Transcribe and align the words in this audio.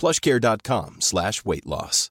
plushcare.com 0.00 1.00
slash 1.00 1.44
weightloss. 1.44 2.08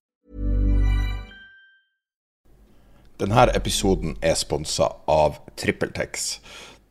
Denne 3.21 3.45
episoden 3.55 4.17
er 4.25 4.35
sponsa 4.35 4.89
av 5.07 5.37
TrippelTex. 5.59 6.39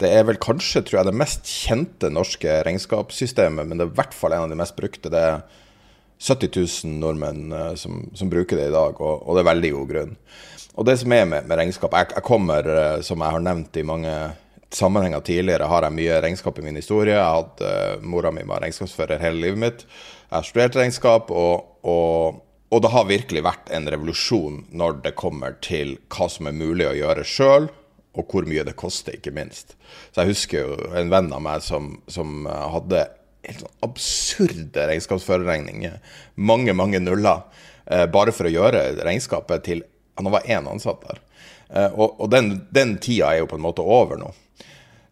Det 0.01 0.11
er 0.11 0.25
vel 0.27 0.39
kanskje, 0.43 0.81
tror 0.87 1.01
jeg, 1.01 1.09
det 1.11 1.19
mest 1.19 1.51
kjente 1.51 2.09
norske 2.11 2.61
regnskapssystemet, 2.67 3.69
men 3.69 3.79
det 3.79 3.85
er 3.85 3.91
i 3.93 3.99
hvert 3.99 4.15
fall 4.17 4.35
en 4.35 4.47
av 4.47 4.53
de 4.53 4.59
mest 4.59 4.79
brukte. 4.79 5.11
Det 5.13 5.21
er 5.21 5.43
70 6.23 6.55
000 6.55 6.95
nordmenn 7.03 7.53
eh, 7.53 7.75
som, 7.79 8.05
som 8.15 8.31
bruker 8.31 8.59
det 8.59 8.71
i 8.71 8.75
dag, 8.75 8.99
og, 9.01 9.27
og, 9.27 9.35
det 9.35 9.43
er 9.43 9.51
veldig 9.51 9.73
god 9.75 9.91
grunn. 9.91 10.17
Og 10.73 10.87
det 10.89 10.97
som 11.03 11.13
er 11.13 11.27
med, 11.29 11.49
med 11.51 11.59
regnskap 11.59 11.95
jeg, 11.99 12.13
jeg, 12.15 12.27
kommer, 12.27 12.71
eh, 12.71 13.03
som 13.05 13.23
jeg 13.23 13.37
har 13.37 13.45
nevnt 13.45 13.79
i 13.79 13.87
mange 13.87 14.15
sammenhenger 14.73 15.21
tidligere, 15.27 15.69
har 15.69 15.87
jeg 15.87 15.97
mye 15.99 16.21
regnskap 16.25 16.59
i 16.59 16.65
min 16.65 16.79
historie. 16.81 17.13
Jeg 17.13 17.37
hadde, 17.37 17.73
uh, 17.99 18.05
Mora 18.09 18.31
mi 18.33 18.45
var 18.49 18.63
regnskapsfører 18.65 19.21
hele 19.21 19.43
livet 19.43 19.61
mitt. 19.61 19.83
Jeg 20.33 20.39
har 20.39 20.47
studert 20.49 20.77
regnskap, 20.81 21.29
og, 21.29 21.65
og, 21.85 22.39
og, 22.73 22.79
det 22.81 22.91
har 22.95 23.03
virkelig 23.05 23.43
vært 23.45 23.67
en 23.77 23.85
revolusjon 23.93 24.63
når 24.73 25.03
det 25.05 25.11
kommer 25.21 25.59
til 25.61 25.99
hva 26.09 26.25
som 26.33 26.49
er 26.49 26.57
mulig 26.57 26.87
å 26.89 26.95
gjøre 26.97 27.27
sjøl, 27.29 27.67
og 28.17 28.33
hvor 28.33 28.49
mye 28.49 28.65
det 28.65 28.73
koster, 28.81 29.19
ikke 29.19 29.35
minst. 29.37 29.75
Så 30.09 30.23
jeg 30.23 30.31
husker 30.33 30.63
jo 30.63 30.79
en 30.97 31.13
venn 31.13 31.29
av 31.37 31.45
meg 31.45 31.61
som, 31.61 31.99
som 32.09 32.49
hadde 32.49 33.05
helt 33.45 33.61
sånn 33.61 33.77
absurde 33.85 34.87
regnskapsførerregninger. 34.89 36.01
Mange, 36.41 36.73
mange 36.81 37.03
nuller. 37.05 37.45
Eh, 37.85 38.07
bare 38.09 38.33
for 38.33 38.49
å 38.49 38.55
gjøre 38.57 38.87
regnskapet 39.05 39.69
til 39.69 39.85
Han 40.17 40.29
var 40.33 40.49
én 40.49 40.65
ansatt 40.69 41.05
der. 41.09 41.21
Eh, 41.73 41.93
og, 41.93 42.21
og 42.21 42.33
den, 42.33 42.55
den, 42.73 42.99
tida 43.05 43.35
er 43.35 43.43
jo 43.43 43.53
på 43.53 43.61
en 43.61 43.65
måte 43.65 43.85
over 43.85 44.17
nå. 44.21 44.33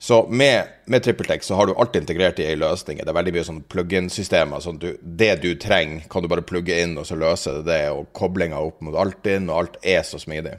Så 0.01 0.27
med, 0.33 0.65
med 0.89 1.03
TrippelTex 1.05 1.47
så 1.47 1.55
har 1.55 1.67
du 1.69 1.75
alt 1.75 1.97
integrert 1.97 2.39
i 2.41 2.47
ei 2.49 2.55
løsning. 2.57 3.03
Det 3.03 3.11
er 3.13 3.17
veldig 3.19 3.35
mye 3.37 3.45
sånn 3.45 3.59
plug-in-systemer. 3.69 4.63
Sånn 4.65 4.79
du, 4.81 4.95
det 5.03 5.35
du 5.43 5.51
trenger, 5.61 6.07
kan 6.09 6.25
du 6.25 6.29
bare 6.33 6.45
plugge 6.47 6.79
inn, 6.81 6.95
og 6.97 7.05
så 7.05 7.19
løser 7.21 7.59
det 7.59 7.67
det. 7.69 7.83
Og 7.93 8.09
koblinga 8.17 8.63
opp 8.65 8.81
mot 8.87 8.97
Altinn, 8.97 9.51
og 9.53 9.59
alt 9.59 9.77
er 9.85 10.01
så 10.09 10.17
smidig. 10.23 10.55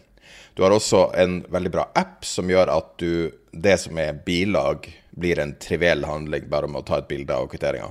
Du 0.54 0.62
har 0.62 0.76
også 0.76 1.08
en 1.18 1.40
veldig 1.50 1.72
bra 1.74 1.88
app 1.98 2.22
som 2.28 2.54
gjør 2.54 2.70
at 2.70 2.92
du, 3.02 3.32
det 3.50 3.80
som 3.82 3.98
er 3.98 4.20
bilag 4.28 4.86
blir 5.18 5.42
en 5.42 5.56
triviell 5.58 6.06
handling 6.06 6.46
bare 6.52 6.70
med 6.70 6.84
å 6.84 6.88
ta 6.92 7.00
et 7.02 7.10
bilde 7.10 7.34
av 7.34 7.50
kvitteringa. 7.50 7.90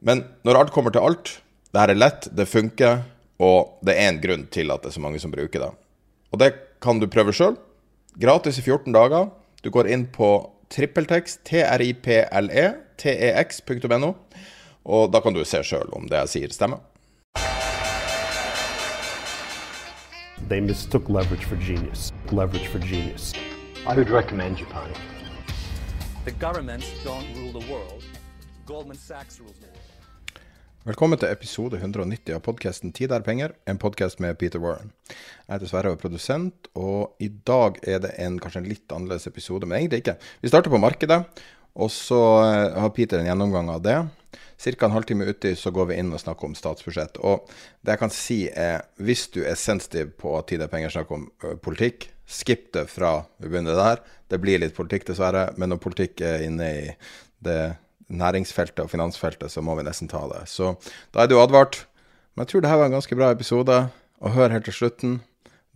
Men 0.00 0.24
når 0.48 0.62
alt 0.62 0.72
kommer 0.72 0.96
til 0.96 1.04
alt, 1.04 1.34
det 1.74 1.82
her 1.82 1.92
er 1.92 2.00
lett, 2.00 2.30
det 2.32 2.48
funker, 2.48 3.02
og 3.36 3.84
det 3.84 3.98
er 3.98 4.14
en 4.14 4.22
grunn 4.22 4.48
til 4.48 4.72
at 4.72 4.80
det 4.80 4.94
er 4.94 4.96
så 4.96 5.04
mange 5.04 5.20
som 5.20 5.34
bruker 5.34 5.60
det. 5.60 5.74
Og 6.32 6.40
det 6.40 6.54
kan 6.80 7.04
du 7.04 7.04
prøve 7.12 7.36
sjøl. 7.36 7.60
Gratis 8.16 8.62
i 8.62 8.64
14 8.64 8.96
dager. 8.96 9.28
Du 9.62 9.70
går 9.70 9.88
inn 9.88 10.06
på 10.06 10.50
trippeltex, 10.70 11.38
triple, 11.44 12.74
tex.no, 12.96 14.12
og 14.84 15.10
da 15.12 15.20
kan 15.20 15.34
du 15.34 15.42
se 15.44 15.62
sjøl 15.66 15.90
om 15.98 16.06
det 16.06 16.20
jeg 16.22 16.32
sier, 16.34 16.54
stemmer. 16.54 16.84
They 20.48 20.60
mistook 20.60 21.08
leverage 21.08 21.44
for 21.44 21.56
genius. 21.56 22.12
Leverage 22.30 22.68
for 22.68 22.78
genius. 22.78 23.34
I 23.86 23.96
would 23.96 24.10
recommend 24.10 24.58
Japan. 24.58 24.94
The 26.24 26.32
governments 26.32 26.86
don't 27.04 27.26
rule 27.36 27.52
the 27.52 27.66
world. 27.72 28.04
Goldman 28.64 28.96
Sachs 28.96 29.40
rules 29.40 29.58
the 29.58 29.66
world. 29.66 29.87
Velkommen 30.88 31.18
til 31.20 31.28
episode 31.28 31.76
190 31.76 32.32
av 32.32 32.40
podkasten 32.46 32.94
'Tid 32.96 33.12
er 33.12 33.20
penger', 33.20 33.52
en 33.68 33.76
podkast 33.76 34.22
med 34.24 34.38
Peter 34.40 34.58
Warren. 34.58 34.90
Jeg 35.10 35.52
heter 35.52 35.68
Sverre 35.68 35.90
og 35.90 35.98
er 35.98 36.00
produsent, 36.00 36.68
og 36.74 37.12
i 37.20 37.28
dag 37.28 37.76
er 37.82 37.98
det 37.98 38.14
en 38.16 38.38
kanskje 38.40 38.62
en 38.62 38.68
litt 38.70 38.94
annerledes 38.96 39.26
episode, 39.26 39.66
men 39.66 39.76
egentlig 39.82 40.00
ikke. 40.00 40.16
Vi 40.40 40.48
starter 40.48 40.70
på 40.70 40.80
markedet, 40.80 41.26
og 41.76 41.90
så 41.90 42.20
eh, 42.40 42.80
har 42.80 42.88
Peter 42.96 43.18
en 43.18 43.28
gjennomgang 43.28 43.68
av 43.68 43.82
det. 43.84 43.98
Ca. 44.56 44.86
en 44.86 44.94
halvtime 44.96 45.28
uti 45.28 45.52
så 45.54 45.70
går 45.70 45.90
vi 45.90 45.98
inn 46.00 46.12
og 46.12 46.22
snakker 46.22 46.48
om 46.48 46.54
statsbudsjett. 46.56 47.20
Og 47.20 47.44
det 47.84 47.92
jeg 47.92 47.98
kan 47.98 48.10
si 48.10 48.38
er, 48.48 48.88
hvis 48.96 49.28
du 49.28 49.42
er 49.44 49.60
sensitiv 49.60 50.16
på 50.16 50.38
at 50.38 50.48
tid 50.48 50.62
er 50.62 50.72
penger 50.72 50.88
snakker 50.88 51.14
om 51.14 51.28
politikk, 51.60 52.08
skip 52.24 52.72
det 52.72 52.86
fra 52.88 53.26
vi 53.36 53.50
begynner 53.50 53.76
der. 53.76 54.00
Det 54.30 54.40
blir 54.40 54.58
litt 54.58 54.74
politikk, 54.74 55.04
dessverre. 55.12 55.50
Men 55.58 55.68
når 55.68 55.84
politikk 55.84 56.24
er 56.24 56.48
inne 56.48 56.72
i 56.72 56.96
det 57.44 57.76
næringsfeltet 58.08 58.84
og 58.84 58.90
finansfeltet, 58.92 59.52
så 59.52 59.62
må 59.64 59.76
vi 59.78 59.84
nesten 59.86 60.08
ta 60.10 60.24
det. 60.30 60.46
Så 60.50 60.74
da 61.14 61.22
er 61.22 61.30
du 61.30 61.38
advart. 61.40 61.84
Men 62.34 62.44
jeg 62.44 62.52
tror 62.52 62.64
det 62.64 62.70
her 62.72 62.80
var 62.80 62.90
en 62.90 62.96
ganske 62.98 63.18
bra 63.18 63.30
episode. 63.34 63.78
Og 64.18 64.34
hør 64.34 64.54
helt 64.54 64.66
til 64.66 64.74
slutten. 64.74 65.18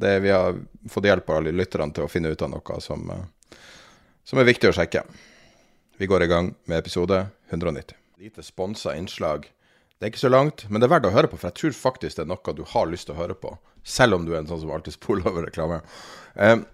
Det 0.00 0.16
vi 0.24 0.32
har 0.34 0.56
fått 0.90 1.06
hjelp 1.06 1.28
av 1.30 1.40
alle 1.40 1.54
lytterne 1.54 1.94
til 1.94 2.06
å 2.06 2.10
finne 2.10 2.32
ut 2.32 2.42
av 2.42 2.50
noe 2.50 2.78
som, 2.82 3.10
som 4.26 4.40
er 4.40 4.48
viktig 4.48 4.70
å 4.70 4.76
sjekke. 4.76 5.04
Vi 6.00 6.08
går 6.10 6.24
i 6.24 6.30
gang 6.30 6.54
med 6.66 6.80
episode 6.80 7.26
190. 7.52 7.94
Lite 8.22 8.42
sponsa 8.42 8.96
innslag. 8.98 9.46
Det 9.98 10.08
er 10.08 10.10
ikke 10.10 10.24
så 10.24 10.32
langt, 10.32 10.64
men 10.66 10.82
det 10.82 10.88
er 10.88 10.96
verdt 10.96 11.06
å 11.06 11.14
høre 11.14 11.28
på, 11.30 11.38
for 11.38 11.52
jeg 11.52 11.58
tror 11.60 11.76
faktisk 11.78 12.18
det 12.18 12.24
er 12.24 12.30
noe 12.32 12.54
du 12.58 12.64
har 12.72 12.88
lyst 12.90 13.06
til 13.06 13.14
å 13.14 13.20
høre 13.20 13.36
på. 13.38 13.52
Selv 13.86 14.16
om 14.16 14.24
du 14.26 14.32
er 14.32 14.40
en 14.40 14.48
sånn 14.50 14.64
som 14.64 14.72
alltid 14.74 14.96
spoler 14.96 15.28
over 15.30 15.46
reklame. 15.46 15.78
Um, 16.34 16.64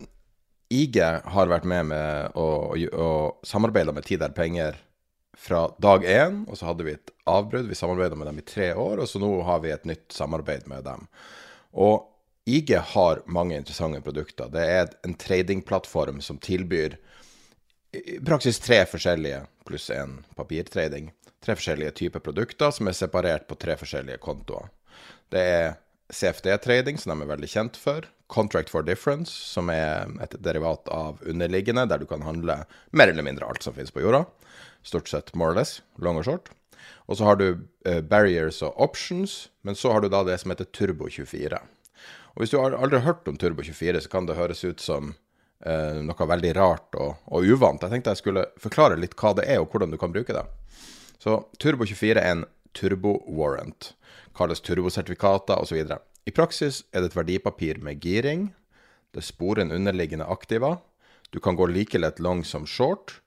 IG 0.73 0.97
har 1.01 1.51
vært 1.51 1.67
med 1.69 1.91
med 1.91 2.37
å, 2.37 2.73
å 2.73 3.11
samarbeide 3.45 3.93
med 3.97 4.07
Tid 4.09 4.25
er 4.25 4.33
penger 4.37 4.81
fra 5.38 5.65
dag 5.78 6.04
én, 6.04 6.43
og 6.50 6.59
så 6.59 6.71
hadde 6.71 6.87
vi 6.87 6.97
et 6.97 7.12
avbrudd. 7.31 7.69
Vi 7.71 7.78
samarbeida 7.78 8.19
med 8.19 8.26
dem 8.26 8.41
i 8.43 8.47
tre 8.47 8.72
år, 8.75 8.99
og 8.99 9.09
så 9.09 9.21
nå 9.22 9.31
har 9.47 9.62
vi 9.62 9.71
et 9.71 9.87
nytt 9.87 10.12
samarbeid 10.12 10.66
med 10.71 10.82
dem. 10.88 11.06
Og 11.78 12.09
IG 12.49 12.72
har 12.94 13.22
mange 13.26 13.56
interessante 13.56 14.00
produkter. 14.03 14.50
Det 14.50 14.65
er 14.65 14.91
en 15.06 15.15
tradingplattform 15.15 16.22
som 16.25 16.41
tilbyr 16.43 16.97
i 17.93 18.19
praksis 18.25 18.59
tre 18.60 18.82
forskjellige, 18.88 19.44
pluss 19.69 19.88
én 19.93 20.19
papirtrading, 20.37 21.12
tre 21.44 21.54
forskjellige 21.56 21.94
typer 22.03 22.25
produkter 22.25 22.72
som 22.75 22.91
er 22.91 22.97
separert 22.97 23.47
på 23.48 23.56
tre 23.60 23.77
forskjellige 23.81 24.21
kontoer. 24.25 24.69
Det 25.32 25.44
er 25.44 25.77
CFD-trading, 26.12 26.98
som 26.98 27.12
de 27.12 27.25
er 27.25 27.31
veldig 27.31 27.48
kjent 27.53 27.78
for. 27.81 28.06
Contract 28.32 28.72
for 28.72 28.84
difference, 28.84 29.32
som 29.32 29.71
er 29.72 30.09
et 30.25 30.37
derivat 30.44 30.88
av 30.93 31.22
underliggende, 31.25 31.87
der 31.88 32.00
du 32.00 32.09
kan 32.09 32.25
handle 32.25 32.62
mer 32.97 33.12
eller 33.12 33.25
mindre 33.25 33.48
alt 33.48 33.65
som 33.65 33.77
finnes 33.77 33.93
på 33.93 34.04
jorda. 34.04 34.25
Stort 34.87 35.09
sett 35.09 35.34
more 35.34 35.53
or 35.53 35.59
less, 35.59 35.83
long 35.99 36.21
og 36.21 36.27
short. 36.28 36.53
Og 37.09 37.19
så 37.19 37.25
har 37.25 37.39
du 37.41 37.47
eh, 37.89 38.00
barriers 38.00 38.61
og 38.62 38.77
options, 38.81 39.49
men 39.62 39.77
så 39.77 39.93
har 39.93 40.05
du 40.05 40.11
da 40.12 40.22
det 40.25 40.39
som 40.41 40.53
heter 40.53 40.69
Turbo24. 40.77 41.61
Og 42.34 42.42
hvis 42.42 42.53
du 42.53 42.59
har 42.60 42.77
aldri 42.77 43.01
hørt 43.03 43.28
om 43.28 43.39
Turbo24, 43.41 44.04
så 44.04 44.13
kan 44.13 44.28
det 44.28 44.36
høres 44.39 44.63
ut 44.65 44.80
som 44.84 45.15
eh, 45.65 45.98
noe 46.04 46.28
veldig 46.33 46.53
rart 46.57 46.98
og, 47.01 47.16
og 47.27 47.48
uvant. 47.48 47.83
Jeg 47.83 47.95
tenkte 47.95 48.15
jeg 48.15 48.22
skulle 48.22 48.47
forklare 48.60 49.01
litt 49.01 49.16
hva 49.19 49.34
det 49.39 49.48
er, 49.48 49.63
og 49.63 49.72
hvordan 49.72 49.95
du 49.95 49.98
kan 50.01 50.13
bruke 50.15 50.36
det. 50.36 50.45
Så 51.19 51.41
Turbo24 51.59 52.15
er 52.15 52.34
en 52.36 52.45
turbo-warrant. 52.78 53.95
Kalles 54.36 54.63
turbosertifikater 54.63 55.59
osv. 55.59 55.97
I 56.28 56.34
praksis 56.36 56.84
er 56.92 57.03
det 57.03 57.10
et 57.10 57.19
verdipapir 57.19 57.80
med 57.83 58.04
giring. 58.04 58.51
Det 59.16 59.25
sporer 59.25 59.65
en 59.65 59.75
underliggende 59.75 60.28
aktiva. 60.28 60.77
Du 61.33 61.41
kan 61.41 61.57
gå 61.57 61.66
like 61.66 61.98
lett 61.98 62.21
long 62.21 62.45
som 62.45 62.66
short. 62.66 63.19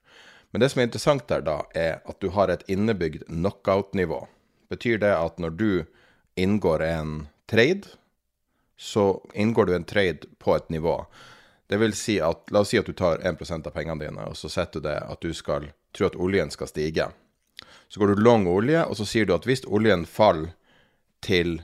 Men 0.52 0.62
det 0.62 0.70
som 0.70 0.82
er 0.82 0.90
interessant 0.90 1.28
der, 1.32 1.42
da, 1.48 1.58
er 1.76 2.02
at 2.06 2.20
du 2.20 2.30
har 2.36 2.52
et 2.52 2.64
innebygd 2.68 3.24
knockout-nivå. 3.28 4.26
Betyr 4.70 5.00
det 5.00 5.12
at 5.16 5.40
når 5.40 5.56
du 5.60 5.72
inngår 6.36 6.84
en 6.84 7.14
trade, 7.52 7.96
så 8.78 9.22
inngår 9.34 9.66
du 9.66 9.76
en 9.76 9.88
trade 9.88 10.28
på 10.40 10.56
et 10.56 10.70
nivå. 10.70 11.06
Det 11.68 11.78
vil 11.80 11.94
si 11.96 12.20
at, 12.20 12.44
La 12.52 12.66
oss 12.66 12.74
si 12.74 12.80
at 12.80 12.88
du 12.88 12.94
tar 12.94 13.22
1 13.24 13.42
av 13.54 13.72
pengene 13.72 14.04
dine, 14.04 14.28
og 14.28 14.36
så 14.36 14.50
setter 14.52 14.82
du 14.82 14.90
det 14.90 14.98
at 15.00 15.22
du 15.24 15.32
skal 15.34 15.70
tro 15.96 16.08
at 16.08 16.16
oljen 16.20 16.52
skal 16.52 16.68
stige. 16.68 17.08
Så 17.88 18.00
går 18.00 18.12
du 18.12 18.24
long 18.24 18.48
olje, 18.48 18.84
og 18.84 18.98
så 19.00 19.08
sier 19.08 19.28
du 19.28 19.36
at 19.36 19.48
hvis 19.48 19.64
oljen 19.68 20.06
faller 20.06 20.52
til 21.24 21.62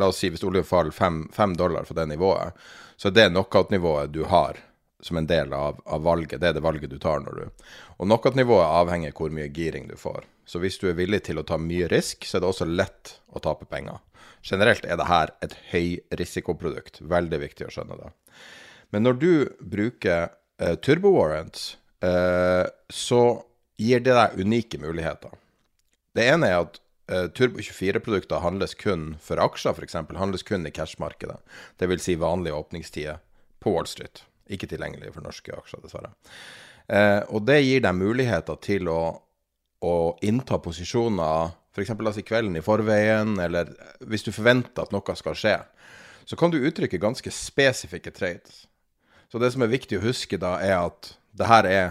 La 0.00 0.06
oss 0.08 0.22
si 0.22 0.30
hvis 0.32 0.44
oljen 0.46 0.64
faller 0.64 0.94
fem, 0.94 1.26
fem 1.34 1.52
dollar 1.58 1.84
fra 1.84 1.98
det 1.98 2.06
nivået, 2.08 2.54
så 2.96 3.10
er 3.10 3.16
det 3.16 3.26
knockout-nivået 3.34 4.14
du 4.14 4.22
har 4.24 4.56
som 5.02 5.18
en 5.18 5.26
del 5.26 5.52
av, 5.52 5.80
av, 5.84 6.02
valget. 6.02 6.40
Det 6.40 6.50
er 6.50 6.56
det 6.56 6.62
valget 6.64 6.90
du 6.90 6.98
tar 7.02 7.20
når 7.24 7.38
du 7.38 7.66
Og 7.98 8.06
knockout-nivået 8.06 8.66
avhenger 8.66 9.14
hvor 9.16 9.34
mye 9.34 9.50
giring 9.50 9.88
du 9.90 9.96
får. 9.98 10.24
Så 10.46 10.62
hvis 10.62 10.78
du 10.78 10.88
er 10.90 10.98
villig 10.98 11.24
til 11.26 11.38
å 11.38 11.46
ta 11.46 11.58
mye 11.58 11.88
risk, 11.90 12.24
så 12.26 12.38
er 12.38 12.44
det 12.44 12.50
også 12.50 12.68
lett 12.70 13.16
å 13.34 13.42
tape 13.42 13.66
penger. 13.70 13.98
Generelt 14.42 14.86
er 14.86 14.98
dette 14.98 15.46
et 15.46 15.56
høyrisikoprodukt. 15.70 17.02
Veldig 17.02 17.42
viktig 17.42 17.66
å 17.66 17.72
skjønne 17.74 17.98
det. 17.98 18.10
Men 18.94 19.06
når 19.06 19.18
du 19.18 19.32
bruker 19.60 20.32
eh, 20.58 20.74
turbo 20.82 21.14
warrants, 21.16 21.76
eh, 22.04 22.66
så 22.90 23.22
gir 23.80 24.02
det 24.04 24.16
deg 24.18 24.38
unike 24.42 24.80
muligheter. 24.82 25.34
Det 26.14 26.26
ene 26.28 26.50
er 26.50 26.58
at 26.60 26.80
eh, 27.08 27.28
Turbo 27.32 27.62
24-produkter 27.62 28.42
handles 28.44 28.76
kun 28.78 29.14
for 29.22 29.40
aksjer, 29.42 29.78
f.eks. 29.78 29.96
Handles 30.18 30.44
kun 30.46 30.68
i 30.68 30.74
cash-markedet. 30.74 31.38
Dvs. 31.80 32.04
Si 32.04 32.18
vanlige 32.20 32.58
åpningstider 32.58 33.22
på 33.62 33.72
Wall 33.72 33.88
Street. 33.88 34.26
Ikke 34.52 34.68
tilgjengelig 34.70 35.14
for 35.14 35.24
norske 35.24 35.54
aksjer, 35.56 35.82
dessverre. 35.84 36.12
Eh, 36.92 37.20
og 37.32 37.46
det 37.48 37.62
gir 37.62 37.82
deg 37.84 37.96
muligheter 37.96 38.58
til 38.62 38.90
å, 38.92 39.00
å 39.82 39.96
innta 40.24 40.58
posisjoner 40.62 41.52
f.eks. 41.72 41.94
Altså 41.94 42.24
kvelden 42.26 42.58
i 42.58 42.64
forveien, 42.64 43.38
eller 43.40 43.72
hvis 44.04 44.26
du 44.26 44.32
forventer 44.34 44.84
at 44.84 44.92
noe 44.92 45.16
skal 45.18 45.38
skje, 45.38 45.56
så 46.28 46.38
kan 46.38 46.52
du 46.52 46.60
uttrykke 46.60 47.00
ganske 47.02 47.32
spesifikke 47.34 48.12
trades. 48.14 48.66
Så 49.32 49.40
det 49.40 49.52
som 49.54 49.64
er 49.64 49.72
viktig 49.72 49.98
å 49.98 50.04
huske 50.04 50.38
da, 50.40 50.58
er 50.60 50.76
at 50.84 51.14
det 51.32 51.48
her 51.48 51.68
er 51.68 51.86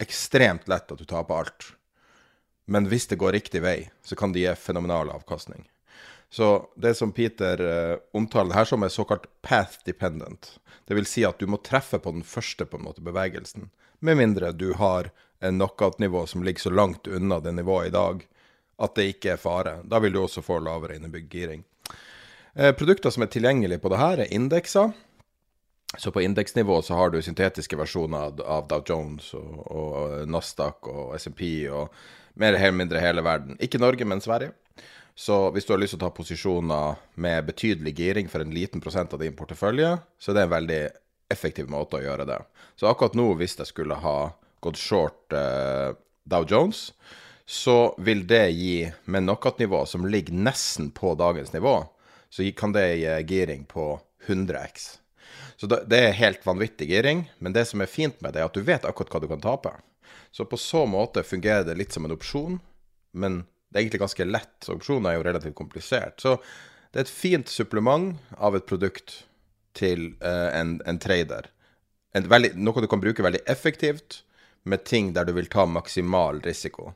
ekstremt 0.00 0.68
lett 0.70 0.90
at 0.90 1.00
du 1.00 1.04
taper 1.04 1.44
alt. 1.44 1.68
Men 2.64 2.88
hvis 2.88 3.06
det 3.10 3.20
går 3.20 3.36
riktig 3.36 3.60
vei, 3.62 3.90
så 4.02 4.16
kan 4.16 4.32
det 4.32 4.46
gi 4.46 4.54
fenomenal 4.56 5.12
avkastning. 5.12 5.66
Så 6.34 6.68
det 6.74 6.96
som 6.98 7.12
Peter 7.14 7.60
uh, 7.62 7.98
omtaler 8.12 8.56
her 8.58 8.66
som 8.66 8.82
er 8.82 8.90
såkalt 8.90 9.28
path 9.42 9.84
dependent. 9.86 10.56
Vil 10.90 11.06
si 11.06 11.22
at 11.22 11.38
du 11.38 11.46
må 11.46 11.60
treffe 11.62 12.00
på 12.02 12.10
den 12.10 12.24
første 12.26 12.66
på 12.66 12.80
en 12.80 12.88
måte 12.88 13.04
bevegelsen. 13.06 13.68
Med 14.02 14.18
mindre 14.18 14.50
du 14.50 14.72
har 14.74 15.12
en 15.38 15.60
knockout-nivå 15.60 16.24
som 16.26 16.42
ligger 16.42 16.66
så 16.66 16.72
langt 16.74 17.06
unna 17.06 17.38
det 17.40 17.52
nivået 17.54 17.86
i 17.86 17.94
dag 17.94 18.24
at 18.82 18.96
det 18.98 19.04
ikke 19.12 19.36
er 19.36 19.38
fare. 19.44 19.76
Da 19.86 20.02
vil 20.02 20.16
du 20.16 20.24
også 20.24 20.42
få 20.42 20.58
lavere 20.58 20.96
innebygd 20.98 21.30
giring. 21.30 21.62
Eh, 22.54 22.74
produkter 22.74 23.14
som 23.14 23.22
er 23.22 23.30
tilgjengelige 23.30 23.78
på 23.78 23.94
det 23.94 24.02
her, 24.02 24.24
er 24.24 24.34
indekser. 24.34 24.90
Så 25.98 26.10
på 26.10 26.26
indeksnivå 26.26 26.80
så 26.82 26.98
har 26.98 27.14
du 27.14 27.20
syntetiske 27.22 27.78
versjoner 27.78 28.42
av 28.42 28.66
Dow 28.74 28.82
Jones 28.82 29.30
og, 29.38 29.54
og 29.70 30.26
Nasdaq 30.26 30.90
og 30.90 31.14
SMP 31.14 31.46
og 31.70 31.94
mer 32.34 32.58
eller 32.58 32.74
mindre 32.74 32.98
hele 32.98 33.22
verden. 33.22 33.54
Ikke 33.62 33.78
Norge, 33.78 34.02
men 34.02 34.18
Sverige. 34.18 34.50
Så 35.14 35.50
hvis 35.54 35.66
du 35.66 35.72
har 35.72 35.78
lyst 35.78 35.94
til 35.94 36.00
å 36.02 36.06
ta 36.08 36.14
posisjoner 36.14 36.98
med 37.22 37.46
betydelig 37.46 37.94
giring 37.94 38.30
for 38.30 38.42
en 38.42 38.54
liten 38.54 38.82
prosent 38.82 39.12
av 39.14 39.22
din 39.22 39.36
portefølje, 39.38 39.92
så 40.18 40.32
er 40.32 40.38
det 40.38 40.46
en 40.46 40.54
veldig 40.56 40.80
effektiv 41.30 41.70
måte 41.70 42.00
å 42.00 42.02
gjøre 42.02 42.26
det. 42.28 42.40
Så 42.74 42.88
akkurat 42.90 43.14
nå, 43.18 43.28
hvis 43.38 43.54
jeg 43.60 43.70
skulle 43.70 44.00
ha 44.02 44.18
gått 44.64 44.80
short 44.80 45.36
eh, 45.36 45.94
Dow 46.26 46.46
Jones, 46.50 46.88
så 47.46 47.94
vil 48.02 48.24
det 48.26 48.48
gi, 48.56 48.90
med 49.04 49.26
knockout-nivå 49.26 49.84
som 49.86 50.06
ligger 50.08 50.34
nesten 50.34 50.90
på 50.96 51.14
dagens 51.20 51.52
nivå, 51.54 51.82
så 52.32 52.46
kan 52.56 52.74
det 52.74 52.86
gi 52.98 53.16
giring 53.30 53.64
på 53.70 54.00
100x. 54.26 54.96
Så 55.56 55.68
det 55.70 55.98
er 56.00 56.16
helt 56.18 56.42
vanvittig 56.46 56.88
giring, 56.90 57.28
men 57.38 57.54
det 57.54 57.68
som 57.70 57.84
er 57.84 57.90
fint 57.90 58.16
med 58.24 58.34
det, 58.34 58.42
er 58.42 58.50
at 58.50 58.56
du 58.56 58.64
vet 58.64 58.86
akkurat 58.88 59.12
hva 59.12 59.20
du 59.22 59.28
kan 59.30 59.44
tape. 59.44 59.76
Så 60.34 60.48
på 60.48 60.58
så 60.58 60.82
måte 60.90 61.22
fungerer 61.22 61.62
det 61.68 61.76
litt 61.78 61.94
som 61.94 62.08
en 62.08 62.16
opsjon, 62.16 62.58
men 63.14 63.44
det 63.74 63.80
er 63.80 63.88
egentlig 63.88 64.04
ganske 64.04 64.24
lett. 64.28 64.52
Så 64.62 64.76
opsjoner 64.76 65.10
er 65.10 65.16
jo 65.16 65.24
relativt 65.26 65.56
komplisert. 65.58 66.20
Så 66.22 66.36
det 66.94 67.00
er 67.00 67.06
et 67.08 67.10
fint 67.10 67.50
supplement 67.50 68.12
av 68.38 68.54
et 68.54 68.68
produkt 68.70 69.24
til 69.74 70.12
uh, 70.22 70.54
en, 70.54 70.76
en, 70.86 71.00
trader. 71.02 71.48
En 72.14 72.28
veldig, 72.30 72.52
noe 72.54 72.84
du 72.84 72.86
kan 72.86 73.02
bruke 73.02 73.26
veldig 73.26 73.42
effektivt 73.50 74.20
med 74.62 74.84
ting 74.86 75.10
der 75.16 75.26
du 75.26 75.34
vil 75.34 75.50
ta 75.50 75.66
maksimal 75.66 76.38
risiko. 76.46 76.92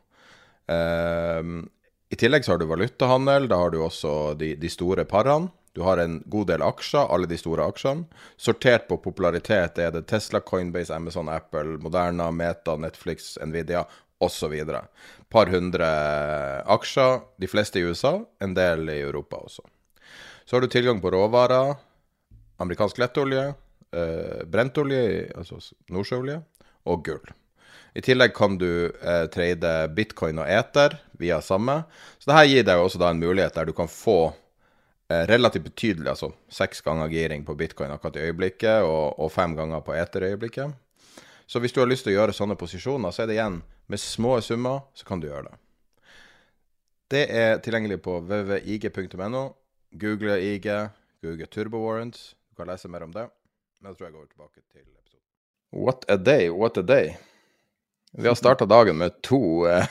Uh, 0.71 1.67
I 2.15 2.23
tillegg 2.23 2.47
så 2.47 2.55
har 2.55 2.63
du 2.63 2.71
valutahandel. 2.71 3.51
Da 3.51 3.59
har 3.59 3.75
du 3.75 3.83
også 3.83 4.15
de, 4.39 4.55
de 4.55 4.71
store 4.71 5.03
parene. 5.03 5.51
Du 5.75 5.83
har 5.83 5.99
en 5.99 6.21
god 6.31 6.47
del 6.53 6.63
aksjer, 6.63 7.11
alle 7.11 7.27
de 7.27 7.37
store 7.39 7.67
aksjene. 7.67 8.07
Sortert 8.39 8.87
på 8.87 9.03
popularitet 9.03 9.83
er 9.83 9.91
det 9.95 10.07
Tesla, 10.11 10.39
Coinbase, 10.47 10.95
Amazon, 10.95 11.27
Apple, 11.29 11.75
Moderna, 11.83 12.31
Meta, 12.31 12.79
Netflix, 12.79 13.35
Nvidia 13.43 13.83
osv. 14.19 14.55
Par 15.29 15.47
hundre 15.53 15.89
aksjer, 16.67 17.21
de 17.37 17.51
fleste 17.51 17.81
i 17.81 17.85
USA, 17.87 18.19
en 18.41 18.55
del 18.55 18.89
i 18.91 19.01
Europa 19.01 19.41
også. 19.45 19.65
Så 20.45 20.57
har 20.57 20.65
du 20.65 20.71
tilgang 20.73 21.01
på 21.01 21.11
råvarer, 21.13 21.75
amerikansk 22.57 22.99
lettolje, 22.99 23.53
eh, 23.93 24.45
brentolje, 24.47 25.29
altså 25.37 25.61
nordsjøolje, 25.93 26.41
og 26.89 27.05
gull. 27.05 27.35
I 27.95 28.03
tillegg 28.05 28.35
kan 28.37 28.59
du 28.59 28.89
eh, 28.89 29.27
trade 29.33 29.73
bitcoin 29.97 30.41
og 30.41 30.49
eter 30.49 30.99
via 31.19 31.41
samme. 31.43 31.83
Så 32.19 32.31
dette 32.31 32.47
gir 32.51 32.67
deg 32.67 32.81
også 32.81 33.01
da 33.01 33.13
en 33.13 33.23
mulighet 33.23 33.57
der 33.59 33.69
du 33.69 33.75
kan 33.77 33.91
få 33.91 34.33
eh, 35.11 35.25
relativt 35.31 35.69
betydelig, 35.71 36.09
altså 36.13 36.33
seks 36.53 36.81
ganger 36.87 37.11
giring 37.13 37.45
på 37.47 37.57
bitcoin 37.59 37.93
akkurat 37.95 38.17
i 38.17 38.29
øyeblikket, 38.29 38.87
og, 38.87 39.19
og 39.19 39.33
fem 39.35 39.57
ganger 39.59 39.83
på 39.85 39.97
eter 39.99 40.25
i 40.25 40.33
øyeblikket. 40.35 40.77
Så 41.49 41.63
hvis 41.65 41.73
du 41.73 41.81
har 41.81 41.89
lyst 41.89 42.05
til 42.05 42.13
å 42.13 42.19
gjøre 42.19 42.37
sånne 42.37 42.59
posisjoner, 42.61 43.13
så 43.15 43.25
er 43.25 43.31
det 43.31 43.39
igjen 43.39 43.63
med 43.89 44.01
små 44.03 44.35
summer, 44.45 44.83
så 44.93 45.07
kan 45.09 45.23
du 45.23 45.31
gjøre 45.31 45.49
det. 45.49 45.61
Det 47.09 47.23
er 47.33 47.63
tilgjengelig 47.65 48.03
på 48.05 48.19
www.ig.no. 48.21 49.47
Google 49.97 50.37
IG, 50.45 50.69
google 51.25 51.47
Turbo 51.49 51.81
Warrants. 51.81 52.35
Du 52.51 52.61
kan 52.61 52.69
lese 52.69 52.91
mer 52.93 53.07
om 53.07 53.15
det. 53.15 53.25
Men 53.81 53.91
jeg 53.91 53.97
tror 53.97 54.07
jeg 54.09 54.17
går 54.19 54.27
tilbake 54.27 54.61
til 54.61 54.83
episoden. 54.83 55.25
What 55.73 56.05
a 56.09 56.17
day, 56.17 56.51
what 56.53 56.77
a 56.77 56.83
day. 56.83 57.15
Vi 58.13 58.29
har 58.29 58.37
starta 58.37 58.67
dagen 58.69 58.99
med 59.01 59.23
to, 59.23 59.65
uh, 59.65 59.87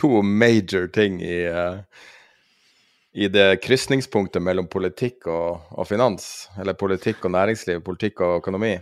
to 0.00 0.22
major 0.22 0.88
ting 0.88 1.20
i, 1.22 1.46
uh, 1.46 1.78
i 3.12 3.28
det 3.28 3.60
krysningspunktet 3.62 4.42
mellom 4.42 4.66
politikk 4.66 5.28
og, 5.30 5.62
og, 5.70 5.86
finans. 5.86 6.48
Eller 6.58 6.74
politikk 6.74 7.24
og 7.24 7.34
næringsliv, 7.36 7.82
politikk 7.86 8.24
og 8.26 8.40
økonomi. 8.42 8.74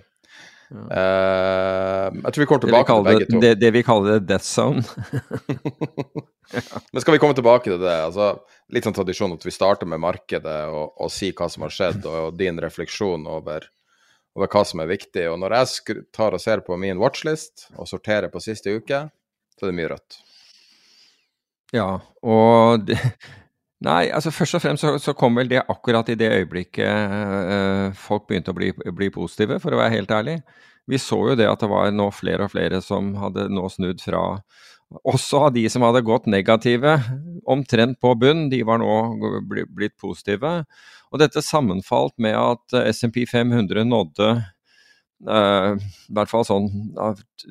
Uh, 0.73 2.09
jeg 2.17 2.33
tror 2.33 2.43
vi 2.43 2.49
kommer 2.49 2.65
tilbake 2.65 2.95
til 2.97 3.07
begge 3.09 3.29
to. 3.29 3.41
Det, 3.45 3.53
det, 3.61 3.71
vi 3.75 3.83
kaller 3.87 4.17
det 4.17 4.31
death 4.31 4.47
zone. 4.47 4.85
Men 6.93 7.05
skal 7.05 7.17
vi 7.17 7.21
komme 7.21 7.37
tilbake 7.37 7.69
til 7.69 7.81
det? 7.81 7.99
Altså, 8.07 8.33
litt 8.73 8.89
sånn 8.89 8.97
tradisjon 8.97 9.37
at 9.37 9.45
vi 9.47 9.55
starter 9.55 9.89
med 9.89 10.03
markedet 10.03 10.59
og, 10.73 10.97
og 10.97 11.13
si 11.13 11.31
hva 11.37 11.49
som 11.53 11.67
har 11.67 11.75
skjedd, 11.75 12.03
og, 12.05 12.19
og 12.29 12.41
din 12.41 12.61
refleksjon 12.63 13.29
over 13.29 13.69
over 14.33 14.49
hva 14.49 14.63
som 14.65 14.81
er 14.83 14.89
viktig. 14.89 15.27
Og 15.29 15.39
når 15.43 15.57
jeg 15.59 16.05
tar 16.15 16.33
og 16.33 16.43
ser 16.43 16.63
på 16.65 16.77
min 16.81 17.01
watchlist 17.01 17.69
og 17.77 17.89
sorterer 17.91 18.33
på 18.33 18.41
siste 18.41 18.73
uke, 18.73 19.05
så 19.57 19.67
er 19.67 19.73
det 19.73 19.79
mye 19.79 19.91
rødt. 19.93 20.21
Ja, 21.73 21.89
og 22.25 22.87
det, 22.89 22.99
Nei, 23.83 24.11
altså 24.15 24.31
først 24.31 24.59
og 24.59 24.63
fremst 24.63 24.85
så, 24.85 24.93
så, 25.03 25.15
kom 25.19 25.39
vel 25.39 25.49
det 25.51 25.63
akkurat 25.63 26.11
i 26.13 26.19
det 26.19 26.29
øyeblikket 26.31 26.87
øh, 26.87 27.95
folk 27.99 28.29
begynte 28.29 28.53
å 28.53 28.57
bli, 28.57 28.71
bli, 28.77 29.09
positive, 29.15 29.59
for 29.63 29.75
å 29.75 29.81
være 29.81 29.97
helt 29.97 30.13
ærlig. 30.15 30.37
Vi 30.91 31.01
så 31.03 31.19
jo 31.31 31.39
det 31.39 31.49
at 31.51 31.63
det 31.63 31.71
var 31.71 31.91
nå 31.95 32.09
flere 32.15 32.47
og 32.47 32.53
flere 32.53 32.83
som 32.85 33.13
hadde 33.19 33.49
nå 33.51 33.67
snudd 33.71 34.03
fra 34.03 34.23
Også 35.09 35.47
av 35.47 35.53
de 35.55 35.65
som 35.73 35.83
hadde 35.87 36.05
gått 36.05 36.27
negative, 36.29 36.99
omtrent 37.49 37.97
på 38.03 38.13
bunn, 38.21 38.49
de 38.53 38.61
var 38.69 38.83
nå 38.83 38.91
blitt 39.49 39.97
positive. 39.97 40.51
Og 41.11 41.23
dette 41.23 41.43
sammenfalt 41.43 42.13
med 42.21 42.37
at 42.37 42.77
eh, 42.77 42.91
SMP 42.93 43.23
500 43.29 43.87
nådde, 43.89 44.29
uh, 45.29 45.73
i 45.81 46.13
hvert 46.13 46.31
fall 46.31 46.45
sånn 46.45 46.69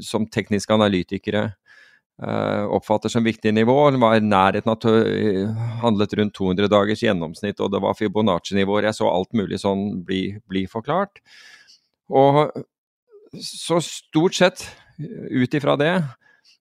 som 0.05 0.29
tekniske 0.29 0.73
analytikere 0.75 1.47
oppfatter 2.22 3.10
som 3.10 3.25
viktig 3.25 3.54
nivå, 3.54 3.75
Den 3.90 4.04
var 4.04 4.16
i 4.16 4.22
nærheten 4.22 4.70
av 4.70 4.84
handlet 5.82 6.13
rundt 6.20 6.36
200 6.38 6.70
dagers 6.70 7.01
gjennomsnitt, 7.01 7.60
og 7.60 7.72
det 7.74 7.82
var 7.82 7.98
Fibonacci-nivåer. 7.98 8.86
Jeg 8.86 9.00
så 9.00 9.10
alt 9.10 9.32
mulig 9.34 9.58
sånn 9.63 10.04
bli, 10.06 10.38
bli 10.46 10.68
forklart. 10.70 11.24
Og 12.12 12.51
så 13.42 13.80
stort 13.82 14.38
sett, 14.38 14.66
ut 15.01 15.54
ifra 15.58 15.78
det 15.80 15.96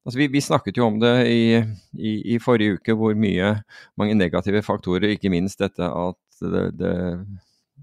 Altså 0.00 0.17
vi, 0.17 0.31
vi, 0.33 0.40
snakket 0.40 0.79
jo 0.81 0.87
om 0.88 0.97
det 1.00 1.12
i, 1.29 1.43
i, 1.93 2.12
i, 2.35 2.38
forrige 2.40 2.79
uke, 2.79 2.95
hvor 2.97 3.12
mye 3.19 3.52
mange 4.00 4.17
negative 4.17 4.62
faktorer, 4.64 5.12
ikke 5.12 5.33
minst 5.33 5.61
dette 5.61 5.85
at 5.85 6.40
det, 6.40 6.62
det, 6.81 6.95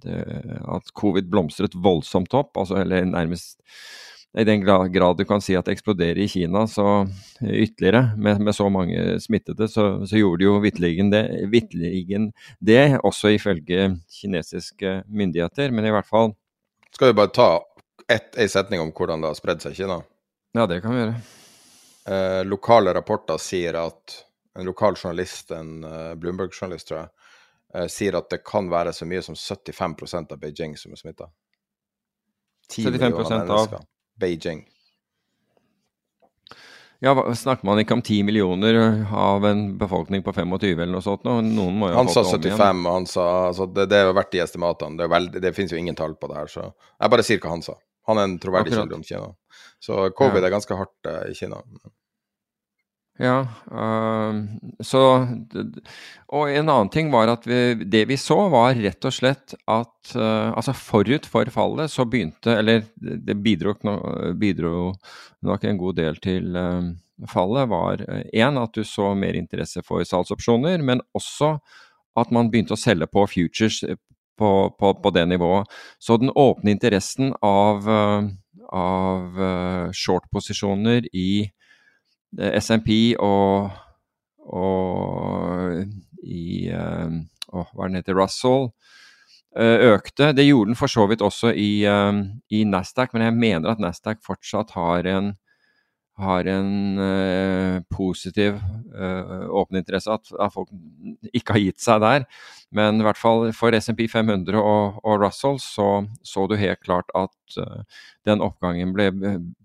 det, 0.02 0.18
at 0.66 0.90
covid 0.98 1.30
blomstret 1.30 1.78
voldsomt 1.78 2.34
opp, 2.38 2.58
altså, 2.58 2.80
eller 2.82 3.06
nærmest 3.06 3.60
i 4.38 4.44
den 4.44 4.62
grad 4.62 5.18
du 5.18 5.26
kan 5.26 5.42
si 5.42 5.56
at 5.58 5.66
det 5.66 5.78
eksploderer 5.78 6.20
i 6.22 6.28
Kina 6.30 6.68
så 6.70 7.08
ytterligere, 7.42 8.12
med, 8.18 8.42
med 8.42 8.56
så 8.56 8.70
mange 8.70 9.20
smittede, 9.22 9.68
så, 9.68 10.06
så 10.06 10.20
gjorde 10.20 10.44
de 10.44 10.46
jo 10.48 10.60
vitterligen 10.62 11.10
det, 11.10 11.24
det, 12.60 13.00
også 13.02 13.34
ifølge 13.34 13.98
kinesiske 14.20 15.02
myndigheter. 15.08 15.72
Men 15.72 15.86
i 15.86 15.96
hvert 15.96 16.08
fall 16.08 16.36
Skal 16.92 17.12
vi 17.12 17.18
bare 17.18 17.34
ta 17.34 17.50
ett, 18.08 18.38
en 18.38 18.50
setning 18.50 18.82
om 18.82 18.94
hvordan 18.94 19.22
det 19.22 19.34
har 19.34 19.40
spredd 19.42 19.66
seg 19.66 19.74
i 19.74 19.82
Kina? 19.82 20.00
Ja, 20.54 20.66
det 20.70 20.82
kan 20.86 20.94
vi 20.94 21.02
gjøre. 21.02 21.18
Eh, 22.08 22.44
lokale 22.46 22.94
rapporter 22.96 23.42
sier 23.42 23.76
at 23.82 24.22
en 24.58 24.66
lokal 24.66 24.96
journalist, 24.98 25.52
en 25.52 25.84
uh, 25.84 26.14
Bloomberg-journalist, 26.18 26.88
tror 26.90 27.04
jeg, 27.04 27.10
eh, 27.76 27.90
sier 27.94 28.16
at 28.18 28.30
det 28.32 28.40
kan 28.48 28.72
være 28.72 28.94
så 28.96 29.06
mye 29.06 29.22
som 29.22 29.36
75% 29.38 30.34
av 30.34 30.40
Beijing 30.42 30.74
som 30.80 30.96
er 30.96 31.02
smitta. 31.02 31.28
75% 32.74 33.54
av- 33.54 33.76
Beijing. 34.20 34.66
Ja, 37.00 37.14
snakker 37.38 37.66
man 37.70 37.78
ikke 37.78 37.94
om 37.94 38.02
10 38.02 38.24
millioner 38.26 38.78
av 39.14 39.44
en 39.46 39.76
befolkning 39.78 40.24
på 40.26 40.34
25 40.34 40.80
eller 40.80 40.96
noe 40.96 41.04
sånt? 41.06 41.22
nå? 41.28 41.36
Noen 41.46 41.76
må 41.78 41.92
jo 41.92 41.94
ha 41.94 42.02
Han 42.02 42.10
sa 42.10 42.24
fått 42.26 42.42
det 42.42 42.54
om 42.56 42.58
igjen. 42.58 42.58
75, 42.58 42.86
og 42.90 42.96
han 42.96 43.06
sa 43.12 43.26
altså, 43.52 43.68
det, 43.74 43.86
det 43.92 44.00
har 44.02 44.16
vært 44.18 44.32
de 44.34 44.42
estimatene. 44.42 44.98
Det, 44.98 45.06
er 45.06 45.12
veldig- 45.14 45.42
det 45.44 45.52
finnes 45.54 45.76
jo 45.76 45.78
ingen 45.78 45.96
tall 46.00 46.16
på 46.18 46.30
det 46.32 46.40
her, 46.40 46.50
så 46.50 46.64
jeg 46.74 47.14
bare 47.14 47.28
sier 47.28 47.40
hva 47.44 47.52
han 47.54 47.62
sa. 47.62 47.76
Han 48.10 48.18
er 48.18 48.24
en 48.32 48.40
troverdig 48.42 48.72
kilde 48.82 48.96
om 48.98 49.04
Kina. 49.06 49.30
Så 49.84 50.10
covid 50.18 50.44
er 50.48 50.50
ganske 50.56 50.74
hardt 50.80 51.06
eh, 51.12 51.30
i 51.30 51.38
Kina. 51.38 51.62
Ja, 53.18 53.48
Øh, 53.72 54.44
så 54.82 55.02
Og 56.28 56.52
en 56.52 56.70
annen 56.70 56.90
ting 56.92 57.12
var 57.12 57.30
at 57.32 57.48
vi, 57.48 57.74
det 57.86 58.06
vi 58.10 58.18
så, 58.20 58.36
var 58.52 58.76
rett 58.76 59.06
og 59.06 59.14
slett 59.14 59.56
at 59.68 60.16
øh, 60.16 60.52
altså 60.52 60.74
forut 60.74 61.26
for 61.26 61.50
fallet 61.52 61.92
så 61.92 62.06
begynte 62.06 62.52
Eller 62.52 62.84
det 63.00 63.44
bidro, 63.44 63.74
bidro 64.40 64.94
nok 65.42 65.64
en 65.64 65.78
god 65.78 65.94
del 65.94 66.16
til 66.16 66.56
øh, 66.56 66.84
fallet, 67.28 67.70
var 67.70 68.04
én 68.36 68.62
at 68.62 68.76
du 68.76 68.84
så 68.84 69.14
mer 69.14 69.34
interesse 69.34 69.82
for 69.82 70.04
salgsopsjoner, 70.04 70.78
men 70.78 71.02
også 71.14 71.58
at 72.18 72.32
man 72.32 72.52
begynte 72.52 72.74
å 72.74 72.78
selge 72.78 73.08
på 73.08 73.26
futures 73.26 73.84
på, 74.38 74.76
på, 74.80 74.94
på 74.94 75.10
det 75.10 75.28
nivået. 75.28 75.66
Så 76.00 76.18
den 76.18 76.30
åpne 76.36 76.72
interessen 76.72 77.34
av, 77.42 77.88
av 78.70 79.40
short-posisjoner 79.94 81.10
i 81.14 81.50
SMP 82.36 83.16
og, 83.24 83.72
og 84.48 85.86
i 86.24 86.68
eh, 86.74 87.18
hva 87.48 87.66
er 87.66 87.90
den 87.90 88.00
heter, 88.02 88.18
Russell 88.18 88.70
eh, 89.58 89.94
økte. 89.94 90.34
Det 90.36 90.46
gjorde 90.48 90.74
den 90.74 90.80
for 90.80 90.92
så 90.92 91.08
vidt 91.10 91.24
også 91.26 91.54
i, 91.54 91.86
eh, 91.88 92.22
i 92.52 92.64
Nasdaq, 92.68 93.14
men 93.16 93.28
jeg 93.28 93.38
mener 93.38 93.72
at 93.72 93.84
Nasdaq 93.84 94.24
fortsatt 94.26 94.76
har 94.78 95.08
en, 95.14 95.36
har 96.18 96.48
en 96.50 97.02
eh, 97.04 97.80
positiv 97.94 98.56
uh, 98.58 99.46
åpen 99.54 99.78
interesse, 99.78 100.10
at, 100.10 100.32
at 100.34 100.54
folk 100.54 100.72
ikke 101.30 101.54
har 101.58 101.62
gitt 101.62 101.84
seg 101.84 102.02
der. 102.02 102.26
Men 102.76 103.00
i 103.00 103.06
hvert 103.06 103.20
fall 103.20 103.46
for 103.56 103.76
SMP 103.78 104.10
500 104.12 104.58
og, 104.60 104.98
og 105.08 105.22
Russell 105.22 105.56
så, 105.64 105.88
så 106.26 106.48
du 106.50 106.58
helt 106.60 106.82
klart 106.84 107.08
at 107.16 107.60
eh, 107.62 108.02
den 108.28 108.44
oppgangen 108.44 108.92
ble, 108.96 109.08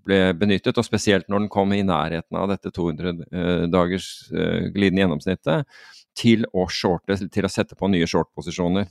ble 0.07 0.21
benyttet, 0.39 0.79
og 0.79 0.87
spesielt 0.87 1.27
når 1.27 1.45
den 1.45 1.53
kom 1.53 1.75
i 1.75 1.83
nærheten 1.87 2.39
av 2.39 2.53
dette 2.53 2.71
200 2.71 3.27
eh, 3.27 3.65
dagers 3.73 4.09
eh, 4.31 4.71
glidende 4.75 5.03
gjennomsnittet, 5.03 5.67
til 6.15 6.47
å 6.55 6.69
shorte, 6.71 7.17
til 7.33 7.49
å 7.49 7.51
sette 7.51 7.75
på 7.79 7.91
nye 7.91 8.07
short-posisjoner. 8.07 8.87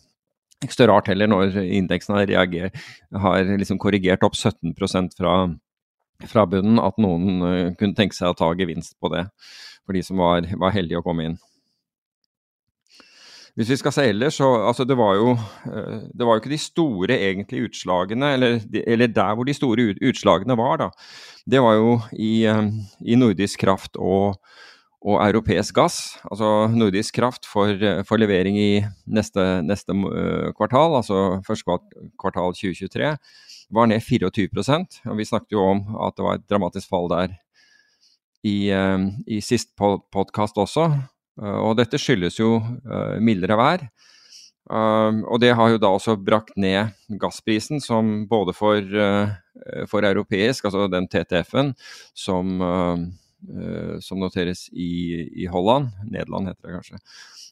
Ikke 0.61 0.75
så 0.75 0.89
rart 0.89 1.07
heller 1.09 1.29
når 1.31 1.55
indeksen 1.63 2.17
har, 2.17 2.27
reager, 2.27 2.73
har 3.23 3.47
liksom 3.47 3.79
korrigert 3.81 4.25
opp 4.27 4.35
17% 4.35 5.15
fra, 5.15 5.35
fra 6.29 6.45
bunnen, 6.49 6.79
at 6.81 6.99
noen 7.01 7.45
eh, 7.47 7.71
kunne 7.79 7.97
tenke 7.97 8.17
seg 8.17 8.31
å 8.31 8.37
ta 8.37 8.51
gevinst 8.57 8.97
på 9.01 9.11
det, 9.13 9.25
for 9.85 9.97
de 9.97 10.03
som 10.05 10.21
var, 10.21 10.47
var 10.59 10.75
heldige 10.75 11.01
å 11.01 11.05
komme 11.05 11.29
inn. 11.29 11.39
Hvis 13.59 13.67
vi 13.73 13.77
skal 13.81 13.91
se 13.91 14.05
ellers, 14.07 14.37
så 14.39 14.47
altså 14.63 14.85
det 14.87 14.95
var 14.95 15.17
jo 15.19 15.33
eh, 15.35 16.07
det 16.07 16.27
var 16.27 16.37
jo 16.37 16.43
ikke 16.43 16.53
de 16.53 16.61
store 16.61 17.19
egentlige 17.19 17.67
utslagene, 17.67 18.33
eller, 18.37 18.59
eller 18.85 19.11
der 19.11 19.35
hvor 19.35 19.47
de 19.47 19.55
store 19.57 19.91
utslagene 19.99 20.57
var, 20.59 20.85
da. 20.85 20.91
Det 21.49 21.61
var 21.63 21.77
jo 21.79 21.95
i, 22.15 22.45
eh, 22.47 22.67
i 23.03 23.19
nordisk 23.19 23.65
kraft 23.65 23.99
og, 23.99 24.39
og 25.01 25.19
europeisk 25.25 25.75
gass. 25.75 25.99
Altså 26.29 26.69
nordisk 26.71 27.17
kraft 27.19 27.49
for, 27.49 27.75
for 28.07 28.21
levering 28.21 28.59
i 28.61 28.71
neste, 29.09 29.45
neste 29.67 29.97
kvartal, 30.55 31.01
altså 31.01 31.41
første 31.47 31.81
kvartal 32.21 32.55
2023, 32.55 33.15
var 33.71 33.87
ned 33.89 34.03
24 34.03 34.51
og 35.07 35.17
Vi 35.17 35.25
snakket 35.27 35.55
jo 35.55 35.63
om 35.63 35.81
at 36.05 36.17
det 36.17 36.25
var 36.25 36.39
et 36.39 36.49
dramatisk 36.49 36.89
fall 36.91 37.09
der 37.11 37.37
i, 38.43 38.69
eh, 38.69 39.07
i 39.27 39.41
sist 39.41 39.73
podkast 39.77 40.57
også. 40.61 40.87
Eh, 41.41 41.59
og 41.61 41.77
dette 41.79 41.99
skyldes 42.01 42.39
jo 42.39 42.57
eh, 42.59 43.19
mildere 43.23 43.59
vær. 43.59 43.89
Og 44.71 45.39
det 45.41 45.49
har 45.57 45.71
jo 45.73 45.79
da 45.81 45.89
også 45.91 46.13
brakt 46.21 46.53
ned 46.55 46.93
gassprisen, 47.19 47.81
som 47.83 48.27
både 48.29 48.53
for, 48.55 48.85
for 49.89 50.05
europeisk, 50.07 50.69
altså 50.69 50.85
den 50.87 51.09
TTF-en, 51.11 51.73
som, 52.15 52.61
som 54.05 54.21
noteres 54.21 54.67
i, 54.71 55.25
i 55.43 55.49
Holland, 55.51 55.89
Nederland 56.05 56.53
heter 56.53 56.69
det 56.69 56.75
kanskje, 56.77 57.01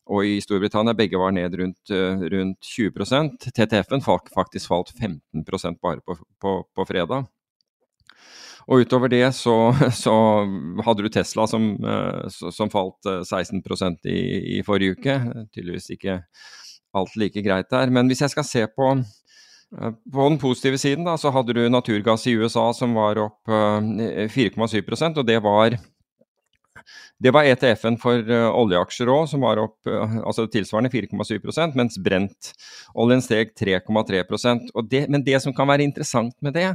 og 0.10 0.26
i 0.26 0.40
Storbritannia, 0.42 0.96
begge 0.98 1.20
var 1.22 1.34
ned 1.36 1.56
rundt, 1.60 1.92
eh, 1.94 2.24
rundt 2.34 2.66
20 2.66 3.38
TTF-en 3.46 4.02
faktisk 4.02 4.72
falt 4.72 4.94
15% 4.98 5.78
bare 5.82 6.02
på, 6.02 6.18
på, 6.42 6.56
på 6.76 6.86
fredag. 6.90 7.28
Og 8.70 8.86
utover 8.86 9.10
det 9.10 9.26
så, 9.38 9.72
så 10.04 10.16
hadde 10.86 11.06
du 11.06 11.10
Tesla 11.14 11.48
som, 11.50 11.72
eh, 11.82 12.26
som 12.30 12.74
falt 12.74 13.06
eh, 13.10 13.22
16% 13.22 14.10
i, 14.10 14.20
i 14.58 14.64
forrige 14.66 14.98
uke. 14.98 15.20
Tydeligvis 15.54 15.90
ikke 15.98 16.22
alt 16.98 17.16
like 17.20 17.46
greit 17.46 17.70
der. 17.74 17.94
Men 17.94 18.10
hvis 18.10 18.24
jeg 18.26 18.34
skal 18.34 18.46
se 18.46 18.66
på, 18.70 18.92
eh, 19.78 19.96
på 20.14 20.28
den 20.30 20.42
positive 20.42 20.82
siden, 20.82 21.06
da, 21.10 21.18
så 21.22 21.34
hadde 21.34 21.58
du 21.58 21.64
naturgass 21.70 22.28
i 22.30 22.38
USA 22.38 22.70
som 22.78 22.98
var 22.98 23.22
opp 23.26 23.50
eh, 23.50 24.26
4,7% 24.30 25.22
og 25.22 25.30
det 25.30 25.42
var 25.46 25.78
det 27.22 27.34
var 27.36 27.48
ETF-en 27.48 27.98
for 28.02 28.20
eh, 28.24 28.50
oljeaksjer 28.62 29.12
òg, 29.12 29.28
som 29.32 29.46
var 29.46 29.62
opp 29.62 29.90
eh, 29.90 30.20
altså 30.24 30.48
tilsvarende 30.52 30.92
4,7% 30.94 31.78
mens 31.80 31.98
Brent-oljen 32.04 33.24
steg 33.26 33.56
3,3 33.60 34.24
og 34.74 34.96
Men 35.10 35.26
det 35.26 35.42
som 35.44 35.56
kan 35.56 35.70
være 35.70 35.88
interessant 35.88 36.36
med 36.42 36.58
det, 36.58 36.70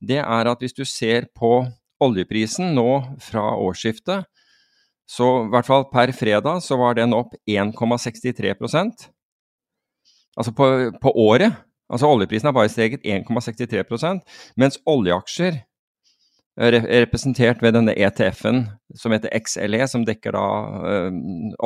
det 0.00 0.22
er 0.22 0.50
at 0.50 0.62
hvis 0.62 0.76
du 0.76 0.84
ser 0.84 1.28
på 1.34 1.66
oljeprisen 2.00 2.74
nå 2.76 2.90
fra 3.22 3.50
årsskiftet, 3.58 4.28
så 5.08 5.28
i 5.46 5.52
hvert 5.52 5.66
fall 5.66 5.86
per 5.90 6.12
fredag 6.12 6.60
så 6.62 6.76
var 6.78 6.98
den 6.98 7.16
opp 7.16 7.32
1,63% 7.48 9.08
Altså 10.38 10.52
på, 10.54 10.66
på 11.02 11.10
året. 11.18 11.56
Altså 11.90 12.06
oljeprisen 12.06 12.46
har 12.46 12.54
bare 12.54 12.70
steget 12.70 13.02
1,63 13.02 14.20
mens 14.60 14.78
oljeaksjer 14.86 15.56
representert 16.58 17.62
ved 17.62 17.76
denne 17.76 17.94
ETF-en 17.94 18.64
som 18.98 19.14
heter 19.14 19.30
XLE, 19.38 19.84
som 19.86 20.04
dekker 20.06 20.34
da 20.34 20.46
ø, 20.82 20.94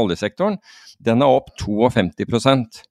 oljesektoren, 0.02 0.58
den 1.00 1.24
er 1.24 1.32
opp 1.32 1.48
52% 1.60 2.82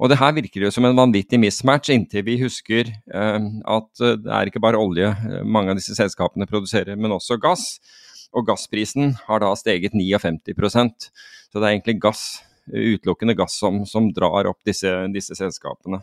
og 0.00 0.08
det 0.08 0.16
her 0.16 0.32
virker 0.32 0.64
jo 0.64 0.70
som 0.72 0.86
en 0.88 0.96
vanvittig 0.96 1.38
mismatch, 1.42 1.90
inntil 1.92 2.24
vi 2.24 2.38
husker 2.40 2.88
ø, 2.88 3.24
at 3.76 4.04
eh, 4.04 4.16
det 4.24 4.32
er 4.32 4.48
ikke 4.48 4.62
bare 4.64 4.80
olje 4.80 5.10
eh, 5.12 5.42
mange 5.44 5.74
av 5.74 5.80
disse 5.80 5.96
selskapene 5.96 6.48
produserer, 6.48 6.96
men 6.96 7.12
også 7.12 7.36
gass. 7.40 7.66
Og 8.32 8.46
gassprisen 8.46 9.16
har 9.26 9.42
da 9.42 9.50
steget 9.58 9.92
59% 9.92 11.08
Så 11.50 11.58
det 11.58 11.66
er 11.66 11.72
egentlig 11.74 11.98
gass, 12.00 12.40
utelukkende 12.70 13.34
gass 13.34 13.58
som, 13.58 13.82
som 13.84 14.06
drar 14.14 14.46
opp 14.46 14.60
disse, 14.64 14.88
disse 15.12 15.34
selskapene. 15.34 15.98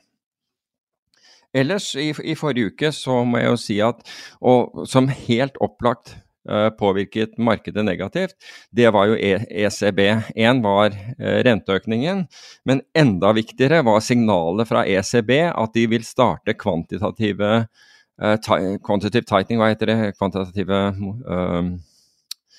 Ellers, 1.58 1.90
i, 1.98 2.12
i 2.12 2.36
forrige 2.38 2.72
uke, 2.72 2.92
så 2.96 3.24
må 3.26 3.42
jeg 3.42 3.52
jo 3.52 3.60
si 3.62 3.78
at, 3.84 4.02
og 4.46 4.86
som 4.90 5.10
helt 5.10 5.58
opplagt 5.64 6.14
eh, 6.50 6.70
påvirket 6.78 7.36
markedet 7.42 7.86
negativt, 7.88 8.38
det 8.76 8.92
var 8.96 9.10
jo 9.10 9.18
e 9.18 9.34
ECB. 9.66 10.02
Én 10.38 10.62
var 10.66 10.94
eh, 10.94 11.42
renteøkningen, 11.48 12.26
men 12.70 12.84
enda 12.98 13.34
viktigere 13.38 13.84
var 13.88 14.04
signalet 14.06 14.70
fra 14.70 14.86
ECB 14.86 15.34
at 15.50 15.76
de 15.76 15.88
vil 15.96 16.06
starte 16.08 16.56
kvantitative 16.58 17.68
ti- 18.42 18.80
quantitative 18.82 19.28
tightening, 19.30 19.60
hva 19.62 19.70
heter 19.70 19.92
det, 19.92 20.16
kvantitative 20.18 20.80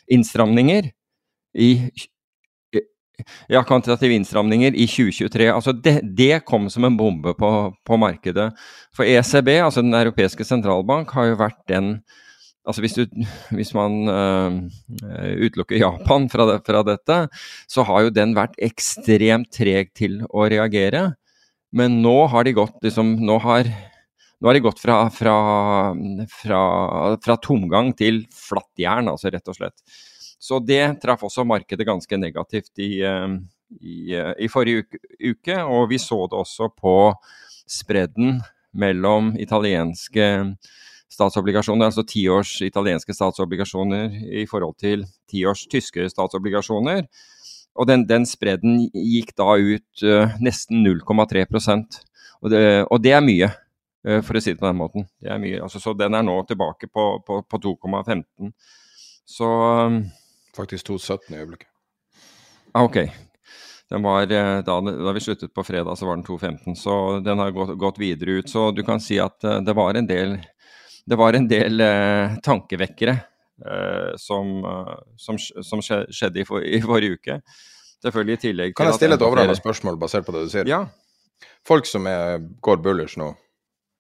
innstramninger 0.09 0.93
i 1.59 1.71
ja, 3.51 3.63
kvantitative 3.67 4.17
innstramninger 4.19 4.77
i 4.77 4.87
2023. 4.91 5.51
Altså 5.53 5.75
det, 5.75 5.99
det 6.19 6.45
kom 6.49 6.69
som 6.73 6.87
en 6.89 6.97
bombe 6.99 7.35
på, 7.39 7.53
på 7.87 8.01
markedet. 8.01 8.51
For 8.97 9.09
ECB, 9.09 9.55
altså 9.65 9.85
Den 9.85 9.97
europeiske 9.99 10.47
sentralbank, 10.47 11.13
har 11.17 11.33
jo 11.33 11.43
vært 11.43 11.61
den 11.71 11.99
Altså 12.69 12.83
hvis, 12.85 12.99
du, 12.99 13.21
hvis 13.57 13.71
man 13.73 13.95
øh, 14.13 14.57
utelukker 15.47 15.79
Japan 15.81 16.27
fra, 16.29 16.45
det, 16.51 16.59
fra 16.67 16.83
dette, 16.85 17.17
så 17.65 17.85
har 17.89 18.05
jo 18.05 18.13
den 18.13 18.35
vært 18.37 18.59
ekstremt 18.61 19.49
treg 19.57 19.95
til 19.97 20.19
å 20.29 20.45
reagere. 20.53 21.15
Men 21.73 22.03
nå 22.05 22.19
har 22.33 22.45
de 22.45 22.53
gått 22.57 22.77
liksom 22.85 23.15
Nå 23.25 23.39
har, 23.45 23.69
nå 24.41 24.51
har 24.51 24.57
de 24.57 24.65
gått 24.65 24.83
fra, 24.85 24.99
fra, 25.13 25.39
fra, 26.45 27.39
tomgang 27.45 27.95
til 27.97 28.23
flatt 28.37 28.85
jern, 28.85 29.09
altså 29.15 29.33
rett 29.33 29.49
og 29.49 29.57
slett. 29.57 29.99
Så 30.39 30.61
det 30.63 31.01
traff 31.03 31.25
også 31.27 31.45
markedet 31.47 31.87
ganske 31.87 32.19
negativt 32.21 32.79
i, 32.79 33.01
eh, 33.03 33.29
i, 33.81 34.15
eh, 34.15 34.35
i 34.39 34.49
forrige 34.49 34.85
uke, 34.85 35.01
uke, 35.33 35.57
og 35.65 35.89
vi 35.91 35.99
så 35.99 36.27
det 36.31 36.39
også 36.39 36.71
på 36.75 37.15
spredden 37.69 38.39
mellom 38.73 39.35
italienske 39.37 40.29
statsobligasjoner, 41.13 41.89
altså 41.89 42.05
tiårs 42.07 42.61
italienske 42.63 43.15
statsobligasjoner 43.17 44.13
i 44.43 44.45
forhold 44.49 44.77
til 44.79 45.05
tiårs 45.31 45.67
tyske 45.71 46.09
statsobligasjoner. 46.13 47.07
og 47.79 47.87
den, 47.87 48.05
den 48.09 48.25
spredden 48.27 48.89
gikk 48.91 49.37
da 49.39 49.55
ut 49.55 50.03
uh, 50.03 50.33
nesten 50.43 50.83
0,3 50.83 51.45
og 52.43 52.53
og 52.91 53.03
det 53.03 53.13
er 53.15 53.23
mye, 53.23 53.49
uh, 54.09 54.19
for 54.27 54.35
å 54.35 54.43
si 54.43 54.51
det 54.51 54.59
på 54.59 54.67
den 54.67 54.81
måten. 54.81 55.07
Det 55.23 55.31
er 55.31 55.39
mye, 55.39 55.61
altså, 55.63 55.79
så 55.79 55.95
den 55.95 56.15
er 56.15 56.25
nå 56.27 56.41
tilbake 56.49 56.91
på, 56.91 57.05
på, 57.23 57.43
på 57.47 57.61
2,15. 57.63 58.51
Så 59.29 59.47
um, 59.47 60.01
Faktisk 60.59 60.91
2,17 60.91 61.33
i 61.33 61.39
øyeblikket. 61.39 61.71
Ah, 62.75 62.85
ok. 62.85 63.01
Den 63.89 64.05
var, 64.05 64.27
da, 64.29 64.61
da, 64.67 65.13
vi 65.17 65.23
sluttet 65.25 65.55
på 65.57 65.65
fredag, 65.65 65.97
så 65.97 66.07
var 66.07 66.19
den 66.19 66.27
2,15. 66.27 66.75
Så 66.77 66.95
den 67.25 67.41
har 67.41 67.55
gått, 67.57 67.73
gått, 67.81 68.03
videre 68.03 68.43
ut. 68.43 68.51
Så 68.51 68.69
du 68.77 68.83
kan 68.85 69.01
si 69.01 69.17
at 69.23 69.39
uh, 69.47 69.63
det 69.65 69.73
var 69.79 69.97
en 69.97 70.11
del, 70.11 70.37
det 71.09 71.17
var 71.17 71.39
en 71.39 71.49
del 71.49 71.81
tankevekkere 72.45 73.17
Eh, 73.67 74.13
som, 74.17 74.65
eh, 74.65 74.99
som, 75.17 75.39
som, 75.39 75.81
skjedde 75.83 76.41
i, 76.41 76.45
for, 76.47 76.63
i, 76.63 76.79
forrige 76.83 77.19
uke. 77.19 77.41
Selvfølgelig 78.05 78.37
i 78.37 78.43
tillegg 78.45 78.71
til 78.71 78.79
Kan 78.79 78.91
jeg 78.93 78.99
stille 79.01 79.17
et 79.19 79.25
overordnet 79.27 79.59
spørsmål 79.59 79.99
basert 79.99 80.27
på 80.27 80.35
det 80.37 80.45
du 80.47 80.53
sier? 80.53 80.69
Ja. 80.71 80.85
Folk 81.67 81.89
som 81.91 82.07
er, 82.07 82.39
går 82.63 82.79
bullish 82.85 83.19
nå, 83.19 83.33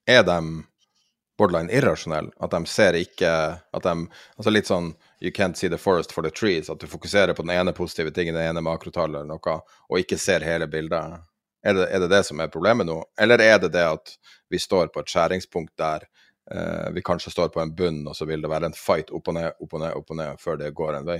er 0.06 0.22
de 0.26 0.38
borderline 1.38 1.72
irrasjonelle? 1.72 2.34
At 2.42 2.52
de 2.54 2.60
ser 2.66 2.98
ikke 2.98 3.30
at 3.58 3.86
de, 3.86 3.94
Altså 4.36 4.52
litt 4.52 4.70
sånn 4.70 4.92
you 5.20 5.32
can't 5.34 5.56
see 5.56 5.68
the 5.68 5.78
forest 5.78 6.12
for 6.12 6.22
the 6.22 6.30
trees. 6.30 6.70
At 6.70 6.80
du 6.80 6.86
fokuserer 6.86 7.34
på 7.34 7.42
den 7.42 7.54
ene 7.56 7.72
positive 7.72 8.10
tingen, 8.14 8.34
det 8.34 8.46
ene 8.46 8.62
makrotallet 8.62 9.22
eller 9.22 9.38
noe, 9.38 9.58
og 9.88 10.02
ikke 10.02 10.18
ser 10.18 10.46
hele 10.46 10.68
bildet. 10.70 11.18
Er 11.66 11.74
det, 11.74 11.88
er 11.90 12.04
det 12.04 12.10
det 12.12 12.22
som 12.26 12.40
er 12.40 12.52
problemet 12.52 12.86
nå, 12.86 13.00
eller 13.18 13.42
er 13.42 13.58
det 13.58 13.72
det 13.74 13.86
at 13.86 14.14
vi 14.50 14.60
står 14.62 14.92
på 14.94 15.02
et 15.02 15.10
skjæringspunkt 15.10 15.74
der 15.80 16.04
eh, 16.52 16.86
vi 16.94 17.02
kanskje 17.04 17.32
står 17.34 17.50
på 17.54 17.62
en 17.62 17.74
bunn, 17.74 18.04
og 18.06 18.14
så 18.16 18.28
vil 18.30 18.44
det 18.44 18.50
være 18.50 18.70
en 18.70 18.78
fight 18.78 19.10
opp 19.10 19.28
og 19.32 19.36
ned, 19.40 19.50
opp 19.58 19.74
og 19.74 19.82
ned, 19.82 19.96
opp 19.98 20.14
og 20.14 20.20
ned 20.20 20.38
før 20.42 20.60
det 20.62 20.70
går 20.78 21.00
en 21.00 21.08
vei? 21.08 21.18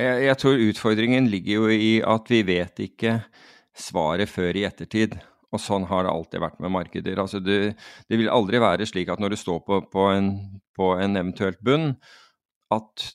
Jeg, 0.00 0.24
jeg 0.24 0.38
tror 0.42 0.64
utfordringen 0.70 1.28
ligger 1.30 1.60
jo 1.60 1.68
i 1.70 1.92
at 2.02 2.32
vi 2.32 2.40
vet 2.48 2.80
ikke 2.88 3.20
svaret 3.76 4.32
før 4.32 4.56
i 4.56 4.64
ettertid. 4.66 5.20
Og 5.54 5.62
sånn 5.62 5.86
har 5.88 6.04
det 6.04 6.12
alltid 6.12 6.42
vært 6.42 6.60
med 6.62 6.74
markeder. 6.74 7.20
Altså 7.22 7.40
det, 7.40 7.76
det 8.10 8.18
vil 8.18 8.30
aldri 8.32 8.60
være 8.62 8.86
slik 8.88 9.12
at 9.12 9.22
når 9.22 9.34
du 9.34 9.40
står 9.40 9.60
på, 9.66 9.80
på, 9.92 10.06
en, 10.12 10.30
på 10.76 10.92
en, 10.98 11.18
eventuelt 11.20 11.60
bunn, 11.64 11.92
at, 12.74 13.10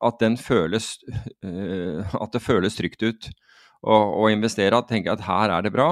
at, 0.00 0.22
føles 0.40 0.94
uh, 1.44 2.14
At 2.16 2.32
det 2.32 2.40
føles 2.40 2.78
trygt 2.78 3.04
ut 3.04 3.28
å 3.84 4.30
investere. 4.32 4.78
At 4.78 4.88
tenke 4.88 5.12
at 5.12 5.26
her 5.26 5.52
er 5.52 5.66
det 5.66 5.74
bra. 5.74 5.90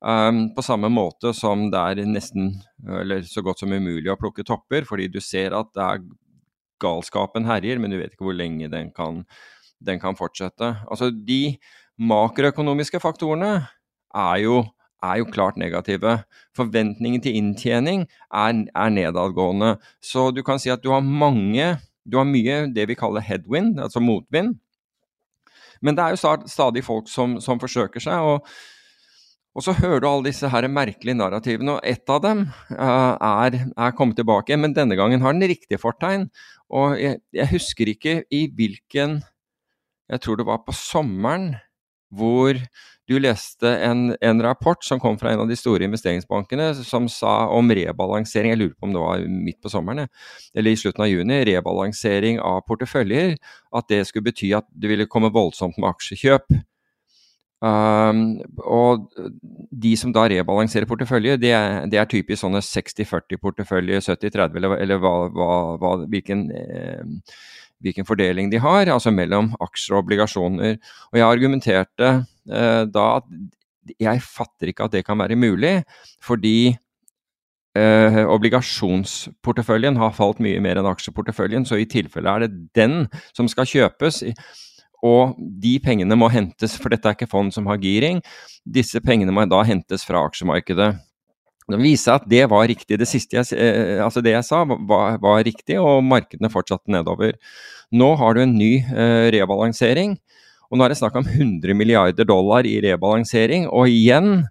Um, 0.00 0.54
på 0.56 0.64
samme 0.64 0.88
måte 0.92 1.32
som 1.36 1.66
det 1.72 1.80
er 1.80 2.08
nesten, 2.08 2.50
eller 2.84 3.24
så 3.28 3.42
godt 3.44 3.62
som 3.62 3.72
umulig 3.72 4.10
å 4.12 4.18
plukke 4.20 4.44
topper, 4.44 4.84
fordi 4.88 5.08
du 5.12 5.22
ser 5.24 5.56
at 5.56 5.72
det 5.76 5.84
er 5.84 6.02
galskapen 6.82 7.48
herjer, 7.48 7.80
men 7.80 7.92
du 7.92 7.98
vet 7.98 8.12
ikke 8.12 8.28
hvor 8.28 8.36
lenge 8.36 8.68
den 8.72 8.92
kan, 8.96 9.22
den 9.80 10.00
kan 10.02 10.18
fortsette. 10.18 10.74
Altså, 10.84 11.08
de 11.10 11.56
makroøkonomiske 11.96 13.00
faktorene 13.00 13.52
er 14.12 14.36
jo, 14.44 14.60
er 15.04 15.18
jo 15.20 15.28
klart 15.30 15.58
negative. 15.60 16.18
Forventningen 16.56 17.22
til 17.22 17.36
inntjening 17.38 18.06
er, 18.30 18.62
er, 18.74 18.92
nedadgående. 18.92 19.76
Så 20.02 20.30
du 20.34 20.42
kan 20.46 20.60
si 20.62 20.72
at 20.72 20.84
du 20.84 20.92
har 20.94 21.04
mange 21.04 21.76
Du 22.06 22.20
har 22.20 22.24
mye 22.24 22.68
det 22.70 22.84
vi 22.86 22.94
kaller 22.94 23.18
headwind, 23.20 23.80
altså 23.82 23.98
motvind. 23.98 24.52
Men 25.82 25.96
det 25.96 26.04
er 26.04 26.14
jo 26.14 26.46
stadig 26.46 26.84
folk 26.86 27.08
som, 27.10 27.40
som 27.42 27.58
forsøker 27.58 27.98
seg. 28.00 28.14
og 28.14 28.46
og 29.56 29.64
så 29.64 29.72
hører 29.72 30.02
du 30.04 30.06
alle 30.08 30.28
disse 30.28 30.48
her 30.52 30.66
merkelige 30.68 31.16
narrativene, 31.16 31.78
og 31.78 31.86
ett 31.88 32.10
av 32.12 32.20
dem 32.20 32.42
uh, 32.76 33.14
er, 33.16 33.56
er, 33.72 33.94
kommet 33.96 34.18
tilbake. 34.20 34.56
Men 34.60 34.74
denne 34.76 34.98
gangen 34.98 35.24
har 35.24 35.32
den 35.32 35.48
riktige 35.48 35.80
fortegn. 35.80 36.28
Og 36.68 36.98
jeg, 37.00 37.22
jeg, 37.32 37.48
husker 37.54 37.88
ikke 37.88 38.18
i 38.30 38.46
hvilken 38.52 39.22
Jeg 40.06 40.20
tror 40.22 40.36
det 40.38 40.46
var 40.46 40.60
på 40.66 40.74
sommeren 40.76 41.54
hvor 42.14 42.58
du 43.06 43.14
leste 43.22 43.70
en, 43.86 44.08
en, 44.20 44.42
rapport 44.42 44.82
som 44.84 44.98
kom 45.02 45.18
fra 45.18 45.30
en 45.32 45.44
av 45.44 45.50
de 45.50 45.56
store 45.58 45.86
investeringsbankene 45.86 46.72
som 46.80 47.06
sa 47.10 47.46
om 47.54 47.70
rebalansering, 47.70 48.50
jeg 48.52 48.60
lurer 48.60 48.74
på 48.74 48.88
om 48.88 48.94
det 48.96 49.02
var 49.02 49.26
midt 49.30 49.60
på 49.62 49.70
sommeren, 49.70 50.10
eller 50.54 50.74
i 50.74 50.80
slutten 50.80 51.06
av 51.06 51.10
juni, 51.12 51.42
rebalansering 51.46 52.40
av 52.42 52.64
porteføljer. 52.66 53.36
At 53.78 53.86
det 53.92 54.02
skulle 54.08 54.26
bety 54.26 54.50
at 54.58 54.66
det 54.74 54.90
ville 54.90 55.10
komme 55.10 55.30
voldsomt 55.34 55.78
med 55.78 55.92
aksjekjøp. 55.92 56.50
Um, 57.64 58.36
og 58.68 59.06
de 59.72 59.94
som 59.96 60.12
da 60.12 60.26
rebalanserer 60.28 60.84
portefølje, 60.90 61.38
det 61.40 61.54
det 61.92 61.98
er 61.98 62.10
typisk 62.10 62.42
sånne 62.42 62.60
60-40-portefølje, 62.60 64.02
70-30, 64.04 64.58
eller, 64.60 64.76
eller 64.82 65.00
hva, 65.00 65.14
hva, 65.32 65.52
hva, 65.80 65.92
hvilken, 66.10 66.44
eh, 66.52 67.06
hvilken, 67.84 68.06
fordeling 68.08 68.50
de 68.52 68.60
har, 68.62 68.88
altså 68.92 69.12
mellom 69.14 69.52
aksjer 69.60 69.96
og 69.96 70.04
obligasjoner. 70.04 70.78
Og 71.12 71.20
jeg 71.20 71.26
argumenterte 71.26 72.10
eh, 72.48 72.82
da 72.88 73.06
at 73.18 73.30
jeg 74.02 74.22
fatter 74.24 74.72
ikke 74.72 74.88
at 74.88 74.96
det 74.96 75.04
kan 75.06 75.18
være 75.18 75.38
mulig, 75.38 75.78
fordi 76.24 76.74
eh, 77.78 78.22
obligasjonsporteføljen 78.24 79.98
har 80.00 80.14
falt 80.16 80.42
mye 80.42 80.60
mer 80.64 80.80
enn 80.80 80.90
aksjeporteføljen, 80.90 81.66
så 81.68 81.78
i 81.78 81.88
tilfelle 81.90 82.32
er 82.32 82.46
det 82.46 82.70
den 82.76 83.04
som 83.36 83.50
skal 83.50 83.68
kjøpes. 83.70 84.24
Og 85.06 85.36
de 85.38 85.76
pengene 85.84 86.16
må 86.18 86.30
hentes, 86.32 86.74
for 86.80 86.90
dette 86.92 87.08
er 87.08 87.18
ikke 87.18 87.30
fond 87.30 87.52
som 87.54 87.68
har 87.70 87.80
giring, 87.82 88.22
disse 88.64 89.00
pengene 89.04 89.34
må 89.34 89.44
da 89.46 89.60
hentes 89.68 90.06
fra 90.06 90.24
aksjemarkedet. 90.26 90.94
Det 91.66 91.78
viser 91.82 92.14
at 92.14 92.26
det 92.30 92.44
var 92.50 92.68
riktig. 92.70 92.98
Det 93.00 93.08
siste 93.10 93.40
jeg, 93.40 93.58
eh, 93.58 93.98
altså 94.02 94.22
det 94.22 94.36
jeg 94.36 94.46
sa, 94.46 94.62
var, 94.64 95.18
var, 95.22 95.42
riktig, 95.46 95.80
og 95.82 96.04
markedene 96.06 96.50
fortsatte 96.52 96.92
nedover. 96.94 97.34
Nå 97.90 98.12
har 98.20 98.36
du 98.36 98.42
en 98.44 98.54
ny 98.54 98.76
eh, 98.84 99.28
rebalansering, 99.34 100.14
og 100.70 100.78
nå 100.78 100.86
er 100.86 100.94
det 100.94 101.00
snakk 101.00 101.18
om 101.18 101.26
100 101.26 101.74
milliarder 101.78 102.26
dollar 102.26 102.66
i 102.66 102.78
rebalansering. 102.84 103.66
Og 103.74 103.90
igjen, 103.90 104.46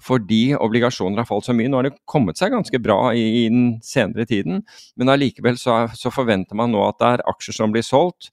fordi 0.00 0.54
obligasjoner 0.56 1.22
har 1.22 1.28
falt 1.28 1.46
så 1.48 1.54
mye. 1.56 1.70
Nå 1.70 1.80
har 1.80 1.88
det 1.88 1.98
kommet 2.08 2.38
seg 2.40 2.54
ganske 2.54 2.80
bra 2.82 3.12
i, 3.14 3.26
i 3.42 3.44
den 3.52 3.66
senere 3.84 4.26
tiden, 4.28 4.62
men 4.96 5.12
allikevel 5.12 5.58
så, 5.60 5.84
så, 5.98 6.12
forventer 6.14 6.58
man 6.58 6.72
nå 6.74 6.82
at 6.86 6.98
det 7.02 7.12
er 7.14 7.26
aksjer 7.30 7.60
som 7.60 7.74
blir 7.74 7.86
solgt 7.86 8.30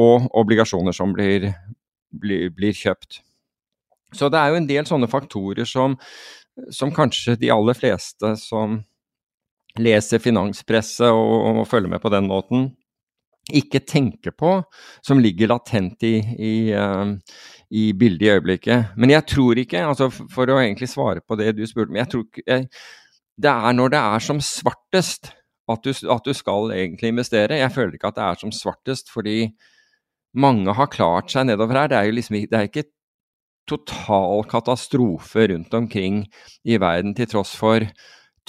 og 0.00 0.28
obligasjoner 0.38 0.94
som 0.96 1.12
blir, 1.16 1.50
blir, 2.12 2.48
blir, 2.54 2.76
kjøpt. 2.76 3.20
Så 4.16 4.28
det 4.32 4.40
er 4.40 4.52
jo 4.52 4.60
en 4.60 4.68
del 4.68 4.88
sånne 4.88 5.08
faktorer 5.10 5.68
som, 5.68 5.96
som 6.70 6.92
kanskje 6.94 7.38
de 7.40 7.50
aller 7.52 7.76
fleste 7.76 8.34
som 8.40 8.80
leser 9.80 10.20
finanspresset 10.20 11.08
og, 11.08 11.60
og, 11.62 11.66
følger 11.68 11.94
med 11.94 12.02
på 12.02 12.12
den 12.12 12.28
måten, 12.28 12.70
ikke 13.52 13.80
tenker 13.88 14.34
på, 14.38 14.58
som 15.02 15.20
ligger 15.20 15.50
latent 15.50 16.04
i, 16.06 16.14
i, 16.20 16.54
uh, 16.76 17.16
i 17.72 17.88
bildet 17.98 18.26
i 18.26 18.32
øyeblikket. 18.36 18.92
Men 18.96 19.10
jeg 19.10 19.26
tror 19.32 19.58
ikke, 19.58 19.82
altså 19.88 20.10
for 20.12 20.50
å 20.52 20.60
egentlig 20.60 20.92
svare 20.92 21.24
på 21.24 21.38
det 21.40 21.56
du 21.56 21.64
spurte 21.66 21.90
om, 21.90 21.98
jeg 21.98 22.12
tror 22.12 22.26
ikke 22.28 22.60
Det 23.42 23.50
er 23.50 23.72
når 23.72 23.88
det 23.94 23.98
er 23.98 24.20
som 24.20 24.40
svartest 24.44 25.32
at 25.72 25.84
du, 25.84 25.90
at 25.90 26.24
du 26.24 26.34
skal 26.36 26.72
egentlig 26.74 27.08
investere. 27.08 27.58
Jeg 27.58 27.72
føler 27.72 27.96
ikke 27.96 28.10
at 28.12 28.18
det 28.18 28.24
er 28.26 28.40
som 28.40 28.52
svartest 28.52 29.10
fordi 29.10 29.54
mange 30.36 30.74
har 30.76 30.90
klart 30.92 31.32
seg 31.32 31.46
nedover 31.48 31.80
her. 31.80 31.88
Det 31.88 31.98
er 31.98 32.08
jo 32.08 32.16
liksom 32.18 32.36
det 32.38 32.58
er 32.58 32.68
ikke 32.68 32.90
total 33.68 34.44
katastrofe 34.50 35.46
rundt 35.52 35.74
omkring 35.74 36.24
i 36.64 36.78
verden, 36.80 37.14
til 37.14 37.28
tross 37.30 37.54
for 37.58 37.84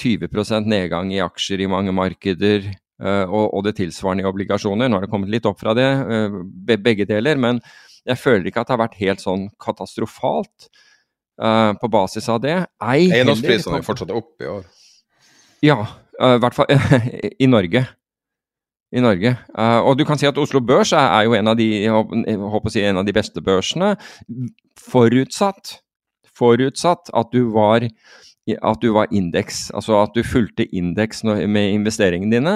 20% 0.02 0.70
nedgang 0.70 1.12
i 1.14 1.22
aksjer 1.24 1.62
i 1.64 1.70
mange 1.70 1.94
markeder 1.96 2.66
uh, 3.04 3.26
og, 3.30 3.62
det 3.68 3.76
tilsvarende 3.78 4.26
i 4.26 4.30
obligasjoner. 4.30 4.90
Nå 4.90 4.98
har 4.98 5.06
det 5.06 5.12
kommet 5.14 5.32
litt 5.34 5.48
opp 5.50 5.62
fra 5.62 5.76
det, 5.78 5.90
uh, 5.90 6.40
begge 6.74 7.08
deler, 7.10 7.38
men 7.38 7.62
jeg 8.04 8.20
føler 8.20 8.50
ikke 8.50 8.64
at 8.64 8.70
det 8.70 8.76
har 8.76 8.84
vært 8.84 9.00
helt 9.00 9.24
sånn 9.24 9.48
katastrofalt 9.62 10.70
uh, 11.42 11.72
på 11.80 11.92
basis 11.94 12.30
av 12.34 12.42
det. 12.44 12.58
Eiendomsprisene 12.84 13.80
er 13.80 13.86
fortsatt 13.86 14.14
opp 14.14 14.42
i 14.44 14.50
år? 14.50 14.66
Ja, 15.64 15.84
i 16.14 16.40
hvert 16.42 16.58
fall 16.58 16.74
i 17.44 17.48
Norge 17.50 17.86
i 18.94 19.02
Norge. 19.04 19.36
Uh, 19.58 19.80
og 19.90 19.98
du 19.98 20.06
kan 20.08 20.20
si 20.22 20.28
at 20.30 20.38
Oslo 20.38 20.62
Børs 20.62 20.94
er, 20.94 21.08
er 21.08 21.28
jo 21.28 21.38
en 21.38 21.50
av, 21.50 21.58
de, 21.58 21.70
jeg 21.84 22.40
håper 22.40 22.70
å 22.70 22.74
si, 22.74 22.84
en 22.86 23.02
av 23.02 23.08
de 23.08 23.16
beste 23.16 23.42
børsene, 23.44 23.96
forutsatt, 24.80 25.80
forutsatt 26.38 27.14
at 27.14 27.34
du 27.34 27.48
var 27.54 27.88
at 28.52 28.82
du 28.84 28.90
var 28.92 29.08
indeks, 29.16 29.70
altså 29.72 30.02
at 30.02 30.18
du 30.18 30.24
fulgte 30.28 30.66
indeks 30.76 31.24
med 31.24 31.78
investeringene 31.78 32.34
dine. 32.34 32.56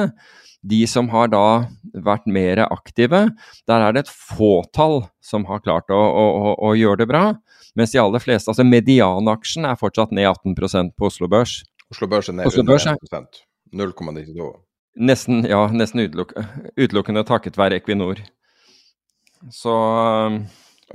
De 0.67 0.81
som 0.89 1.07
har 1.13 1.29
da 1.31 1.69
vært 2.03 2.25
mer 2.27 2.59
aktive, 2.65 3.29
der 3.69 3.85
er 3.85 3.95
det 3.95 4.03
et 4.03 4.11
fåtall 4.11 5.05
som 5.23 5.45
har 5.47 5.63
klart 5.63 5.93
å, 5.93 5.95
å, 5.95 6.53
å 6.59 6.73
gjøre 6.75 7.05
det 7.05 7.09
bra. 7.13 7.23
Mens 7.77 7.93
de 7.93 8.01
aller 8.01 8.19
fleste, 8.19 8.51
altså 8.51 8.65
medianaksjen 8.67 9.67
er 9.69 9.79
fortsatt 9.79 10.11
ned 10.11 10.27
18% 10.27 10.95
på 10.97 11.07
Oslo 11.07 11.29
Børs. 11.31 11.61
Oslo 11.93 12.09
Børs 12.11 12.27
er 12.27 12.39
ned 12.41 12.49
Oslo 12.49 12.65
under 12.65 12.81
1 12.83 13.45
0,92. 13.77 14.49
Nesten, 14.97 15.43
ja, 15.45 15.67
nesten 15.69 16.01
uteluk 16.01 16.31
utelukkende 16.75 17.21
takket 17.27 17.57
være 17.57 17.77
Equinor. 17.77 18.23
Så 19.53 19.73
um, 19.73 20.39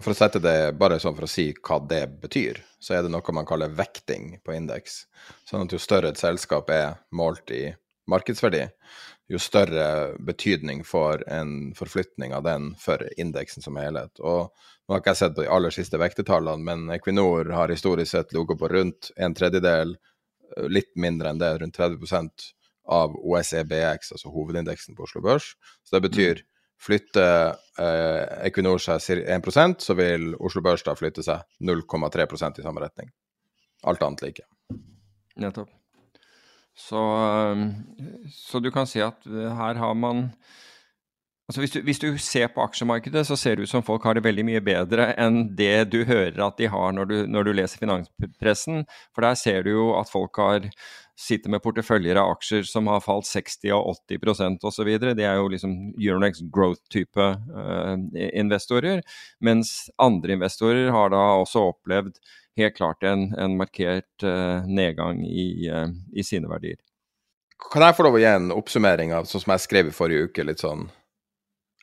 For 0.01 0.11
å 0.11 0.17
sette 0.17 0.41
det, 0.43 0.73
bare 0.81 0.99
sånn 0.99 1.15
for 1.15 1.29
å 1.29 1.31
si 1.31 1.51
hva 1.55 1.79
det 1.87 2.07
betyr, 2.23 2.59
så 2.83 2.97
er 2.97 3.05
det 3.05 3.13
noe 3.13 3.35
man 3.37 3.47
kaller 3.47 3.71
vekting 3.77 4.39
på 4.43 4.55
indeks. 4.57 5.05
Sånn 5.47 5.67
at 5.67 5.75
jo 5.75 5.81
større 5.83 6.11
et 6.11 6.21
selskap 6.21 6.71
er 6.73 6.97
målt 7.13 7.53
i 7.55 7.67
markedsverdi, 8.09 8.65
jo 9.29 9.39
større 9.39 10.17
betydning 10.19 10.81
får 10.85 11.23
en 11.31 11.53
forflytning 11.77 12.33
av 12.35 12.43
den 12.49 12.73
for 12.81 13.05
indeksen 13.21 13.63
som 13.63 13.77
helhet. 13.79 14.19
Og 14.19 14.49
nå 14.49 14.97
har 14.97 15.05
ikke 15.05 15.15
jeg 15.15 15.21
sett 15.21 15.37
på 15.37 15.45
de 15.45 15.53
aller 15.59 15.77
siste 15.77 16.01
vektetallene, 16.01 16.65
men 16.67 16.97
Equinor 16.97 17.53
har 17.55 17.73
historisk 17.73 18.17
sett 18.17 18.35
ligget 18.35 18.59
på 18.65 18.73
rundt 18.73 19.13
en 19.17 19.37
tredjedel, 19.37 19.95
eh, 20.57 20.67
litt 20.73 20.91
mindre 20.97 21.31
enn 21.31 21.45
det, 21.45 21.53
rundt 21.63 21.79
30 21.79 22.51
av 22.89 23.15
OSEBX, 23.15 24.13
altså 24.13 24.33
hovedindeksen 24.33 24.97
på 24.97 25.07
Oslo 25.07 25.23
Børs. 25.25 25.53
Så 25.85 25.97
det 25.97 26.03
betyr 26.09 26.43
flytter 26.83 27.55
eh, 27.79 28.47
Equinor 28.49 28.81
seg 28.83 29.23
1 29.23 29.85
så 29.85 29.95
vil 29.99 30.33
Oslo 30.35 30.63
Børs 30.65 30.83
da 30.87 30.97
flytte 30.99 31.23
seg 31.23 31.45
0,3% 31.63 32.59
i 32.59 32.65
samme 32.65 32.83
retning. 32.83 33.13
Alt 33.87 34.03
annet 34.03 34.25
like. 34.27 34.49
Nettopp. 35.39 35.71
Så, 36.75 36.99
um, 37.53 37.67
så, 38.33 38.59
du 38.59 38.71
kan 38.73 38.89
si 38.89 39.03
at 39.05 39.27
her 39.29 39.77
har 39.77 39.95
man 39.95 40.31
Altså 41.51 41.61
hvis 41.61 41.73
du, 41.75 41.81
hvis 41.85 41.99
du, 42.01 42.07
ser 42.23 42.47
på 42.55 42.63
aksjemarkedet, 42.63 43.27
så 43.27 43.37
ser 43.37 43.59
det 43.59 43.67
ut 43.67 43.69
som 43.69 43.83
folk 43.85 44.05
har 44.07 44.15
det 44.15 44.23
veldig 44.25 44.45
mye 44.47 44.61
bedre 44.65 45.11
enn 45.21 45.51
det 45.59 45.91
du 45.93 45.99
hører 46.09 46.39
at 46.47 46.57
de 46.57 46.69
har 46.71 46.95
når 46.97 47.11
du, 47.11 47.17
når 47.29 47.45
du 47.45 47.51
leser 47.59 47.83
finanspressen. 47.83 48.87
For 49.13 49.27
der 49.27 49.35
ser 49.37 49.67
du 49.67 49.73
jo 49.75 49.89
at 49.99 50.09
folk 50.09 50.39
har 50.41 50.71
sitter 51.23 51.53
med 51.55 51.63
porteføljer 51.63 52.19
av 52.19 52.35
aksjer 52.35 52.67
som 52.67 52.89
har 52.91 53.03
falt 53.05 53.29
60 53.29 53.73
og 53.77 53.97
80% 54.11 54.65
osv. 54.69 54.91
De 55.03 55.25
er 55.25 55.39
jo 55.39 55.51
liksom 55.53 55.75
Euronex 55.95 56.43
growth-type 56.55 57.27
uh, 57.55 57.95
investorer. 58.33 59.03
Mens 59.45 59.91
andre 60.03 60.35
investorer 60.39 60.91
har 60.95 61.13
da 61.15 61.23
også 61.43 61.69
opplevd 61.71 62.19
helt 62.59 62.77
klart 62.77 63.07
en, 63.07 63.29
en 63.39 63.57
markert 63.61 64.27
uh, 64.27 64.67
nedgang 64.67 65.23
i, 65.25 65.69
uh, 65.71 65.87
i, 66.13 66.27
sine 66.27 66.51
verdier. 66.51 66.81
Kan 67.71 67.87
jeg 67.87 67.97
få 67.97 68.09
lov 68.09 68.19
å 68.19 68.23
gi 68.23 68.29
en 68.29 68.51
oppsummering 68.55 69.15
av 69.15 69.31
sånn 69.31 69.45
som 69.45 69.55
jeg 69.55 69.67
skrev 69.69 69.93
i 69.93 69.97
forrige 69.97 70.29
uke, 70.29 70.47
litt 70.49 70.65
sånn 70.65 70.89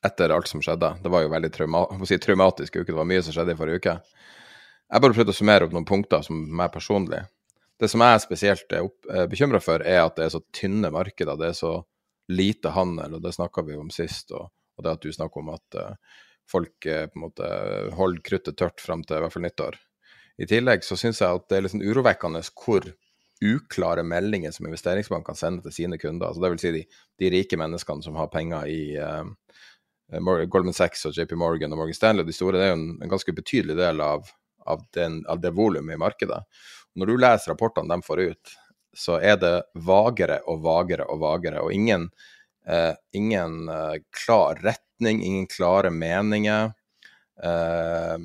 etter 0.05 0.35
alt 0.35 0.51
som 0.51 0.61
skjedde? 0.63 0.91
Det 1.03 1.11
var 1.11 1.23
jo 1.23 1.31
veldig 1.31 1.51
trauma 1.55 1.85
si, 2.03 2.19
traumatisk 2.19 2.81
uke, 2.81 2.91
det 2.91 2.99
var 2.99 3.07
mye 3.07 3.23
som 3.23 3.35
skjedde 3.35 3.55
i 3.55 3.59
forrige 3.59 3.81
uke. 3.81 3.99
Jeg 4.89 5.05
bare 5.05 5.15
prøvde 5.15 5.31
å 5.31 5.37
summere 5.37 5.67
opp 5.67 5.73
noen 5.75 5.87
punkter 5.87 6.25
som 6.25 6.43
meg 6.59 6.73
personlig. 6.73 7.23
Det 7.79 7.87
som 7.87 8.03
jeg 8.03 8.23
spesielt 8.25 8.73
er 8.75 8.85
uh, 8.85 9.25
bekymra 9.31 9.61
for, 9.63 9.83
er 9.83 10.03
at 10.03 10.17
det 10.17 10.27
er 10.27 10.33
så 10.35 10.43
tynne 10.55 10.91
markeder. 10.93 11.39
Det 11.39 11.51
er 11.51 11.57
så 11.57 11.73
lite 12.29 12.73
handel, 12.75 13.17
og 13.17 13.23
det 13.23 13.33
snakka 13.35 13.63
vi 13.65 13.77
om 13.79 13.91
sist. 13.93 14.33
Og, 14.35 14.49
og, 14.77 14.85
det 14.85 14.97
at 14.97 15.05
du 15.05 15.13
snakker 15.15 15.43
om 15.43 15.53
at 15.55 15.79
uh, 15.79 16.17
folk 16.49 16.89
uh, 16.89 17.05
på 17.07 17.19
en 17.19 17.27
måte 17.27 17.51
holder 17.97 18.25
kruttet 18.25 18.59
tørt 18.59 18.83
fram 18.83 19.05
til 19.05 19.19
i 19.19 19.23
hvert 19.23 19.35
fall 19.35 19.47
nyttår. 19.47 19.79
I 20.39 20.47
tillegg 20.47 20.85
så 20.87 20.95
syns 20.99 21.19
jeg 21.19 21.35
at 21.35 21.47
det 21.51 21.57
er 21.57 21.65
litt 21.65 21.75
sånn 21.75 21.87
urovekkende 21.87 22.43
hvor 22.55 22.85
uklare 23.39 24.03
meldinger 24.03 24.51
som 24.51 24.67
investeringsbankene 24.67 25.39
sender 25.39 25.63
til 25.63 25.75
sine 25.75 25.99
kunder. 25.99 26.27
Altså 26.29 26.43
vil 26.51 26.61
si 26.61 26.71
de, 26.75 26.83
de 27.19 27.31
rike 27.31 27.59
menneskene 27.59 28.03
som 28.03 28.19
har 28.19 28.31
penger 28.31 28.67
i 28.71 28.81
uh, 28.99 29.23
Goldman 30.49 30.75
Sachs 30.75 31.05
og 31.07 31.15
JP 31.15 31.37
Morgan 31.39 31.73
og 31.75 31.79
Morgan 31.79 31.95
Stanley, 31.95 32.25
de 32.27 32.35
store, 32.35 32.57
det 32.57 32.67
er 32.67 32.73
jo 32.73 32.79
en, 32.79 32.89
en 33.03 33.11
ganske 33.11 33.35
betydelig 33.35 33.77
del 33.79 34.01
av, 34.03 34.27
av, 34.65 34.83
den, 34.95 35.21
av 35.29 35.41
det 35.43 35.53
volumet 35.55 35.95
i 35.95 36.01
markedet. 36.01 36.41
Når 36.99 37.07
du 37.07 37.21
leser 37.21 37.53
rapportene 37.53 37.95
de 37.95 38.03
får 38.03 38.21
ut, 38.31 38.57
så 38.97 39.19
er 39.23 39.37
det 39.39 39.53
vagere 39.87 40.41
og 40.49 40.63
vagere 40.65 41.05
og 41.07 41.21
vagere, 41.21 41.61
og 41.63 41.71
ingen, 41.73 42.09
eh, 42.67 42.91
ingen 43.15 43.69
uh, 43.69 43.95
klar 44.11 44.59
retning, 44.63 45.21
ingen 45.23 45.47
klare 45.47 45.91
meninger. 45.93 46.73
Eh, 47.43 48.17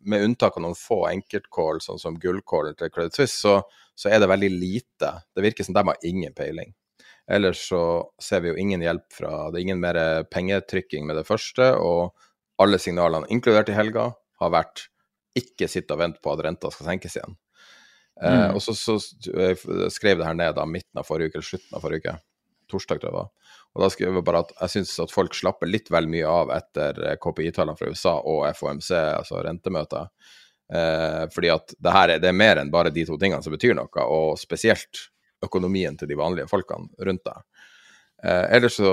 med 0.00 0.24
unntak 0.24 0.56
av 0.56 0.62
noen 0.64 0.76
få 0.76 1.06
enkeltkål, 1.08 1.80
sånn 1.80 2.00
som 2.02 2.18
gullkålen 2.20 2.76
til 2.76 2.92
Credit 2.92 3.16
Suisse, 3.16 3.38
så, 3.40 3.54
så, 3.96 4.10
er 4.10 4.20
det 4.20 4.28
veldig 4.28 4.50
lite. 4.52 5.14
Det 5.32 5.44
virker 5.44 5.64
som 5.64 5.76
de 5.78 5.86
har 5.88 6.04
ingen 6.04 6.36
peiling. 6.36 6.74
Ellers 7.28 7.64
så 7.70 7.80
ser 8.20 8.44
vi 8.44 8.52
jo 8.52 8.60
ingen 8.60 8.80
hjelp 8.84 9.04
fra 9.12 9.50
Det 9.50 9.58
er 9.58 9.66
ingen 9.66 9.80
mer 9.80 9.98
pengetrykking 10.32 11.04
med 11.08 11.16
det 11.20 11.26
første, 11.28 11.74
og 11.76 12.16
alle 12.60 12.80
signalene, 12.80 13.28
inkludert 13.32 13.68
i 13.72 13.76
helga, 13.76 14.10
har 14.40 14.54
vært 14.54 14.88
ikke 15.38 15.68
sitt 15.70 15.90
og 15.94 16.00
vent 16.02 16.22
på 16.22 16.32
at 16.32 16.44
renta 16.44 16.70
skal 16.72 16.92
senkes 16.92 17.18
igjen. 17.18 17.36
Eh, 18.22 18.40
mm. 18.48 18.56
Og 18.56 18.62
så, 18.62 18.74
så, 18.74 18.98
skrev 19.92 20.18
det 20.18 20.26
her 20.26 20.38
ned 20.38 20.56
da 20.56 20.66
midten 20.66 21.00
av 21.00 21.06
forrige 21.06 21.32
uke, 21.32 21.38
eller 21.40 21.50
slutten 21.50 21.78
av 21.78 21.84
forrige 21.84 22.04
uke. 22.04 22.16
Torsdag, 22.68 23.00
tror 23.00 23.08
jeg 23.08 23.14
det 23.14 23.18
var. 23.18 23.30
Og 23.76 23.84
da 23.84 23.88
skrev 23.92 24.16
jeg 24.18 24.26
bare 24.26 24.42
at 24.44 24.50
jeg 24.56 24.74
syns 24.74 24.96
at 25.04 25.12
folk 25.12 25.36
slapper 25.36 25.70
litt 25.70 25.88
vel 25.92 26.08
mye 26.10 26.28
av 26.28 26.52
etter 26.56 26.98
eh, 27.04 27.18
KPI-tallene 27.20 27.78
fra 27.78 27.92
USA 27.92 28.16
og 28.18 28.44
FOMC, 28.58 28.90
altså 28.92 29.42
rentemøter. 29.44 30.10
Eh, 30.74 31.22
fordi 31.32 31.52
at 31.52 31.72
det 31.78 31.94
her 31.94 32.14
er, 32.14 32.20
det 32.20 32.28
er 32.32 32.36
mer 32.36 32.60
enn 32.60 32.72
bare 32.72 32.92
de 32.92 33.06
to 33.08 33.16
tingene 33.20 33.44
som 33.44 33.54
betyr 33.54 33.76
noe, 33.78 34.04
og 34.04 34.36
spesielt 34.40 35.08
økonomien 35.44 35.96
til 35.96 36.10
de 36.10 36.18
vanlige 36.18 36.50
folkene 36.50 36.90
rundt 37.06 37.24
deg. 37.28 37.64
Eh, 38.24 38.44
ellers 38.58 38.76
så 38.80 38.92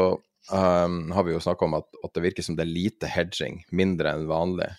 um, 0.52 1.00
har 1.12 1.26
vi 1.26 1.34
jo 1.34 1.42
snakka 1.42 1.66
om 1.66 1.78
at, 1.80 1.88
at, 2.04 2.14
det 2.14 2.24
virker 2.28 2.46
som 2.46 2.58
det 2.58 2.66
er 2.68 2.74
lite 2.74 3.10
hedging, 3.10 3.64
mindre 3.76 4.14
enn 4.14 4.28
vanlig. 4.30 4.70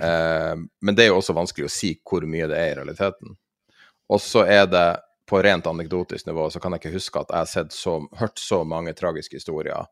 Eh, 0.00 0.54
men 0.56 0.96
det 0.96 1.04
er 1.04 1.12
jo 1.12 1.18
også 1.20 1.36
vanskelig 1.36 1.68
å 1.68 1.72
si 1.72 1.96
hvor 2.06 2.24
mye 2.28 2.48
det 2.50 2.60
er 2.60 2.72
i 2.72 2.78
realiteten. 2.80 3.36
Og 4.10 4.20
så 4.20 4.46
er 4.48 4.66
det 4.70 4.86
på 5.28 5.40
rent 5.42 5.66
anekdotisk 5.66 6.26
nivå 6.26 6.50
så 6.50 6.60
kan 6.60 6.74
jeg 6.74 6.82
ikke 6.82 6.96
huske 6.98 7.20
at 7.22 7.30
jeg 7.32 7.38
har 7.38 7.70
så, 7.72 7.94
hørt 8.20 8.38
så 8.38 8.62
mange 8.68 8.92
tragiske 8.92 9.38
historier 9.38 9.86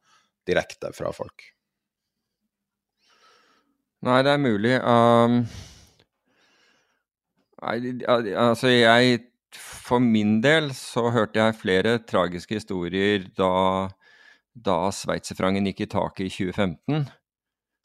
direkte 0.48 0.90
fra 0.96 1.12
folk. 1.14 1.46
Nei, 4.04 4.20
det 4.24 4.32
er 4.32 4.40
mulig. 4.40 4.74
Um, 4.80 5.42
altså, 7.60 8.72
jeg 8.72 9.26
For 9.52 9.98
min 9.98 10.38
del 10.44 10.70
så 10.78 11.08
hørte 11.10 11.40
jeg 11.40 11.56
flere 11.58 11.96
tragiske 12.06 12.60
historier 12.60 13.24
da, 13.36 13.88
da 14.54 14.76
sveitserfrangen 14.94 15.66
gikk 15.66 15.82
i 15.82 15.88
taket 15.90 16.28
i 16.28 16.30
2015. 16.30 17.08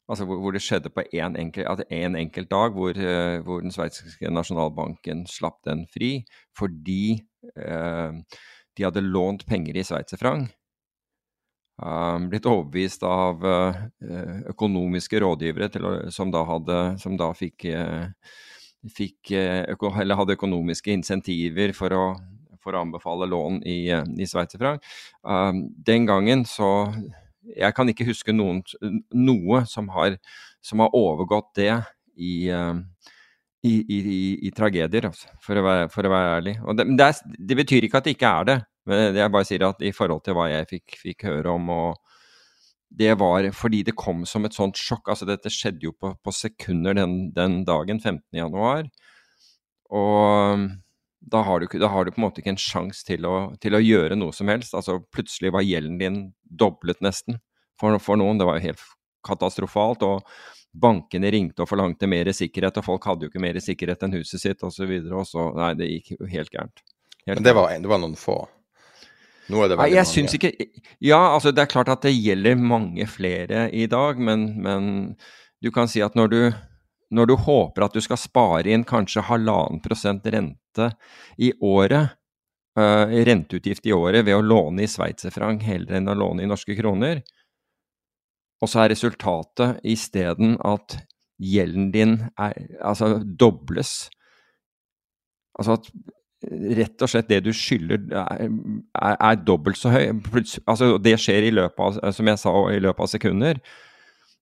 Altså 0.06 0.26
hvor, 0.30 0.38
hvor, 0.38 0.54
det 0.54 0.62
skjedde 0.62 0.92
på 0.94 1.04
én 1.18 1.38
enkel, 1.42 1.66
en 1.90 2.18
enkelt 2.20 2.52
dag, 2.52 2.76
hvor, 2.76 2.98
uh, 2.98 3.40
hvor 3.46 3.64
den 3.64 3.74
sveitsiske 3.74 4.30
nasjonalbanken 4.30 5.26
slapp 5.30 5.64
den 5.66 5.86
fri 5.90 6.20
fordi 6.58 7.18
uh, 7.58 8.14
de 8.78 8.86
hadde 8.86 9.02
lånt 9.02 9.48
penger 9.50 9.80
i 9.80 9.86
sveitserfranc. 9.88 10.54
Um, 11.76 12.30
blitt 12.32 12.46
overbevist 12.48 13.02
av 13.04 13.42
uh, 13.44 13.82
økonomiske 14.54 15.20
rådgivere 15.26 15.72
til, 15.74 15.90
som, 16.14 16.30
da 16.32 16.46
hadde, 16.48 16.80
som 17.02 17.18
da 17.20 17.34
fikk, 17.36 17.66
fikk 18.96 19.34
øko, 19.74 19.90
eller 20.00 20.22
hadde 20.22 20.38
økonomiske 20.38 20.94
insentiver 20.94 21.74
for 21.76 21.98
å, 21.98 22.06
for 22.62 22.78
å 22.78 22.86
anbefale 22.86 23.28
lån 23.28 23.64
i, 23.66 23.80
i 23.90 24.30
sveitserfranc. 24.30 24.86
Um, 25.26 25.66
den 25.88 26.06
gangen 26.08 26.46
så 26.48 26.70
jeg 27.54 27.76
kan 27.78 27.92
ikke 27.92 28.08
huske 28.08 28.34
noen, 28.36 28.64
noe 29.14 29.64
som 29.70 29.90
har, 29.94 30.18
som 30.66 30.82
har, 30.84 30.96
overgått 30.98 31.52
det 31.60 31.72
i, 32.16 32.50
uh, 32.50 32.80
i, 33.66 33.74
i, 33.82 34.00
i 34.48 34.54
tragedier, 34.56 35.10
altså, 35.12 35.30
for, 35.44 35.60
å 35.60 35.66
være, 35.66 35.92
for, 35.94 36.08
å 36.08 36.14
være, 36.14 36.40
ærlig. 36.40 36.56
Det, 36.78 36.88
det, 36.96 37.10
er, 37.10 37.38
det, 37.38 37.60
betyr 37.62 37.88
ikke 37.88 38.02
at 38.02 38.08
det 38.08 38.16
ikke 38.18 38.34
er 38.40 38.50
det, 38.50 38.58
men 38.90 39.20
jeg 39.20 39.34
bare 39.34 39.50
sier 39.50 39.68
at 39.70 39.86
i 39.86 39.94
forhold 39.96 40.26
til 40.26 40.38
hva 40.38 40.50
jeg 40.52 40.70
fikk, 40.72 41.00
fikk 41.02 41.30
høre 41.30 41.56
om 41.58 41.72
og 41.74 42.02
det 42.96 43.16
var 43.20 43.48
fordi 43.52 43.82
det 43.84 43.96
kom 43.98 44.24
som 44.30 44.46
et 44.48 44.56
sånt 44.56 44.78
sjokk. 44.80 45.10
altså 45.12 45.26
Dette 45.28 45.52
skjedde 45.52 45.88
jo 45.88 45.92
på, 46.00 46.14
på 46.24 46.32
sekunder 46.32 46.96
den, 46.96 47.16
den 47.36 47.64
dagen, 47.68 48.00
15.1. 48.00 48.92
Og 49.96 50.68
da 51.32 51.42
har, 51.42 51.60
du, 51.60 51.80
da 51.80 51.88
har, 51.88 52.06
du, 52.06 52.12
på 52.14 52.22
en 52.22 52.28
måte 52.28 52.42
ikke 52.42 52.54
en 52.54 52.62
sjanse 52.62 53.06
til, 53.08 53.26
til, 53.62 53.76
å 53.76 53.82
gjøre 53.82 54.18
noe 54.18 54.34
som 54.36 54.50
helst. 54.52 54.76
Altså 54.78 55.00
Plutselig 55.14 55.54
var 55.56 55.66
gjelden 55.66 55.98
din 56.02 56.20
doblet 56.46 57.02
nesten 57.06 57.40
for, 57.82 57.98
for, 58.04 58.20
noen. 58.22 58.38
Det 58.38 58.48
var 58.48 58.60
jo 58.60 58.68
helt 58.68 58.84
katastrofalt. 59.26 60.06
og 60.06 60.28
Bankene 60.76 61.32
ringte 61.34 61.66
og 61.66 61.72
forlangte 61.72 62.10
mer 62.12 62.30
sikkerhet, 62.36 62.78
og 62.82 62.86
folk 62.86 63.08
hadde 63.10 63.26
jo 63.26 63.32
ikke 63.32 63.42
mer 63.42 63.58
sikkerhet 63.64 64.06
enn 64.06 64.18
huset 64.20 64.44
sitt 64.44 64.66
osv. 64.66 64.86
Og, 64.86 65.08
så 65.08 65.22
og 65.22 65.32
så, 65.32 65.48
nei, 65.58 65.72
det 65.80 65.90
gikk 65.94 66.14
jo 66.18 66.30
helt 66.30 66.54
gærent. 66.54 66.86
Helt 67.26 67.40
Men 67.40 67.48
det 67.48 67.56
var, 67.58 67.74
det 67.74 67.90
var, 67.90 68.04
noen 68.04 68.20
få? 68.20 68.38
Nå 69.50 69.64
er 69.64 69.72
det 69.72 69.80
veldig 69.80 69.82
nei, 69.82 69.90
jeg 69.96 70.04
mange. 70.04 70.12
Syns 70.14 70.38
ikke, 70.38 70.54
ja, 71.06 71.22
altså 71.32 71.54
det 71.56 71.66
er 71.66 71.74
klart 71.74 71.90
at 71.94 72.06
det 72.06 72.14
gjelder 72.14 72.62
mange 72.62 73.10
flere 73.10 73.66
i 73.74 73.90
dag, 73.90 74.22
men, 74.22 74.48
men 74.62 74.88
du 75.62 75.72
kan 75.74 75.90
si 75.90 76.06
at 76.06 76.18
når 76.18 76.34
du 76.34 76.40
når 77.16 77.30
du 77.30 77.36
håper 77.38 77.86
at 77.86 77.94
du 77.94 78.02
skal 78.04 78.20
spare 78.20 78.72
inn 78.74 78.86
kanskje 78.88 79.24
halvannen 79.28 79.82
prosent 79.84 80.26
rente 80.76 80.96
i 81.38 81.54
året, 81.62 82.10
uh, 82.80 83.08
renteutgift 83.08 83.86
i 83.86 83.94
året 83.94 84.26
ved 84.26 84.36
å 84.36 84.44
låne 84.44 84.84
i 84.84 84.88
sveitserfranc 84.88 85.64
heller 85.64 85.96
enn 85.98 86.10
å 86.10 86.16
låne 86.16 86.44
i 86.44 86.48
norske 86.48 86.76
kroner, 86.76 87.24
og 88.62 88.70
så 88.70 88.84
er 88.84 88.94
resultatet 88.94 89.80
isteden 89.84 90.58
at 90.64 90.98
gjelden 91.38 91.92
din 91.92 92.20
er, 92.40 92.54
altså 92.82 93.20
dobles 93.20 94.10
Altså 95.56 95.78
at 95.78 95.86
rett 96.76 97.00
og 97.00 97.08
slett 97.08 97.30
det 97.30 97.38
du 97.46 97.54
skylder 97.56 98.10
er, 98.12 98.42
er, 99.00 99.14
er 99.16 99.38
dobbelt 99.40 99.78
så 99.80 99.94
høy. 99.94 100.10
Altså 100.68 100.98
det 101.00 101.14
skjer 101.24 101.48
i 101.48 101.54
løpet 101.56 101.80
av, 101.80 102.12
som 102.12 102.28
jeg 102.28 102.42
sa, 102.42 102.52
i 102.76 102.82
løpet 102.84 103.06
av 103.06 103.08
sekunder. 103.08 103.62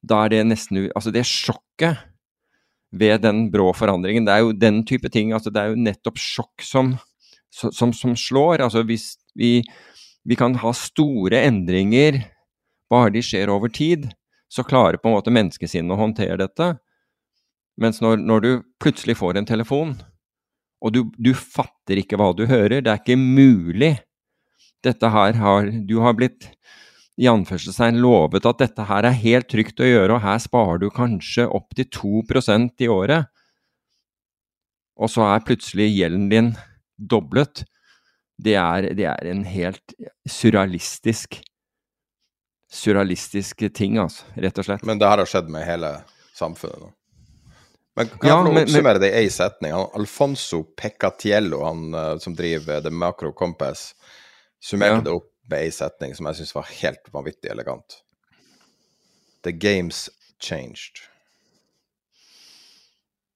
Da 0.02 0.24
er 0.24 0.34
det 0.34 0.40
nesten 0.48 0.88
Altså 0.90 1.14
det 1.14 1.22
sjokket 1.30 2.02
ved 2.94 3.24
den 3.26 3.48
brå 3.52 3.72
forandringen. 3.74 4.28
Det 4.28 4.34
er 4.34 4.44
jo 4.46 4.54
den 4.54 4.84
type 4.86 5.10
ting. 5.10 5.34
altså 5.34 5.50
Det 5.50 5.62
er 5.62 5.74
jo 5.74 5.82
nettopp 5.82 6.22
sjokk 6.22 6.62
som, 6.64 6.94
som, 7.50 7.94
som 7.94 8.16
slår. 8.16 8.62
altså 8.62 8.84
Hvis 8.86 9.16
vi 9.36 9.64
vi 10.24 10.36
kan 10.40 10.56
ha 10.56 10.72
store 10.76 11.42
endringer, 11.44 12.22
bare 12.92 13.12
de 13.12 13.24
skjer 13.24 13.52
over 13.52 13.72
tid. 13.74 14.08
Så 14.48 14.64
klarer 14.64 15.00
på 15.02 15.10
en 15.10 15.18
måte 15.18 15.34
menneskesinnet 15.34 15.96
å 15.96 16.00
håndtere 16.00 16.40
dette. 16.40 16.76
Mens 17.82 18.00
når, 18.04 18.22
når 18.22 18.44
du 18.44 18.52
plutselig 18.82 19.18
får 19.20 19.40
en 19.40 19.50
telefon, 19.50 19.96
og 20.84 20.94
du, 20.94 21.02
du, 21.18 21.34
fatter 21.34 22.00
ikke 22.00 22.20
hva 22.20 22.32
du 22.38 22.46
hører, 22.48 22.84
det 22.84 22.92
er 22.92 23.00
ikke 23.02 23.20
mulig 23.20 23.96
Dette 24.84 25.08
her 25.08 25.38
har 25.40 25.70
Du 25.88 26.02
har 26.04 26.12
blitt 26.12 26.50
i 27.22 27.28
anførselstegn 27.30 28.00
lovet 28.02 28.48
at 28.50 28.62
dette 28.64 28.88
her 28.90 29.06
er 29.06 29.20
helt 29.22 29.50
trygt 29.52 29.82
å 29.84 29.88
gjøre, 29.88 30.16
og 30.16 30.24
her 30.24 30.40
sparer 30.42 30.82
du 30.82 30.90
kanskje 30.94 31.46
opptil 31.46 31.90
2% 31.94 32.86
i 32.86 32.90
året. 32.90 33.30
Og 34.98 35.12
så 35.14 35.26
er 35.28 35.46
plutselig 35.46 35.92
gjelden 35.94 36.30
din 36.32 36.52
doblet 36.98 37.66
det 38.44 38.56
er, 38.58 38.90
det 38.98 39.06
er 39.06 39.28
en 39.30 39.44
helt 39.46 39.94
surrealistisk 40.30 41.38
surrealistisk 42.74 43.62
ting, 43.78 44.00
altså, 44.02 44.26
rett 44.34 44.58
og 44.58 44.66
slett. 44.66 44.86
Men 44.88 44.98
det 44.98 45.10
her 45.10 45.22
har 45.22 45.30
skjedd 45.30 45.52
med 45.54 45.66
hele 45.68 45.94
samfunnet 46.34 46.82
nå? 46.82 46.92
Men 47.94 48.10
kan 48.10 48.26
ja, 48.26 48.38
jeg 48.42 48.64
oppsummere 48.64 49.02
det 49.04 49.12
i 49.14 49.20
én 49.28 49.34
setning? 49.34 49.76
Han, 49.76 49.92
Alfonso 50.00 50.64
Peccatiello, 50.74 51.60
han 51.62 51.94
uh, 51.94 52.16
som 52.22 52.34
driver 52.34 52.82
The 52.82 52.90
Macro 52.90 53.30
Compass, 53.38 53.92
summerte 54.58 55.04
ja. 55.04 55.04
det 55.06 55.14
opp 55.14 55.30
med 55.50 55.66
ei 55.66 55.72
setning 55.74 56.16
som 56.16 56.30
jeg 56.30 56.42
syns 56.42 56.56
var 56.56 56.70
helt 56.82 57.10
vanvittig 57.14 57.52
elegant. 57.52 58.00
The 59.44 59.52
games 59.52 60.10
changed. 60.40 61.04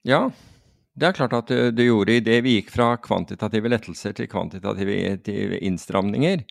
Ja, 0.08 0.30
det 0.98 1.10
er 1.10 1.18
klart 1.18 1.36
at 1.36 1.52
det, 1.52 1.84
gjorde 1.84 2.16
idet 2.18 2.40
vi 2.46 2.56
gikk 2.58 2.72
fra 2.74 2.94
kvantitative 3.02 3.70
lettelser 3.70 4.16
til 4.18 4.30
kvantitative 4.32 5.60
innstramninger. 5.60 6.46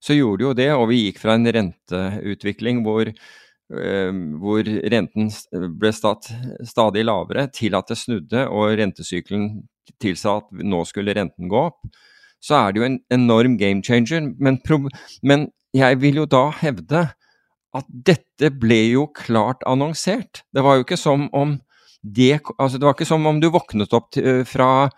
Så 0.00 0.16
gjorde 0.16 0.46
jo 0.46 0.54
det, 0.56 0.70
og 0.72 0.86
vi 0.88 1.02
gikk 1.04 1.18
fra 1.20 1.34
en 1.36 1.44
renteutvikling 1.44 2.80
hvor, 2.86 3.10
øh, 3.10 4.20
hvor 4.40 4.70
renten 4.94 5.28
ble 5.82 5.92
stadig 5.92 7.04
lavere, 7.04 7.48
til 7.52 7.76
at 7.76 7.90
det 7.90 7.98
snudde 8.00 8.46
og 8.48 8.78
rentesykkelen 8.80 9.50
tilsa 10.00 10.38
at 10.40 10.64
nå 10.64 10.80
skulle 10.88 11.16
renten 11.18 11.50
gå 11.50 11.66
opp. 11.68 11.82
Så 12.40 12.56
er 12.56 12.72
det 12.72 12.80
jo 12.80 12.88
en 12.88 13.00
enorm 13.12 13.56
game 13.60 13.84
changer. 13.84 14.30
Men, 14.40 14.60
men 15.22 15.48
jeg 15.76 16.00
vil 16.00 16.22
jo 16.22 16.28
da 16.28 16.48
hevde 16.60 17.06
at 17.76 17.90
dette 17.90 18.50
ble 18.58 18.80
jo 18.90 19.06
klart 19.14 19.62
annonsert. 19.68 20.42
Det 20.50 20.64
var 20.64 20.78
jo 20.78 20.86
ikke 20.86 20.98
som 20.98 21.28
om 21.36 21.58
det, 22.02 22.40
altså 22.56 22.80
det 22.80 22.86
var 22.86 22.96
ikke 22.96 23.08
som 23.08 23.26
om 23.28 23.40
du 23.42 23.50
våknet 23.52 23.92
opp 23.94 24.08
til, 24.16 24.42
fra, 24.48 24.88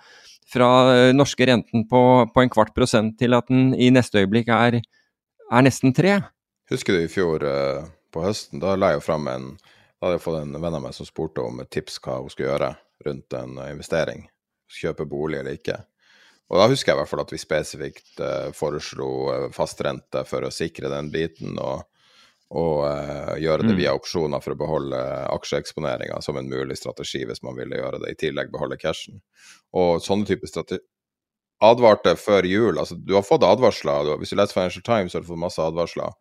fra 0.48 0.68
norske 1.12 1.48
renten 1.50 1.86
på, 1.90 2.02
på, 2.30 2.42
en 2.42 2.52
kvart 2.52 2.72
prosent 2.76 3.18
til 3.20 3.34
at 3.36 3.50
den 3.50 3.72
i 3.74 3.90
neste 3.92 4.22
øyeblikk 4.22 4.52
er, 4.54 4.78
er 5.50 5.66
nesten 5.66 5.94
tre. 5.96 6.20
Husker 6.70 6.96
du 6.96 7.02
i 7.02 7.10
fjor 7.10 7.44
uh, 7.44 7.82
på 8.14 8.22
høsten? 8.24 8.62
Da 8.62 8.76
la 8.78 8.92
jeg 8.92 9.02
jo 9.02 9.06
fram 9.10 9.28
en 9.32 9.54
Da 9.58 10.08
hadde 10.08 10.16
jeg 10.16 10.24
fått 10.24 10.40
en 10.40 10.56
venn 10.58 10.74
av 10.74 10.80
meg 10.82 10.94
som 10.96 11.06
spurte 11.06 11.42
om 11.46 11.60
et 11.62 11.68
tips 11.70 12.00
hva 12.02 12.16
hun 12.18 12.30
skulle 12.32 12.48
gjøre 12.48 12.72
rundt 13.06 13.34
en 13.38 13.58
investering. 13.68 14.24
Kjøpe 14.66 15.04
bolig 15.06 15.38
eller 15.38 15.54
ikke. 15.54 15.76
Og 16.50 16.58
da 16.60 16.66
husker 16.68 16.92
jeg 16.92 16.98
i 16.98 17.00
hvert 17.00 17.10
fall 17.12 17.22
at 17.22 17.32
vi 17.32 17.40
spesifikt 17.40 18.20
uh, 18.20 18.50
foreslo 18.56 19.08
fastrente 19.54 20.24
for 20.28 20.44
å 20.44 20.52
sikre 20.52 20.92
den 20.92 21.12
biten. 21.14 21.58
og 21.58 21.88
og 22.52 22.82
uh, 22.84 23.32
gjøre 23.40 23.64
det 23.64 23.72
mm. 23.72 23.78
via 23.78 23.94
opsjoner 23.96 24.42
for 24.44 24.52
å 24.52 24.58
beholde 24.60 24.98
aksjeeksponeringa 25.32 26.18
som 26.20 26.36
en 26.36 26.50
mulig 26.50 26.76
strategi 26.76 27.22
hvis 27.24 27.40
man 27.46 27.56
ville 27.56 27.78
gjøre 27.78 28.02
det, 28.02 28.10
i 28.12 28.18
tillegg 28.26 28.50
beholde 28.52 28.76
cashen. 28.76 29.22
Og 29.72 30.02
sånne 30.04 30.28
typer 30.28 30.50
strategi 30.50 30.82
advarte 31.62 32.14
før 32.18 32.46
jul. 32.48 32.78
altså 32.78 32.98
Du 32.98 33.14
har 33.16 33.24
fått 33.26 33.46
advarsler. 33.46 34.12
Hvis 34.20 34.34
du 34.34 34.36
leser 34.36 34.56
Financial 34.56 34.84
Times, 34.84 35.14
har 35.14 35.22
du 35.22 35.30
fått 35.30 35.40
masse 35.40 35.62
advarsler. 35.62 36.12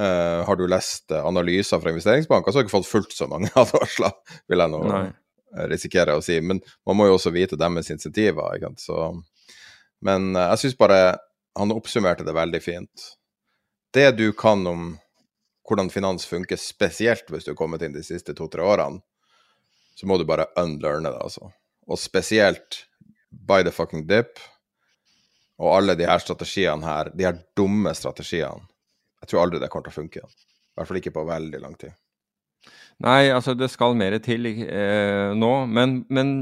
Uh, 0.00 0.46
har 0.46 0.56
du 0.56 0.64
lest 0.70 1.12
analyser 1.12 1.80
fra 1.82 1.92
investeringsbanker, 1.92 2.52
så 2.52 2.60
har 2.60 2.64
du 2.64 2.70
ikke 2.70 2.78
fått 2.78 2.88
fullt 2.88 3.16
så 3.16 3.28
mange 3.28 3.50
advarsler, 3.62 4.14
vil 4.48 4.62
jeg 4.62 4.72
nå 4.72 4.84
Nei. 4.86 5.02
risikere 5.68 6.16
å 6.16 6.22
si. 6.24 6.38
Men 6.40 6.62
man 6.88 6.96
må 6.96 7.10
jo 7.10 7.18
også 7.18 7.34
vite 7.34 7.58
deres 7.60 7.90
insentiver. 7.92 8.56
Ikke 8.56 8.70
sant? 8.70 8.86
Så, 8.86 9.10
men 10.04 10.32
jeg 10.38 10.62
syns 10.62 10.78
bare 10.80 11.00
han 11.58 11.72
oppsummerte 11.74 12.24
det 12.24 12.34
veldig 12.36 12.60
fint. 12.62 13.06
Det 13.94 14.10
du 14.18 14.30
kan 14.32 14.62
om 14.66 14.92
hvordan 15.68 15.90
finans 15.90 16.26
funker, 16.26 16.58
spesielt 16.58 17.30
hvis 17.30 17.46
du 17.46 17.52
har 17.52 17.58
kommet 17.58 17.82
inn 17.86 17.94
de 17.94 18.02
siste 18.06 18.34
to-tre 18.34 18.64
årene, 18.66 19.02
så 19.94 20.06
må 20.08 20.16
du 20.18 20.24
bare 20.26 20.48
unlearne 20.58 21.10
det, 21.12 21.20
altså. 21.20 21.50
Og 21.90 21.98
spesielt 21.98 22.84
by 23.30 23.62
the 23.62 23.72
fucking 23.74 24.06
dip 24.08 24.40
og 25.60 25.74
alle 25.76 25.96
de 25.98 26.06
her 26.08 26.22
strategiene 26.22 26.86
her, 26.86 27.10
de 27.14 27.26
her 27.26 27.40
dumme 27.58 27.92
strategiene. 27.94 28.64
Jeg 29.20 29.30
tror 29.30 29.42
aldri 29.42 29.60
det 29.60 29.68
kommer 29.68 29.90
til 29.90 29.92
å 29.92 29.98
funke. 30.00 30.22
I 30.24 30.80
hvert 30.80 30.88
fall 30.88 31.00
ikke 31.02 31.12
på 31.18 31.26
veldig 31.28 31.60
lang 31.60 31.74
tid. 31.78 31.92
Nei, 33.04 33.28
altså 33.32 33.52
det 33.56 33.68
skal 33.72 33.96
mer 33.96 34.16
til 34.24 34.48
eh, 34.48 35.32
nå. 35.36 35.52
Men, 35.68 36.00
men, 36.12 36.32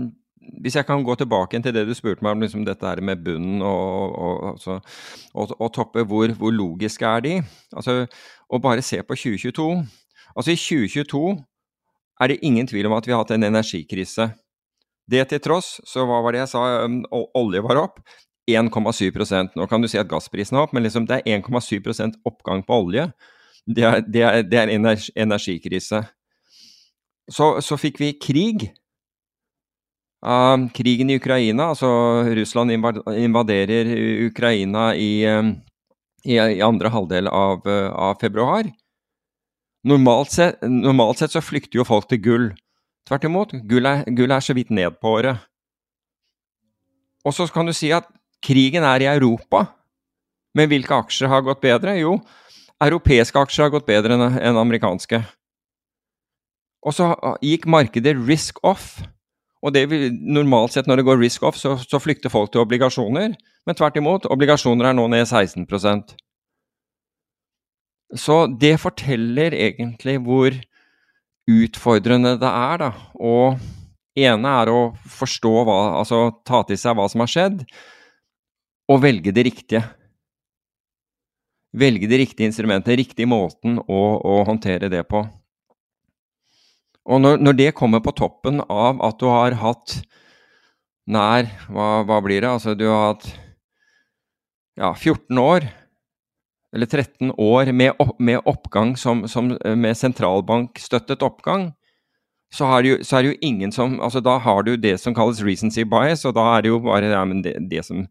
hvis 0.62 0.76
jeg 0.78 0.86
kan 0.86 1.04
gå 1.04 1.14
tilbake 1.18 1.60
til 1.62 1.74
det 1.74 1.84
du 1.88 1.94
spurte 1.96 2.24
meg 2.24 2.36
om, 2.36 2.42
liksom 2.44 2.64
dette 2.66 2.86
her 2.86 3.00
med 3.04 3.22
bunnen 3.24 3.62
og, 3.62 4.14
og, 4.14 4.44
altså, 4.52 4.78
og, 5.34 5.54
og 5.58 5.72
toppe, 5.74 6.04
hvor, 6.08 6.32
hvor 6.38 6.54
logiske 6.54 7.06
er 7.06 7.24
de? 7.24 7.34
Altså, 7.76 8.06
og 8.48 8.62
bare 8.62 8.82
se 8.82 9.02
på 9.02 9.18
2022. 9.18 9.68
Altså 10.36 10.54
i 10.54 10.60
2022 10.60 11.36
er 12.20 12.32
det 12.32 12.40
ingen 12.42 12.66
tvil 12.66 12.88
om 12.88 12.96
at 12.98 13.06
vi 13.06 13.14
har 13.14 13.22
hatt 13.22 13.34
en 13.36 13.48
energikrise. 13.50 14.30
Det 15.08 15.24
til 15.30 15.40
tross, 15.40 15.78
så 15.88 16.04
hva 16.04 16.20
var 16.24 16.34
det 16.34 16.42
jeg 16.44 16.52
sa, 16.52 16.64
um, 16.84 17.00
olje 17.38 17.62
var 17.64 17.80
opp 17.80 18.02
1,7% 18.48 19.56
Nå 19.56 19.66
kan 19.68 19.82
du 19.82 19.88
si 19.88 19.98
at 20.00 20.08
gassprisen 20.08 20.56
er 20.56 20.64
opp, 20.64 20.74
men 20.76 20.84
liksom 20.86 21.06
det 21.08 21.20
er 21.20 21.38
1,7% 21.38 22.20
oppgang 22.28 22.64
på 22.64 22.80
olje. 22.84 23.08
Det 23.68 23.84
er, 23.84 24.00
det 24.00 24.22
er, 24.24 24.42
det 24.48 24.58
er 24.58 24.72
energikrise. 24.72 26.02
Så, 27.28 27.48
så, 27.60 27.76
fikk 27.76 28.00
vi 28.00 28.14
krig. 28.16 28.70
Uh, 30.18 30.66
krigen 30.74 31.10
i 31.12 31.16
Ukraina, 31.20 31.70
altså 31.70 31.88
Russland 32.34 32.72
invaderer 32.74 33.90
Ukraina 34.26 34.90
i, 34.98 35.22
um, 35.30 35.52
i, 36.24 36.34
i 36.34 36.62
andre 36.64 36.90
halvdel 36.90 37.30
av, 37.30 37.62
eh, 37.70 37.90
av 37.94 38.18
februar. 38.18 38.66
Normalt 39.86 40.34
sett, 40.34 40.58
normalt 40.66 41.22
sett, 41.22 41.30
så 41.30 41.42
flykter 41.44 41.78
jo 41.78 41.86
folk 41.86 42.08
til 42.10 42.18
gull. 42.24 42.48
Tvert 43.06 43.28
imot, 43.28 43.54
gull 43.70 43.86
er, 43.86 44.02
gull 44.10 44.34
er 44.34 44.42
så 44.42 44.56
vidt 44.58 44.74
ned 44.74 44.98
på 44.98 45.14
året. 45.20 45.38
Og 47.22 47.36
så 47.36 47.46
kan 47.52 47.68
du 47.68 47.72
si 47.76 47.92
at 47.94 48.08
krigen 48.44 48.82
er 48.82 49.04
i 49.04 49.10
Europa. 49.10 49.68
Men 50.58 50.66
hvilke 50.70 50.98
aksjer 50.98 51.30
har 51.30 51.44
gått 51.46 51.62
bedre? 51.62 51.94
Jo, 52.00 52.16
europeiske 52.82 53.38
aksjer 53.38 53.68
har 53.68 53.74
gått 53.76 53.86
bedre 53.86 54.18
enn 54.18 54.58
amerikanske. 54.58 55.22
Og 56.82 56.94
så 56.94 57.12
gikk 57.44 57.68
markedet 57.70 58.16
risk 58.26 58.58
off. 58.66 58.96
Og 59.64 59.74
det 59.74 59.84
vil, 59.90 60.08
normalt 60.14 60.74
sett 60.74 60.86
når 60.86 61.00
det 61.00 61.06
går 61.08 61.20
risk 61.22 61.44
off, 61.48 61.58
så, 61.58 61.74
så 61.82 61.98
flykter 62.02 62.30
folk 62.30 62.52
til 62.52 62.62
obligasjoner. 62.62 63.34
Men 63.66 63.78
tvert 63.78 63.98
imot, 63.98 64.28
obligasjoner 64.30 64.90
er 64.90 64.96
nå 64.96 65.08
ned 65.10 65.26
16% 65.26 66.14
Så 68.16 68.36
det 68.60 68.76
forteller 68.80 69.56
egentlig 69.56 70.18
hvor 70.24 70.54
utfordrende 71.48 72.36
det 72.40 72.48
er, 72.48 72.84
da. 72.84 72.92
Og 73.18 73.58
ene 74.18 74.54
er 74.62 74.70
å 74.72 74.80
forstå 75.18 75.54
hva 75.66 75.78
Altså 75.98 76.28
ta 76.46 76.62
til 76.68 76.78
seg 76.80 76.96
hva 76.98 77.08
som 77.10 77.24
har 77.24 77.32
skjedd, 77.32 77.62
og 78.88 79.02
velge 79.02 79.34
det 79.34 79.44
riktige. 79.50 79.82
Velge 81.78 82.08
det 82.08 82.22
riktige 82.22 82.48
instrumentet, 82.48 82.96
riktig 82.96 83.26
måten 83.28 83.76
å, 83.84 84.00
å 84.24 84.40
håndtere 84.48 84.88
det 84.92 85.02
på. 85.10 85.26
Og 87.08 87.22
når, 87.24 87.40
når, 87.40 87.56
det 87.56 87.74
kommer 87.76 88.02
på 88.04 88.12
toppen 88.16 88.60
av 88.68 89.00
at 89.04 89.20
du 89.20 89.28
har 89.32 89.56
hatt 89.62 89.98
nær 91.08 91.48
Hva, 91.72 92.02
hva 92.04 92.18
blir 92.20 92.42
det? 92.44 92.50
Altså, 92.50 92.74
du 92.76 92.84
har 92.90 93.14
hatt 93.14 93.28
ja, 94.78 94.92
14 94.92 95.40
år, 95.40 95.64
eller 96.76 96.86
13 96.86 97.32
år 97.32 97.72
med, 97.72 97.96
opp, 97.98 98.18
med 98.20 98.44
oppgang 98.46 98.92
som, 99.00 99.24
som, 99.26 99.50
eh, 99.64 99.74
med 99.74 99.96
sentralbankstøttet 99.98 101.24
oppgang, 101.26 101.72
så, 102.54 102.68
du, 102.84 103.02
så, 103.04 103.18
er 103.18 103.24
det 103.24 103.32
jo 103.32 103.40
ingen 103.44 103.72
som 103.74 103.98
altså 104.00 104.22
Da 104.24 104.38
har 104.40 104.62
du 104.64 104.70
det 104.80 104.94
som 105.02 105.12
kalles 105.16 105.42
recency 105.44 105.82
bias, 105.84 106.24
og 106.24 106.32
da 106.38 106.46
er 106.54 106.64
det 106.64 106.70
jo 106.70 106.78
bare 106.80 107.10
ja, 107.10 107.24
det, 107.44 107.56
det, 107.68 107.82
som 107.84 108.06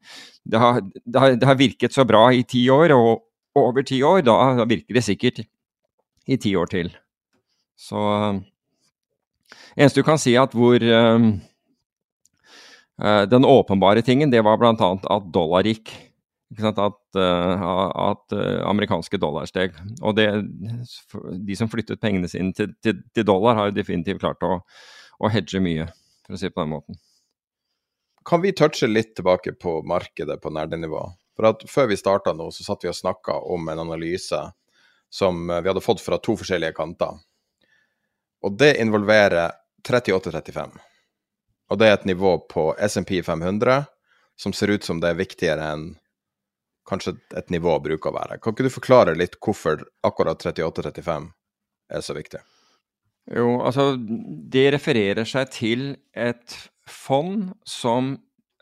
det 0.46 0.60
har, 0.62 0.82
det, 0.82 1.18
har, 1.18 1.38
det 1.40 1.48
har, 1.48 1.58
virket 1.58 1.96
så 1.96 2.06
bra 2.06 2.28
i 2.34 2.44
ti 2.44 2.68
år, 2.70 2.94
og 2.94 3.24
over 3.58 3.82
ti 3.82 4.02
år, 4.06 4.22
da, 4.22 4.36
da 4.60 4.68
virker 4.70 4.94
det 4.94 5.06
sikkert 5.08 5.42
i 6.28 6.38
ti 6.38 6.54
år 6.56 6.70
til. 6.70 6.92
Så 7.78 7.98
Eneste 9.78 10.02
du 10.02 10.08
kan 10.08 10.18
si 10.18 10.34
at 10.40 10.56
hvor 10.58 10.82
um, 10.82 11.30
Den 13.30 13.46
åpenbare 13.46 14.02
tingen, 14.02 14.32
det 14.34 14.42
var 14.42 14.58
bl.a. 14.58 14.74
at 14.74 15.28
dollar 15.34 15.68
gikk 15.70 15.92
at, 16.58 16.80
uh, 16.80 17.66
at, 18.10 18.34
uh, 18.34 18.64
amerikanske 18.70 19.20
dollar 19.20 19.46
steg. 19.46 19.76
Og 20.02 20.16
det, 20.16 20.28
de 21.46 21.58
som 21.60 21.70
flyttet 21.70 22.02
pengene 22.02 22.30
sine 22.32 22.56
til, 22.56 22.72
til, 22.82 23.04
til 23.14 23.28
dollar, 23.28 23.58
har 23.60 23.70
jo 23.70 23.76
definitivt 23.76 24.24
klart 24.24 24.42
å, 24.48 24.62
å 25.20 25.30
hedge 25.30 25.62
mye, 25.62 25.90
for 26.26 26.38
å 26.38 26.40
si 26.40 26.48
det 26.48 26.56
på 26.56 26.64
den 26.64 26.74
måten. 26.74 27.00
kan 28.26 28.42
vi 28.42 28.52
touche 28.52 28.88
litt 28.88 29.16
tilbake 29.16 29.54
på 29.60 29.82
markedet 29.84 30.42
på 30.42 30.50
nerdenivå? 30.50 31.04
For 31.36 31.52
at 31.52 31.68
Før 31.70 31.92
vi 31.92 32.00
starta 32.00 32.34
nå, 32.34 32.50
så 32.52 32.64
satt 32.64 32.84
vi 32.84 32.90
og 32.90 32.98
snakka 32.98 33.38
om 33.54 33.70
en 33.70 33.80
analyse 33.80 34.40
som 35.10 35.48
vi 35.48 35.68
hadde 35.68 35.84
fått 35.84 36.02
fra 36.02 36.18
to 36.18 36.36
forskjellige 36.36 36.76
kanter. 36.76 37.20
Og 38.44 38.58
det 38.58 38.76
involverer 38.82 39.52
38-35. 39.86 40.78
Og 41.68 41.80
det 41.80 41.88
er 41.88 41.98
et 41.98 42.08
nivå 42.08 42.38
på 42.50 42.72
SMP 42.88 43.20
500 43.26 43.86
som 44.38 44.54
ser 44.54 44.72
ut 44.72 44.86
som 44.86 45.02
det 45.02 45.12
er 45.12 45.20
viktigere 45.20 45.72
enn 45.74 45.88
kanskje 46.88 47.18
et 47.36 47.50
nivå 47.52 47.74
bruker 47.84 48.12
å 48.12 48.16
være. 48.16 48.38
Kan 48.40 48.56
ikke 48.56 48.68
du 48.68 48.72
forklare 48.72 49.18
litt 49.18 49.36
hvorfor 49.44 49.84
akkurat 50.08 50.40
38-35 50.46 51.28
er 51.92 52.06
så 52.06 52.16
viktig? 52.16 52.40
Jo, 53.28 53.58
altså 53.60 53.98
det 54.00 54.70
refererer 54.78 55.28
seg 55.28 55.52
til 55.52 55.88
et 56.16 56.56
fond 56.88 57.50
som 57.68 58.14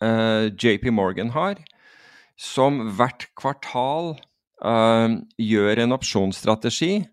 uh, 0.01 0.49
JP 0.49 0.89
Morgan 0.95 1.35
har, 1.35 1.59
som 2.33 2.81
hvert 2.97 3.27
kvartal 3.37 4.15
uh, 4.65 5.19
gjør 5.37 5.83
en 5.83 5.95
opsjonsstrategi 5.95 7.05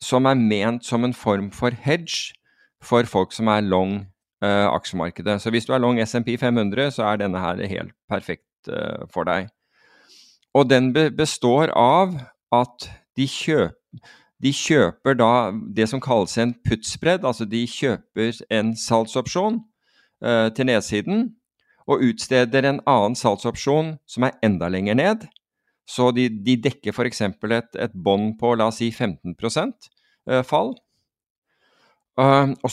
som 0.00 0.28
er 0.30 0.38
ment 0.38 0.86
som 0.86 1.02
en 1.04 1.16
form 1.16 1.50
for 1.52 1.74
hedge 1.74 2.38
for 2.82 3.08
folk 3.08 3.32
som 3.36 3.50
er 3.52 3.66
long 3.66 3.98
uh, 4.44 4.68
aksjemarkedet. 4.70 5.40
Så 5.42 5.50
hvis 5.50 5.68
du 5.68 5.74
er 5.74 5.82
long 5.82 6.00
SMP 6.00 6.36
500, 6.40 6.90
så 6.96 7.10
er 7.10 7.20
denne 7.20 7.40
her 7.40 7.60
helt 7.66 7.96
perfekt 8.08 8.46
for 9.08 9.24
deg. 9.24 9.48
Og 10.54 10.66
den 10.68 10.92
består 10.92 11.70
av 11.72 12.12
at 12.52 12.90
de 13.16 13.24
kjøper 13.24 13.72
de 14.40 14.52
kjøper 14.56 15.18
da 15.20 15.50
det 15.76 15.88
som 15.90 16.00
kalles 16.00 16.38
en 16.40 16.54
puttspredd, 16.64 17.26
altså 17.28 17.44
de 17.48 17.60
kjøper 17.68 18.38
en 18.56 18.72
salgsopsjon 18.78 19.60
eh, 20.24 20.48
til 20.56 20.70
nedsiden 20.70 21.26
og 21.90 22.04
utsteder 22.06 22.64
en 22.64 22.80
annen 22.88 23.18
salgsopsjon 23.18 23.96
som 24.08 24.24
er 24.24 24.38
enda 24.46 24.70
lenger 24.72 24.96
ned. 24.96 25.26
Så 25.88 26.10
de, 26.16 26.28
de 26.30 26.54
dekker 26.62 26.94
f.eks. 26.94 27.20
et, 27.26 27.76
et 27.76 27.94
bånd 27.94 28.36
på 28.40 28.54
la 28.54 28.70
oss 28.70 28.78
si 28.80 28.92
15 28.92 29.34
uh, 29.34 30.40
fall. 30.46 30.76
Uh, 32.20 32.52
og, 32.60 32.68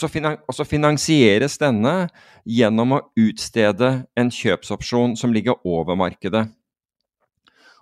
så 0.52 0.66
finansieres 0.68 1.54
denne 1.62 2.10
gjennom 2.44 2.98
å 2.98 3.04
utstede 3.16 3.92
en 4.20 4.32
kjøpsopsjon 4.34 5.14
som 5.16 5.32
ligger 5.32 5.62
over 5.64 5.96
markedet. 5.96 6.50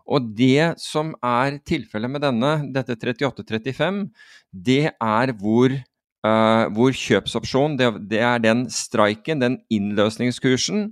Og 0.06 0.28
det 0.38 0.75
som 0.78 1.15
er 1.25 1.58
tilfellet 1.65 2.12
med 2.13 2.21
denne, 2.21 2.51
dette 2.75 2.93
3835, 3.01 4.04
det 4.54 4.91
er 4.93 5.34
hvor, 5.41 5.73
uh, 6.28 6.65
hvor 6.75 6.93
kjøpsopsjon 6.93 7.80
det, 7.82 7.89
det, 8.13 8.21
er 8.21 8.45
den 8.45 8.67
striken, 8.69 9.41
den 9.41 9.58
innløsningskursen, 9.73 10.91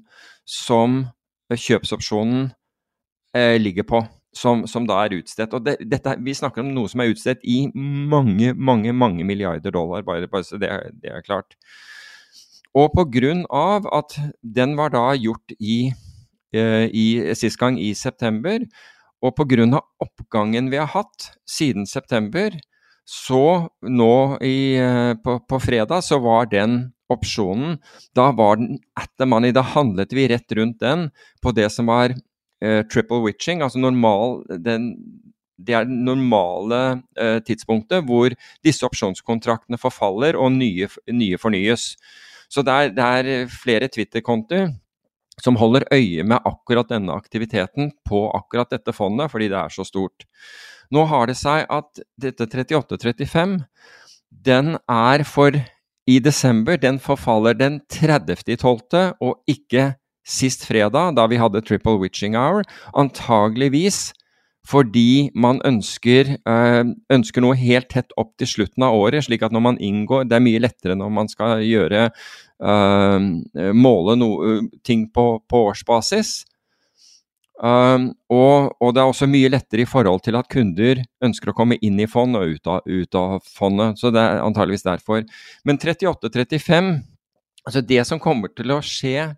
som 0.50 1.04
kjøpsopsjonen 1.54 2.50
uh, 3.38 3.58
ligger 3.62 3.86
på. 3.94 4.02
Som, 4.34 4.64
som, 4.66 4.88
da 4.90 4.98
er 5.04 5.14
utstedt. 5.20 5.54
Og 5.54 5.66
det, 5.66 5.76
dette, 5.86 6.16
Vi 6.26 6.34
snakker 6.34 6.64
om 6.64 6.72
noe 6.74 6.90
som 6.90 7.04
er 7.04 7.12
utstedt 7.14 7.44
i 7.46 7.68
mange, 7.76 8.56
mange 8.58 8.94
mange 8.94 9.26
milliarder 9.30 9.74
dollar, 9.74 10.02
bare, 10.02 10.26
bare 10.28 10.48
så 10.48 10.58
det, 10.58 10.72
det, 11.04 11.12
er 11.14 11.22
klart. 11.22 11.54
Og 12.74 12.90
på 12.96 13.06
grunn 13.14 13.44
av 13.54 13.86
at 13.94 14.18
den 14.42 14.74
var 14.80 14.90
da 14.96 15.12
gjort 15.14 15.54
i, 15.60 15.94
eh, 16.56 16.88
i 16.90 17.36
sist 17.38 17.62
gang 17.62 17.78
i 17.78 17.94
september, 17.94 18.66
og 19.24 19.36
pga. 19.38 19.80
oppgangen 20.02 20.72
vi 20.72 20.82
har 20.82 20.90
hatt 20.92 21.30
siden 21.46 21.86
september, 21.86 22.58
så 23.06 23.70
nå 23.84 24.38
i, 24.42 24.76
eh, 24.80 25.14
på, 25.24 25.40
på, 25.48 25.60
fredag 25.60 26.04
så 26.04 26.20
var 26.24 26.48
den 26.48 26.94
opsjonen 27.12 27.78
Da 28.16 28.32
var 28.32 28.56
den 28.58 28.80
at 28.96 29.12
the 29.20 29.26
money. 29.26 29.52
Da 29.52 29.62
handlet 29.62 30.14
vi 30.14 30.28
rett 30.28 30.52
rundt 30.56 30.80
den 30.80 31.10
på 31.44 31.52
det 31.52 31.70
som 31.72 31.92
var 31.92 32.16
triple 32.92 33.22
witching, 33.26 33.64
altså 33.66 33.82
normal, 33.82 34.42
den, 34.64 34.94
det 35.58 35.76
er 35.78 35.88
det 35.88 35.98
normale 36.06 36.82
eh, 37.20 37.40
tidspunktet 37.46 38.06
hvor 38.08 38.34
disse 38.66 38.86
opsjonskontraktene 38.88 39.80
forfaller 39.82 40.38
og 40.40 40.54
nye, 40.56 40.88
nye 41.12 41.40
fornyes. 41.42 41.94
Så 42.52 42.64
det 42.66 42.74
er, 42.74 42.94
det 42.94 43.04
er 43.04 43.52
flere 43.52 43.90
Twitter-konti 43.92 44.66
som 45.42 45.58
holder 45.58 45.88
øye 45.94 46.24
med 46.24 46.46
akkurat 46.46 46.92
denne 46.92 47.16
aktiviteten 47.16 47.92
på 48.06 48.28
akkurat 48.38 48.70
dette 48.74 48.94
fondet, 48.94 49.32
fordi 49.32 49.50
det 49.50 49.58
er 49.58 49.74
så 49.74 49.86
stort. 49.88 50.28
Nå 50.94 51.08
har 51.10 51.30
det 51.30 51.38
seg 51.40 51.66
at 51.74 52.04
dette 52.22 52.46
3835, 52.46 53.64
den 54.46 54.78
er 54.90 55.24
for 55.26 55.58
i 56.06 56.20
desember, 56.20 56.78
den 56.78 57.00
forfaller 57.00 57.56
den 57.58 57.80
30.12. 57.92 59.16
og 59.24 59.40
ikke 59.48 59.94
sist 60.24 60.66
fredag, 60.68 61.16
da 61.18 61.28
vi 61.28 61.40
hadde 61.42 61.62
Triple 61.62 62.00
Witching 62.02 62.38
Hour. 62.40 62.64
Antageligvis 62.94 64.12
fordi 64.64 65.28
man 65.36 65.60
ønsker, 65.68 66.38
øh, 66.48 66.86
ønsker, 67.12 67.44
noe 67.44 67.56
helt 67.60 67.90
tett 67.92 68.14
opp 68.18 68.32
til 68.40 68.48
slutten 68.48 68.86
av 68.88 68.96
året, 68.96 69.26
slik 69.26 69.44
at 69.44 69.52
når 69.52 69.60
man 69.60 69.78
inngår 69.78 70.24
Det 70.24 70.38
er 70.38 70.46
mye 70.46 70.62
lettere 70.64 70.96
når 70.96 71.10
man 71.12 71.28
skal 71.28 71.60
gjøre 71.60 72.10
uh, 72.64 73.20
måle 73.76 74.16
no, 74.16 74.30
ting 74.84 75.10
på, 75.12 75.44
på 75.50 75.64
årsbasis. 75.68 76.46
Og, 77.64 78.72
og, 78.82 78.90
det 78.94 79.02
er 79.02 79.08
også 79.08 79.28
mye 79.30 79.52
lettere 79.52 79.84
i 79.84 79.88
forhold 79.88 80.24
til 80.26 80.36
at 80.36 80.50
kunder 80.52 81.04
ønsker 81.24 81.52
å 81.52 81.56
komme 81.56 81.78
inn 81.82 82.00
i 82.02 82.10
fond 82.10 82.36
og 82.36 82.56
ut 82.56 82.68
av, 82.68 82.82
ut 82.88 83.16
av 83.16 83.44
fondet. 83.46 84.00
Så 84.00 84.12
det 84.12 84.20
er 84.20 84.44
antageligvis 84.44 84.84
derfor. 84.88 85.24
Men 85.64 85.80
38-35, 85.80 86.90
altså 87.68 87.84
det 87.88 88.04
som 88.10 88.20
kommer 88.20 88.52
til 88.52 88.74
å 88.74 88.82
skje 88.84 89.30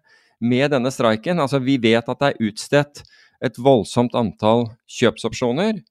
med 0.43 0.71
denne 0.73 0.91
streiken 0.91 1.39
altså 1.39 1.61
Vi 1.63 1.77
vet 1.81 2.09
at 2.09 2.21
det 2.21 2.31
er 2.31 2.47
utstedt 2.49 3.03
et 3.43 3.59
voldsomt 3.61 4.15
antall 4.17 4.69
kjøpsopsjoner. 4.89 5.81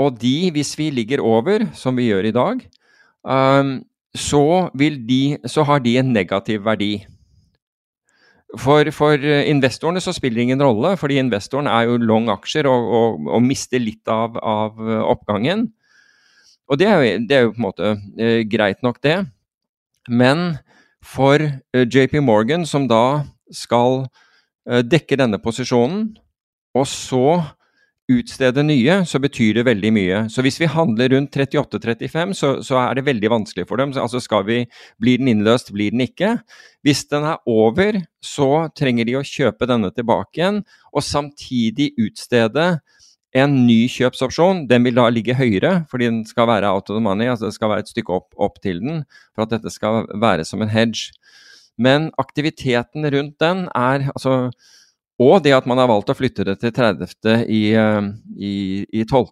Og 0.00 0.18
de, 0.20 0.50
hvis 0.54 0.74
vi 0.78 0.90
ligger 0.90 1.22
over, 1.22 1.68
som 1.78 1.96
vi 1.96 2.08
gjør 2.10 2.28
i 2.28 2.34
dag, 2.34 2.62
um, 3.22 3.76
så, 4.14 4.70
de, 4.74 5.38
så, 5.46 5.64
har 5.66 5.82
de 5.82 5.96
en 5.98 6.12
negativ 6.14 6.64
verdi. 6.66 7.06
For, 8.58 8.86
for, 8.94 9.18
investorene 9.18 10.02
så 10.02 10.14
spiller 10.14 10.38
det 10.38 10.48
ingen 10.48 10.62
rolle, 10.62 10.94
fordi 10.98 11.18
investoren 11.18 11.66
er 11.66 11.88
jo 11.88 11.98
long 11.98 12.28
aksjer 12.30 12.68
og, 12.70 12.90
og, 12.98 13.30
og 13.34 13.42
mister 13.42 13.82
litt 13.82 14.06
av, 14.10 14.38
av, 14.38 14.78
oppgangen. 15.10 15.66
Og 16.70 16.78
det 16.80 16.86
er, 16.88 17.00
jo, 17.02 17.16
det 17.26 17.36
er, 17.36 17.46
jo, 17.46 17.54
på 17.54 17.60
en 17.60 17.66
måte 17.66 17.90
eh, 18.18 18.42
greit 18.48 18.84
nok, 18.86 19.02
det. 19.04 19.18
Men 20.08 20.54
for 21.04 21.42
eh, 21.42 21.84
JP 21.84 22.22
Morgan, 22.24 22.64
som 22.66 22.86
da 22.88 23.24
skal 23.52 24.04
eh, 24.68 24.84
dekke 24.86 25.18
denne 25.20 25.40
posisjonen, 25.42 26.12
og 26.74 26.88
så 26.90 27.26
utstede 28.10 28.60
nye, 28.66 28.98
så 29.08 29.18
betyr 29.22 29.58
det 29.58 29.64
veldig 29.64 29.90
mye. 29.96 30.18
Så 30.32 30.42
hvis 30.44 30.58
vi 30.60 30.68
handler 30.68 31.14
rundt 31.14 31.36
38-35, 31.36 32.34
så, 32.36 32.50
så, 32.64 32.76
er 32.82 32.98
det 32.98 33.06
veldig 33.06 33.30
vanskelig 33.32 33.64
for 33.68 33.80
dem. 33.80 33.94
Altså 33.96 34.20
skal 34.20 34.44
vi, 34.48 34.58
Blir 35.00 35.22
den 35.22 35.30
innløst, 35.32 35.72
blir 35.72 35.94
den 35.94 36.04
ikke? 36.04 36.36
Hvis 36.84 37.06
den 37.08 37.24
er 37.24 37.40
over, 37.48 38.02
så 38.20 38.68
trenger 38.76 39.08
de 39.08 39.16
å 39.16 39.24
kjøpe 39.24 39.68
denne 39.70 39.92
tilbake 39.94 40.40
igjen, 40.40 40.60
og 40.92 41.06
samtidig 41.06 41.94
utstede 41.96 42.74
en 43.34 43.56
ny 43.66 43.84
kjøpsopsjon. 43.90 44.66
Den 44.70 44.84
vil 44.86 45.00
da 45.00 45.08
ligge 45.10 45.36
høyere, 45.38 45.80
fordi 45.90 46.10
den 46.10 46.22
skal 46.28 46.50
være 46.52 46.70
out 46.70 46.90
of 46.90 46.98
the 46.98 47.02
money, 47.02 47.30
altså 47.30 47.48
det 47.48 47.56
skal 47.56 47.72
være 47.72 47.86
et 47.86 47.94
stykke 47.94 48.20
opp, 48.20 48.28
opp 48.36 48.60
til 48.62 48.84
den, 48.84 49.02
for 49.32 49.46
at 49.46 49.56
dette 49.56 49.72
skal 49.72 50.04
være 50.20 50.44
som 50.46 50.62
en 50.62 50.72
hedge. 50.72 51.14
Men 51.80 52.10
aktiviteten 52.20 53.06
rundt 53.10 53.38
den 53.42 53.66
er 53.74 54.10
altså 54.12 54.50
og 55.22 55.44
det 55.44 55.52
at 55.54 55.66
man 55.70 55.78
har 55.78 55.86
valgt 55.90 56.10
å 56.10 56.16
flytte 56.18 56.46
det 56.48 56.56
til 56.58 56.72
30. 56.74 57.44
i, 57.46 57.62
eh, 57.78 58.06
i, 58.34 58.54
i 58.90 59.04
12., 59.06 59.30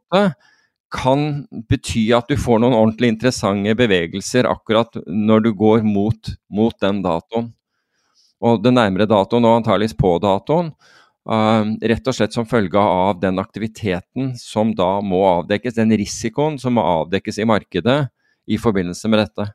kan 0.93 1.47
bety 1.71 2.11
at 2.13 2.29
du 2.29 2.37
får 2.37 2.61
noen 2.61 2.77
ordentlig 2.77 3.15
interessante 3.15 3.73
bevegelser 3.79 4.45
akkurat 4.45 4.99
når 5.09 5.47
du 5.47 5.51
går 5.57 5.87
mot, 5.87 6.35
mot 6.53 6.77
den 6.85 7.01
datoen. 7.05 7.49
Og 8.45 8.61
den 8.61 8.77
nærmere 8.77 9.09
datoen, 9.09 9.47
og 9.49 9.63
antageligvis 9.63 9.97
på 9.97 10.11
datoen, 10.21 10.69
uh, 11.31 11.65
rett 11.81 12.11
og 12.11 12.17
slett 12.19 12.37
som 12.37 12.49
følge 12.51 12.77
av 12.77 13.23
den 13.23 13.41
aktiviteten 13.41 14.35
som 14.37 14.75
da 14.77 14.99
må 15.01 15.23
avdekkes, 15.31 15.79
den 15.79 15.97
risikoen 15.97 16.61
som 16.61 16.77
må 16.77 16.85
avdekkes 16.99 17.41
i 17.41 17.49
markedet 17.49 18.01
i 18.53 18.61
forbindelse 18.61 19.09
med 19.09 19.25
dette. 19.25 19.49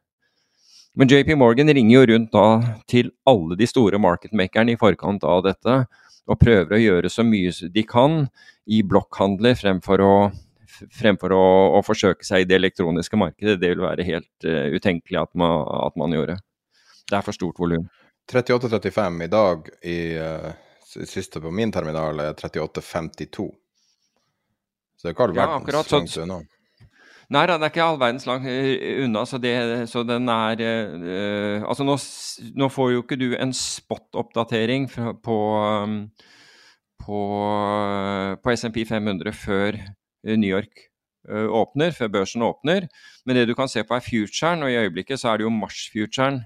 Men 0.98 1.08
JP 1.08 1.36
Morgan 1.38 1.70
ringer 1.74 2.00
jo 2.00 2.06
rundt 2.10 2.32
da 2.34 2.46
til 2.90 3.12
alle 3.30 3.56
de 3.60 3.68
store 3.70 4.00
marketmakerne 4.02 4.74
i 4.74 4.80
forkant 4.82 5.22
av 5.30 5.44
dette 5.46 5.76
og 6.28 6.40
prøver 6.42 6.74
å 6.74 6.80
gjøre 6.82 7.12
så 7.14 7.22
mye 7.24 7.52
de 7.70 7.84
kan 7.86 8.24
i 8.66 8.80
blokkhandler 8.82 9.54
fremfor 9.60 10.02
å, 10.02 10.16
fremfor 10.98 11.36
å, 11.38 11.44
å 11.78 11.84
forsøke 11.86 12.26
seg 12.26 12.44
i 12.44 12.50
det 12.50 12.58
elektroniske 12.58 13.20
markedet. 13.20 13.60
Det 13.62 13.70
vil 13.76 13.86
være 13.86 14.08
helt 14.08 14.50
uh, 14.50 14.66
utenkelig 14.74 15.22
at 15.22 15.32
man, 15.38 15.62
at 15.86 16.02
man, 16.02 16.18
gjorde. 16.18 16.40
Det 17.06 17.20
er 17.20 17.30
for 17.30 17.38
stort 17.38 17.62
volum. 17.62 17.86
38,35 18.34 19.24
i 19.24 19.32
dag 19.32 19.70
i 19.86 20.00
uh, 20.18 20.50
siste 20.82 21.44
på 21.44 21.54
min 21.54 21.72
terminal 21.72 22.26
er 22.26 22.34
38,52. 22.34 23.48
Så 24.98 25.06
det 25.06 25.14
er 25.14 25.14
ikke 25.14 25.30
all 25.30 25.38
verdens 25.38 25.54
ja, 25.54 25.62
akkurat, 25.62 26.10
så, 26.10 26.26
unna. 26.26 26.42
Nei 27.36 27.44
da, 27.50 27.58
det 27.60 27.68
er 27.68 27.74
ikke 27.74 27.84
all 27.84 27.98
verdens 28.00 28.26
lang 28.28 28.46
uh, 28.48 29.04
unna. 29.04 29.26
Så, 29.28 29.40
det, 29.44 29.54
så 29.92 30.04
den 30.08 30.30
er 30.32 30.62
uh, 30.64 31.68
Altså, 31.68 31.84
nå, 31.84 31.98
nå, 32.56 32.70
får 32.72 32.92
jo 32.94 33.04
ikke 33.04 33.20
du 33.20 33.30
en 33.36 33.52
spot-oppdatering 33.56 34.88
på, 35.24 35.38
um, 35.84 35.98
på, 37.04 37.24
på 38.44 38.56
SMP 38.56 38.86
500 38.88 39.36
før 39.36 39.80
New 40.28 40.48
York 40.48 40.88
uh, 41.28 41.50
åpner, 41.52 41.92
før 41.92 42.14
børsen 42.16 42.48
åpner. 42.48 42.88
Men 43.26 43.36
det 43.36 43.50
du 43.52 43.56
kan 43.60 43.68
se 43.72 43.84
på 43.84 43.98
er 43.98 44.08
futuren, 44.08 44.64
og 44.64 44.72
i 44.72 44.80
øyeblikket 44.80 45.20
så 45.20 45.34
er 45.34 45.42
det 45.42 45.50
jo 45.50 45.54
Mars-futuren 45.58 46.46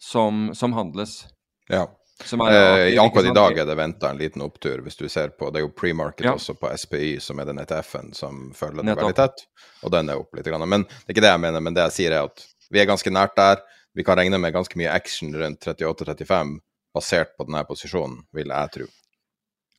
som, 0.00 0.48
som 0.56 0.72
handles. 0.72 1.26
Ja. 1.68 1.84
Eh, 2.22 3.02
akkurat 3.02 3.26
i 3.26 3.34
dag 3.34 3.58
er 3.58 3.66
det 3.66 3.74
venta 3.74 4.10
en 4.10 4.18
liten 4.18 4.42
opptur, 4.44 4.78
hvis 4.86 4.96
du 4.96 5.08
ser 5.10 5.32
på 5.34 5.48
Det 5.50 5.58
er 5.58 5.64
jo 5.64 5.72
pre-market 5.74 6.28
ja. 6.28 6.34
også 6.38 6.54
på 6.54 6.70
SPY, 6.70 7.16
som 7.20 7.40
er 7.42 7.48
den 7.48 7.58
ETF-en 7.58 8.12
som 8.14 8.52
følger 8.54 8.86
det 8.86 8.94
veldig 9.00 9.16
tett, 9.18 9.42
og 9.82 9.90
den 9.90 10.12
er 10.12 10.20
opp 10.22 10.36
litt. 10.36 10.46
Grann. 10.46 10.62
Men 10.70 10.86
det 10.86 11.08
er 11.08 11.16
ikke 11.16 11.24
det 11.26 11.32
jeg 11.32 11.42
mener, 11.42 11.64
men 11.64 11.74
det 11.74 11.88
jeg 11.88 11.96
sier 11.96 12.14
er 12.14 12.28
at 12.28 12.44
vi 12.70 12.80
er 12.80 12.86
ganske 12.88 13.10
nært 13.10 13.34
der. 13.36 13.64
Vi 13.94 14.06
kan 14.06 14.18
regne 14.18 14.38
med 14.38 14.54
ganske 14.54 14.78
mye 14.78 14.92
action 14.94 15.34
rundt 15.34 15.66
38-35 15.66 16.54
basert 16.94 17.34
på 17.34 17.48
denne 17.48 17.64
posisjonen, 17.66 18.22
vil 18.34 18.54
jeg 18.54 18.74
tro. 18.76 18.86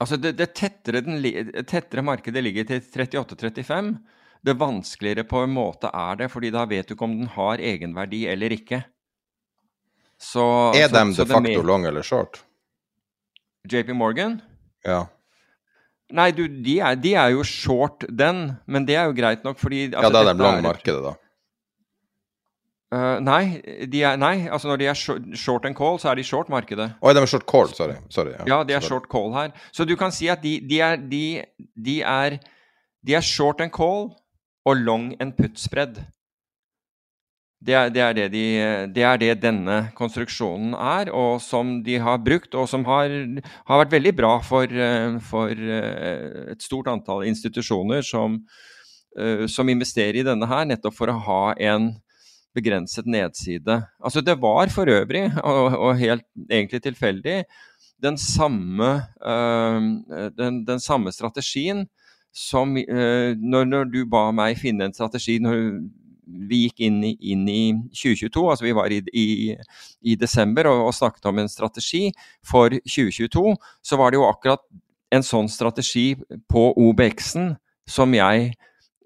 Altså 0.03 0.19
det, 0.19 0.33
det 0.36 0.51
tettere, 0.59 0.99
den, 1.05 1.21
tettere, 1.63 2.03
markedet 2.03 2.43
ligger 2.43 2.67
til 2.67 2.81
38-35, 2.83 3.93
det 4.45 4.57
vanskeligere 4.59 5.23
på 5.27 5.45
en 5.45 5.53
måte 5.55 5.88
er 5.88 6.19
det, 6.19 6.27
fordi 6.33 6.51
da 6.51 6.65
vet 6.67 6.89
du 6.89 6.97
ikke 6.97 7.07
om 7.07 7.15
den 7.21 7.31
har 7.31 7.63
egenverdi 7.63 8.25
eller 8.29 8.53
ikke. 8.53 8.81
Så, 10.22 10.43
er 10.76 10.88
de 10.89 11.03
de 11.13 11.26
facto 11.28 11.61
long 11.66 11.86
eller 11.86 12.05
short? 12.05 12.39
JP 13.72 13.93
Morgan? 13.97 14.39
Ja. 14.86 15.05
Nei, 16.13 16.30
du, 16.38 16.45
de 16.47 16.80
er, 16.80 16.95
de 17.01 17.16
er, 17.18 17.34
jo 17.34 17.43
short 17.43 18.05
den, 18.09 18.51
men 18.70 18.86
det 18.86 18.95
er 18.95 19.09
jo 19.09 19.16
greit 19.18 19.45
nok 19.45 19.57
fordi 19.59 19.88
altså, 19.88 20.05
Ja, 20.05 20.11
da 20.13 20.22
er 20.22 20.34
de 20.34 20.43
long 20.43 20.61
markedet, 20.63 21.01
da. 21.03 21.16
Uh, 22.95 23.18
nei, 23.20 23.57
er, 23.66 24.13
nei, 24.22 24.45
altså 24.45 24.70
når 24.70 24.78
de 24.80 24.88
er 24.88 24.95
short 24.95 25.66
and 25.66 25.76
call, 25.76 25.97
så 25.99 26.11
er 26.11 26.20
de 26.20 26.24
short 26.24 26.51
markedet. 26.53 26.91
Oi, 27.01 27.13
de 27.18 27.24
er 27.24 27.28
short 27.28 27.47
call, 27.49 27.74
sorry. 27.74 27.97
sorry 28.13 28.36
ja. 28.36 28.45
ja, 28.45 28.59
de 28.63 28.76
er 28.78 28.86
sorry. 28.86 29.01
short 29.01 29.09
call 29.11 29.34
her. 29.34 29.55
Så 29.74 29.88
du 29.89 29.95
kan 29.99 30.13
si 30.13 30.30
at 30.32 30.45
de, 30.45 30.59
de, 30.70 30.80
er, 30.80 31.01
de, 31.01 31.97
er, 32.05 32.38
de 33.01 33.18
er 33.18 33.26
short 33.26 33.66
and 33.66 33.74
call 33.74 34.13
og 34.66 34.78
long 34.78 35.09
and 35.20 35.34
put 35.36 35.57
spread. 35.59 36.03
Det 37.64 37.74
er 37.74 37.89
det, 37.89 38.01
er 38.03 38.14
det, 38.14 38.26
de, 38.34 38.45
det 38.93 39.03
er 39.08 39.20
det, 39.20 39.32
denne 39.41 39.78
konstruksjonen 39.95 40.76
er, 40.76 41.10
og 41.16 41.39
som 41.41 41.80
de 41.86 41.97
har 42.03 42.20
brukt, 42.22 42.53
og 42.53 42.68
som 42.70 42.84
har, 42.86 43.10
har 43.66 43.82
vært 43.82 43.95
veldig 43.95 44.14
bra 44.18 44.34
for, 44.43 44.70
eh, 44.70 45.16
for, 45.24 45.49
eh, 45.49 46.51
et 46.51 46.62
stort 46.66 46.91
antall 46.91 47.24
institusjoner 47.26 48.03
som, 48.06 48.41
eh, 49.18 49.45
som, 49.47 49.72
investerer 49.72 50.20
i 50.20 50.28
denne 50.28 50.49
her, 50.51 50.68
nettopp 50.68 50.97
for 50.97 51.10
å 51.10 51.18
ha 51.30 51.56
en 51.72 51.93
begrenset 52.56 53.08
nedside. 53.08 53.82
Altså 54.03 54.22
Det 54.24 54.38
var 54.39 54.70
for 54.70 54.91
øvrig, 54.91 55.32
og, 55.43 55.80
og 55.80 55.97
helt 55.97 56.28
egentlig 56.49 56.84
tilfeldig, 56.84 57.43
den 58.03 58.18
samme, 58.20 59.08
den, 60.36 60.58
den 60.68 60.82
samme 60.84 61.14
strategien 61.16 61.86
som 62.36 62.76
når, 62.76 63.64
når, 63.66 63.86
du 63.89 64.01
ba 64.06 64.28
meg 64.36 64.60
finne 64.60 64.89
en 64.89 64.93
strategi 64.93 65.38
når 65.39 65.80
vi 66.26 66.65
gikk 66.65 66.82
inn 66.88 67.01
i, 67.05 67.13
inn 67.32 67.45
i, 67.49 67.61
2022, 67.93 68.45
altså 68.51 68.65
vi 68.65 68.73
var 68.76 68.93
i, 68.93 69.01
i, 69.13 69.28
i 70.01 70.15
desember 70.19 70.69
og, 70.71 70.88
og, 70.88 70.95
snakket 70.95 71.30
om 71.30 71.41
en 71.41 71.51
strategi 71.51 72.09
for 72.45 72.73
2022, 72.86 73.55
så 73.86 73.99
var 74.01 74.11
det 74.11 74.19
jo 74.19 74.28
akkurat 74.30 74.63
en 75.15 75.26
sånn 75.26 75.49
strategi 75.51 76.13
på 76.51 76.67
OBX-en 76.82 77.53
som 77.89 78.13
jeg, 78.17 78.51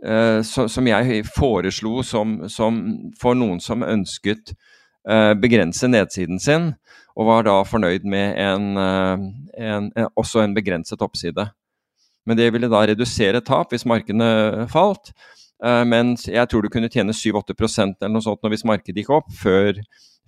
eh, 0.06 0.42
som 0.44 0.88
jeg 0.88 1.24
foreslo 1.36 2.04
som, 2.08 2.40
som, 2.50 2.80
for 3.20 3.38
noen 3.38 3.60
som 3.64 3.84
ønsket 3.86 4.54
eh, 5.10 5.34
begrense 5.40 5.90
nedsiden 5.92 6.40
sin, 6.42 6.74
og 7.20 7.28
var 7.28 7.48
da 7.48 7.58
fornøyd 7.68 8.08
med 8.08 8.40
en, 8.40 8.70
eh, 8.80 9.26
en, 9.60 9.90
en, 9.96 10.12
også 10.16 10.46
en 10.46 10.56
begrenset 10.56 11.04
oppside. 11.04 11.50
Men 12.28 12.38
det 12.38 12.52
ville 12.54 12.70
da 12.72 12.86
redusere 12.86 13.42
tap 13.46 13.74
hvis 13.74 13.88
markedene 13.90 14.68
falt. 14.72 15.14
Uh, 15.60 15.84
men 15.88 16.14
jeg 16.16 16.48
tror 16.48 16.64
du 16.64 16.72
kunne 16.72 16.92
tjene 16.92 17.16
7-8% 17.16 18.00
eller 18.00 18.14
noe 18.14 18.24
sånt 18.24 18.48
hvis 18.48 18.66
markedet 18.68 19.02
gikk 19.02 19.12
opp, 19.18 19.32
før, 19.36 19.82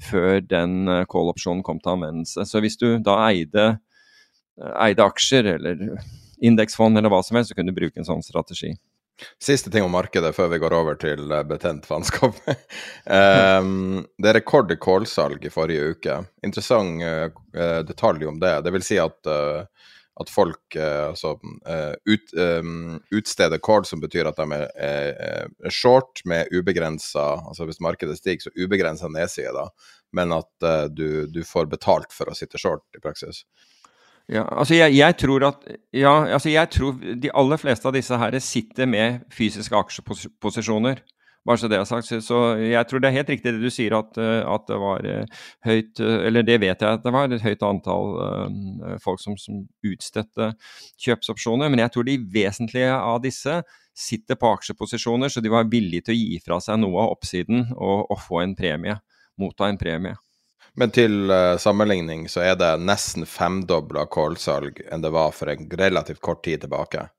før 0.03 0.41
den 0.43 0.91
uh, 0.91 1.03
call-opsjonen 1.09 1.63
kom 1.63 1.79
til 1.79 1.95
anvendelse. 1.95 2.45
Så 2.47 2.63
hvis 2.63 2.79
du 2.81 2.97
da 3.03 3.17
eide, 3.29 3.67
uh, 4.59 4.73
eide 4.83 5.05
aksjer 5.07 5.53
eller 5.55 5.85
indeksfond 6.43 6.99
eller 6.99 7.13
hva 7.13 7.21
som 7.23 7.39
helst, 7.39 7.53
så 7.53 7.59
kunne 7.59 7.71
du 7.71 7.79
bruke 7.79 8.01
en 8.01 8.07
sånn 8.07 8.25
strategi. 8.25 8.73
Siste 9.37 9.69
ting 9.69 9.85
om 9.85 9.93
markedet 9.93 10.31
før 10.33 10.49
vi 10.49 10.57
går 10.63 10.73
over 10.73 10.95
til 10.99 11.29
betent 11.47 11.85
faenskap. 11.85 12.39
um, 13.05 14.01
det 14.21 14.31
er 14.31 14.37
rekord 14.39 14.73
i 14.73 14.79
kålsalg 14.81 15.45
i 15.45 15.53
forrige 15.53 15.93
uke. 15.93 16.15
Interessant 16.47 17.05
detalj 17.85 18.25
om 18.31 18.39
det. 18.41 18.55
Det 18.65 18.73
vil 18.73 18.87
si 18.87 18.97
at 18.99 19.29
at 20.21 20.31
folk 20.31 20.77
eh, 20.77 21.07
altså, 21.11 21.33
eh, 21.67 21.93
ut, 22.09 22.33
um, 22.37 22.99
utsteder 23.13 23.61
call, 23.63 23.85
som 23.87 24.01
betyr 24.03 24.29
at 24.29 24.39
de 24.39 24.61
er, 24.61 25.49
short 25.73 26.23
med 26.25 26.51
ubegrensa 26.53 27.25
Altså 27.47 27.67
hvis 27.67 27.81
markedet 27.83 28.17
stiger, 28.19 28.47
så 28.47 28.53
ubegrensa 28.57 29.09
nedside, 29.11 29.53
da, 29.55 29.67
men 30.15 30.33
at 30.35 30.67
du, 30.95 31.27
du, 31.31 31.43
får 31.47 31.69
betalt 31.71 32.13
for 32.15 32.31
å 32.31 32.35
sitte 32.37 32.59
short 32.61 32.83
i 32.97 33.03
praksis. 33.03 33.43
Ja, 34.31 34.45
altså 34.45 34.77
jeg, 34.77 34.95
jeg, 34.95 35.17
tror 35.19 35.43
at 35.49 35.63
Ja, 35.95 36.13
altså 36.35 36.51
jeg 36.51 36.69
tror 36.71 36.99
de 36.99 37.31
aller 37.35 37.59
fleste 37.59 37.89
av 37.89 37.95
disse 37.95 38.17
her 38.19 38.37
sitter 38.43 38.87
med 38.87 39.25
fysiske 39.33 39.75
aksjeposisjoner. 39.75 41.01
Bare 41.47 41.57
så 41.57 41.67
det 41.71 41.79
er 41.79 41.87
sagt. 41.89 42.09
Så 42.21 42.39
jeg 42.61 42.87
tror 42.87 43.01
det 43.01 43.09
er 43.09 43.17
helt 43.17 43.29
riktig 43.33 43.53
det 43.55 43.63
du 43.63 43.73
sier, 43.73 43.95
at, 43.97 44.17
eh, 44.21 44.41
at 44.45 44.67
det 44.69 44.77
var 44.77 45.05
eh, 45.09 45.43
høyt 45.65 46.01
eh, 46.03 46.17
Eller 46.29 46.45
det 46.45 46.59
vet 46.61 46.83
jeg 46.83 46.99
at 46.99 47.05
det 47.05 47.13
var 47.15 47.31
et 47.33 47.45
høyt 47.45 47.65
antall 47.65 48.11
folk 49.01 49.21
som, 49.23 49.37
som 49.41 49.63
utstedte 49.85 50.51
kjøpsopsjoner. 51.01 51.71
Men 51.71 51.81
jeg 51.85 51.95
tror 51.95 52.05
de 52.05 52.19
vesentlige 52.33 52.93
av 52.93 53.21
disse 53.25 53.61
sitter 53.97 54.37
på 54.39 54.53
aksjeposisjoner, 54.55 55.33
så 55.33 55.41
de 55.41 55.51
var 55.51 55.69
villige 55.71 56.07
til 56.07 56.15
å 56.15 56.19
gi 56.19 56.41
fra 56.45 56.59
seg 56.63 56.79
noe 56.79 57.07
av 57.07 57.15
oppsiden 57.17 57.71
og, 57.73 58.05
og 58.13 58.21
få 58.21 58.43
en 58.45 58.53
premie. 58.57 58.99
Motta 59.41 59.67
en 59.67 59.81
premie. 59.81 60.15
Men 60.79 60.93
til 60.95 61.27
uh, 61.27 61.57
sammenligning 61.59 62.29
så 62.31 62.45
er 62.45 62.53
det 62.55 62.69
nesten 62.79 63.25
femdobla 63.27 64.05
kålsalg 64.13 64.79
enn 64.87 65.03
det 65.03 65.11
var 65.11 65.33
for 65.35 65.51
en 65.51 65.65
relativt 65.81 66.21
kort 66.23 66.45
tid 66.45 66.63
tilbake 66.63 67.09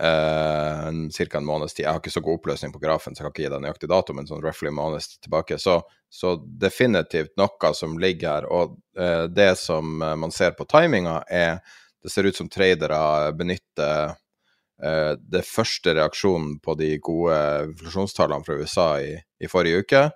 uh, 0.00 1.08
ca. 1.10 1.38
en 1.38 1.44
måneds 1.44 1.74
tid. 1.74 1.84
Jeg 1.84 1.92
har 1.92 2.00
ikke 2.00 2.12
så 2.14 2.22
god 2.24 2.40
oppløsning 2.40 2.74
på 2.74 2.82
grafen, 2.82 3.14
så 3.14 3.22
jeg 3.22 3.26
kan 3.26 3.34
ikke 3.34 3.44
gi 3.44 3.52
deg 3.54 3.64
nøyaktig 3.64 3.90
dato, 3.92 4.16
men 4.16 4.28
sånn 4.28 4.44
roughly 4.44 4.72
måneds 4.74 5.16
tilbake. 5.18 5.58
Så, 5.62 5.78
så, 6.12 6.36
definitivt 6.60 7.34
noe 7.40 7.72
som 7.74 7.96
ligger 8.02 8.28
her. 8.30 8.50
Og 8.52 8.76
uh, 8.98 9.24
det 9.32 9.54
som 9.60 9.96
uh, 10.02 10.14
man 10.18 10.34
ser 10.34 10.56
på 10.58 10.68
timinga, 10.70 11.22
er 11.28 11.58
det 12.02 12.12
ser 12.12 12.28
ut 12.28 12.38
som 12.38 12.50
tradere 12.52 12.98
benytter 13.36 14.12
uh, 14.12 15.14
det 15.16 15.42
første 15.48 15.96
reaksjonen 15.96 16.58
på 16.62 16.76
de 16.78 16.92
gode 17.02 17.40
inflasjonstallene 17.70 18.46
fra 18.46 18.60
USA 18.60 18.90
i, 19.02 19.16
i 19.16 19.50
forrige 19.50 19.82
uke, 19.82 20.06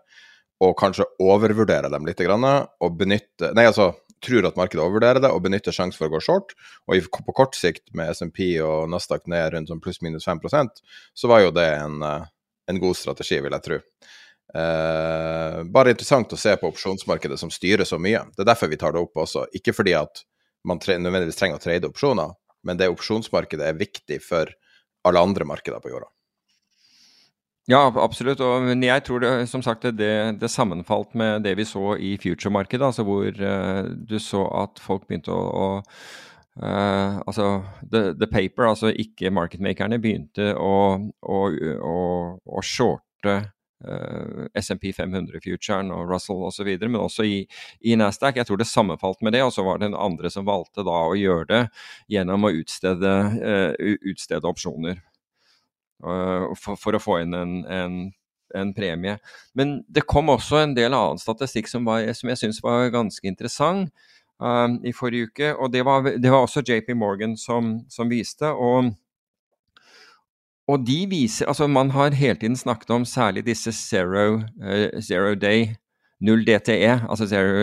og 0.60 0.76
kanskje 0.76 1.08
overvurderer 1.24 1.88
dem 1.92 2.04
litt. 2.04 2.20
Og 2.20 2.96
benytte, 3.00 3.54
nei, 3.56 3.64
altså 3.70 3.94
tror 4.24 4.46
at 4.48 4.58
markedet 4.58 4.82
overvurderer 4.82 5.22
det 5.22 5.30
og 5.32 5.42
benytter 5.44 5.74
sjansen 5.74 5.98
for 5.98 6.08
å 6.08 6.14
gå 6.14 6.22
short. 6.24 6.54
Og 6.90 7.08
på 7.26 7.36
kort 7.36 7.56
sikt 7.58 7.88
med 7.96 8.12
SMP 8.14 8.44
og 8.64 8.90
Nasdaq 8.92 9.28
ned 9.30 9.54
rundt 9.54 9.72
sånn 9.72 9.82
pluss-minus 9.82 10.28
5% 10.28 10.82
så 11.16 11.30
var 11.30 11.44
jo 11.44 11.54
det 11.56 11.66
en, 11.78 12.00
eh, 12.06 12.26
en, 12.70 12.80
god 12.82 12.98
strategi, 12.98 13.40
vil 13.40 13.56
jeg 13.56 13.66
tro. 13.66 13.80
Eh, 14.50 15.62
bare 15.70 15.94
interessant 15.94 16.32
å 16.32 16.40
se 16.40 16.56
på 16.56 16.70
opsjonsmarkedet 16.70 17.38
som 17.38 17.52
styrer 17.54 17.88
så 17.88 17.98
mye. 17.98 18.24
Det 18.36 18.44
er 18.44 18.52
derfor 18.52 18.70
vi 18.70 18.80
tar 18.80 18.92
det 18.92 19.02
opp 19.02 19.24
også. 19.24 19.46
Ikke 19.56 19.74
fordi 19.76 19.96
at 19.98 20.24
man 20.64 20.78
tre 20.78 20.98
nødvendigvis 21.00 21.38
trenger 21.38 21.56
å 21.56 21.62
trade 21.62 21.88
opsjoner, 21.88 22.34
men 22.64 22.76
det 22.76 22.90
opsjonsmarkedet 22.92 23.70
er 23.70 23.78
viktig 23.78 24.20
for 24.22 24.50
alle 25.08 25.22
andre 25.22 25.46
markeder 25.48 25.80
på 25.80 25.92
jorda. 25.94 26.10
Ja, 27.68 27.84
absolutt. 27.96 28.40
Og, 28.40 28.64
men 28.64 28.82
jeg 28.82 29.04
tror 29.04 29.20
det, 29.20 29.30
som 29.50 29.62
sagt, 29.62 29.84
det, 29.98 30.14
det 30.40 30.50
sammenfalt 30.50 31.14
med 31.14 31.44
det 31.44 31.56
vi 31.58 31.68
så 31.68 31.94
i 32.00 32.16
future-markedet, 32.18 32.86
altså 32.86 33.04
hvor 33.04 33.28
uh, 33.28 33.84
du 34.08 34.18
så 34.18 34.46
at 34.62 34.80
folk 34.80 35.06
begynte 35.08 35.34
å, 35.34 35.44
å 35.44 35.68
uh, 36.64 37.20
Altså 37.26 37.62
the, 37.84 38.14
the, 38.16 38.26
paper, 38.26 38.70
altså 38.72 38.90
ikke 38.90 39.32
marketmakerne, 39.34 40.00
begynte 40.00 40.54
å, 40.56 40.98
å, 41.20 41.40
å 42.40 42.62
shorte 42.64 43.36
uh, 43.36 44.48
SMP 44.56 44.94
500-futuren 44.96 45.92
og 45.94 46.08
Russell 46.10 46.42
osv., 46.48 46.72
men 46.80 46.98
også 47.04 47.28
i, 47.28 47.44
i 47.84 47.94
Nasdaq. 48.00 48.40
Jeg 48.40 48.48
tror 48.48 48.64
det 48.64 48.70
sammenfalt 48.72 49.20
med 49.22 49.36
det, 49.36 49.44
og 49.44 49.52
så 49.54 49.68
var 49.68 49.78
det 49.78 49.92
en 49.92 50.00
andre 50.00 50.32
som 50.32 50.48
valgte 50.48 50.86
da 50.88 50.96
å 51.12 51.14
gjøre 51.18 51.46
det 51.52 51.62
gjennom 52.16 52.48
å 52.48 52.54
utstede, 52.56 53.14
utstede 54.00 54.48
opsjoner. 54.48 55.04
Eh, 56.00 56.54
for, 56.56 56.78
for, 56.80 56.96
å 56.96 57.02
få 57.02 57.18
inn 57.24 57.36
en, 57.36 57.58
en, 57.68 57.98
en, 58.56 58.72
premie. 58.76 59.18
Men 59.56 59.80
det 59.88 60.06
kom 60.08 60.32
også 60.32 60.62
en 60.62 60.74
del 60.76 60.96
annen 60.96 61.20
statistikk 61.20 61.68
som, 61.68 61.84
var, 61.88 62.06
som 62.16 62.32
jeg 62.32 62.40
syns 62.40 62.62
var 62.64 62.88
ganske 62.94 63.28
interessant 63.28 63.90
um, 64.40 64.78
i 64.86 64.94
forrige 64.96 65.28
uke. 65.30 65.52
Og 65.58 65.72
det 65.74 65.84
var, 65.84 66.08
det 66.16 66.32
var 66.32 66.46
også 66.46 66.64
JP 66.64 66.94
Morgan 66.96 67.36
som, 67.36 67.78
som 67.92 68.08
viste. 68.12 68.48
Og, 68.48 68.94
og 70.70 70.88
de 70.88 71.04
viser 71.10 71.50
Altså, 71.50 71.68
man 71.68 71.92
har 71.92 72.16
hele 72.16 72.40
tiden 72.40 72.56
snakket 72.56 72.96
om 72.96 73.04
særlig 73.04 73.44
disse 73.50 73.72
zero, 73.76 74.40
uh, 74.64 74.88
zero 75.04 75.36
day 75.36 75.74
null 76.20 76.42
DTE, 76.44 76.98
altså 77.08 77.24
zero, 77.24 77.62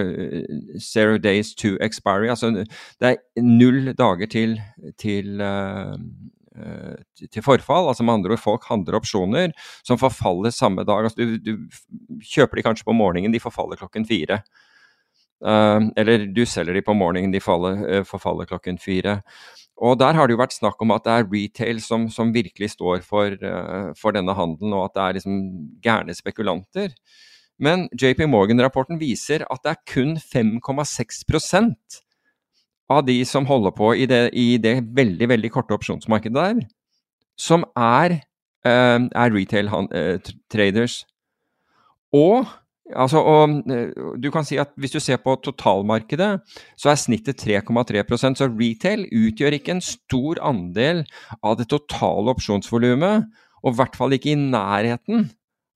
zero, 0.82 1.18
days 1.22 1.54
to 1.54 1.76
expiry. 1.82 2.26
Altså 2.30 2.50
det 2.50 3.12
er 3.12 3.42
null 3.42 3.94
dager 3.94 4.26
til, 4.26 4.58
til, 4.98 5.42
uh, 5.42 5.94
til 7.18 7.44
forfall. 7.46 7.90
Altså 7.92 8.06
med 8.06 8.18
andre 8.18 8.36
ord, 8.36 8.44
folk 8.44 8.66
handler 8.70 9.00
opsjoner 9.00 9.54
som 9.86 10.00
forfaller 10.02 10.56
samme 10.56 10.86
dag. 10.88 11.10
Altså 11.10 11.24
du, 11.24 11.38
du 11.38 12.24
kjøper 12.24 12.60
de 12.60 12.66
kanskje 12.70 12.88
på 12.88 12.96
morgenen, 12.98 13.36
de 13.36 13.44
forfaller 13.44 13.80
klokken 13.80 14.08
fire. 14.10 14.42
Uh, 15.38 15.94
eller 15.98 16.26
du 16.34 16.46
selger 16.50 16.74
de 16.74 16.82
på 16.82 16.96
morgenen, 16.98 17.34
de 17.34 17.42
faller, 17.44 17.78
uh, 17.86 18.04
forfaller 18.08 18.50
klokken 18.50 18.80
fire. 18.82 19.20
Og 19.78 20.00
der 20.02 20.18
har 20.18 20.26
det 20.26 20.34
jo 20.34 20.42
vært 20.42 20.56
snakk 20.56 20.82
om 20.82 20.96
at 20.96 21.06
det 21.06 21.14
er 21.14 21.28
retail 21.30 21.82
som, 21.84 22.08
som 22.10 22.34
virkelig 22.34 22.72
står 22.74 23.04
for, 23.06 23.38
uh, 23.46 23.94
for, 24.00 24.16
denne 24.18 24.34
handelen, 24.34 24.74
og 24.74 24.88
at 24.88 24.96
det 24.96 25.04
er 25.04 25.18
liksom 25.20 25.36
gærne 25.86 26.18
spekulanter. 26.18 26.96
Men 27.62 27.86
JP 27.94 28.26
Morgan-rapporten 28.30 29.00
viser 29.02 29.46
at 29.46 29.62
det 29.66 29.76
er 29.76 29.84
kun 29.90 30.18
5,6 30.18 31.24
av 32.90 33.04
de 33.08 33.18
som 33.28 33.48
holder 33.48 33.74
på 33.76 33.92
i 33.96 34.06
det, 34.10 34.22
i 34.34 34.58
det, 34.62 34.80
veldig 34.96 35.30
veldig 35.30 35.52
korte 35.52 35.76
opsjonsmarkedet 35.76 36.36
der, 36.38 36.62
som 37.38 37.66
er, 37.76 38.22
uh, 38.68 39.02
er 39.12 39.36
retail-traders. 39.36 41.02
Og 42.16 42.48
Altså, 42.96 43.20
og, 43.20 43.50
eh, 43.68 43.90
du 44.16 44.30
kan 44.32 44.46
si 44.48 44.56
at 44.56 44.70
Hvis 44.78 44.92
du 44.92 45.00
ser 45.00 45.18
på 45.18 45.36
totalmarkedet, 45.44 46.40
så 46.78 46.90
er 46.90 46.96
snittet 46.96 47.36
3,3% 47.36 48.40
så 48.40 48.48
retail 48.48 49.04
utgjør 49.12 49.58
ikke 49.58 49.76
en 49.76 49.82
stor 49.82 50.40
andel 50.40 51.04
av 51.44 51.58
det 51.58 51.68
totale 51.68 52.32
opsjonsvolumet, 52.32 53.28
og 53.64 53.74
i 53.74 53.76
hvert 53.76 53.96
fall 53.96 54.16
ikke 54.16 54.32
i 54.32 54.40
nærheten 54.40 55.30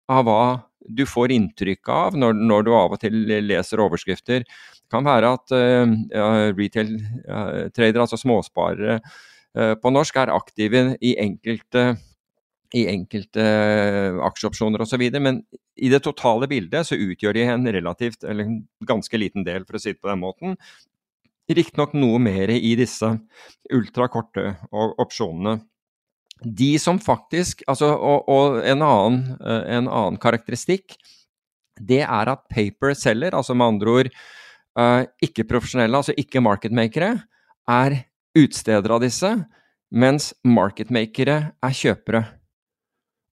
av 0.07 0.23
hva 0.23 0.63
du 0.87 1.03
får 1.05 1.33
inntrykk 1.35 1.89
av 1.89 2.15
når, 2.17 2.33
når 2.33 2.63
du 2.63 2.71
av 2.73 2.95
og 2.95 3.01
til 3.01 3.13
leser 3.43 3.83
overskrifter. 3.83 4.45
Kan 4.91 5.07
være 5.07 5.33
at 5.37 5.53
uh, 5.55 6.51
retail-tradere, 6.57 8.03
altså 8.03 8.19
småsparere 8.19 8.99
uh, 8.99 9.75
på 9.79 9.93
norsk, 9.93 10.19
er 10.19 10.33
aktive 10.35 10.85
i 10.99 11.15
enkelte 11.23 11.93
i 12.71 12.85
enkelte 12.87 13.43
aksjeopsjoner 14.23 14.83
osv. 14.83 15.03
Men 15.19 15.41
i 15.75 15.89
det 15.91 16.01
totale 16.05 16.47
bildet 16.51 16.87
så 16.87 16.95
utgjør 16.95 17.35
de 17.35 17.43
en 17.51 17.67
relativt, 17.75 18.23
eller 18.23 18.47
en 18.47 18.61
ganske 18.87 19.19
liten 19.19 19.43
del, 19.47 19.65
for 19.67 19.75
å 19.75 19.81
si 19.83 19.91
det 19.91 19.99
på 19.99 20.11
den 20.11 20.21
måten. 20.21 20.55
Riktignok 21.51 21.95
noe 21.99 22.19
mer 22.23 22.53
i 22.53 22.75
disse 22.79 23.09
ultrakorte 23.75 24.53
opsjonene. 24.71 25.59
De 26.41 26.73
som 26.81 26.97
faktisk 26.97 27.59
altså, 27.69 27.91
Og, 27.93 28.29
og 28.31 28.61
en, 28.65 28.81
annen, 28.81 29.17
eh, 29.45 29.65
en, 29.77 29.85
annen, 29.85 30.17
karakteristikk, 30.17 30.95
det 31.77 32.01
er 32.01 32.31
at 32.31 32.47
paper 32.49 32.95
selger, 32.97 33.35
altså 33.37 33.53
med 33.53 33.75
andre 33.75 33.91
ord 33.91 34.09
ikke-profesjonelle, 34.77 35.97
altså 35.97 36.15
ikke-marketmakere, 36.17 37.15
er 37.71 37.97
utstedere 38.37 38.95
av 38.95 39.03
disse, 39.03 39.31
mens 39.91 40.31
marketmakere 40.47 41.37
er 41.51 41.75
kjøpere. 41.75 42.23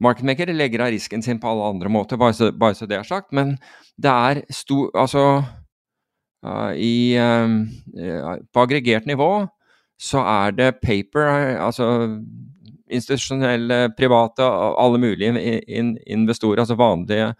Marketmakere 0.03 0.55
legger 0.55 0.85
av 0.85 0.93
risken 0.93 1.23
sin 1.23 1.39
på 1.39 1.49
alle 1.51 1.69
andre 1.73 1.91
måter, 1.91 2.19
bare 2.19 2.35
så, 2.35 2.51
bare 2.55 2.75
så 2.75 2.87
det 2.87 2.99
er 2.99 3.07
sagt. 3.07 3.33
Men 3.35 3.57
det 3.99 4.11
er 4.11 4.43
stor 4.55 4.91
Altså 4.95 5.23
uh, 5.43 6.71
i, 6.75 7.17
uh, 7.19 8.37
På 8.53 8.63
aggregert 8.63 9.07
nivå 9.07 9.47
så 9.99 10.21
er 10.23 10.53
det 10.55 10.77
paper, 10.79 11.57
altså 11.59 12.07
institusjonelle, 12.89 13.89
private, 13.97 14.45
alle 14.79 14.97
mulige 14.97 15.59
in, 15.67 15.97
investorer, 16.07 16.61
altså 16.63 16.77
vanlige 16.79 17.33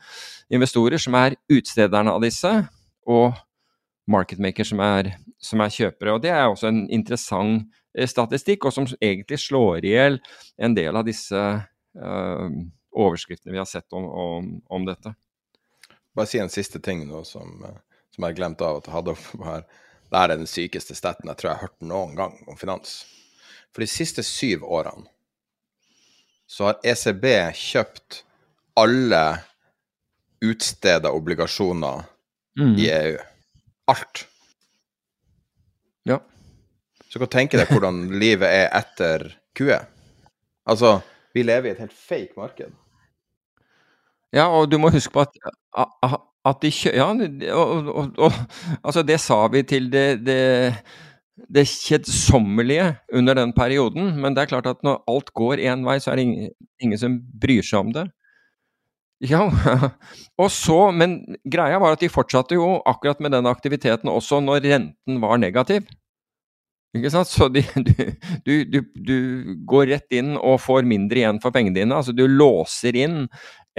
investorer, 0.52 1.00
som 1.00 1.16
er 1.16 1.38
utstederne 1.48 2.12
av 2.12 2.20
disse, 2.22 2.52
og 3.08 3.32
marketmaker 4.10 4.68
som 4.68 4.82
er, 4.84 5.14
som 5.42 5.62
er 5.64 5.74
kjøpere. 5.74 6.16
Og 6.16 6.24
Det 6.24 6.32
er 6.34 6.48
også 6.48 6.70
en 6.72 6.84
interessant 6.94 7.68
eh, 7.96 8.08
statistikk, 8.10 8.66
og 8.66 8.76
som 8.76 8.88
egentlig 9.00 9.40
slår 9.46 9.86
i 9.86 9.94
hjel 9.94 10.20
en 10.58 10.76
del 10.78 10.98
av 10.98 11.06
disse 11.08 11.40
uh, 11.40 12.48
overskriftene 12.92 13.54
vi 13.54 13.62
har 13.62 13.70
sett 13.70 13.94
om, 13.94 14.06
om, 14.06 14.50
om, 14.68 14.88
dette. 14.88 15.14
Bare 16.16 16.30
si 16.30 16.42
en 16.42 16.52
siste 16.52 16.82
ting 16.84 17.06
nå 17.08 17.24
som, 17.28 17.62
eh, 17.66 17.78
som 18.16 18.28
jeg 18.28 18.40
glemte 18.40 18.66
av 18.66 18.82
at 18.82 18.90
jeg 18.90 18.98
hadde 18.98 19.16
oppe 19.16 19.46
her. 19.46 19.70
Det 20.10 20.18
er 20.18 20.34
den 20.34 20.50
sykeste 20.50 20.98
staten 20.98 21.30
jeg 21.30 21.38
tror 21.38 21.52
jeg 21.52 21.60
har 21.60 21.68
hørt 21.68 21.86
noen 21.86 22.16
gang 22.18 22.36
om 22.50 22.58
finans. 22.58 23.04
For 23.70 23.86
de 23.86 23.90
siste 23.92 24.26
syv 24.26 24.66
årene 24.66 25.06
så 26.50 26.72
har 26.72 26.80
ECB 26.82 27.26
kjøpt 27.54 28.24
alle 28.80 29.22
utsteda 30.42 31.12
obligasjoner 31.14 32.08
mm. 32.58 32.72
i 32.80 32.88
EU. 32.90 33.20
Alt. 33.90 34.26
Ja. 36.10 36.20
Så 37.10 37.18
kan 37.18 37.26
du 37.26 37.34
tenke 37.34 37.60
deg 37.60 37.72
hvordan 37.74 38.04
livet 38.22 38.48
er 38.50 38.70
etter 38.78 39.32
QE. 39.58 39.80
Altså, 40.70 41.00
vi 41.34 41.44
lever 41.46 41.72
i 41.72 41.74
et 41.74 41.82
helt 41.82 41.96
fake 41.96 42.38
marked. 42.38 42.74
Ja, 44.36 44.46
og 44.54 44.70
du 44.70 44.78
må 44.78 44.92
huske 44.94 45.14
på 45.14 45.24
at, 45.26 46.18
at 46.46 46.62
de 46.62 46.72
kjø... 46.74 46.94
Ja, 46.94 47.08
og, 47.10 47.90
og, 47.90 48.12
og, 48.22 48.42
altså 48.84 49.02
det 49.06 49.18
sa 49.24 49.40
vi 49.50 49.64
til 49.66 49.90
det, 49.94 50.22
det, 50.28 50.38
det 51.50 51.66
kjedsommelige 51.72 52.92
under 53.18 53.42
den 53.42 53.56
perioden. 53.58 54.14
Men 54.22 54.38
det 54.38 54.46
er 54.46 54.54
klart 54.54 54.70
at 54.70 54.86
når 54.86 55.02
alt 55.10 55.34
går 55.34 55.66
én 55.66 55.86
vei, 55.88 55.98
så 55.98 56.14
er 56.14 56.20
det 56.20 56.28
ingen, 56.30 56.54
ingen 56.78 57.02
som 57.02 57.18
bryr 57.42 57.66
seg 57.66 57.82
om 57.82 57.94
det. 57.96 58.06
Ja, 59.20 59.44
og 60.42 60.52
så, 60.52 60.78
men 60.96 61.20
greia 61.44 61.80
var 61.82 61.98
at 61.98 62.04
de 62.04 62.12
fortsatte 62.12 62.56
jo 62.56 62.78
akkurat 62.88 63.20
med 63.24 63.36
den 63.36 63.50
aktiviteten 63.52 64.12
også 64.12 64.40
når 64.44 64.64
renten 64.64 65.20
var 65.24 65.42
negativ. 65.42 65.90
Ikke 66.96 67.12
sant? 67.14 67.30
Så 67.30 67.50
de, 67.54 67.62
du, 68.48 68.54
du, 68.66 68.80
du, 68.96 69.18
går 69.70 69.90
rett 69.92 70.16
inn 70.16 70.38
og 70.38 70.62
får 70.64 70.88
mindre 70.90 71.22
igjen 71.22 71.42
for 71.44 71.54
pengene 71.56 71.82
dine. 71.82 72.00
Altså 72.00 72.16
du 72.16 72.26
låser 72.28 72.98
inn 72.98 73.26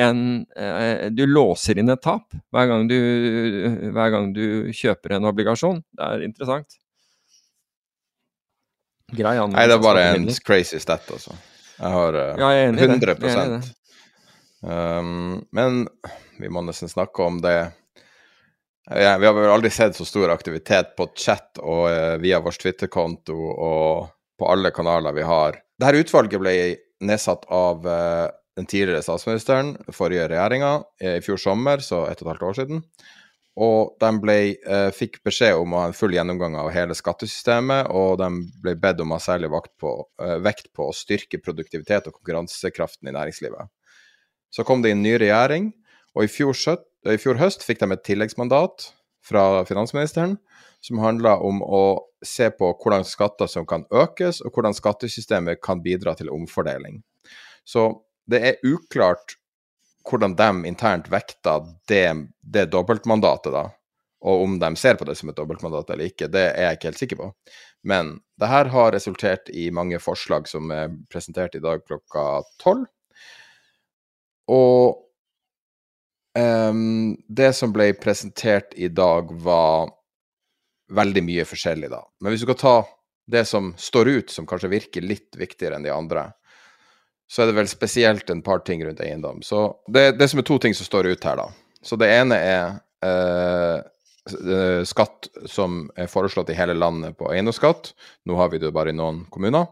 en 0.00 0.20
eh, 0.56 1.08
Du 1.12 1.26
låser 1.26 1.80
inn 1.80 1.90
et 1.92 2.00
tap 2.00 2.30
hver 2.54 2.68
gang 2.70 2.86
du, 2.88 2.96
hver 3.90 4.12
gang 4.14 4.30
du 4.36 4.70
kjøper 4.76 5.16
en 5.16 5.26
obligasjon. 5.32 5.82
Det 5.96 6.06
er 6.06 6.28
interessant. 6.28 6.78
Grei 9.10 9.34
Nei, 9.40 9.66
det 9.66 9.74
er 9.74 9.82
bare 9.82 10.06
en 10.14 10.28
crazy 10.46 10.78
stat, 10.78 11.08
altså. 11.10 11.34
Jeg 11.80 11.90
har 11.96 12.14
uh, 12.14 12.38
ja, 12.38 12.48
jeg 12.54 12.74
100 12.76 13.70
um, 14.60 15.40
Men 15.52 15.84
vi 16.40 16.50
må 16.52 16.62
nesten 16.66 16.90
snakke 16.90 17.22
om 17.26 17.40
det 17.44 17.72
ja, 18.90 19.18
vi 19.18 19.26
har 19.26 19.34
vel 19.34 19.50
aldri 19.50 19.70
sett 19.70 19.96
så 19.96 20.04
stor 20.04 20.32
aktivitet 20.32 20.96
på 20.96 21.06
chat 21.14 21.60
og 21.62 21.84
uh, 21.86 22.16
via 22.18 22.40
vår 22.42 22.56
Twitter-konto 22.58 23.36
og 23.36 24.08
på 24.40 24.48
alle 24.50 24.72
kanaler 24.74 25.14
vi 25.14 25.26
har. 25.26 25.60
Dette 25.78 26.00
utvalget 26.00 26.42
ble 26.42 26.54
nedsatt 27.06 27.46
av 27.54 27.86
uh, 27.86 28.26
den 28.58 28.66
tidligere 28.66 29.04
statsministeren, 29.04 29.76
forrige 29.94 30.26
regjeringa, 30.32 30.72
i 31.06 31.20
fjor 31.22 31.38
sommer, 31.38 31.84
så 31.84 32.02
ett 32.08 32.18
og 32.24 32.26
et 32.26 32.32
halvt 32.32 32.48
år 32.48 32.58
siden. 32.58 32.82
Og 33.60 33.94
de 34.02 34.10
ble, 34.24 34.38
uh, 34.66 34.90
fikk 34.96 35.20
beskjed 35.28 35.60
om 35.60 35.76
å 35.76 35.84
ha 35.84 35.90
en 35.90 35.96
full 35.96 36.16
gjennomgang 36.16 36.58
av 36.58 36.72
hele 36.74 36.96
skattesystemet, 36.98 37.92
og 37.94 38.16
de 38.18 38.30
ble 38.64 38.74
bedt 38.80 39.04
om 39.04 39.14
å 39.14 39.20
ha 39.20 39.22
særlig 39.22 39.52
på, 39.78 39.94
vekt 40.42 40.72
på 40.74 40.88
å 40.88 40.96
styrke 40.96 41.38
produktivitet 41.44 42.10
og 42.10 42.18
konkurransekraften 42.18 43.12
i 43.12 43.14
næringslivet. 43.14 43.70
Så 44.50 44.64
kom 44.66 44.82
det 44.82 44.94
inn 44.94 45.02
ny 45.04 45.16
regjering, 45.20 45.70
og 46.16 46.26
i 46.26 46.30
fjor, 46.30 46.56
i 47.06 47.20
fjor 47.20 47.38
høst 47.38 47.64
fikk 47.66 47.82
de 47.82 47.94
et 47.94 48.06
tilleggsmandat 48.06 48.90
fra 49.26 49.64
finansministeren 49.68 50.38
som 50.80 51.02
handla 51.02 51.36
om 51.44 51.60
å 51.62 51.82
se 52.24 52.48
på 52.52 52.72
hvordan 52.82 53.04
skatter 53.06 53.48
som 53.50 53.66
kan 53.68 53.84
økes, 53.92 54.40
og 54.44 54.54
hvordan 54.54 54.76
skattesystemet 54.76 55.60
kan 55.62 55.82
bidra 55.84 56.16
til 56.18 56.32
omfordeling. 56.32 57.02
Så 57.64 57.92
det 58.30 58.40
er 58.46 58.64
uklart 58.66 59.36
hvordan 60.08 60.34
de 60.36 60.68
internt 60.68 61.10
vekter 61.12 61.66
det, 61.88 62.06
det 62.40 62.70
dobbeltmandatet, 62.72 63.52
da. 63.52 63.68
Og 64.20 64.44
om 64.44 64.56
de 64.60 64.68
ser 64.76 64.98
på 65.00 65.06
det 65.08 65.16
som 65.16 65.30
et 65.30 65.36
dobbeltmandat 65.36 65.92
eller 65.92 66.10
ikke, 66.10 66.28
det 66.28 66.42
er 66.50 66.66
jeg 66.66 66.78
ikke 66.78 66.88
helt 66.90 67.00
sikker 67.00 67.20
på. 67.20 67.28
Men 67.88 68.18
det 68.40 68.50
her 68.50 68.68
har 68.72 68.92
resultert 68.92 69.48
i 69.52 69.70
mange 69.72 70.00
forslag 70.02 70.48
som 70.48 70.72
er 70.74 70.92
presentert 71.12 71.56
i 71.56 71.62
dag 71.64 71.84
klokka 71.86 72.42
tolv. 72.60 72.84
Og 74.50 74.98
Um, 76.38 77.16
det 77.28 77.52
som 77.58 77.72
ble 77.74 77.90
presentert 77.98 78.74
i 78.78 78.88
dag, 78.88 79.32
var 79.42 79.90
veldig 80.94 81.22
mye 81.26 81.46
forskjellig, 81.46 81.90
da. 81.90 82.04
Men 82.20 82.32
hvis 82.32 82.44
du 82.44 82.46
skal 82.48 82.60
ta 82.60 82.76
det 83.30 83.44
som 83.50 83.72
står 83.78 84.10
ut, 84.10 84.30
som 84.30 84.46
kanskje 84.46 84.70
virker 84.70 85.06
litt 85.06 85.38
viktigere 85.38 85.78
enn 85.78 85.86
de 85.86 85.94
andre, 85.94 86.28
så 87.30 87.42
er 87.42 87.50
det 87.50 87.58
vel 87.60 87.70
spesielt 87.70 88.30
en 88.30 88.42
par 88.46 88.62
ting 88.66 88.82
rundt 88.86 89.02
eiendom. 89.02 89.42
Så 89.46 89.68
det, 89.90 90.16
det 90.18 90.30
som 90.30 90.42
er 90.42 90.46
to 90.46 90.58
ting 90.62 90.74
som 90.74 90.86
står 90.86 91.12
ut 91.12 91.26
her, 91.26 91.38
da. 91.38 91.46
Så 91.82 91.98
det 91.98 92.10
ene 92.10 92.38
er 92.42 92.64
eh, 93.06 94.82
skatt 94.86 95.30
som 95.50 95.84
er 95.98 96.10
foreslått 96.10 96.50
i 96.50 96.58
hele 96.58 96.74
landet 96.78 97.16
på 97.18 97.30
eiendomsskatt. 97.30 97.92
Nå 98.26 98.38
har 98.38 98.50
vi 98.50 98.58
det 98.62 98.74
bare 98.74 98.90
i 98.90 98.98
noen 98.98 99.24
kommuner. 99.30 99.70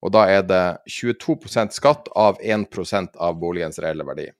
Og 0.00 0.12
da 0.14 0.24
er 0.32 0.44
det 0.48 0.64
22% 0.88 1.76
skatt 1.76 2.08
av 2.16 2.40
1% 2.40 3.18
av 3.20 3.36
boligens 3.40 3.80
reelle 3.82 4.06
verdi. 4.08 4.30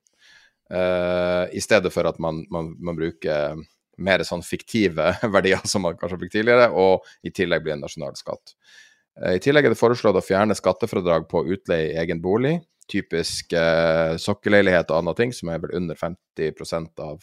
Uh, 0.70 1.50
I 1.50 1.60
stedet 1.60 1.90
for 1.90 2.06
at 2.06 2.20
man, 2.22 2.44
man, 2.52 2.72
man, 2.78 2.96
bruker 2.96 3.58
mer 4.00 4.22
sånn 4.24 4.44
fiktive 4.46 5.10
verdier 5.34 5.64
som 5.68 5.82
man 5.84 5.98
kanskje 5.98 6.20
fikk 6.22 6.36
tidligere, 6.38 6.70
og 6.70 7.06
i 7.26 7.32
tillegg 7.34 7.64
blir 7.64 7.74
en 7.76 7.84
nasjonal 7.84 8.16
skatt. 8.18 8.54
Uh, 9.18 9.34
I 9.34 9.42
tillegg 9.42 9.66
er 9.66 9.74
det 9.74 9.80
foreslått 9.80 10.20
å 10.20 10.24
fjerne 10.24 10.56
skattefradrag 10.56 11.26
på 11.30 11.44
utleie 11.50 11.90
i 11.90 11.98
egen 12.04 12.22
bolig, 12.24 12.60
typisk 12.90 13.52
uh, 13.58 14.16
sokkelleilighet 14.18 14.94
og 14.94 15.02
andre 15.02 15.18
ting, 15.18 15.34
som 15.34 15.50
er 15.50 15.60
vel 15.62 15.74
under 15.82 15.98
50 15.98 17.02
av, 17.02 17.18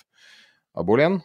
av 0.78 0.86
boligen. 0.88 1.22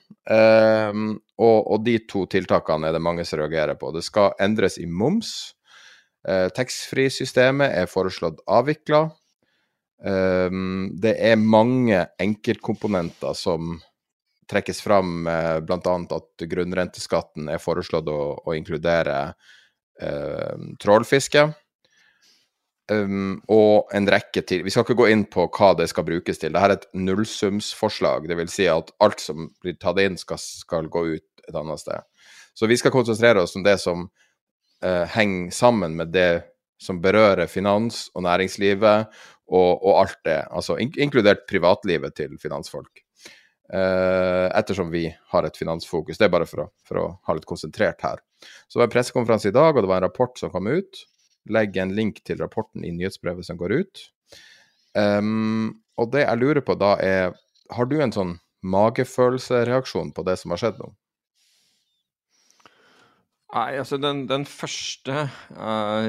Og, 1.42 1.58
og, 1.58 1.76
de 1.84 1.96
to 2.08 2.22
tiltakene 2.30 2.88
er 2.88 2.94
det 2.94 3.02
mange 3.02 3.26
som 3.26 3.42
reagerer 3.42 3.76
på. 3.78 3.90
Det 3.94 4.04
skal 4.06 4.32
endres 4.40 4.78
i 4.78 4.86
moms. 4.86 5.52
Uh, 6.23 6.49
Taxfree-systemet 6.55 7.75
er 7.83 7.91
foreslått 7.91 8.43
avvikla. 8.47 9.09
Um, 10.03 10.91
det 11.03 11.14
er 11.23 11.39
mange 11.39 12.05
enkeltkomponenter 12.23 13.35
som 13.39 13.77
trekkes 14.51 14.83
fram, 14.83 15.27
uh, 15.27 15.59
bl.a. 15.62 15.97
at 16.18 16.47
grunnrenteskatten 16.51 17.51
er 17.53 17.62
foreslått 17.62 18.11
å, 18.11 18.20
å 18.43 18.55
inkludere 18.59 19.18
eh, 20.03 20.70
trålfiske. 20.83 21.49
Um, 22.91 23.37
og 23.49 23.93
en 23.95 24.09
rekke 24.11 24.43
til. 24.45 24.64
Vi 24.66 24.73
skal 24.75 24.85
ikke 24.85 24.99
gå 24.99 25.07
inn 25.12 25.23
på 25.31 25.47
hva 25.55 25.70
det 25.79 25.87
skal 25.93 26.05
brukes 26.07 26.41
til. 26.43 26.53
Dette 26.53 26.66
er 26.66 26.75
et 26.77 26.89
nullsumsforslag. 26.99 28.27
Dvs. 28.29 28.57
Si 28.57 28.66
at 28.68 28.91
alt 29.05 29.23
som 29.23 29.47
blir 29.62 29.79
tatt 29.81 30.01
inn, 30.03 30.18
skal, 30.20 30.41
skal, 30.43 30.91
gå 30.93 31.07
ut 31.14 31.47
et 31.47 31.57
annet 31.59 31.81
sted. 31.81 32.03
Så 32.59 32.68
vi 32.68 32.77
skal 32.77 32.93
konsentrere 32.95 33.45
oss 33.47 33.55
om 33.57 33.64
det 33.64 33.79
som 33.81 34.09
eh, 34.85 35.05
henger 35.14 35.51
sammen 35.55 35.97
med 35.97 36.12
det 36.14 36.43
som 36.83 36.99
berører 37.03 37.47
finans 37.51 38.09
og 38.16 38.24
næringslivet 38.26 39.07
og, 39.53 39.70
og 39.78 40.01
alt 40.01 40.18
det, 40.26 40.41
altså 40.51 40.78
in 40.80 40.93
inkludert 40.99 41.47
privatlivet 41.51 42.16
til 42.18 42.39
finansfolk. 42.43 43.03
Eh, 43.72 44.49
ettersom 44.59 44.91
vi 44.93 45.07
har 45.33 45.47
et 45.47 45.57
finansfokus. 45.57 46.18
Det 46.18 46.26
er 46.26 46.33
bare 46.33 46.49
for 46.49 46.64
å, 46.64 46.68
for 46.85 47.01
å, 47.01 47.07
ha 47.28 47.37
litt 47.37 47.49
konsentrert 47.49 48.03
her. 48.05 48.20
Så 48.66 48.76
det 48.76 48.83
var 48.83 48.91
en 48.91 48.95
pressekonferanse 48.97 49.53
i 49.53 49.55
dag, 49.57 49.76
og 49.76 49.85
det 49.85 49.91
var 49.91 50.03
en 50.03 50.09
rapport 50.09 50.37
som 50.39 50.53
kom 50.53 50.68
ut. 50.68 51.05
Legg 51.53 51.76
en 51.80 51.95
link 51.97 52.20
til 52.26 52.41
rapporten 52.43 52.85
i 52.85 52.93
nyhetsbrevet 52.95 53.47
som 53.49 53.59
går 53.61 53.78
ut. 53.83 54.03
Um, 54.93 55.70
og 55.97 56.11
det 56.12 56.26
jeg 56.26 56.41
lurer 56.43 56.61
på 56.64 56.76
da, 56.76 56.97
er 57.01 57.33
Har 57.72 57.89
du 57.89 57.95
en 58.05 58.12
sånn 58.12 58.35
magefølelsereaksjon 58.68 60.11
på 60.12 60.24
det 60.26 60.37
som 60.37 60.53
har 60.53 60.61
skjedd 60.61 60.83
nå? 60.83 60.91
Nei, 63.53 63.76
altså 63.76 63.98
den, 64.00 64.24
den 64.30 64.46
første 64.48 65.26
uh, 65.53 66.09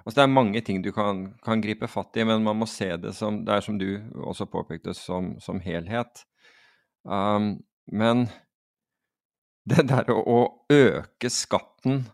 Altså 0.00 0.16
det 0.16 0.22
er 0.22 0.32
mange 0.32 0.60
ting 0.64 0.78
du 0.84 0.92
kan, 0.96 1.26
kan, 1.44 1.60
gripe 1.60 1.88
fatt 1.90 2.16
i, 2.16 2.24
men 2.24 2.44
man 2.46 2.56
må 2.56 2.68
se 2.70 2.88
det 2.96 3.12
som 3.18 3.42
Det 3.44 3.56
er 3.56 3.64
som 3.64 3.78
du 3.78 3.98
også 4.14 4.46
påpekte, 4.48 4.94
som, 4.96 5.34
som 5.42 5.60
helhet. 5.60 6.24
Um, 7.04 7.58
men 7.90 8.28
det 9.68 9.84
der 9.90 10.08
å, 10.12 10.22
å, 10.24 10.40
øke 10.72 11.30
skatten 11.32 12.06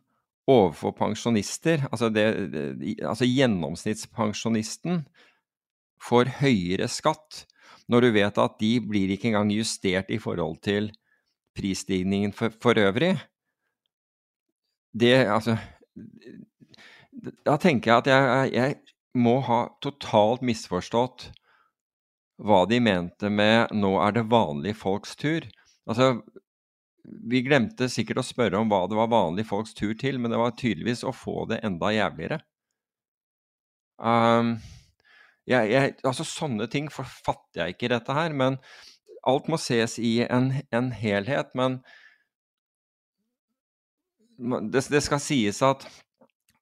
overfor 0.50 0.94
pensjonister 0.98 1.86
Altså, 1.90 2.10
det, 2.10 2.26
det, 2.52 2.96
altså 3.06 3.26
gjennomsnittspensjonisten 3.28 5.04
får 6.02 6.32
høyere 6.40 6.88
skatt 6.90 7.44
når 7.90 8.02
du 8.02 8.10
vet 8.18 8.38
at 8.42 8.58
de 8.60 8.72
blir 8.82 9.12
ikke 9.14 9.30
engang 9.30 9.50
justert 9.54 10.10
i 10.10 10.18
forhold 10.22 10.58
til 10.66 10.90
prisstigningen 11.56 12.34
for, 12.36 12.54
for 12.62 12.78
øvrig 12.78 13.14
det 14.96 15.16
Altså 15.28 15.56
Da 17.44 17.56
tenker 17.60 17.92
jeg 17.92 18.04
at 18.04 18.10
jeg, 18.10 18.52
jeg 18.54 18.76
må 19.16 19.38
ha 19.46 19.66
totalt 19.84 20.44
misforstått 20.44 21.30
hva 22.44 22.66
de 22.68 22.78
mente 22.84 23.30
med 23.32 23.72
'nå 23.72 23.94
er 24.04 24.12
det 24.12 24.26
vanlige 24.28 24.76
folks 24.76 25.14
tur'. 25.16 25.46
Altså, 25.88 26.20
vi 27.04 27.40
glemte 27.46 27.88
sikkert 27.88 28.20
å 28.20 28.26
spørre 28.26 28.60
om 28.60 28.68
hva 28.68 28.82
det 28.90 28.98
var 28.98 29.08
vanlige 29.08 29.48
folks 29.48 29.72
tur 29.78 29.94
til, 29.96 30.18
men 30.20 30.34
det 30.34 30.40
var 30.42 30.52
tydeligvis 30.52 31.04
å 31.06 31.14
få 31.16 31.46
det 31.48 31.62
enda 31.64 31.94
jævligere. 31.94 32.42
Um, 33.96 34.58
jeg, 35.48 35.70
jeg, 35.70 35.94
altså 36.04 36.26
Sånne 36.28 36.66
ting 36.68 36.90
forfatter 36.92 37.62
jeg 37.62 37.76
ikke 37.76 37.88
i 37.88 37.94
dette 37.94 38.16
her, 38.16 38.34
men 38.36 38.58
alt 39.26 39.48
må 39.48 39.58
ses 39.60 39.96
i 40.02 40.18
en, 40.26 40.52
en 40.74 40.90
helhet. 40.92 41.54
Men 41.58 41.80
det, 44.36 44.82
det 44.92 45.02
skal 45.04 45.22
sies 45.22 45.62
at 45.64 45.86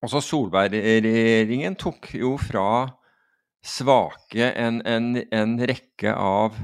også 0.05 0.21
Solberg-regjeringen 0.25 1.77
tok 1.81 2.11
jo 2.19 2.35
fra 2.41 2.87
svake 3.65 4.51
en, 4.61 4.83
en, 4.85 5.17
en, 5.33 5.57
rekke 5.65 6.13
av 6.13 6.59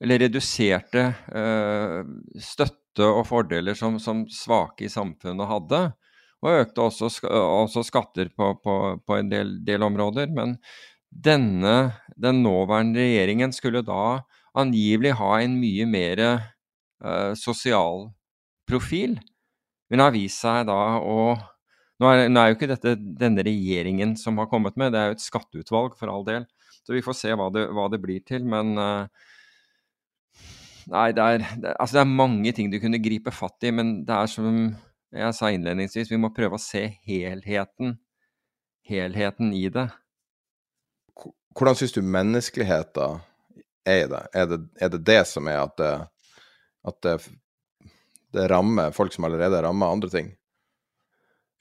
Eller 0.00 0.20
reduserte 0.26 1.02
eh, 1.32 2.00
støtte 2.40 3.04
og 3.06 3.22
fordeler 3.28 3.76
som, 3.76 3.94
som, 4.00 4.26
svake 4.28 4.84
i 4.84 4.90
samfunnet 4.92 5.48
hadde. 5.48 5.80
Og 6.44 6.50
økte 6.52 6.84
også, 6.84 7.08
også 7.32 7.84
skatter 7.84 8.28
på, 8.36 8.50
på, 8.60 8.74
på 9.00 9.16
en 9.16 9.30
del, 9.32 9.54
del, 9.64 9.84
områder. 9.86 10.28
Men 10.36 10.58
denne, 11.08 11.96
den 12.12 12.42
nåværende 12.44 13.00
regjeringen 13.00 13.56
skulle 13.56 13.80
da 13.88 14.20
angivelig 14.56 15.14
ha 15.16 15.30
en 15.40 15.56
mye 15.62 15.88
mer 15.88 16.22
eh, 16.26 17.32
sosial 17.40 18.10
profil. 18.68 19.16
Hun 19.92 20.02
har 20.02 20.14
vist 20.14 20.42
seg 20.42 20.66
da 20.68 20.80
å 20.98 21.36
nå 21.96 22.08
er, 22.10 22.26
nå 22.28 22.40
er, 22.42 22.50
jo 22.50 22.56
ikke 22.58 22.68
dette 22.68 22.92
denne 22.96 23.44
regjeringen 23.46 24.16
som 24.20 24.36
har 24.36 24.50
kommet 24.50 24.76
med, 24.76 24.92
det 24.92 25.00
er 25.00 25.06
jo 25.08 25.16
et 25.16 25.24
skatteutvalg 25.24 25.94
for 25.96 26.12
all 26.12 26.26
del. 26.26 26.44
Så 26.84 26.92
vi 26.92 27.00
får 27.02 27.16
se 27.16 27.32
hva 27.32 27.46
det, 27.54 27.62
hva 27.72 27.86
det 27.88 28.02
blir 28.02 28.20
til. 28.26 28.44
Men 28.44 28.74
uh, 28.76 29.06
Nei, 30.86 31.10
det 31.16 31.22
er, 31.22 31.44
det, 31.58 31.72
altså 31.80 31.96
det 31.96 32.02
er 32.04 32.18
mange 32.20 32.52
ting 32.54 32.68
du 32.70 32.78
kunne 32.78 33.00
gripe 33.02 33.32
fatt 33.34 33.64
i, 33.66 33.72
men 33.74 34.04
det 34.06 34.14
er 34.14 34.28
som 34.30 34.58
jeg 35.16 35.34
sa 35.34 35.50
innledningsvis, 35.50 36.10
vi 36.12 36.20
må 36.20 36.30
prøve 36.34 36.58
å 36.58 36.62
se 36.62 36.84
helheten. 37.08 37.96
Helheten 38.86 39.50
i 39.56 39.64
det. 39.72 39.88
Hvordan 41.56 41.78
syns 41.78 41.96
du 41.96 42.02
menneskeligheten 42.04 43.24
er 43.88 44.04
i 44.04 44.06
det? 44.12 44.22
Er 44.36 44.46
det, 44.52 44.60
er 44.78 44.92
det 44.92 45.02
det 45.08 45.20
som 45.26 45.48
er 45.50 45.64
at 45.64 45.74
det, 45.80 45.92
at 46.86 47.00
det 47.02 47.16
det 48.36 48.50
rammer 48.52 48.94
folk 48.94 49.14
som 49.14 49.26
allerede 49.28 49.58
er 49.58 49.66
ramma 49.66 49.88
andre 49.92 50.10
ting? 50.12 50.34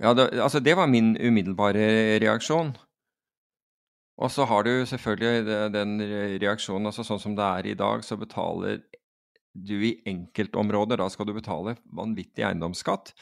Ja, 0.04 0.12
det, 0.14 0.34
altså 0.44 0.60
det 0.60 0.76
var 0.76 0.92
min 0.92 1.16
umiddelbare 1.16 2.20
reaksjon. 2.20 2.74
Og 4.16 4.32
så 4.32 4.46
har 4.48 4.64
du 4.64 4.86
selvfølgelig 4.88 5.72
den 5.74 5.98
reaksjonen 6.40 6.88
altså 6.88 7.04
Sånn 7.04 7.20
som 7.20 7.34
det 7.36 7.48
er 7.48 7.68
i 7.68 7.80
dag, 7.80 8.04
så 8.04 8.16
betaler 8.20 8.80
du 9.56 9.76
i 9.88 9.98
enkeltområder 10.08 11.00
Da 11.00 11.10
skal 11.12 11.28
du 11.28 11.34
betale 11.36 11.76
vanvittig 11.96 12.46
eiendomsskatt. 12.48 13.14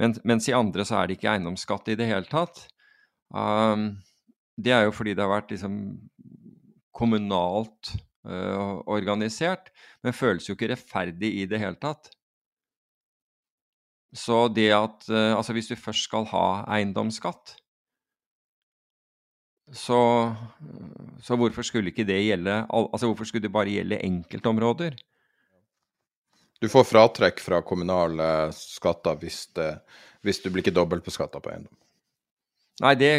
Men, 0.00 0.16
mens 0.24 0.48
i 0.48 0.56
andre 0.56 0.84
så 0.84 1.00
er 1.00 1.08
det 1.08 1.18
ikke 1.18 1.36
eiendomsskatt 1.36 1.92
i 1.92 1.96
det 1.98 2.08
hele 2.10 2.28
tatt. 2.28 2.66
Um, 3.30 3.94
det 4.60 4.74
er 4.74 4.88
jo 4.88 4.94
fordi 4.94 5.14
det 5.14 5.24
har 5.24 5.32
vært 5.32 5.54
liksom 5.54 5.76
kommunalt 6.94 7.94
uh, 8.26 8.82
organisert, 8.90 9.70
men 10.02 10.16
føles 10.16 10.48
jo 10.48 10.56
ikke 10.56 10.72
rettferdig 10.72 11.30
i 11.42 11.46
det 11.50 11.62
hele 11.62 11.78
tatt. 11.80 12.10
Så 14.14 14.46
det 14.54 14.70
at 14.74 15.08
uh, 15.10 15.34
Altså, 15.34 15.52
hvis 15.56 15.68
du 15.70 15.76
først 15.76 16.06
skal 16.08 16.28
ha 16.30 16.46
eiendomsskatt, 16.76 17.56
så, 19.72 19.98
så 21.24 21.36
hvorfor 21.40 21.64
skulle 21.64 21.88
ikke 21.88 22.04
det 22.04 22.18
gjelde 22.20 22.58
Altså, 22.68 23.08
hvorfor 23.08 23.24
skulle 23.24 23.46
det 23.46 23.52
bare 23.52 23.72
gjelde 23.72 24.02
enkeltområder? 24.04 24.98
Du 26.60 26.68
får 26.68 26.84
fratrekk 26.84 27.40
fra 27.42 27.62
kommunale 27.64 28.26
skatter 28.56 29.16
hvis, 29.20 29.46
det, 29.56 29.70
hvis 30.22 30.42
du 30.44 30.50
blir 30.50 30.62
ikke 30.62 30.76
dobbeltbeskatta 30.76 31.40
på 31.42 31.50
eiendom. 31.52 31.74
Nei, 32.84 32.94
det 32.98 33.10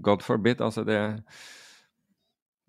God 0.00 0.22
forbid. 0.24 0.60
Altså, 0.64 0.84
det 0.84 1.00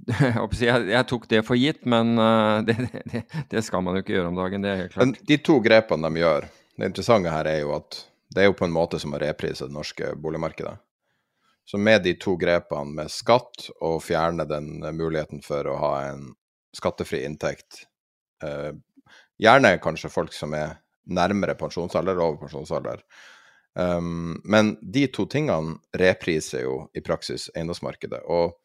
jeg, 0.65 0.87
jeg, 0.89 1.05
tok 1.07 1.27
det 1.29 1.43
for 1.45 1.59
gitt, 1.59 1.83
men 1.85 2.15
uh, 2.17 2.63
det, 2.67 2.75
det, 3.11 3.21
det, 3.51 3.61
skal 3.65 3.83
man 3.85 3.97
jo 3.97 4.05
ikke 4.05 4.15
gjøre 4.15 4.31
om 4.31 4.39
dagen. 4.39 4.65
Det 4.65 4.71
er 4.71 4.81
helt 4.83 4.95
klart. 4.95 5.05
Men 5.05 5.29
de 5.29 5.37
to 5.45 5.59
grepene 5.61 6.09
de 6.09 6.23
gjør, 6.23 6.47
det 6.81 6.87
interessante 6.89 7.29
her 7.29 7.45
er 7.45 7.59
jo 7.61 7.75
at 7.75 7.99
det 8.33 8.41
er 8.41 8.47
jo 8.49 8.55
på 8.57 8.65
en 8.65 8.73
måte 8.73 8.97
som 8.97 9.13
å 9.13 9.19
reprise 9.21 9.67
det 9.67 9.75
norske 9.75 10.15
boligmarkedet. 10.17 10.73
Så 11.69 11.77
med 11.77 12.01
de 12.01 12.15
to 12.17 12.33
grepene 12.41 12.95
med 12.97 13.11
skatt 13.13 13.67
og 13.85 13.99
fjerne 14.01 14.47
den 14.49 14.79
muligheten 14.97 15.43
for 15.45 15.67
å 15.69 15.75
ha 15.77 15.91
en 16.07 16.31
skattefri 16.73 17.21
inntekt, 17.27 17.83
eh, 18.41 18.71
gjerne 19.37 19.75
kanskje 19.83 20.09
folk 20.09 20.33
som 20.33 20.55
er 20.57 20.79
nærmere 21.05 21.53
pensjonsalder, 21.59 22.17
over 22.17 22.41
pensjonsalder, 22.47 23.03
um, 23.75 24.41
men 24.45 24.73
de 24.81 25.05
to 25.13 25.27
tingene 25.29 25.77
repriser 25.97 26.65
jo 26.65 26.75
i 26.97 27.01
praksis 27.05 27.49
eiendomsmarkedet. 27.53 28.23
Og 28.25 28.57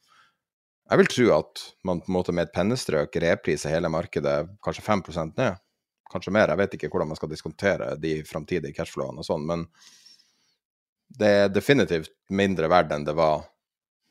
jeg 0.89 1.03
vil 1.03 1.13
tro 1.13 1.29
at 1.37 1.65
man 1.85 2.01
på 2.01 2.13
en 2.13 2.17
måte 2.17 2.33
med 2.33 2.49
et 2.49 2.57
pennestrøk 2.57 3.21
repriser 3.25 3.77
hele 3.77 3.93
markedet 3.93 4.39
kanskje 4.65 4.89
5% 4.89 5.37
ned 5.41 5.61
kanskje 6.13 6.35
mer. 6.35 6.53
Jeg 6.53 6.61
vet 6.63 6.77
ikke 6.79 6.91
hvordan 6.93 7.13
man 7.13 7.19
skal 7.19 7.31
diskontere 7.33 7.93
de 8.01 8.19
framtidige 8.27 8.77
cashflowene 8.77 9.23
og 9.23 9.29
sånn, 9.29 9.47
men 9.49 9.67
det 11.17 11.33
er 11.43 11.53
definitivt 11.53 12.13
mindre 12.35 12.71
verdt 12.71 12.95
enn 12.97 13.07
det 13.07 13.15
var 13.17 13.47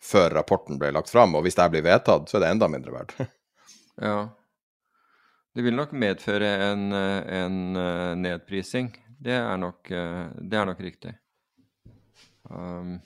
før 0.05 0.29
rapporten 0.37 0.79
ble 0.79 0.93
lagt 0.95 1.11
fram. 1.11 1.35
Og 1.35 1.45
hvis 1.45 1.57
det 1.57 1.67
blir 1.73 1.85
vedtatt, 1.85 2.29
så 2.29 2.37
er 2.37 2.45
det 2.45 2.55
enda 2.55 2.71
mindre 2.71 2.95
verdt. 2.99 3.17
Ja. 3.95 4.27
Det 5.55 5.63
vil 5.63 5.77
nok 5.77 5.93
medføre 5.95 6.49
en, 6.65 6.89
en 6.91 7.59
nedprising. 8.19 8.89
Det 9.23 9.37
er 9.37 9.55
nok, 9.55 9.87
det 9.87 10.57
er 10.59 10.67
nok 10.67 10.81
riktig. 10.83 11.13
Um, 12.49 12.97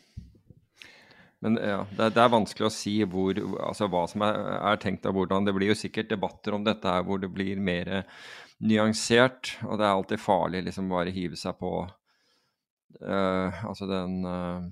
men 1.39 1.55
ja, 1.55 1.85
det, 1.95 2.09
det, 2.15 2.23
er 2.23 2.33
vanskelig 2.33 2.67
å 2.67 2.73
si 2.73 2.97
hvor, 3.07 3.37
altså 3.63 3.87
hva 3.91 4.03
som 4.11 4.25
er, 4.27 4.39
er, 4.59 4.79
tenkt 4.81 5.07
av 5.07 5.15
hvordan. 5.15 5.47
Det 5.47 5.55
blir 5.55 5.71
jo 5.71 5.77
sikkert 5.79 6.11
debatter 6.11 6.57
om 6.57 6.65
dette 6.65 6.91
her 6.91 7.05
hvor 7.07 7.21
det 7.21 7.31
blir 7.31 7.61
mer 7.63 8.01
nyansert. 8.66 9.55
Og 9.68 9.80
det 9.80 9.88
er 9.88 9.93
alltid 9.93 10.24
farlig 10.24 10.64
liksom 10.68 10.89
bare 10.91 11.14
hive 11.16 11.39
seg 11.39 11.57
på 11.60 11.74
uh, 11.86 13.60
Altså 13.70 13.88
den, 13.89 14.18
uh, 14.26 14.66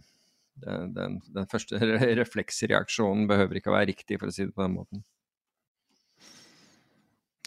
den, 0.63 0.95
den, 0.95 1.19
den, 1.35 1.51
første 1.51 1.79
refleksreaksjonen 2.21 3.29
behøver 3.29 3.59
ikke 3.59 3.71
å 3.71 3.77
være 3.77 3.91
riktig, 3.93 4.19
for 4.19 4.31
å 4.31 4.35
si 4.35 4.47
det 4.47 4.55
på 4.55 4.65
den 4.65 4.75
måten. 4.79 5.05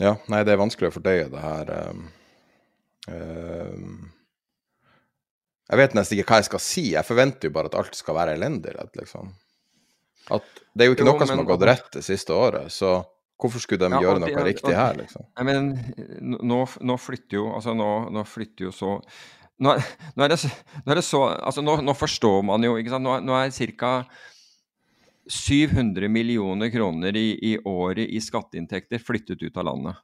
Ja, 0.00 0.14
nei, 0.32 0.40
det 0.48 0.54
er 0.54 0.62
vanskelig 0.62 0.88
å 0.88 0.96
fordøye 0.96 1.28
det 1.32 1.44
her. 1.44 1.76
Um 3.10 4.08
jeg 5.70 5.78
vet 5.78 5.92
nesten 5.94 6.18
ikke 6.18 6.32
hva 6.34 6.40
jeg 6.40 6.48
skal 6.48 6.62
si. 6.64 6.82
Jeg 6.96 7.06
forventer 7.06 7.46
jo 7.46 7.54
bare 7.54 7.70
at 7.70 7.76
alt 7.78 7.94
skal 7.94 8.16
være 8.16 8.34
elendig. 8.34 8.72
Liksom. 8.98 9.30
At 10.34 10.46
det 10.74 10.82
er 10.82 10.90
jo 10.90 10.96
ikke 10.96 11.04
jo, 11.04 11.12
noe 11.12 11.20
men, 11.20 11.30
som 11.30 11.42
har 11.42 11.46
gått 11.46 11.66
rett 11.68 11.92
det 11.94 12.02
siste 12.02 12.34
året, 12.34 12.74
så 12.74 12.96
hvorfor 13.40 13.62
skulle 13.62 13.82
de 13.82 13.96
ja, 13.96 14.00
gjøre 14.04 14.22
noe 14.22 14.46
riktig 14.46 14.74
her, 14.76 14.96
liksom? 14.98 15.26
Jeg 15.38 15.48
mener, 15.48 15.92
nå, 16.20 16.58
nå, 16.86 16.96
flytter 17.00 17.40
jo 17.40 17.46
Altså, 17.54 17.74
nå, 17.76 17.90
nå 18.12 18.24
flytter 18.28 18.68
jo 18.68 18.74
så 18.74 18.96
nå, 19.60 19.74
nå, 19.74 20.24
er 20.24 20.34
det, 20.34 20.40
nå, 20.84 20.92
er 20.92 21.00
det, 21.00 21.06
så 21.06 21.22
Altså, 21.36 21.64
nå, 21.64 21.94
forstår 21.96 22.44
man 22.48 22.64
jo, 22.64 22.76
ikke 22.80 22.94
sant. 22.94 23.08
Nå, 23.26 23.36
er 23.36 23.50
det 23.52 23.72
ca. 23.80 23.94
700 25.30 26.08
millioner 26.10 26.70
kroner 26.72 27.16
i, 27.16 27.28
i 27.52 27.56
året 27.68 28.08
i 28.08 28.18
skatteinntekter 28.24 29.02
flyttet 29.04 29.42
ut 29.44 29.58
av 29.60 29.68
landet. 29.68 30.00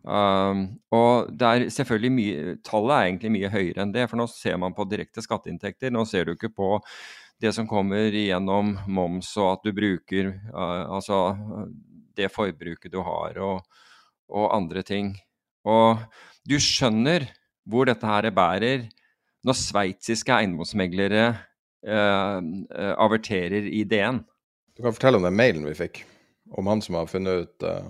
Um, 0.00 0.62
og 0.96 1.28
det 1.36 1.48
er 1.48 1.66
selvfølgelig 1.74 2.10
mye, 2.14 2.54
Tallet 2.64 2.94
er 2.94 3.08
egentlig 3.10 3.32
mye 3.34 3.50
høyere 3.52 3.84
enn 3.84 3.92
det, 3.94 4.06
for 4.08 4.18
nå 4.18 4.26
ser 4.32 4.56
man 4.60 4.74
på 4.76 4.88
direkte 4.88 5.22
skatteinntekter. 5.24 5.92
Nå 5.92 6.06
ser 6.08 6.26
du 6.26 6.34
ikke 6.34 6.52
på 6.56 6.78
det 7.40 7.52
som 7.56 7.68
kommer 7.68 8.12
gjennom 8.12 8.74
moms 8.90 9.30
og 9.40 9.54
at 9.54 9.62
du 9.64 9.72
bruker 9.76 10.32
uh, 10.52 10.96
altså 10.96 11.20
det 12.20 12.30
forbruket 12.32 12.92
du 12.92 13.00
har 13.04 13.40
og, 13.40 13.60
og, 14.30 14.46
andre 14.54 14.84
ting. 14.86 15.14
Og 15.66 16.00
du 16.48 16.56
skjønner 16.62 17.28
hvor 17.68 17.88
dette 17.88 18.06
her 18.06 18.30
bærer 18.34 18.88
når 19.46 19.56
sveitsiske 19.56 20.32
eiendomsmeglere 20.34 21.24
eh, 21.86 22.36
uh, 22.40 22.94
averterer 23.00 23.68
ideen. 23.72 24.20
Du 24.76 24.84
kan 24.84 24.96
fortelle 24.96 25.20
om 25.20 25.24
den 25.24 25.36
mailen 25.36 25.64
vi 25.68 25.76
fikk, 25.78 26.02
om 26.56 26.68
han 26.68 26.82
som 26.84 26.98
har 26.98 27.08
funnet 27.08 27.46
ut 27.46 27.66
eh, 27.68 27.88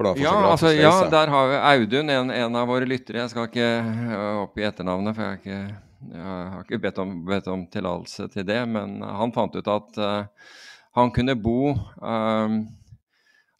hvordan 0.00 0.16
han 0.16 0.20
får 0.20 0.24
ja, 0.24 0.50
altså, 0.50 0.72
ja, 0.72 0.92
der 1.12 1.32
har 1.32 1.48
vi 1.50 1.60
Audun, 1.74 2.10
en, 2.10 2.30
en, 2.32 2.56
av 2.56 2.68
våre 2.70 2.88
lyttere. 2.88 3.20
Jeg 3.20 3.32
skal 3.32 3.48
ikke 3.50 3.68
opp 4.16 4.50
oppgi 4.50 4.64
etternavnet, 4.68 5.16
for 5.16 5.24
jeg 5.24 5.30
har 5.30 5.40
ikke, 5.40 5.80
jeg 6.14 6.26
har 6.54 6.64
ikke 6.64 6.82
bedt 6.86 7.00
om, 7.02 7.14
bedt 7.28 7.50
om 7.52 7.64
tillatelse 7.72 8.28
til 8.32 8.46
det. 8.48 8.60
Men 8.72 9.00
han 9.04 9.34
fant 9.36 9.56
ut 9.56 9.68
at 9.68 10.00
uh, 10.00 10.54
han 10.96 11.12
kunne 11.16 11.36
bo 11.36 11.74
uh, 11.74 12.56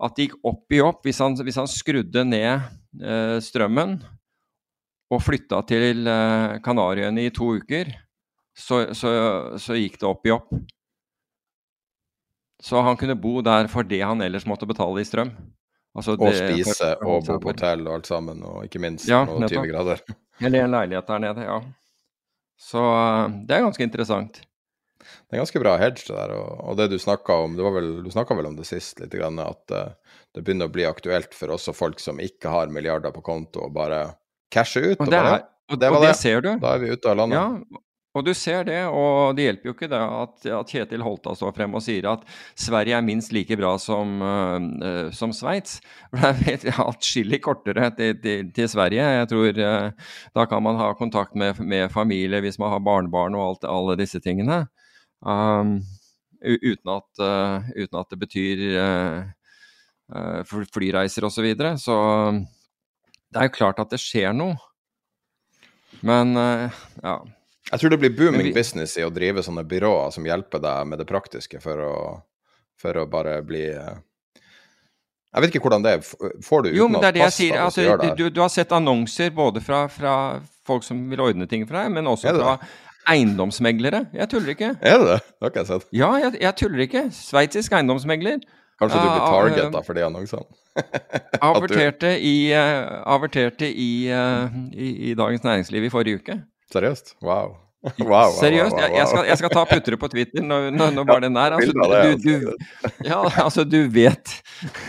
At 0.01 0.17
det 0.17 0.29
gikk 0.29 0.39
opp 0.49 0.73
i 0.73 0.81
opp 0.85 1.05
hvis 1.05 1.21
han, 1.21 1.37
hvis 1.37 1.59
han 1.61 1.69
skrudde 1.69 2.25
ned 2.25 2.63
eh, 3.05 3.37
strømmen 3.45 3.99
og 5.11 5.23
flytta 5.27 5.59
til 5.67 6.07
Kanariøyene 6.63 7.25
i 7.27 7.33
to 7.35 7.49
uker, 7.59 7.89
så, 8.55 8.85
så, 8.95 9.11
så 9.59 9.75
gikk 9.75 9.99
det 9.99 10.07
opp 10.07 10.29
i 10.29 10.33
opp. 10.37 10.53
Så 12.63 12.81
han 12.85 12.97
kunne 13.01 13.17
bo 13.19 13.41
der 13.43 13.67
for 13.73 13.87
det 13.89 14.03
han 14.05 14.23
ellers 14.23 14.47
måtte 14.47 14.69
betale 14.71 15.03
i 15.03 15.09
strøm. 15.09 15.33
Altså 15.97 16.15
og 16.15 16.35
spise 16.37 16.93
og 17.03 17.25
bo 17.27 17.39
på 17.43 17.51
hotell 17.51 17.83
og 17.89 17.97
alt 17.99 18.11
sammen, 18.11 18.45
og 18.47 18.63
ikke 18.67 18.83
minst 18.83 19.09
ja, 19.11 19.25
noen 19.27 19.49
20 19.51 19.67
grader. 19.73 20.03
Eller 20.41 20.65
en 20.65 20.75
leilighet 20.77 21.09
der 21.11 21.23
nede, 21.25 21.47
ja. 21.49 21.57
Så 22.61 22.85
eh, 22.85 23.39
det 23.49 23.57
er 23.57 23.65
ganske 23.65 23.87
interessant. 23.87 24.43
Det 25.31 25.37
er 25.37 25.45
ganske 25.45 25.61
bra 25.63 25.77
hedge, 25.79 26.09
det 26.09 26.17
der. 26.17 26.33
Og, 26.35 26.63
og 26.73 26.79
det 26.81 26.89
du 26.91 26.97
snakka 26.99 27.37
om, 27.45 27.53
det 27.55 27.71
vel, 27.77 27.91
du 28.03 28.11
snakka 28.11 28.35
vel 28.35 28.49
om 28.51 28.57
det 28.59 28.67
sist 28.67 28.99
litt, 28.99 29.15
grann, 29.15 29.39
at 29.39 29.75
uh, 29.77 30.17
det 30.35 30.43
begynner 30.43 30.67
å 30.67 30.75
bli 30.75 30.89
aktuelt 30.89 31.37
for 31.39 31.55
også 31.55 31.75
folk 31.77 32.03
som 32.03 32.19
ikke 32.23 32.51
har 32.51 32.73
milliarder 32.75 33.15
på 33.15 33.23
konto, 33.23 33.69
å 33.69 33.71
bare 33.75 34.09
cashe 34.51 34.83
ut. 34.83 34.97
Og, 34.99 35.07
det, 35.07 35.21
er, 35.23 35.47
og, 35.71 35.79
det, 35.79 35.93
og 35.95 36.03
det, 36.03 36.09
det 36.09 36.19
ser 36.19 36.43
du. 36.43 36.51
Da 36.59 36.75
er 36.75 36.83
vi 36.83 36.91
ute 36.97 37.13
av 37.13 37.23
landet. 37.23 37.39
Ja, 37.39 37.81
og 38.11 38.25
du 38.27 38.33
ser 38.35 38.65
det, 38.67 38.81
og 38.91 39.37
det 39.39 39.45
hjelper 39.45 39.71
jo 39.71 39.73
ikke 39.77 39.89
det 39.93 40.01
at, 40.03 40.47
at 40.57 40.73
Kjetil 40.75 41.05
Holta 41.07 41.31
står 41.39 41.53
frem 41.55 41.77
og 41.79 41.83
sier 41.85 42.09
at 42.11 42.25
Sverige 42.59 42.97
er 42.99 43.05
minst 43.07 43.31
like 43.31 43.55
bra 43.59 43.77
som, 43.79 44.17
uh, 44.19 45.13
som 45.15 45.31
Sveits. 45.37 45.79
Det 46.51 46.73
er 46.73 46.81
atskillig 46.83 47.39
kortere 47.45 47.93
til, 47.95 48.17
til, 48.19 48.51
til, 48.57 48.67
Sverige. 48.73 49.05
Jeg 49.21 49.31
tror 49.31 49.63
uh, 49.63 50.11
Da 50.35 50.47
kan 50.51 50.67
man 50.67 50.81
ha 50.81 50.91
kontakt 50.99 51.39
med, 51.39 51.63
med, 51.63 51.87
familie 51.95 52.43
hvis 52.43 52.59
man 52.59 52.75
har 52.75 52.83
barnebarn 52.83 53.39
og 53.39 53.47
alt, 53.47 53.71
alle 53.71 53.99
disse 54.03 54.19
tingene. 54.25 54.65
Um, 55.21 55.81
uten, 56.41 56.93
at, 56.95 57.11
uh, 57.21 57.69
uten, 57.77 57.99
at, 58.01 58.09
det 58.11 58.19
betyr 58.21 58.63
flyreiser 60.75 61.27
osv. 61.29 61.37
Så, 61.37 61.43
videre. 61.45 61.75
så 61.79 61.97
det 63.31 63.39
er 63.39 63.47
jo 63.47 63.59
klart 63.61 63.79
at 63.79 63.93
det 63.93 64.01
skjer 64.03 64.33
noe. 64.35 64.57
Men 66.03 66.35
ja. 66.35 67.21
Jeg 67.71 67.83
tror 67.83 67.93
det 67.93 68.01
blir 68.03 68.15
booming 68.17 68.49
vi... 68.49 68.55
business 68.57 68.97
i 68.99 69.05
å 69.07 69.13
drive 69.15 69.45
sånne 69.47 69.63
byråer 69.69 70.11
som 70.17 70.27
hjelper 70.27 70.63
deg 70.65 70.89
med 70.91 70.99
det 70.99 71.07
praktiske 71.07 71.61
for 71.63 71.85
å, 71.85 71.95
for 72.81 72.99
å 72.99 73.07
bare 73.11 73.37
bli 73.47 73.63
Jeg 73.71 75.45
vet 75.45 75.53
ikke 75.53 75.63
hvordan 75.69 75.87
det 75.87 75.93
er. 75.99 76.07
Får 76.43 76.67
du 76.67 76.73
jo, 76.75 76.89
men 76.91 77.05
det 77.05 77.13
er 77.13 77.19
det 77.21 77.27
jeg 77.29 77.37
sier. 77.37 77.61
Altså, 77.63 77.87
du, 78.19 78.27
du, 78.27 78.41
har 78.43 78.51
sett 78.51 78.75
annonser 78.75 79.31
både 79.31 79.63
fra, 79.63 79.85
fra, 79.93 80.15
folk 80.67 80.83
som 80.87 81.05
vil 81.11 81.23
ordne 81.23 81.47
ting 81.51 81.63
for 81.69 81.79
deg, 81.79 81.93
men 81.95 82.11
også 82.11 82.35
fra 82.35 82.57
eiendomsmeglere. 83.09 84.05
Jeg 84.15 84.29
tuller 84.33 84.55
ikke. 84.55 84.75
Er 84.81 84.99
det 84.99 85.07
det? 85.09 85.21
Det 85.25 85.47
har 85.47 85.53
ikke 85.53 85.63
jeg 85.63 85.71
sett. 85.73 85.87
Ja, 85.97 86.11
jeg, 86.21 86.41
jeg 86.41 86.57
tuller 86.61 86.85
ikke. 86.87 87.05
Sveitsisk 87.15 87.73
eiendomsmegler. 87.79 88.41
Kanskje 88.81 89.01
du 89.01 89.09
blir 89.09 89.25
targeta 89.29 89.83
for 89.85 89.97
de 89.97 90.05
annonsene? 90.07 90.47
averterte 91.51 92.13
i, 92.25 92.37
uh, 92.55 93.01
averterte 93.13 93.69
i, 93.69 93.91
uh, 94.09 94.55
i, 94.73 94.93
i 95.11 95.17
Dagens 95.19 95.45
Næringsliv 95.45 95.85
i 95.85 95.91
forrige 95.93 96.21
uke. 96.23 96.39
Seriøst? 96.73 97.17
Wow. 97.23 97.59
Wow, 98.01 98.09
wow, 98.11 98.33
Seriøst, 98.37 98.77
jeg, 98.77 98.93
jeg, 98.93 99.07
skal, 99.09 99.25
jeg, 99.25 99.37
skal, 99.41 99.51
ta 99.55 99.63
puttere 99.65 99.97
på 99.97 100.09
Twitter 100.13 100.43
når, 100.45 100.67
når, 100.75 100.91
når 100.99 101.05
var 101.09 101.23
den 101.25 101.37
der. 101.37 101.55
Altså, 101.57 101.73
du, 101.73 102.29
du, 102.29 102.53
ja, 103.05 103.21
altså, 103.41 103.65
du 103.65 103.79
vet 103.89 104.35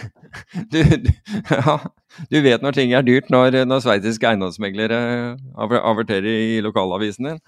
du, 0.74 0.82
ja, 1.47 1.78
du, 2.28 2.38
vet 2.43 2.66
når 2.66 2.76
ting 2.76 2.91
er 2.91 3.05
dyrt 3.07 3.32
når, 3.32 3.62
når 3.64 3.86
sveitsiske 3.86 4.28
eiendomsmeglere 4.28 4.99
averterer 5.55 6.28
i 6.28 6.59
lokalavisen 6.66 7.30
din. 7.30 7.39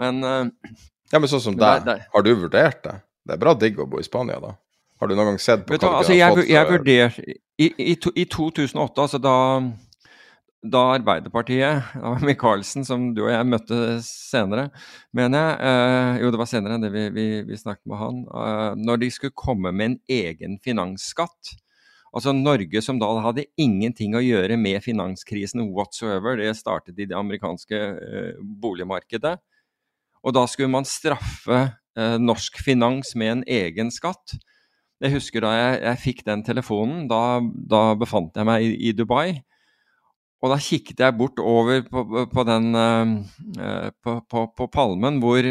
Men 0.00 0.24
uh, 0.24 0.74
Ja, 1.12 1.20
men 1.20 1.28
sånn 1.28 1.44
som 1.44 1.56
deg, 1.58 1.88
har 2.12 2.24
du 2.24 2.32
vurdert 2.34 2.82
det? 2.86 2.98
Det 3.22 3.36
er 3.36 3.40
bra 3.42 3.54
digg 3.54 3.78
å 3.80 3.86
bo 3.86 4.00
i 4.00 4.06
Spania, 4.06 4.40
da. 4.42 4.54
Har 5.02 5.10
du 5.10 5.16
noen 5.18 5.32
gang 5.32 5.40
sett 5.42 5.64
på 5.66 5.74
hva 5.74 5.80
du 5.82 5.86
altså, 5.88 6.14
har 6.14 6.36
fått? 6.36 6.44
Jeg, 6.46 6.54
jeg 6.54 6.70
vurderte 6.70 7.24
i, 7.60 7.68
i, 7.68 7.94
i, 8.22 8.26
2008, 8.30 9.02
altså 9.02 9.20
da 9.22 9.36
da 10.62 10.82
Arbeiderpartiet, 10.94 11.82
av 11.98 12.22
Michaelsen, 12.26 12.84
som 12.86 13.08
du 13.16 13.24
og 13.24 13.32
jeg 13.32 13.48
møtte 13.50 13.78
senere, 14.06 14.68
mener 15.14 15.42
jeg 15.42 15.72
eh, 15.72 16.20
Jo, 16.22 16.30
det 16.30 16.38
var 16.38 16.50
senere 16.50 16.78
enn 16.78 16.86
det 16.86 16.92
vi, 16.94 17.08
vi, 17.16 17.26
vi 17.48 17.58
snakket 17.58 17.88
med 17.90 17.98
han. 17.98 18.22
Eh, 18.30 18.68
når 18.78 19.02
de 19.02 19.10
skulle 19.10 19.34
komme 19.34 19.74
med 19.74 19.90
en 19.90 19.98
egen 20.20 20.58
finansskatt. 20.62 21.56
Altså 22.12 22.34
Norge 22.36 22.82
som 22.84 22.98
da 23.00 23.08
hadde 23.24 23.48
ingenting 23.60 24.14
å 24.14 24.22
gjøre 24.22 24.58
med 24.60 24.84
finanskrisen 24.84 25.64
whatsoever. 25.74 26.36
Det 26.38 26.52
startet 26.58 27.00
i 27.00 27.08
det 27.10 27.18
amerikanske 27.18 27.82
eh, 27.96 28.42
boligmarkedet. 28.62 29.38
Og 30.22 30.34
da 30.36 30.46
skulle 30.50 30.70
man 30.72 30.86
straffe 30.88 31.60
eh, 31.98 32.16
norsk 32.22 32.60
finans 32.62 33.14
med 33.18 33.36
en 33.36 33.44
egen 33.50 33.90
skatt. 33.94 34.36
Jeg 35.02 35.16
husker 35.16 35.42
da 35.42 35.52
jeg, 35.56 35.78
jeg 35.82 36.02
fikk 36.02 36.20
den 36.28 36.44
telefonen. 36.46 37.06
Da, 37.10 37.40
da, 37.42 37.82
befant 37.98 38.36
jeg 38.38 38.46
meg 38.46 38.66
i, 38.66 38.74
i 38.88 38.94
Dubai. 38.94 39.42
Og 40.42 40.50
da 40.50 40.58
kikket 40.62 41.02
jeg 41.02 41.14
bort 41.18 41.38
over 41.38 41.84
på, 41.86 42.04
på 42.30 42.44
den 42.46 42.74
eh, 42.78 43.88
på, 44.02 44.18
på, 44.30 44.46
på, 44.58 44.68
Palmen 44.74 45.20
hvor 45.22 45.46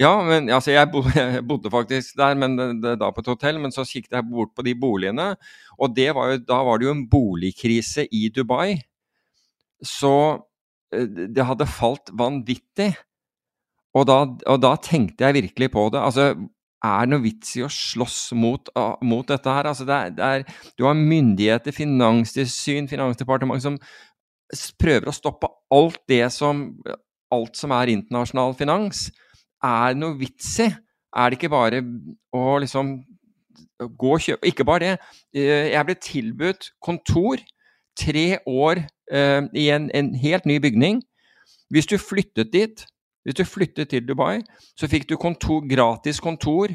Ja, 0.00 0.12
men 0.24 0.48
altså 0.52 0.72
jeg, 0.72 0.88
bo, 0.92 1.02
jeg 1.16 1.44
bodde 1.48 1.72
faktisk 1.72 2.16
der, 2.20 2.36
men 2.36 2.56
det, 2.58 2.68
det, 2.84 2.94
da 3.00 3.10
på 3.12 3.24
et 3.24 3.32
hotell. 3.32 3.60
Men 3.60 3.72
så 3.72 3.84
kikket 3.88 4.16
jeg 4.18 4.28
bort 4.28 4.52
på 4.56 4.64
de 4.68 4.76
boligene, 4.76 5.34
og 5.78 6.00
var 6.16 6.32
jo, 6.32 6.40
da 6.48 6.62
var 6.64 6.80
det 6.80 6.88
jo 6.88 6.96
en 6.96 7.06
boligkrise 7.08 8.06
i 8.12 8.28
Dubai. 8.34 8.80
Så 9.80 10.14
uh, 10.36 11.06
det 11.08 11.48
hadde 11.48 11.68
falt 11.68 12.12
vanvittig. 12.12 12.92
Og 13.98 14.08
da, 14.08 14.18
og 14.48 14.60
da 14.62 14.72
tenkte 14.80 15.26
jeg 15.26 15.36
virkelig 15.36 15.68
på 15.74 15.86
det. 15.92 16.00
Altså, 16.00 16.32
er 16.82 17.04
det 17.04 17.12
noe 17.12 17.22
vits 17.22 17.52
i 17.58 17.64
å 17.66 17.70
slåss 17.70 18.32
mot, 18.38 18.70
mot 19.04 19.28
dette 19.28 19.52
her? 19.52 19.68
Altså 19.70 19.86
det 19.86 19.98
er, 19.98 20.14
det 20.16 20.28
er, 20.28 20.64
du 20.78 20.86
har 20.88 20.98
myndigheter, 20.98 21.74
finanstilsyn, 21.76 22.88
finansdepartement 22.90 23.62
som 23.62 23.78
prøver 24.80 25.08
å 25.08 25.14
stoppe 25.14 25.50
alt 25.72 26.00
det 26.10 26.24
som 26.34 26.64
alt 27.32 27.58
som 27.58 27.72
er 27.76 27.92
internasjonal 27.92 28.54
finans, 28.58 29.06
er 29.62 29.94
det 29.94 30.02
noe 30.02 30.18
vits 30.20 30.52
i. 30.62 30.68
Er 31.12 31.30
det 31.30 31.38
ikke 31.38 31.52
bare 31.52 31.82
å 32.34 32.58
liksom 32.62 32.96
gå 33.82 34.12
og 34.14 34.22
kjøpe 34.22 34.48
Ikke 34.48 34.64
bare 34.64 34.84
det. 34.84 34.92
Eh, 35.36 35.72
jeg 35.72 35.86
ble 35.88 35.96
tilbudt 36.00 36.70
kontor 36.80 37.42
tre 37.98 38.38
år 38.48 38.80
uh, 39.12 39.42
i 39.52 39.66
en, 39.68 39.90
en, 39.92 40.14
helt 40.16 40.46
ny 40.48 40.56
bygning. 40.64 41.02
Hvis 41.68 41.88
du 41.90 41.98
flyttet 42.00 42.52
dit, 42.54 42.86
hvis 43.24 43.38
du 43.38 43.44
flyttet 43.46 43.90
til 43.92 44.06
Dubai, 44.06 44.40
så 44.78 44.88
fikk 44.90 45.08
du 45.10 45.16
kontor, 45.20 45.62
gratis 45.68 46.20
kontor. 46.20 46.74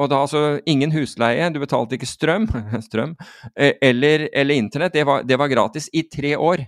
Og 0.00 0.08
da 0.08 0.22
altså 0.24 0.60
ingen 0.66 0.92
husleie, 0.94 1.50
du 1.52 1.60
betalte 1.60 1.98
ikke 1.98 2.08
strøm, 2.08 2.46
strøm 2.88 3.16
eller, 3.56 4.28
eller 4.32 4.54
internett. 4.54 4.94
Det 4.94 5.04
var, 5.06 5.26
det 5.28 5.38
var 5.38 5.52
gratis 5.52 5.90
i 5.92 6.06
tre 6.08 6.32
år. 6.38 6.64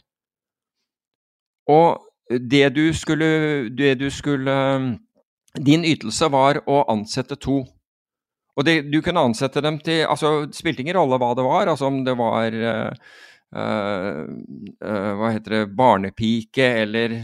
Og 1.72 2.05
det 2.29 2.68
du 2.77 2.93
skulle, 2.93 3.68
det 3.68 3.95
du 4.01 4.11
skulle 4.11 4.55
Din 5.55 5.85
ytelse 5.87 6.27
var 6.33 6.59
å 6.66 6.81
ansette 6.91 7.37
to. 7.39 7.61
Og 8.59 8.64
det, 8.66 8.91
du 8.91 9.01
kunne 9.03 9.22
ansette 9.22 9.62
dem 9.62 9.79
til 9.83 10.05
altså 10.07 10.47
Det 10.47 10.57
spilte 10.59 10.83
ingen 10.83 10.97
rolle 10.99 11.18
hva 11.20 11.31
det 11.39 11.45
var, 11.47 11.70
altså 11.70 11.87
om 11.91 12.01
det 12.07 12.14
var 12.18 12.57
uh, 12.59 12.91
uh, 13.55 15.14
Hva 15.20 15.31
heter 15.35 15.57
det 15.57 15.62
Barnepike 15.79 16.68
eller 16.85 17.16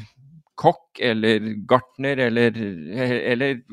kokk 0.61 1.01
eller 1.01 1.41
gartner 1.69 2.21
eller, 2.27 2.57
eller 3.01 3.51
en 3.57 3.65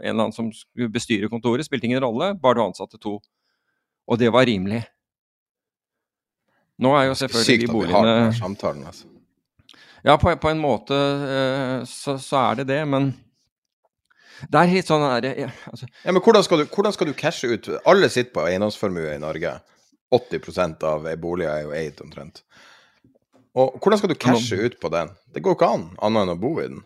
eller 0.00 0.22
annen 0.24 0.34
som 0.36 0.50
skulle 0.54 0.92
bestyre 0.92 1.28
kontoret. 1.32 1.66
Spilte 1.66 1.88
ingen 1.88 2.02
rolle, 2.04 2.32
bare 2.40 2.58
du 2.58 2.64
ansatte 2.64 3.00
to. 3.00 3.18
Og 4.08 4.20
det 4.20 4.30
var 4.32 4.48
rimelig. 4.48 4.82
Nå 6.84 6.94
er 6.98 7.10
jo 7.10 7.18
selvfølgelig 7.18 7.46
Sykt 7.46 7.68
at 7.70 7.76
vi 7.76 7.92
har 7.92 8.08
den 8.08 8.32
samtalen, 8.38 8.86
altså. 8.88 9.10
Ja, 10.04 10.16
på, 10.20 10.32
på 10.36 10.50
en 10.50 10.60
måte 10.60 10.96
eh, 10.96 11.84
så, 11.88 12.18
så, 12.20 12.40
er 12.50 12.58
det 12.60 12.66
det, 12.68 12.80
men 12.88 13.12
det 14.50 14.60
er 14.60 14.72
helt 14.74 14.88
sånn 14.90 15.04
der, 15.06 15.46
altså. 15.70 15.88
Ja, 16.02 16.12
Men 16.12 16.20
hvordan 16.24 16.44
skal, 16.44 16.60
du, 16.60 16.68
hvordan 16.68 16.92
skal 16.92 17.08
du 17.08 17.14
cashe 17.16 17.48
ut 17.48 17.70
Alle 17.88 18.10
sitter 18.12 18.34
på 18.34 18.44
eiendomsformue 18.44 19.14
i 19.14 19.22
Norge. 19.22 19.54
80% 20.12 20.84
av 20.86 21.06
boliger 21.22 21.54
er 21.54 21.64
jo 21.64 21.72
eid, 21.74 22.02
omtrent. 22.04 22.42
Og 23.54 23.78
hvordan 23.78 24.00
skal 24.00 24.10
du 24.10 24.18
cashe 24.18 24.58
ut 24.58 24.80
på 24.80 24.90
den? 24.90 25.12
Det 25.34 25.42
går 25.44 25.54
ikke 25.56 25.70
an, 25.76 25.86
annet 26.02 26.24
enn 26.24 26.34
å 26.34 26.40
bo 26.40 26.56
i 26.58 26.66
den. 26.66 26.82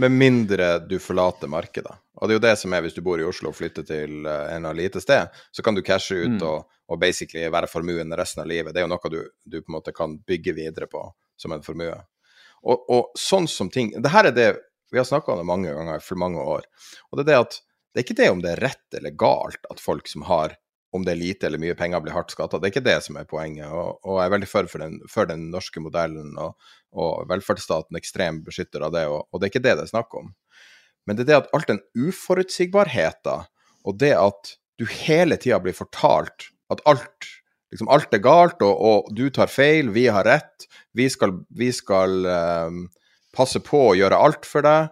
Med 0.00 0.14
mindre 0.14 0.78
du 0.86 0.96
forlater 1.02 1.50
markedet. 1.50 1.92
Og 2.20 2.28
det 2.28 2.34
er 2.34 2.38
jo 2.38 2.44
det 2.44 2.54
som 2.60 2.74
er 2.76 2.84
hvis 2.84 2.96
du 2.96 3.02
bor 3.04 3.20
i 3.20 3.26
Oslo 3.26 3.50
og 3.50 3.56
flytter 3.58 3.84
til 3.88 4.28
eh, 4.28 4.52
en 4.54 4.68
av 4.68 4.76
lite 4.76 5.00
sted, 5.02 5.32
så 5.50 5.64
kan 5.64 5.76
du 5.76 5.82
cashe 5.84 6.16
ut 6.16 6.36
mm. 6.36 6.46
og, 6.46 6.68
og, 6.88 6.98
basically 7.00 7.46
være 7.52 7.68
formuen 7.70 8.12
resten 8.16 8.44
av 8.44 8.48
livet. 8.48 8.74
Det 8.74 8.82
er 8.82 8.86
jo 8.86 8.92
noe 8.92 9.12
du, 9.12 9.20
du 9.44 9.58
på 9.60 9.72
en 9.72 9.76
måte 9.78 9.94
kan 9.96 10.18
bygge 10.28 10.54
videre 10.56 10.88
på 10.90 11.02
som 11.40 11.56
en 11.56 11.64
formue. 11.64 11.96
Og, 12.60 12.84
og 12.92 13.18
sånn 13.18 13.48
som 13.48 13.70
ting 13.72 13.94
det 13.96 14.12
her 14.12 14.28
er 14.28 14.36
det 14.36 14.50
Vi 14.92 14.98
har 14.98 15.06
snakka 15.08 15.32
om 15.32 15.38
det 15.40 15.46
mange 15.48 15.72
ganger 15.72 16.02
for 16.02 16.18
mange 16.18 16.42
år. 16.42 16.64
Og 17.08 17.18
det 17.18 17.24
er 17.24 17.30
det 17.30 17.42
at 17.44 17.60
det 17.90 18.00
er 18.00 18.04
ikke 18.04 18.18
det 18.18 18.30
om 18.30 18.40
det 18.42 18.50
er 18.52 18.62
rett 18.64 18.96
eller 18.98 19.14
galt 19.14 19.68
at 19.70 19.82
folk 19.82 20.10
som 20.10 20.24
har 20.26 20.56
om 20.96 21.04
det 21.06 21.12
er 21.14 21.20
lite 21.20 21.46
eller 21.46 21.62
mye 21.62 21.76
penger, 21.78 22.02
blir 22.02 22.14
hardt 22.16 22.32
skatta. 22.34 22.58
Det 22.58 22.68
er 22.68 22.74
ikke 22.74 22.86
det 22.88 22.98
som 23.04 23.18
er 23.20 23.28
poenget. 23.30 23.68
Og, 23.70 24.00
og 24.02 24.18
jeg 24.18 24.26
er 24.26 24.34
veldig 24.34 24.50
for, 24.50 24.70
for, 24.72 24.82
den, 24.82 24.96
for 25.10 25.30
den, 25.30 25.48
norske 25.54 25.82
modellen 25.82 26.32
og, 26.40 26.70
og, 26.90 27.26
velferdsstaten, 27.30 27.98
ekstrem 28.00 28.42
beskytter 28.46 28.86
av 28.86 28.94
det. 28.96 29.04
Og, 29.10 29.26
og, 29.30 29.38
det 29.38 29.46
er 29.46 29.54
ikke 29.54 29.66
det 29.68 29.76
det 29.78 29.86
er 29.86 29.92
snakk 29.92 30.16
om. 30.18 30.32
Men 31.06 31.18
det 31.18 31.26
er 31.26 31.30
det 31.30 31.38
at 31.42 31.52
alt 31.56 31.70
den 31.70 31.82
uforutsigbarheten, 31.96 33.46
og 33.86 34.00
det 34.02 34.14
at 34.18 34.56
du 34.80 34.86
hele 34.88 35.38
tida 35.40 35.60
blir 35.62 35.76
fortalt 35.76 36.50
at 36.72 36.82
alt 36.88 37.28
liksom 37.70 37.90
alt 37.92 38.14
er 38.14 38.22
galt, 38.24 38.62
og, 38.66 38.80
og, 38.80 39.10
du 39.14 39.28
tar 39.30 39.50
feil, 39.50 39.92
vi 39.94 40.08
har 40.10 40.26
rett. 40.26 40.66
Vi 40.96 41.06
skal, 41.10 41.36
vi 41.54 41.70
skal 41.74 42.26
um, 42.26 42.80
passe 43.36 43.62
på 43.62 43.90
å 43.90 43.96
gjøre 43.98 44.18
alt 44.18 44.48
for 44.48 44.66
deg. 44.66 44.90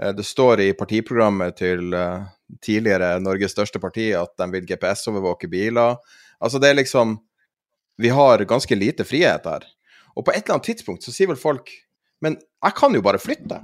Uh, 0.00 0.12
det 0.14 0.26
står 0.26 0.62
i 0.62 0.68
partiprogrammet 0.78 1.58
til 1.58 1.90
uh, 1.94 2.28
tidligere 2.64 3.18
Norges 3.22 3.54
største 3.54 3.80
parti 3.82 4.10
at 4.16 4.32
de 4.40 4.48
vil 4.54 4.66
GPS-overvåke 4.68 5.50
biler. 5.50 5.98
Altså, 6.40 6.58
det 6.58 6.70
er 6.70 6.80
liksom 6.80 7.18
Vi 8.00 8.08
har 8.08 8.44
ganske 8.48 8.74
lite 8.74 9.04
frihet 9.04 9.44
her. 9.44 9.64
Og 10.16 10.24
på 10.24 10.32
et 10.32 10.42
eller 10.42 10.56
annet 10.56 10.70
tidspunkt 10.72 11.04
så 11.04 11.12
sier 11.12 11.28
vel 11.28 11.36
folk 11.36 11.70
Men 12.24 12.38
jeg 12.64 12.76
kan 12.76 12.94
jo 12.94 13.02
bare 13.02 13.20
flytte. 13.20 13.60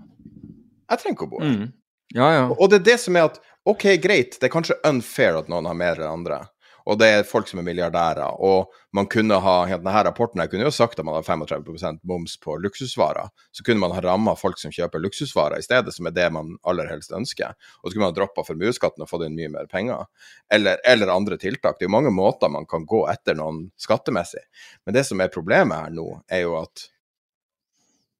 Jeg 0.87 0.99
trenger 1.01 1.17
ikke 1.17 1.27
å 1.27 1.33
bo 1.33 1.41
her. 1.43 1.53
Mm. 1.53 1.73
Ja, 2.15 2.29
ja. 2.33 2.45
Og 2.55 2.71
det 2.71 2.81
er 2.81 2.85
det 2.93 2.99
som 3.03 3.17
er 3.19 3.27
at 3.33 3.41
OK, 3.67 3.83
greit, 3.99 4.37
det 4.39 4.47
er 4.47 4.53
kanskje 4.53 4.79
unfair 4.87 5.41
at 5.41 5.49
noen 5.51 5.67
har 5.67 5.75
mer 5.75 5.99
enn 5.99 6.21
andre 6.21 6.45
og 6.87 6.99
det 7.01 7.07
er 7.11 7.25
folk 7.27 7.49
som 7.51 7.59
er 7.59 7.67
milliardærer. 7.67 8.39
Og 8.47 8.71
man 8.95 9.09
kunne 9.11 9.41
ha 9.43 9.55
denne 9.67 10.03
rapporten 10.07 10.39
jeg 10.43 10.53
kunne 10.53 10.69
jo 10.69 10.75
sagt 10.75 11.01
at 11.01 11.07
man 11.07 11.17
har 11.19 11.25
35% 11.27 11.99
moms 12.07 12.37
på 12.43 12.55
luksusvarer. 12.63 13.33
Så 13.51 13.65
kunne 13.67 13.83
man 13.83 13.95
ha 13.97 14.03
ramma 14.05 14.37
folk 14.39 14.61
som 14.63 14.75
kjøper 14.75 15.03
luksusvarer 15.03 15.59
i 15.59 15.67
stedet, 15.67 15.95
som 15.97 16.07
er 16.07 16.15
det 16.15 16.29
man 16.35 16.55
aller 16.63 16.87
helst 16.91 17.15
ønsker. 17.17 17.57
Og 17.83 17.89
så 17.89 17.97
kunne 17.97 18.05
man 18.05 18.13
ha 18.15 18.19
droppa 18.21 18.45
formuesskatten 18.47 19.03
og 19.03 19.11
fått 19.11 19.27
inn 19.27 19.35
mye 19.39 19.51
mer 19.57 19.71
penger. 19.71 20.07
Eller, 20.53 20.79
eller, 20.87 21.11
andre 21.11 21.39
tiltak. 21.43 21.81
Det 21.81 21.87
er 21.87 21.91
jo 21.91 21.97
mange 21.97 22.15
måter 22.15 22.53
man 22.53 22.69
kan 22.71 22.87
gå 22.87 23.03
etter 23.11 23.35
noen 23.39 23.65
skattemessig. 23.83 24.45
Men 24.87 24.95
det 24.95 25.07
som 25.09 25.21
er 25.21 25.35
problemet 25.35 25.89
her 25.89 25.97
nå, 25.97 26.07
er 26.31 26.47
jo 26.47 26.61
at 26.61 26.87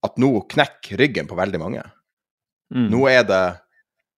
at 0.07 0.19
nå 0.23 0.29
knekker 0.53 1.01
ryggen 1.01 1.27
på 1.27 1.39
veldig 1.39 1.59
mange. 1.59 1.81
Mm. 2.75 2.91
Nå 2.93 3.01
er 3.11 3.25
det 3.27 3.45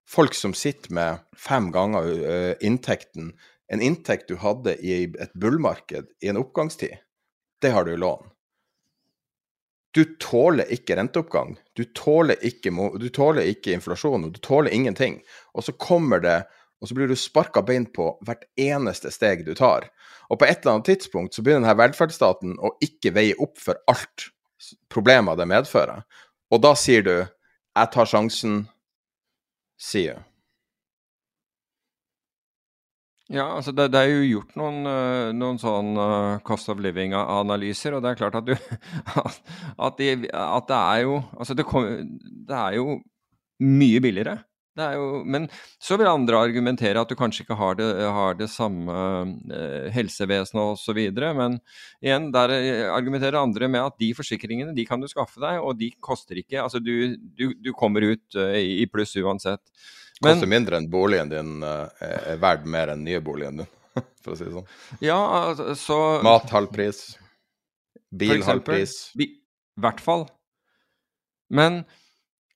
folk 0.09 0.35
som 0.37 0.53
sitter 0.57 0.93
med 0.93 1.23
fem 1.37 1.69
ganger 1.73 2.59
inntekten 2.65 3.31
en 3.69 3.81
inntekt 3.81 4.27
du 4.27 4.35
hadde 4.41 4.75
i 4.81 5.03
et 5.05 5.33
bullmarked 5.33 6.09
i 6.21 6.31
en 6.31 6.41
oppgangstid, 6.41 6.97
det 7.61 7.71
har 7.75 7.85
du 7.85 7.93
i 7.93 7.97
lån. 8.01 8.29
Du 9.91 10.03
tåler 10.21 10.69
ikke 10.73 10.95
renteoppgang, 10.99 11.55
du 11.73 11.83
tåler 11.97 12.37
ikke, 12.45 12.71
du 13.01 13.09
tåler 13.09 13.49
ikke 13.49 13.73
inflasjon, 13.73 14.27
du 14.31 14.39
tåler 14.39 14.73
ingenting. 14.73 15.17
Og 15.57 15.65
så 15.65 15.73
kommer 15.73 16.21
det, 16.21 16.43
og 16.81 16.89
så 16.89 16.97
blir 16.97 17.09
du 17.09 17.17
sparka 17.17 17.63
bein 17.65 17.87
på 17.89 18.11
hvert 18.25 18.45
eneste 18.59 19.11
steg 19.11 19.45
du 19.47 19.55
tar. 19.57 19.89
Og 20.29 20.39
på 20.39 20.45
et 20.45 20.61
eller 20.61 20.77
annet 20.77 20.91
tidspunkt 20.91 21.33
så 21.33 21.41
begynner 21.41 21.65
denne 21.65 21.81
velferdsstaten 21.81 22.59
å 22.61 22.75
ikke 22.85 23.15
veie 23.17 23.37
opp 23.41 23.57
for 23.61 23.81
alt 23.89 24.29
problemer 24.93 25.37
det 25.39 25.49
medfører. 25.49 26.05
Og 26.53 26.61
da 26.61 26.75
sier 26.77 27.01
du 27.01 27.15
'jeg 27.17 27.91
tar 27.91 28.05
sjansen', 28.05 28.67
sier 29.77 30.23
Ja, 33.29 33.45
altså 33.59 33.69
det, 33.77 33.91
det, 33.93 33.99
er 34.01 34.09
jo 34.09 34.25
gjort 34.25 34.55
noen, 34.57 34.77
eh, 34.89 35.31
noen 35.37 35.59
sånn 35.61 35.93
uh, 36.01 36.39
cost 36.45 36.71
of 36.73 36.79
living-analyser, 36.81 37.93
og 37.93 38.01
det 38.01 38.09
er 38.11 38.17
klart 38.23 38.37
at, 38.39 38.47
du, 38.47 38.55
at, 39.85 39.99
de, 39.99 40.07
at 40.33 40.69
det 40.71 40.79
er 40.79 41.03
jo 41.05 41.19
Altså 41.37 41.57
det, 41.57 41.65
kom, 41.69 41.85
det, 42.49 42.55
er 42.57 42.79
jo 42.79 42.95
mye 43.61 43.99
billigere. 44.01 44.39
Det 44.73 44.81
er 44.81 44.97
jo, 44.97 45.21
men 45.29 45.45
så 45.77 45.99
vil 45.99 46.09
andre 46.09 46.41
argumentere 46.41 47.03
at 47.03 47.11
du 47.11 47.17
kanskje 47.19 47.45
ikke 47.45 47.59
har 47.59 47.77
det, 47.77 47.91
har 48.17 48.39
det 48.39 48.49
samme 48.49 48.97
uh, 48.97 49.85
helsevesenet 49.93 50.63
osv. 50.63 50.99
Men 51.37 51.61
igjen, 52.01 52.31
der 52.33 52.55
argumenterer 52.95 53.43
andre 53.43 53.69
med 53.69 53.91
at 53.91 54.01
de 54.01 54.09
forsikringene 54.17 54.73
de 54.73 54.89
kan 54.89 55.05
du 55.05 55.09
skaffe 55.11 55.37
deg, 55.37 55.61
og 55.61 55.77
de 55.77 55.93
koster 56.01 56.41
ikke 56.41 56.63
Altså 56.65 56.81
du, 56.81 57.13
du, 57.37 57.51
du 57.61 57.73
kommer 57.77 58.09
ut 58.09 58.41
i 58.57 58.89
pluss 58.89 59.13
uansett. 59.21 59.61
Men, 60.19 60.35
Koster 60.35 60.51
mindre 60.51 60.79
enn 60.79 60.89
boligen 60.91 61.29
din 61.31 61.63
uh, 61.63 61.87
er 62.03 62.39
verdt 62.41 62.65
mer 62.67 62.91
enn 62.91 63.05
nye 63.07 63.21
boligen 63.23 63.61
din, 63.61 63.69
for 64.23 64.33
å 64.33 64.39
si 64.39 64.47
det 64.47 64.51
sånn. 64.51 64.67
Ja, 65.03 65.19
altså, 65.45 65.71
så 65.79 65.99
Mat 66.25 66.51
halv 66.51 66.73
pris. 66.75 67.05
Bil 68.11 68.43
halv 68.43 68.65
pris. 68.67 68.97
I 69.15 69.29
hvert 69.79 70.01
fall. 70.03 70.27
Men 71.53 71.83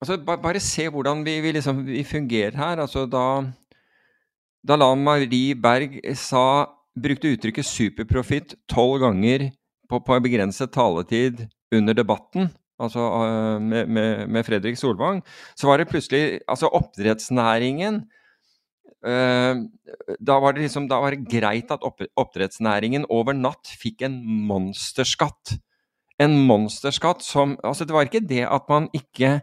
altså, 0.01 0.18
ba, 0.20 0.36
bare 0.41 0.61
se 0.64 0.89
hvordan 0.91 1.24
vi, 1.26 1.38
vi, 1.45 1.53
liksom, 1.55 1.86
vi 1.88 2.03
fungerer 2.07 2.57
her. 2.59 2.84
Altså, 2.84 3.05
da, 3.07 3.26
da 4.66 4.78
Lan 4.80 5.03
Marie 5.05 5.55
Berg 5.55 6.01
sa, 6.20 6.68
brukte 6.93 7.32
uttrykket 7.34 7.66
'superprofitt' 7.66 8.57
tolv 8.70 8.99
ganger 9.01 9.47
på, 9.89 9.99
på 10.03 10.20
begrenset 10.22 10.74
taletid 10.76 11.47
under 11.74 11.95
debatten, 11.97 12.51
altså 12.82 13.06
uh, 13.06 13.62
med, 13.62 13.88
med, 13.88 14.28
med, 14.28 14.46
Fredrik 14.48 14.78
Solvang, 14.80 15.22
så 15.56 15.70
var 15.70 15.78
det 15.78 15.90
plutselig 15.92 16.40
Altså 16.50 16.70
oppdrettsnæringen 16.74 18.04
uh, 19.06 19.56
da, 20.20 20.40
var 20.40 20.56
det 20.56 20.66
liksom, 20.66 20.88
da 20.90 21.02
var 21.04 21.14
det 21.14 21.28
greit 21.30 21.72
at 21.74 21.86
opp, 21.86 22.02
oppdrettsnæringen 22.18 23.06
over 23.14 23.36
natt 23.38 23.70
fikk 23.80 24.06
en 24.08 24.18
monsterskatt. 24.48 25.58
En 26.22 26.38
monsterskatt 26.48 27.24
som 27.26 27.58
Altså, 27.64 27.86
det 27.86 27.96
var 27.96 28.10
ikke 28.10 28.26
det 28.26 28.46
at 28.48 28.70
man 28.70 28.90
ikke 28.94 29.42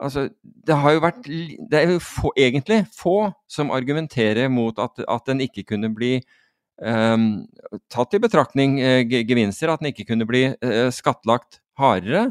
Altså, 0.00 0.30
det 0.40 0.76
har 0.80 0.94
jo 0.94 1.02
vært 1.04 1.26
Det 1.28 1.76
er 1.76 1.90
jo 1.92 1.98
få, 2.00 2.32
egentlig 2.36 2.84
få 2.96 3.32
som 3.50 3.72
argumenterer 3.74 4.48
mot 4.48 4.78
at, 4.80 5.02
at 5.04 5.26
den 5.28 5.42
ikke 5.44 5.66
kunne 5.74 5.92
bli 5.94 6.14
um, 6.80 7.44
tatt 7.92 8.16
i 8.16 8.22
betraktning 8.22 8.78
uh, 8.80 9.02
gevinster, 9.04 9.68
at 9.68 9.82
den 9.82 9.90
ikke 9.92 10.08
kunne 10.08 10.28
bli 10.28 10.46
uh, 10.54 10.88
skattlagt 10.94 11.60
hardere. 11.80 12.30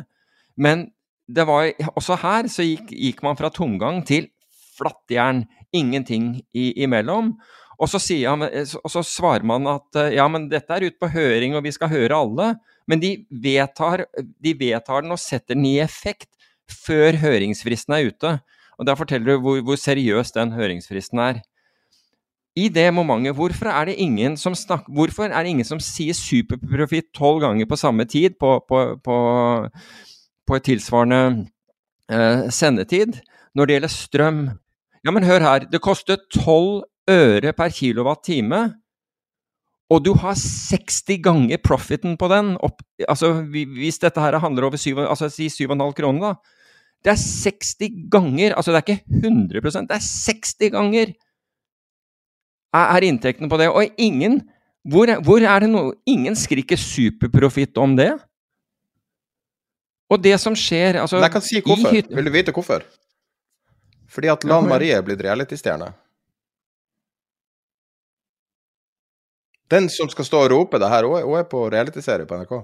Men 0.60 0.90
det 1.30 1.46
var, 1.48 1.70
også 1.96 2.18
her 2.20 2.50
så 2.52 2.66
gikk, 2.66 2.92
gikk 2.92 3.24
man 3.26 3.38
fra 3.40 3.52
tomgang 3.54 4.02
til 4.08 4.30
flattjern. 4.78 5.46
Ingenting 5.76 6.40
i, 6.58 6.72
imellom. 6.82 7.36
Og 7.80 7.92
så, 7.92 8.00
han, 8.26 8.42
og 8.44 8.92
så, 8.92 9.04
svarer 9.06 9.46
man 9.46 9.68
at 9.70 10.00
ja, 10.16 10.26
men 10.28 10.50
dette 10.52 10.74
er 10.74 10.88
ute 10.90 10.98
på 11.00 11.12
høring, 11.14 11.54
og 11.56 11.64
vi 11.64 11.72
skal 11.72 11.92
høre 11.92 12.18
alle. 12.18 12.48
Men 12.90 13.00
de 13.04 13.14
vedtar, 13.30 14.08
de 14.18 14.56
den 14.58 15.14
og 15.14 15.22
setter 15.22 15.54
den 15.54 15.68
i 15.70 15.78
effekt 15.80 16.32
før 16.70 17.20
høringsfristen 17.22 17.96
er 17.96 18.10
ute. 18.10 18.34
Og 18.80 18.88
Da 18.88 18.96
forteller 18.96 19.36
du 19.36 19.44
hvor, 19.44 19.62
hvor 19.62 19.78
seriøs 19.78 20.32
den 20.32 20.52
høringsfristen 20.52 21.20
er. 21.20 21.42
I 22.56 22.68
det 22.68 22.90
momentet, 22.94 23.36
hvorfor 23.36 23.70
er 23.70 23.86
det 23.86 24.00
ingen 24.02 24.36
som, 24.38 24.56
snak, 24.56 24.90
er 24.90 25.44
det 25.44 25.50
ingen 25.50 25.66
som 25.66 25.80
sier 25.80 26.14
superprofitt 26.14 27.14
tolv 27.16 27.42
ganger 27.42 27.66
på 27.66 27.78
samme 27.78 28.06
tid 28.06 28.36
på, 28.40 28.60
på, 28.68 28.98
på, 29.04 29.18
på 30.50 30.58
et 30.58 30.66
tilsvarende 30.66 31.22
eh, 32.10 32.50
sendetid 32.54 33.22
når 33.56 33.70
det 33.70 33.78
gjelder 33.78 33.94
strøm? 33.94 34.44
Ja, 35.06 35.14
men 35.16 35.26
hør 35.28 35.46
her. 35.46 35.66
Det 35.70 35.82
koster 35.84 36.20
12 36.34 36.84
øre 37.10 37.54
per 37.56 37.74
kilowatt-time. 37.74 38.64
Og 39.90 40.04
du 40.06 40.12
har 40.22 40.38
60 40.38 41.22
ganger 41.26 41.62
profiten 41.66 42.18
på 42.20 42.30
den. 42.30 42.54
Opp, 42.62 42.84
altså, 43.08 43.40
hvis 43.50 43.98
dette 44.02 44.22
her 44.22 44.38
handler 44.42 44.68
over 44.68 44.78
7, 44.78 45.00
altså, 45.02 45.32
si 45.34 45.50
7,5 45.50 45.96
kroner, 45.98 46.28
da. 46.30 46.58
Det 47.00 47.14
er 47.14 47.20
60 47.22 48.10
ganger, 48.12 48.54
altså 48.60 48.74
det 48.74 48.80
er 48.82 48.90
ikke 48.90 49.22
100% 49.24 49.88
det 49.88 49.96
er 49.96 50.04
60 50.04 50.72
ganger 50.74 51.14
er, 52.76 53.06
inntektene 53.08 53.48
på 53.50 53.60
det. 53.62 53.70
Og 53.72 53.88
ingen 53.98 54.42
hvor, 54.84 55.08
hvor 55.24 55.44
er 55.44 55.64
det 55.64 55.70
noe 55.72 55.94
Ingen 56.08 56.36
skriker 56.36 56.80
superprofitt 56.80 57.78
om 57.80 57.96
det. 57.96 58.12
Og 60.10 60.22
det 60.22 60.36
som 60.42 60.56
skjer 60.58 60.98
altså, 61.04 61.20
Jeg 61.22 61.32
kan 61.32 61.46
si 61.46 61.62
hvorfor. 61.62 61.94
Vil 61.94 62.30
du 62.30 62.34
vite 62.34 62.54
hvorfor? 62.56 62.86
Fordi 64.10 64.32
at 64.34 64.46
Lan 64.50 64.68
Marie 64.70 64.96
er 64.98 65.04
blitt 65.06 65.22
realitystjerne. 65.22 65.92
Den 69.70 69.90
som 69.94 70.10
skal 70.10 70.26
stå 70.26 70.40
og 70.48 70.52
rope 70.52 70.80
det 70.82 70.90
her, 70.90 71.06
hun 71.06 71.38
er 71.38 71.46
på 71.46 71.68
realityserie 71.70 72.26
på 72.26 72.40
NRK 72.40 72.56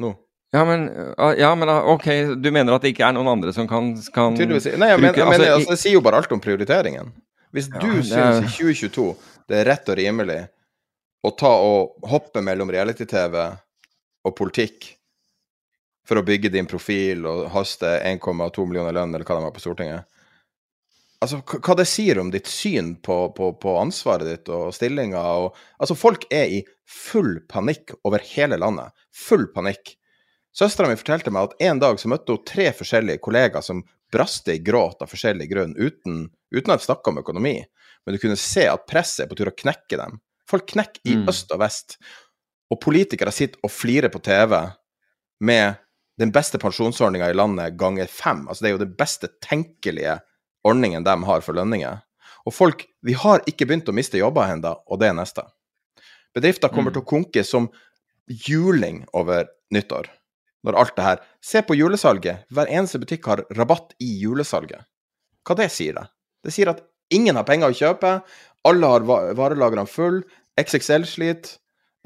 nå. 0.00 0.14
Ja 0.54 0.62
men, 0.64 0.86
ja, 1.36 1.50
men, 1.58 1.68
ok, 1.68 2.06
du 2.38 2.48
mener 2.54 2.76
at 2.76 2.84
det 2.84 2.94
ikke 2.94 3.08
er 3.08 3.14
noen 3.16 3.28
andre 3.32 3.52
som 3.52 3.66
kan, 3.68 3.90
kan 4.14 4.36
Tydeligvis. 4.38 4.70
Nei, 4.78 4.92
jeg, 4.92 5.00
bruke, 5.02 5.26
men, 5.26 5.42
jeg 5.42 5.50
altså, 5.50 5.54
altså, 5.58 5.74
det 5.74 5.80
sier 5.82 5.96
jo 5.96 6.02
bare 6.06 6.20
alt 6.22 6.32
om 6.32 6.40
prioriteringen. 6.40 7.10
Hvis 7.54 7.68
du 7.72 7.90
synes 7.90 8.12
syns 8.14 8.60
i 8.60 8.76
2022 8.78 9.08
det 9.50 9.58
er 9.60 9.68
rett 9.68 9.90
og 9.90 9.98
rimelig 9.98 10.38
å 11.24 11.32
ta 11.36 11.50
og 11.58 12.08
hoppe 12.08 12.40
mellom 12.44 12.70
reality-TV 12.72 13.36
og 14.24 14.36
politikk 14.38 14.94
for 16.08 16.20
å 16.20 16.24
bygge 16.26 16.52
din 16.52 16.68
profil 16.68 17.24
og 17.28 17.46
haste 17.54 17.88
1,2 18.04 18.66
millioner 18.68 18.94
lønn, 18.96 19.14
eller 19.14 19.26
hva 19.26 19.38
de 19.38 19.46
har 19.46 19.54
på 19.54 19.64
Stortinget 19.64 20.10
Altså, 21.24 21.38
hva 21.40 21.72
det 21.78 21.86
sier 21.88 22.18
om 22.20 22.28
ditt 22.28 22.50
syn 22.50 22.90
på, 23.00 23.14
på, 23.32 23.46
på 23.56 23.74
ansvaret 23.80 24.28
ditt 24.28 24.50
og 24.52 24.74
stillinga 24.76 25.22
og 25.38 25.54
Altså, 25.78 25.96
folk 25.96 26.26
er 26.28 26.50
i 26.52 26.58
full 26.84 27.38
panikk 27.48 27.94
over 28.04 28.20
hele 28.34 28.58
landet. 28.60 28.92
Full 29.16 29.46
panikk. 29.54 29.94
Søstera 30.54 30.90
mi 30.90 30.98
fortalte 31.00 31.32
meg 31.32 31.48
at 31.48 31.64
en 31.70 31.80
dag 31.80 31.96
så 31.98 32.10
møtte 32.12 32.36
hun 32.36 32.44
tre 32.46 32.68
forskjellige 32.76 33.22
kollegaer 33.24 33.64
som 33.64 33.80
braste 34.12 34.54
i 34.54 34.60
gråt 34.62 35.00
av 35.02 35.10
forskjellig 35.10 35.48
grunn, 35.50 35.72
uten, 35.80 36.28
uten 36.54 36.74
at 36.74 36.84
snakka 36.84 37.10
om 37.10 37.22
økonomi. 37.24 37.56
Men 38.04 38.14
du 38.14 38.20
kunne 38.22 38.38
se 38.38 38.68
at 38.68 38.84
presset 38.90 39.24
er 39.24 39.30
på 39.30 39.38
tur 39.38 39.50
å 39.50 39.56
knekke 39.56 39.98
dem. 39.98 40.20
Folk 40.50 40.68
knekker 40.74 41.08
i 41.08 41.16
mm. 41.22 41.24
øst 41.32 41.56
og 41.56 41.62
vest. 41.64 41.96
Og 42.70 42.82
politikere 42.84 43.32
sitter 43.34 43.64
og 43.64 43.72
flirer 43.72 44.12
på 44.12 44.20
TV 44.24 44.58
med 45.44 45.80
den 46.20 46.32
beste 46.34 46.60
pensjonsordninga 46.62 47.30
i 47.30 47.36
landet 47.36 47.76
ganger 47.78 48.10
fem. 48.10 48.44
Altså, 48.48 48.64
det 48.64 48.70
er 48.70 48.76
jo 48.76 48.84
den 48.84 48.96
beste 48.98 49.30
tenkelige 49.42 50.18
ordningen 50.64 51.04
de 51.04 51.14
har 51.28 51.44
for 51.44 51.56
lønninger. 51.56 52.02
Og 52.44 52.54
folk 52.54 52.86
Vi 53.04 53.12
har 53.16 53.42
ikke 53.48 53.66
begynt 53.66 53.88
å 53.88 53.96
miste 53.96 54.20
jobber 54.20 54.48
ennå, 54.48 54.74
og 54.86 55.00
det 55.00 55.10
er 55.10 55.16
neste. 55.16 55.44
Bedrifter 56.34 56.70
kommer 56.72 56.90
mm. 56.90 56.94
til 56.96 57.02
å 57.04 57.08
konke 57.08 57.44
som 57.44 57.68
juling 58.48 59.02
over 59.12 59.48
nyttår. 59.74 60.08
Når 60.64 60.78
alt 60.80 60.96
det 60.96 61.04
her 61.04 61.22
Se 61.44 61.60
på 61.62 61.76
julesalget. 61.76 62.46
Hver 62.48 62.70
eneste 62.72 62.98
butikk 63.02 63.28
har 63.28 63.44
rabatt 63.56 63.92
i 64.00 64.08
julesalget. 64.22 64.86
Hva 65.44 65.56
det 65.58 65.68
sier 65.72 65.98
det? 65.98 66.06
Det 66.44 66.54
sier 66.54 66.72
at 66.72 66.80
ingen 67.12 67.36
har 67.36 67.44
penger 67.48 67.72
å 67.72 67.76
kjøpe, 67.76 68.14
alle 68.64 68.90
har 68.94 69.04
varelagrene 69.36 69.88
full, 69.88 70.22
XXL 70.60 71.04
sliter, 71.08 71.58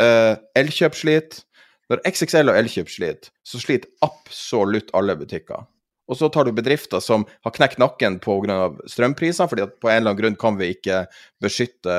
uh, 0.02 0.34
Elkjøp 0.58 0.96
sliter. 0.98 1.44
Når 1.88 2.04
XXL 2.08 2.52
og 2.52 2.60
Elkjøp 2.60 2.92
sliter, 2.92 3.32
så 3.46 3.60
sliter 3.62 3.90
absolutt 4.04 4.92
alle 4.96 5.16
butikker. 5.18 5.66
Og 6.08 6.16
så 6.16 6.30
tar 6.32 6.48
du 6.48 6.54
bedrifter 6.56 7.02
som 7.04 7.26
har 7.44 7.52
knekt 7.52 7.80
nakken 7.80 8.16
pga. 8.24 8.70
strømpriser, 8.88 9.48
fordi 9.48 9.66
at 9.66 9.74
på 9.80 9.90
en 9.90 9.98
eller 9.98 10.14
annen 10.14 10.20
grunn 10.22 10.38
kan 10.40 10.56
vi 10.56 10.70
ikke 10.72 11.02
beskytte 11.42 11.96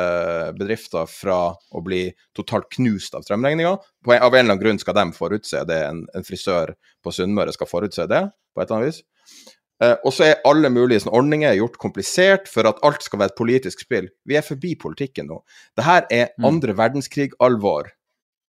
bedrifter 0.57 1.05
fra 1.09 1.53
å 1.53 1.83
bli 1.85 2.07
totalt 2.37 2.69
knust 2.73 3.13
av 3.13 3.25
strømregninga. 3.25 3.75
Av 3.77 4.09
en 4.09 4.23
eller 4.25 4.39
annen 4.47 4.61
grunn 4.61 4.81
skal 4.81 4.97
de 4.97 5.05
forutse 5.13 5.61
det, 5.69 5.79
en, 5.91 6.07
en 6.15 6.25
frisør 6.25 6.73
på 7.05 7.13
Sunnmøre 7.13 7.53
skal 7.53 7.69
forutse 7.69 8.07
det, 8.09 8.25
på 8.53 8.63
et 8.63 8.69
eller 8.69 8.79
annet 8.79 8.89
vis. 8.89 9.03
Eh, 9.83 9.95
og 10.03 10.11
så 10.11 10.25
er 10.25 10.41
alle 10.49 10.71
mulige 10.73 11.05
sånn, 11.05 11.13
ordninger 11.15 11.53
gjort 11.55 11.77
komplisert 11.79 12.49
for 12.51 12.67
at 12.67 12.81
alt 12.83 13.05
skal 13.05 13.21
være 13.21 13.31
et 13.35 13.39
politisk 13.39 13.85
spill. 13.85 14.09
Vi 14.27 14.39
er 14.39 14.45
forbi 14.45 14.73
politikken 14.79 15.29
nå. 15.29 15.39
Dette 15.77 16.01
er 16.09 16.33
mm. 16.33 16.49
andre 16.49 16.75
verdenskrig-alvor. 16.81 17.93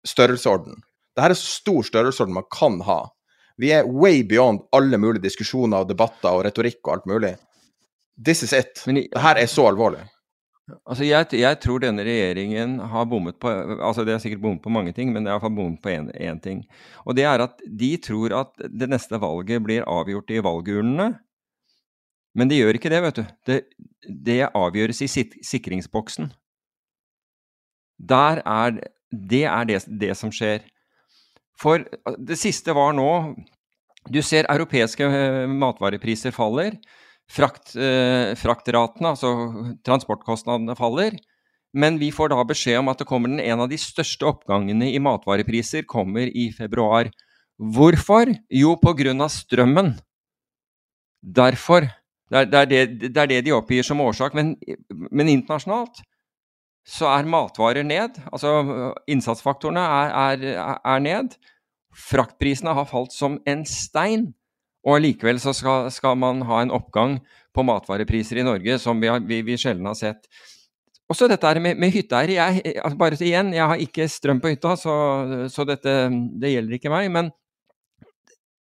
Størrelsesorden. 0.07 0.77
Dette 1.17 1.33
er 1.33 1.39
stor 1.39 1.85
størrelsesorden 1.85 2.35
man 2.37 2.47
kan 2.53 2.79
ha. 2.87 3.01
Vi 3.59 3.73
er 3.75 3.87
way 3.87 4.21
beyond 4.23 4.61
alle 4.75 4.97
mulige 4.97 5.25
diskusjoner 5.25 5.83
og 5.83 5.89
debatter 5.89 6.31
og 6.31 6.45
retorikk 6.47 6.79
og 6.85 6.93
alt 6.93 7.09
mulig. 7.11 7.33
This 8.19 8.43
is 8.43 8.53
it. 8.55 8.83
Det 8.85 9.09
her 9.19 9.39
er 9.39 9.51
så 9.51 9.67
alvorlig. 9.67 10.05
Altså 10.85 11.05
jeg, 11.07 11.25
jeg, 11.33 11.57
tror 11.63 11.81
denne 11.81 12.03
regjeringen 12.05 12.77
har 12.91 13.07
bommet 13.09 13.39
på 13.41 13.49
altså 13.49 14.03
Det 14.05 14.13
er 14.13 14.21
sikkert 14.21 14.43
bommet 14.43 14.61
på 14.61 14.69
mange 14.73 14.93
ting, 14.93 15.09
men 15.13 15.25
det 15.25 15.31
er 15.31 15.37
iallfall 15.37 15.55
bommet 15.55 15.81
på 15.81 15.89
én 15.89 16.41
ting. 16.43 16.61
Og 17.05 17.17
det 17.17 17.25
er 17.25 17.41
at 17.41 17.63
de 17.65 17.89
tror 17.97 18.35
at 18.37 18.53
det 18.69 18.89
neste 18.91 19.19
valget 19.21 19.63
blir 19.65 19.87
avgjort 19.89 20.29
i 20.31 20.43
valgurnene. 20.45 21.09
Men 22.37 22.51
det 22.51 22.59
gjør 22.59 22.77
ikke 22.77 22.91
det, 22.93 23.01
vet 23.03 23.17
du. 23.19 23.23
Det, 23.49 23.59
det 24.27 24.41
avgjøres 24.53 25.01
i 25.01 25.09
sikringsboksen. 25.43 26.29
Der 27.99 28.41
er 28.45 28.79
Det 29.09 29.43
er 29.43 29.63
det, 29.65 29.85
det 29.89 30.15
som 30.17 30.31
skjer. 30.31 30.61
For 31.59 31.83
det 32.17 32.37
siste 32.39 32.75
var 32.75 32.95
nå 32.97 33.09
Du 34.09 34.21
ser 34.23 34.47
europeiske 34.49 35.03
eh, 35.03 35.45
matvarepriser 35.51 36.31
faller. 36.33 36.77
Frakt, 37.29 37.75
eh, 37.75 38.31
fraktratene, 38.39 39.11
altså 39.11 39.75
transportkostnadene, 39.85 40.73
faller. 40.79 41.17
Men 41.77 41.99
vi 42.01 42.09
får 42.15 42.31
da 42.31 42.45
beskjed 42.47 42.79
om 42.79 42.89
at 42.89 43.03
det 43.03 43.09
kommer 43.09 43.29
den, 43.29 43.41
en 43.43 43.65
av 43.65 43.69
de 43.69 43.77
største 43.77 44.25
oppgangene 44.25 44.87
i 44.89 45.01
matvarepriser 45.03 45.85
kommer 45.85 46.31
i 46.31 46.47
februar. 46.55 47.11
Hvorfor? 47.59 48.31
Jo, 48.49 48.77
av 48.79 49.29
strømmen. 49.29 49.93
Derfor. 51.21 51.91
Er 52.31 52.47
det, 52.47 52.63
er 52.63 52.65
det, 52.71 53.11
det 53.11 53.21
er 53.21 53.29
det, 53.29 53.43
de 53.45 53.53
oppgir 53.53 53.83
som 53.85 54.01
årsak. 54.01 54.33
Men, 54.33 54.55
men 55.11 55.29
internasjonalt 55.29 56.01
så 56.89 57.09
er 57.11 57.29
matvarer 57.29 57.85
ned. 57.85 58.17
Altså 58.33 58.93
innsatsfaktorene 59.09 59.83
er, 59.83 60.43
er, 60.49 60.77
er 60.77 61.03
ned. 61.05 61.35
Fraktprisene 62.09 62.73
har 62.75 62.89
falt 62.89 63.13
som 63.15 63.37
en 63.49 63.65
stein. 63.69 64.29
Og 64.87 65.01
likevel 65.03 65.41
så 65.43 65.53
skal, 65.55 65.89
skal, 65.91 66.15
man 66.17 66.41
ha 66.47 66.61
en 66.63 66.71
oppgang 66.73 67.17
på 67.55 67.65
matvarepriser 67.67 68.39
i 68.39 68.45
Norge 68.47 68.77
som 68.81 69.01
vi, 69.01 69.09
har, 69.11 69.19
vi, 69.27 69.41
vi 69.45 69.57
sjelden 69.59 69.89
har 69.89 69.97
sett. 69.99 70.29
Også 71.09 71.27
dette 71.29 71.51
med, 71.61 71.77
med 71.81 71.91
hytteeiere. 71.93 72.37
Jeg, 72.37 72.77
altså 72.83 72.99
bare 72.99 73.17
igjen, 73.19 73.51
jeg 73.53 73.65
har 73.71 73.81
ikke 73.81 74.07
strøm 74.09 74.41
på 74.41 74.53
hytta, 74.53 74.75
så, 74.77 74.95
så 75.51 75.65
dette 75.67 75.95
det 76.41 76.53
gjelder 76.53 76.77
ikke 76.77 76.93
meg. 76.93 77.09
Men 77.13 77.31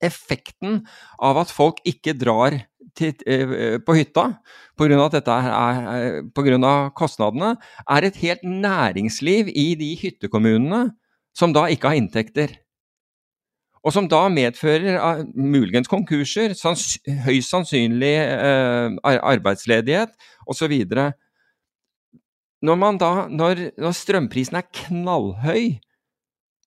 effekten 0.03 0.81
av 1.23 1.39
at 1.41 1.53
folk 1.53 1.81
ikke 1.87 2.17
drar 2.17 2.57
til, 2.99 3.15
eh, 3.25 3.77
på 3.79 3.95
hytta 3.97 4.25
pga. 4.77 6.59
av 6.67 6.91
kostnadene, 6.95 7.55
er 7.89 8.03
et 8.03 8.15
helt 8.15 8.43
næringsliv 8.43 9.49
i 9.49 9.75
de 9.75 9.95
hyttekommunene 9.95 10.89
som 11.35 11.53
da 11.53 11.67
ikke 11.71 11.87
har 11.87 11.99
inntekter. 11.99 12.57
Og 13.79 13.93
som 13.95 14.09
da 14.11 14.25
medfører 14.27 14.97
uh, 14.99 15.23
muligens 15.35 15.87
konkurser, 15.87 16.53
sans, 16.53 16.97
høyst 17.25 17.53
sannsynlig 17.53 18.15
uh, 18.19 18.91
arbeidsledighet 19.07 20.11
osv. 20.47 20.73
Når, 22.61 22.75
man 22.75 22.99
når, 22.99 23.69
når 23.79 23.95
strømprisen 23.95 24.59
er 24.59 24.67
knallhøy, 24.81 25.79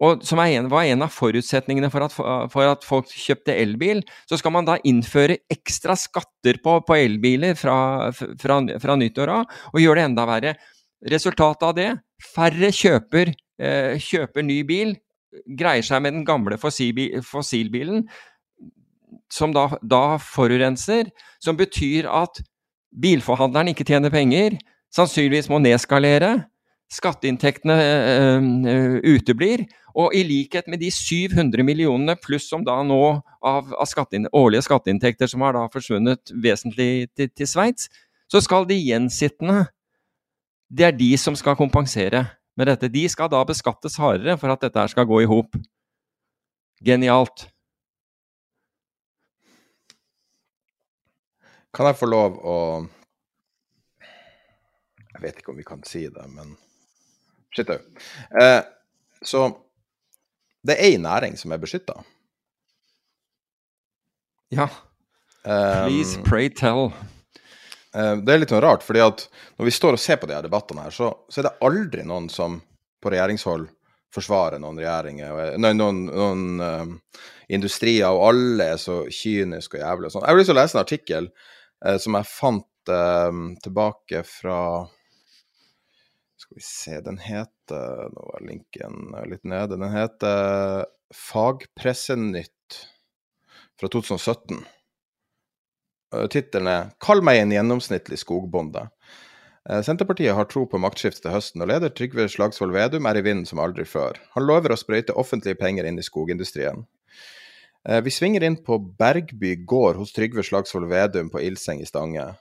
og 0.02 0.24
som 0.26 0.40
en, 0.42 0.66
var 0.70 0.88
en 0.90 1.04
av 1.06 1.12
forutsetningene 1.14 1.90
for 1.92 2.02
at, 2.06 2.14
for 2.50 2.66
at, 2.66 2.86
folk 2.86 3.10
kjøpte 3.10 3.54
elbil, 3.54 4.02
så 4.26 4.38
skal 4.40 4.54
man 4.56 4.66
da 4.66 4.78
innføre 4.88 5.38
ekstra 5.52 5.94
skatter 5.98 6.58
på, 6.64 6.80
på 6.86 6.98
elbiler 6.98 7.54
fra, 7.58 8.10
fra, 8.12 8.58
fra 8.82 8.98
nyttår 8.98 9.30
av, 9.30 9.60
og 9.70 9.82
gjøre 9.82 10.00
det 10.00 10.08
enda 10.10 10.26
verre. 10.26 10.56
Resultatet 11.12 11.68
av 11.68 11.78
det 11.78 11.88
færre 12.32 12.72
kjøper, 12.74 13.32
eh, 13.62 13.94
kjøper 14.02 14.46
ny 14.46 14.60
bil, 14.66 14.94
greier 15.58 15.86
seg 15.86 16.02
med 16.04 16.16
den 16.18 16.26
gamle 16.26 16.58
fossilbilen, 16.60 18.04
som 19.32 19.54
da, 19.54 19.68
da 19.80 20.18
forurenser, 20.20 21.08
som 21.42 21.56
betyr 21.56 22.10
at 22.10 22.42
bilforhandleren 23.02 23.70
ikke 23.72 23.86
tjener 23.88 24.12
penger, 24.12 24.58
sannsynligvis 24.92 25.48
må 25.48 25.62
nedskalere, 25.62 26.42
Skatteinntektene 26.92 27.76
uh, 27.78 28.98
uteblir. 29.14 29.64
Og 29.98 30.14
i 30.16 30.22
likhet 30.24 30.68
med 30.72 30.80
de 30.80 30.90
700 30.92 31.64
millionene 31.66 32.16
pluss 32.20 32.48
som 32.48 32.64
da 32.64 32.78
nå 32.84 33.00
av, 33.44 33.72
av 33.72 33.88
skatteinn, 33.88 34.28
årlige 34.32 34.66
skatteinntekter 34.68 35.28
som 35.28 35.44
har 35.44 35.56
da 35.56 35.66
forsvunnet 35.72 36.32
vesentlig 36.44 37.10
til, 37.16 37.28
til 37.32 37.48
Sveits, 37.48 37.90
så 38.32 38.40
skal 38.40 38.64
de 38.68 38.78
gjensittende 38.78 39.66
Det 40.72 40.86
er 40.86 40.94
de 40.96 41.10
som 41.20 41.36
skal 41.36 41.58
kompensere 41.58 42.24
med 42.56 42.70
dette. 42.70 42.88
De 42.88 43.04
skal 43.08 43.28
da 43.28 43.42
beskattes 43.44 43.98
hardere 44.00 44.38
for 44.40 44.52
at 44.52 44.62
dette 44.64 44.86
skal 44.88 45.08
gå 45.08 45.20
i 45.20 45.28
hop. 45.28 45.56
Genialt. 46.80 47.46
Kan 51.72 51.88
jeg 51.88 51.96
få 52.00 52.08
lov 52.08 52.40
å 52.44 52.56
Jeg 55.12 55.20
vet 55.20 55.38
ikke 55.40 55.52
om 55.52 55.60
vi 55.60 55.64
kan 55.68 55.84
si 55.84 56.06
det, 56.08 56.24
men 56.32 56.56
Shit 57.52 57.70
òg. 57.72 57.84
Eh, 58.40 58.60
så 59.22 59.46
det 60.62 60.76
er 60.76 60.92
ei 60.92 60.98
næring 61.00 61.36
som 61.38 61.52
er 61.52 61.60
beskytta. 61.62 61.98
Ja. 64.52 64.68
Please, 65.42 66.18
um, 66.18 66.24
pray 66.24 66.48
tell. 66.48 66.92
Uh, 67.92 68.16
det 68.22 68.34
er 68.34 68.42
litt 68.42 68.52
sånn 68.52 68.62
rart, 68.64 68.84
fordi 68.86 69.02
at 69.04 69.26
når 69.58 69.68
vi 69.68 69.74
står 69.74 69.98
og 69.98 70.02
ser 70.02 70.20
på 70.20 70.28
de 70.30 70.36
her 70.36 70.44
debattene 70.46 70.86
her, 70.86 70.94
så, 70.94 71.10
så 71.28 71.40
er 71.40 71.48
det 71.48 71.56
aldri 71.66 72.06
noen 72.06 72.28
som 72.32 72.60
på 73.02 73.12
regjeringshold 73.12 73.68
forsvarer 74.12 74.60
noen 74.60 74.78
regjeringer, 74.78 75.56
nei, 75.60 75.72
noen, 75.74 76.02
noen 76.12 76.62
uh, 76.62 77.20
industrier, 77.52 78.12
og 78.12 78.28
alle 78.30 78.72
er 78.74 78.80
så 78.80 79.02
kyniske 79.08 79.80
og 79.80 79.82
jævlige 79.82 80.12
og 80.12 80.14
sånn. 80.14 80.26
Jeg 80.26 80.34
har 80.34 80.40
lyst 80.40 80.52
til 80.52 80.56
å 80.56 80.60
lese 80.60 80.76
en 80.76 80.82
artikkel 80.82 81.28
eh, 81.28 81.96
som 82.00 82.18
jeg 82.18 82.28
fant 82.28 82.68
tilbake 83.62 84.24
fra 84.26 84.56
skal 86.52 86.58
vi 86.58 86.60
se, 86.60 87.00
den 87.00 87.18
heter 87.18 88.10
Nå 88.12 88.22
var 88.32 88.46
linken 88.46 89.14
litt 89.30 89.44
nede. 89.44 89.76
Den 89.76 89.92
heter 89.92 90.86
Fagpressenytt 91.14 92.88
fra 93.80 93.88
2017. 93.88 94.64
Tittelen 96.30 96.68
er 96.68 96.90
'Kall 97.00 97.22
meg 97.22 97.40
en 97.40 97.52
gjennomsnittlig 97.52 98.18
skogbonde'. 98.20 98.90
Eh, 99.70 99.80
Senterpartiet 99.82 100.34
har 100.34 100.44
tro 100.44 100.66
på 100.66 100.78
maktskifte 100.78 101.22
til 101.22 101.32
høsten, 101.32 101.62
og 101.62 101.68
leder 101.68 101.88
Trygve 101.88 102.28
Slagsvold 102.28 102.72
Vedum 102.72 103.06
er 103.06 103.16
i 103.16 103.22
vinden 103.22 103.46
som 103.46 103.58
aldri 103.58 103.84
før. 103.84 104.18
Han 104.34 104.44
lover 104.44 104.72
å 104.72 104.76
sprøyte 104.76 105.16
offentlige 105.16 105.56
penger 105.56 105.86
inn 105.86 105.98
i 105.98 106.02
skogindustrien. 106.02 106.86
Eh, 107.86 108.00
vi 108.00 108.10
svinger 108.10 108.42
inn 108.42 108.56
på 108.56 108.76
Bergby 108.98 109.64
gård 109.64 109.96
hos 109.96 110.12
Trygve 110.12 110.42
Slagsvold 110.42 110.88
Vedum 110.88 111.30
på 111.30 111.40
Ilseng 111.40 111.80
i 111.80 111.86
Stange 111.86 112.36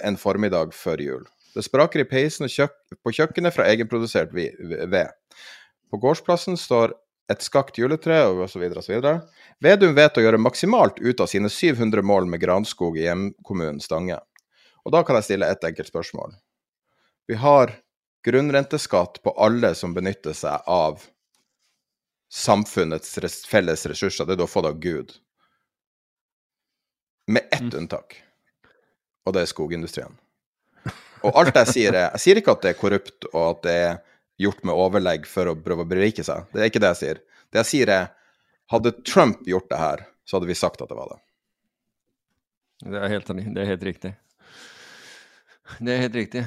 en 0.00 0.16
formiddag 0.16 0.72
før 0.72 1.00
jul. 1.00 1.26
Det 1.54 1.64
spraker 1.66 2.00
i 2.02 2.08
peisen 2.08 2.48
kjøk 2.48 2.74
på 3.04 3.12
kjøkkenet 3.12 3.54
fra 3.54 3.66
egenprodusert 3.68 4.32
ved. 4.32 5.12
På 5.92 6.00
gårdsplassen 6.00 6.56
står 6.56 6.94
et 7.32 7.44
skakt 7.44 7.78
juletre 7.78 8.18
osv. 8.44 8.64
osv. 8.80 9.08
Vedum 9.62 9.94
vet 9.96 10.18
å 10.18 10.24
gjøre 10.24 10.40
maksimalt 10.40 11.00
ut 11.00 11.20
av 11.20 11.30
sine 11.30 11.50
700 11.52 12.04
mål 12.04 12.28
med 12.32 12.42
granskog 12.42 12.98
i 12.98 13.06
hjemkommunen 13.06 13.80
Stange. 13.84 14.18
Og 14.82 14.94
da 14.94 15.04
kan 15.06 15.18
jeg 15.18 15.28
stille 15.28 15.48
et 15.52 15.64
enkelt 15.64 15.92
spørsmål. 15.92 16.34
Vi 17.30 17.38
har 17.38 17.76
grunnrenteskatt 18.26 19.20
på 19.22 19.34
alle 19.38 19.74
som 19.78 19.94
benytter 19.94 20.34
seg 20.36 20.66
av 20.70 21.04
samfunnets 22.32 23.18
felles 23.46 23.86
ressurser, 23.86 24.26
det 24.26 24.38
du 24.38 24.46
har 24.46 24.50
fått 24.50 24.66
av 24.66 24.80
Gud. 24.80 25.12
Med 27.30 27.46
ett 27.52 27.68
mm. 27.68 27.76
unntak, 27.78 28.16
og 29.26 29.36
det 29.36 29.44
er 29.44 29.50
skogindustrien. 29.50 30.16
Og 31.22 31.36
alt 31.38 31.56
jeg 31.60 31.70
sier 31.70 31.94
er 31.94 32.08
Jeg 32.10 32.22
sier 32.24 32.40
ikke 32.40 32.56
at 32.56 32.64
det 32.64 32.72
er 32.72 32.80
korrupt 32.80 33.28
og 33.32 33.42
at 33.44 33.62
det 33.66 33.76
er 33.82 34.00
gjort 34.42 34.64
med 34.66 34.74
overlegg 34.74 35.28
for 35.28 35.50
å 35.50 35.56
prøve 35.58 35.84
å 35.84 35.88
berike 35.88 36.24
seg. 36.26 36.48
Det 36.52 36.62
er 36.62 36.70
ikke 36.70 36.82
det 36.82 36.92
jeg 36.94 37.00
sier. 37.02 37.22
Det 37.52 37.62
jeg 37.62 37.70
sier 37.74 37.94
er 37.94 38.10
Hadde 38.72 38.94
Trump 39.04 39.42
gjort 39.44 39.68
det 39.68 39.76
her, 39.76 40.02
så 40.24 40.38
hadde 40.38 40.48
vi 40.48 40.54
sagt 40.56 40.80
at 40.80 40.88
det 40.88 40.96
var 40.96 41.10
det. 41.10 41.18
Det 42.86 42.98
er 42.98 43.10
helt, 43.12 43.28
det 43.28 43.60
er 43.60 43.68
helt 43.68 43.82
riktig. 43.84 44.12
Det 45.78 45.92
er 45.92 46.00
helt 46.06 46.16
riktig. 46.16 46.42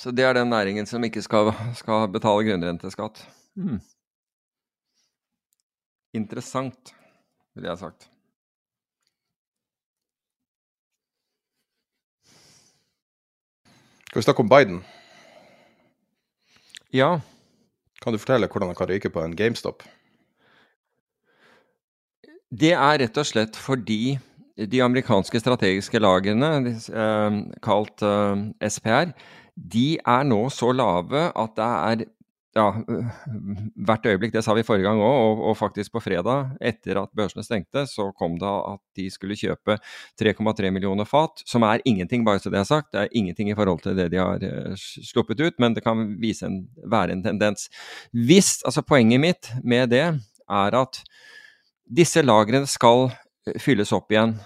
Så 0.00 0.10
det 0.16 0.24
er 0.24 0.38
den 0.38 0.48
næringen 0.48 0.88
som 0.88 1.04
ikke 1.04 1.20
skal, 1.22 1.52
skal 1.76 2.08
betale 2.12 2.46
grunnrenteskatt. 2.48 3.20
Mm. 3.58 3.82
Interessant, 6.16 6.94
ville 7.52 7.68
jeg 7.68 7.76
ha 7.76 7.82
sagt. 7.84 8.08
Skal 14.18 14.22
vi 14.22 14.32
snakke 14.32 14.42
om 14.42 14.48
Biden? 14.50 14.78
Ja. 16.90 17.20
Kan 18.02 18.12
du 18.12 18.18
fortelle 18.18 18.48
hvordan 18.50 18.72
han 18.72 18.74
kan 18.74 18.88
ryke 18.90 19.12
på 19.14 19.22
en 19.22 19.36
GameStop? 19.38 19.84
Det 22.50 22.72
er 22.72 22.98
rett 22.98 23.20
og 23.22 23.28
slett 23.28 23.54
fordi 23.54 24.18
de 24.58 24.80
amerikanske 24.82 25.38
strategiske 25.38 26.02
lagrene, 26.02 26.50
eh, 26.66 27.38
kalt 27.62 28.02
eh, 28.02 28.42
SPR, 28.66 29.14
de 29.54 29.86
er 30.02 30.26
nå 30.26 30.40
så 30.50 30.72
lave 30.74 31.28
at 31.30 31.54
det 31.54 31.70
er 31.70 32.04
ja, 32.58 32.66
hvert 33.86 34.06
øyeblikk, 34.08 34.32
det 34.34 34.42
sa 34.44 34.54
vi 34.56 34.64
forrige 34.66 34.88
gang 34.88 35.00
òg, 35.02 35.18
og, 35.22 35.42
og, 35.50 35.56
faktisk 35.58 35.94
på 35.94 36.02
fredag, 36.02 36.56
etter 36.60 36.98
at 37.02 37.12
børsene 37.16 37.44
stengte, 37.46 37.84
så 37.90 38.08
kom 38.18 38.38
det 38.40 38.50
at 38.50 38.82
de 38.98 39.06
skulle 39.12 39.38
kjøpe 39.38 39.78
3,3 40.20 40.72
millioner 40.74 41.08
fat, 41.08 41.44
som 41.48 41.66
er 41.68 41.84
ingenting, 41.88 42.26
bare 42.26 42.42
så 42.42 42.52
det 42.52 42.60
er 42.62 42.68
sagt. 42.68 42.90
Det 42.94 43.04
er 43.04 43.16
ingenting 43.20 43.52
i 43.52 43.56
forhold 43.58 43.82
til 43.84 43.96
det 43.98 44.10
de 44.14 44.20
har 44.20 44.42
uh, 44.42 44.74
sluppet 44.78 45.40
ut, 45.44 45.58
men 45.62 45.76
det 45.76 45.84
kan 45.86 46.02
en, 46.02 46.60
være 46.84 47.14
en 47.14 47.24
tendens. 47.24 47.68
Hvis, 48.12 48.58
altså 48.64 48.84
Poenget 48.88 49.20
mitt 49.20 49.50
med 49.64 49.90
det 49.92 50.04
er 50.08 50.76
at 50.78 51.02
disse 51.84 52.22
lagrene 52.24 52.66
skal 52.68 53.10
eh, 53.10 53.58
fylles 53.60 53.92
opp 53.92 54.12
igjen. 54.12 54.38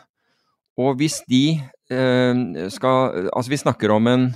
Og 0.80 0.96
hvis 0.98 1.20
de 1.30 1.60
uh, 1.92 2.66
skal 2.72 3.28
Altså, 3.28 3.50
vi 3.52 3.60
snakker 3.60 3.92
om 3.94 4.08
en 4.10 4.32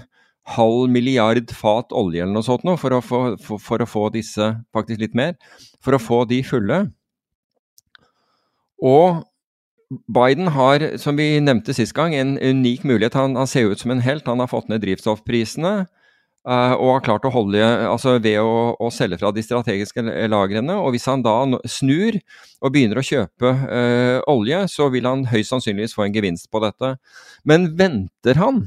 halv 0.54 0.90
milliard 0.92 1.50
fat 1.54 1.94
olje 1.96 2.22
eller 2.22 2.36
noe 2.36 2.46
sånt 2.46 2.66
nå, 2.66 2.76
for 2.78 2.94
å, 2.94 3.00
få, 3.02 3.22
for, 3.42 3.62
for 3.62 3.82
å 3.82 3.88
få 3.90 4.04
disse, 4.14 4.52
faktisk 4.76 5.02
litt 5.02 5.16
mer, 5.18 5.34
for 5.82 5.96
å 5.96 6.02
få 6.02 6.22
de 6.30 6.42
fulle. 6.46 6.84
Og 8.84 9.24
Biden 10.10 10.50
har, 10.54 10.82
som 10.98 11.18
vi 11.18 11.36
nevnte 11.42 11.74
sist 11.76 11.94
gang, 11.96 12.14
en 12.14 12.34
unik 12.38 12.84
mulighet. 12.86 13.14
Han, 13.18 13.36
han 13.38 13.50
ser 13.50 13.70
ut 13.70 13.82
som 13.82 13.92
en 13.94 14.02
helt. 14.02 14.26
Han 14.26 14.42
har 14.42 14.50
fått 14.50 14.66
ned 14.70 14.82
drivstoffprisene 14.82 15.74
uh, 15.86 16.74
og 16.74 16.90
har 16.90 17.04
klart 17.06 17.28
å 17.28 17.32
holde 17.34 17.62
altså 17.86 18.16
ved 18.18 18.40
å, 18.42 18.74
å, 18.82 18.90
selge 18.94 19.20
fra 19.22 19.30
de 19.34 19.44
strategiske 19.46 20.02
lagrene. 20.30 20.74
Og 20.82 20.94
hvis 20.94 21.06
han 21.10 21.22
da 21.26 21.36
snur 21.70 22.18
og 22.58 22.74
begynner 22.74 22.98
å 22.98 23.06
kjøpe 23.06 23.52
uh, 23.62 24.18
olje, 24.32 24.64
så 24.72 24.90
vil 24.94 25.06
han 25.06 25.26
høyst 25.30 25.54
sannsynligvis 25.54 25.94
få 25.94 26.08
en 26.08 26.18
gevinst 26.18 26.50
på 26.50 26.62
dette. 26.66 26.96
Men 27.46 27.70
venter 27.78 28.42
han 28.42 28.64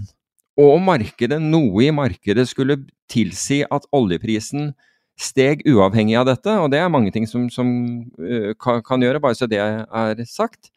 og 0.60 0.82
markedet, 0.84 1.39
noe 1.41 1.86
i 1.88 1.93
markedet 1.95 2.47
skulle 2.49 2.82
tilsi 3.12 3.62
at 3.72 3.88
oljeprisen 3.95 4.74
steg 5.20 5.64
uavhengig 5.68 6.18
av 6.20 6.28
dette, 6.30 6.51
og 6.62 6.70
det 6.72 6.80
er 6.80 6.91
mange 6.91 7.12
ting 7.16 7.26
som, 7.28 7.47
som 7.51 7.70
uh, 8.20 8.51
kan, 8.60 8.84
kan, 8.86 9.03
gjøre, 9.03 9.22
bare 9.24 9.38
så 9.38 9.49
det 9.51 9.60
er 9.60 10.22
sagt, 10.30 10.72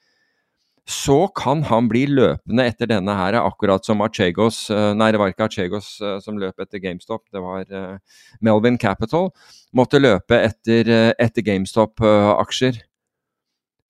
så 0.89 1.29
kan 1.39 1.63
han 1.69 1.87
bli 1.91 2.09
løpende 2.11 2.65
etter 2.67 2.91
denne 2.91 3.15
her, 3.15 3.39
akkurat 3.39 3.87
som 3.87 4.03
Archegos 4.03 4.65
uh, 4.75 4.91
Nei, 4.99 5.13
det 5.15 5.21
var 5.23 5.31
ikke 5.31 5.47
Archegos 5.47 5.95
uh, 6.03 6.17
som 6.23 6.41
løp 6.43 6.59
etter 6.63 6.83
GameStop, 6.83 7.23
det 7.31 7.43
var 7.43 8.01
Melvin 8.43 8.81
Capital. 8.83 9.31
Måtte 9.79 10.03
løpe 10.03 10.41
etter, 10.43 10.91
etter 11.23 11.47
GameStop-aksjer. 11.47 12.83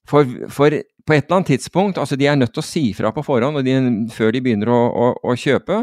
For, 0.08 0.26
for, 0.52 0.74
på 1.06 1.16
et 1.16 1.24
eller 1.24 1.40
annet 1.40 1.52
tidspunkt 1.54 1.98
altså 1.98 2.16
De 2.18 2.28
er 2.30 2.38
nødt 2.38 2.52
til 2.54 2.62
å 2.62 2.66
si 2.66 2.82
fra 2.96 3.12
på 3.14 3.24
forhånd 3.26 3.62
de, 3.66 3.76
før 4.14 4.34
de 4.34 4.42
begynner 4.44 4.70
å, 4.72 4.80
å, 4.88 5.08
å, 5.32 5.36
kjøpe. 5.38 5.82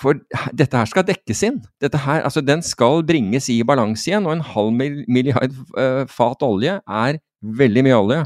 For 0.00 0.18
dette 0.52 0.76
her 0.76 0.88
skal 0.90 1.06
dekkes 1.08 1.42
inn. 1.48 1.60
Dette 1.82 2.00
her, 2.04 2.22
altså 2.26 2.42
Den 2.44 2.62
skal 2.64 3.02
bringes 3.06 3.48
i 3.52 3.62
balanse 3.66 4.10
igjen. 4.10 4.28
Og 4.28 4.36
en 4.36 4.44
halv 4.44 4.74
milliard 5.08 5.54
uh, 5.78 6.04
fat 6.10 6.44
olje 6.44 6.78
er 6.84 7.20
veldig 7.40 7.86
mye 7.86 8.00
olje. 8.02 8.24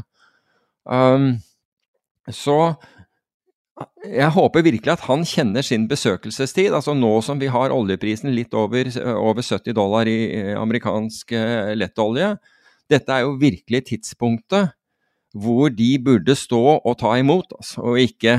Um, 0.83 1.29
så 2.29 2.57
jeg 4.05 4.29
håper 4.35 4.65
virkelig 4.65 4.91
at 4.93 5.05
han 5.07 5.23
kjenner 5.25 5.65
sin 5.65 5.87
besøkelsestid. 5.89 6.75
altså 6.75 6.93
Nå 6.97 7.13
som 7.25 7.39
vi 7.41 7.49
har 7.49 7.73
oljeprisen 7.73 8.33
litt 8.35 8.53
over, 8.53 8.91
over 9.15 9.41
70 9.41 9.77
dollar 9.77 10.11
i 10.11 10.51
amerikansk 10.59 11.33
uh, 11.39 11.71
lettolje, 11.79 12.35
dette 12.91 13.15
er 13.15 13.23
jo 13.23 13.39
virkelig 13.39 13.85
tidspunktet 13.93 14.75
hvor 15.33 15.71
de 15.71 15.91
burde 16.03 16.35
stå 16.35 16.61
og 16.79 16.97
ta 16.99 17.13
imot, 17.19 17.53
altså, 17.55 17.83
og 17.87 17.99
ikke, 18.01 18.35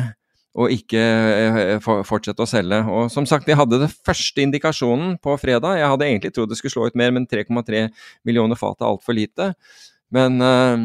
og 0.59 0.73
ikke 0.75 1.01
eh, 1.01 1.79
fortsette 1.81 2.45
å 2.45 2.49
selge. 2.49 2.83
Og 2.93 3.09
som 3.13 3.27
sagt, 3.29 3.49
vi 3.49 3.57
hadde 3.57 3.81
den 3.81 3.95
første 4.07 4.45
indikasjonen 4.45 5.17
på 5.23 5.37
fredag. 5.41 5.79
Jeg 5.81 5.89
hadde 5.95 6.11
egentlig 6.11 6.35
trodd 6.37 6.53
det 6.53 6.61
skulle 6.61 6.75
slå 6.75 6.91
ut 6.91 6.99
mer, 7.01 7.15
men 7.17 7.29
3,3 7.31 7.87
millioner 8.29 8.61
fat 8.61 8.83
er 8.83 8.91
altfor 8.91 9.17
lite. 9.17 9.53
Men 10.13 10.37
uh, 10.45 10.77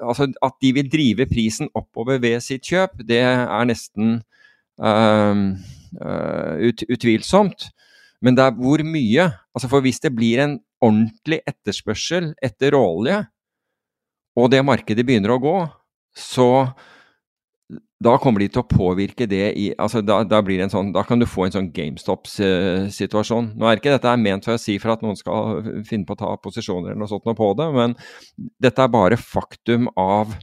altså, 0.00 0.30
at 0.32 0.56
de 0.64 0.72
vil 0.78 0.88
drive 0.88 1.28
prisen 1.28 1.68
oppover 1.76 2.22
ved 2.22 2.40
sitt 2.40 2.64
kjøp, 2.64 3.02
det 3.04 3.20
er 3.20 3.68
nesten 3.68 4.22
uh, 4.80 5.42
uh, 6.00 6.54
ut, 6.56 6.84
utvilsomt. 6.88 7.68
Men 8.22 8.38
det 8.38 8.46
er 8.46 8.56
hvor 8.56 8.80
mye. 8.86 9.28
Altså 9.52 9.68
For 9.68 9.84
hvis 9.84 10.00
det 10.00 10.14
blir 10.16 10.40
en 10.40 10.56
ordentlig 10.82 11.42
etterspørsel 11.46 12.32
etter 12.42 12.72
råolje, 12.72 13.20
og 14.38 14.50
det 14.52 14.62
markedet 14.64 15.04
begynner 15.06 15.34
å 15.34 15.42
gå, 15.42 15.56
så 16.16 16.48
da 18.02 18.16
kommer 18.20 18.42
de 18.42 18.48
til 18.50 18.62
å 18.62 18.68
påvirke 18.68 19.26
det 19.30 19.44
i 19.58 19.68
altså 19.80 20.02
da, 20.04 20.18
da, 20.26 20.40
sånn, 20.72 20.90
da 20.94 21.04
kan 21.06 21.20
du 21.20 21.26
få 21.28 21.46
en 21.46 21.54
sånn 21.54 21.70
GameStop-situasjon. 21.74 23.52
Nå 23.56 23.68
er 23.68 23.78
ikke 23.78 23.92
dette 23.94 24.14
ment 24.18 24.46
for 24.48 24.56
å 24.56 24.60
si 24.60 24.78
for 24.82 24.94
at 24.94 25.04
noen 25.04 25.18
skal 25.18 25.62
finne 25.88 26.08
på 26.08 26.16
å 26.16 26.22
ta 26.22 26.32
posisjoner 26.42 26.92
eller 26.92 27.04
noe 27.04 27.10
sånt 27.12 27.28
på 27.38 27.50
det, 27.58 27.68
men 27.76 27.94
dette 28.62 28.82
er 28.82 28.92
bare 28.92 29.20
faktum 29.20 29.86
av 30.00 30.34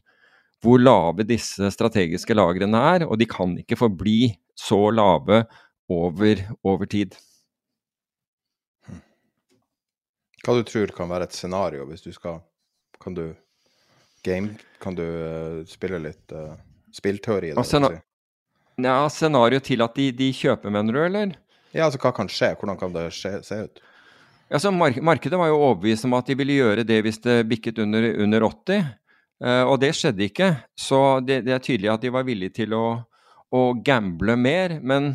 hvor 0.63 0.79
lave 0.81 1.23
disse 1.27 1.69
strategiske 1.71 2.35
lagrene 2.35 2.79
er, 2.95 3.05
og 3.07 3.19
de 3.19 3.27
kan 3.29 3.55
ikke 3.59 3.79
forbli 3.79 4.33
så 4.59 4.89
lave 4.91 5.45
over, 5.91 6.41
over 6.67 6.89
tid. 6.89 7.15
Hva 10.43 10.55
du 10.55 10.63
tror 10.67 10.91
kan 10.95 11.11
være 11.11 11.27
et 11.27 11.35
scenario 11.35 11.83
hvis 11.89 12.05
du 12.05 12.13
skal 12.15 12.39
Kan 12.99 13.15
du 13.15 13.25
game 14.25 14.55
Kan 14.83 14.95
du 14.97 15.03
uh, 15.03 15.65
spille 15.67 15.99
litt 16.03 16.35
uh, 16.35 16.53
spillteori? 16.95 17.53
Scena 17.63 17.91
ja, 18.79 19.09
scenario 19.11 19.59
til 19.59 19.83
at 19.83 19.95
de, 19.97 20.09
de, 20.15 20.29
kjøper, 20.31 20.71
mener 20.71 20.95
du, 20.95 20.99
eller? 21.03 21.33
Ja, 21.73 21.89
altså 21.89 21.99
hva 22.01 22.13
kan 22.15 22.29
skje? 22.31 22.53
Hvordan 22.57 22.77
kan 22.79 22.93
det 22.95 23.09
skje, 23.11 23.33
se 23.43 23.57
ut? 23.67 23.81
Ja, 24.49 24.59
så 24.61 24.71
mark 24.73 24.97
Markedet 25.05 25.37
var 25.37 25.51
jo 25.51 25.59
overbevist 25.59 26.07
om 26.07 26.15
at 26.17 26.29
de 26.29 26.37
ville 26.39 26.57
gjøre 26.57 26.85
det 26.87 27.01
hvis 27.05 27.19
det 27.21 27.43
bikket 27.49 27.81
under, 27.83 28.07
under 28.23 28.47
80. 28.47 28.87
Uh, 29.43 29.63
og 29.69 29.77
det 29.83 29.93
skjedde 29.97 30.25
ikke. 30.25 30.49
Så 30.79 31.19
det, 31.25 31.43
det, 31.47 31.55
er 31.55 31.63
tydelig 31.63 31.91
at 31.93 32.03
de 32.03 32.13
var 32.13 32.25
villige 32.27 32.61
til 32.61 32.75
å, 32.75 32.85
å 33.51 33.61
gamble 33.85 34.35
mer. 34.39 34.79
Men 34.81 35.13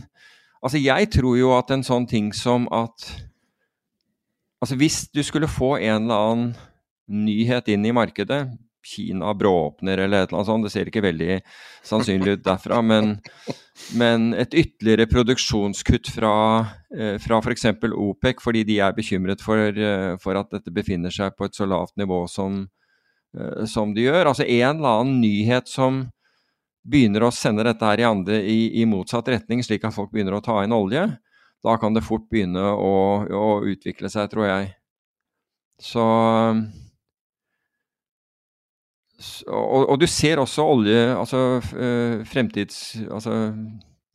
altså, 0.60 0.78
jeg 0.78 1.10
tror 1.16 1.38
jo 1.40 1.54
at 1.56 1.72
en 1.74 1.86
sånn 1.86 2.08
ting 2.10 2.32
som 2.36 2.68
at 2.72 3.08
Altså, 4.64 4.78
hvis 4.80 5.02
du 5.12 5.18
skulle 5.20 5.48
få 5.50 5.74
en 5.76 6.06
eller 6.06 6.22
annen 6.24 6.44
nyhet 7.26 7.66
inn 7.68 7.82
i 7.84 7.90
markedet, 7.92 8.46
Kina 8.84 9.32
brååpner 9.38 10.04
eller 10.04 10.24
et 10.24 10.28
eller 10.28 10.40
annet 10.42 10.50
sånt, 10.50 10.66
det 10.68 10.72
ser 10.74 10.90
ikke 10.90 11.04
veldig 11.04 11.40
sannsynlig 11.86 12.36
ut 12.36 12.44
derfra, 12.44 12.82
men, 12.84 13.16
men 13.96 14.30
et 14.36 14.54
ytterligere 14.54 15.08
produksjonskutt 15.10 16.12
fra, 16.14 16.36
eh, 16.94 17.16
fra 17.22 17.40
f.eks. 17.40 17.70
OPEC, 17.88 18.44
fordi 18.44 18.64
de 18.68 18.78
er 18.84 18.96
bekymret 18.96 19.44
for, 19.44 19.58
eh, 19.72 20.14
for, 20.22 20.40
at 20.40 20.52
dette 20.54 20.74
befinner 20.74 21.14
seg 21.14 21.36
på 21.38 21.48
et 21.48 21.56
så 21.56 21.68
lavt 21.68 21.96
nivå 22.00 22.26
som, 22.30 22.66
Eh, 23.38 23.64
som 23.64 23.94
de 23.94 24.06
gjør. 24.06 24.30
Altså 24.30 24.46
en 24.46 24.78
eller 24.78 25.00
annen 25.00 25.20
nyhet 25.22 25.70
som 25.70 26.04
begynner 26.84 27.24
å 27.24 27.32
sende 27.34 27.64
dette 27.66 27.86
her 27.88 28.02
i, 28.02 28.06
andre, 28.06 28.40
i, 28.44 28.68
i 28.80 28.86
motsatt 28.88 29.28
retning, 29.32 29.64
slik 29.64 29.86
at 29.86 29.96
folk 29.96 30.12
begynner 30.12 30.36
å 30.36 30.44
ta 30.44 30.60
inn 30.64 30.74
olje, 30.76 31.06
da 31.64 31.76
kan 31.80 31.96
det 31.96 32.04
fort 32.04 32.26
begynne 32.28 32.60
å, 32.60 32.96
å 33.24 33.46
utvikle 33.64 34.10
seg, 34.12 34.28
tror 34.32 34.50
jeg. 34.50 34.74
Så 35.80 36.04
og, 39.48 39.88
og, 39.88 39.96
du 40.00 40.06
ser 40.10 40.42
også 40.42 40.68
olje, 40.76 41.02
altså 41.16 41.42
eh, 41.78 42.22
fremtids... 42.28 42.96
Altså 43.10 43.54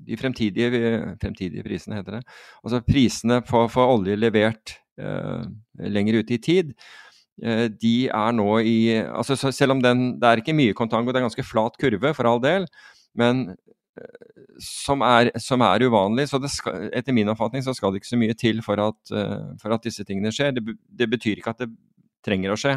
de 0.10 0.16
fremtidige, 0.16 0.70
fremtidige 1.20 1.62
prisene, 1.62 1.98
heter 2.00 2.16
det. 2.16 2.36
Altså 2.64 2.80
prisene 2.88 3.42
for, 3.46 3.68
for 3.70 3.98
olje 3.98 4.16
levert 4.16 4.78
eh, 4.98 5.44
lenger 5.92 6.22
ute 6.22 6.38
i 6.38 6.40
tid 6.42 6.72
Eh, 7.40 7.68
de 7.72 8.10
er 8.12 8.32
nå 8.36 8.48
i 8.68 8.78
altså 9.00 9.38
Selv 9.40 9.78
om 9.78 9.84
den, 9.84 10.14
det 10.20 10.28
er 10.28 10.42
ikke 10.42 10.56
mye 10.56 10.76
kontango, 10.76 11.14
det 11.14 11.22
er 11.22 11.28
ganske 11.30 11.46
flat 11.48 11.78
kurve, 11.80 12.14
for 12.16 12.28
all 12.28 12.42
del, 12.44 12.66
men 13.16 13.46
eh, 13.96 14.40
som 14.64 15.04
er, 15.06 15.32
som 15.40 15.64
er 15.64 15.86
uvanlig. 15.88 16.28
Så 16.32 16.42
skal, 16.52 16.90
etter 16.96 17.16
min 17.16 17.32
oppfatning 17.32 17.64
så 17.64 17.76
skal 17.76 17.94
det 17.94 18.02
ikke 18.02 18.12
så 18.12 18.20
mye 18.20 18.36
til 18.36 18.60
for 18.66 18.82
at, 18.84 19.00
uh, 19.16 19.54
for 19.62 19.72
at 19.72 19.86
disse 19.88 20.04
tingene 20.04 20.34
skjer. 20.36 20.52
Det, 20.58 20.76
det, 21.00 21.08
betyr 21.08 21.40
ikke 21.40 21.54
at 21.56 21.64
det 21.64 21.70
trenger 22.28 22.52
å 22.52 22.60
skje. 22.60 22.74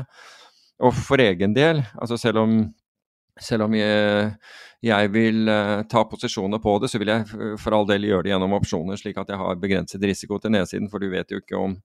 Og 0.83 0.95
for 0.97 1.23
egen 1.23 1.55
del, 1.55 1.83
altså 1.95 2.19
selv 2.19 2.43
om, 2.43 2.55
selv 3.39 3.69
om 3.69 3.75
jeg, 3.77 4.31
jeg 4.83 5.11
vil 5.15 5.47
uh, 5.47 5.83
ta 5.89 6.03
posisjoner 6.11 6.63
på 6.63 6.75
det, 6.83 6.91
så 6.91 6.99
vil 6.99 7.13
jeg 7.13 7.27
for 7.63 7.77
all 7.77 7.87
del 7.89 8.09
gjøre 8.09 8.27
det 8.27 8.33
gjennom 8.35 8.57
opsjoner, 8.59 8.99
slik 8.99 9.21
at 9.23 9.31
jeg 9.31 9.39
har 9.39 9.61
begrenset 9.63 10.03
risiko 10.03 10.41
til 10.43 10.55
nedsiden, 10.57 10.91
for 10.91 11.03
du 11.03 11.13
vet 11.13 11.31
jo 11.31 11.43
ikke 11.43 11.61
om 11.61 11.79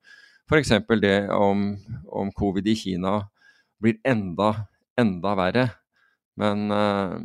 F.eks. 0.48 0.72
det 1.02 1.30
om, 1.36 1.76
om, 2.08 2.32
covid 2.32 2.68
i 2.72 2.76
Kina 2.80 3.20
blir 3.84 3.98
enda, 4.08 4.54
enda 5.00 5.34
verre. 5.36 5.66
Men, 6.40 6.70
eh, 6.72 7.16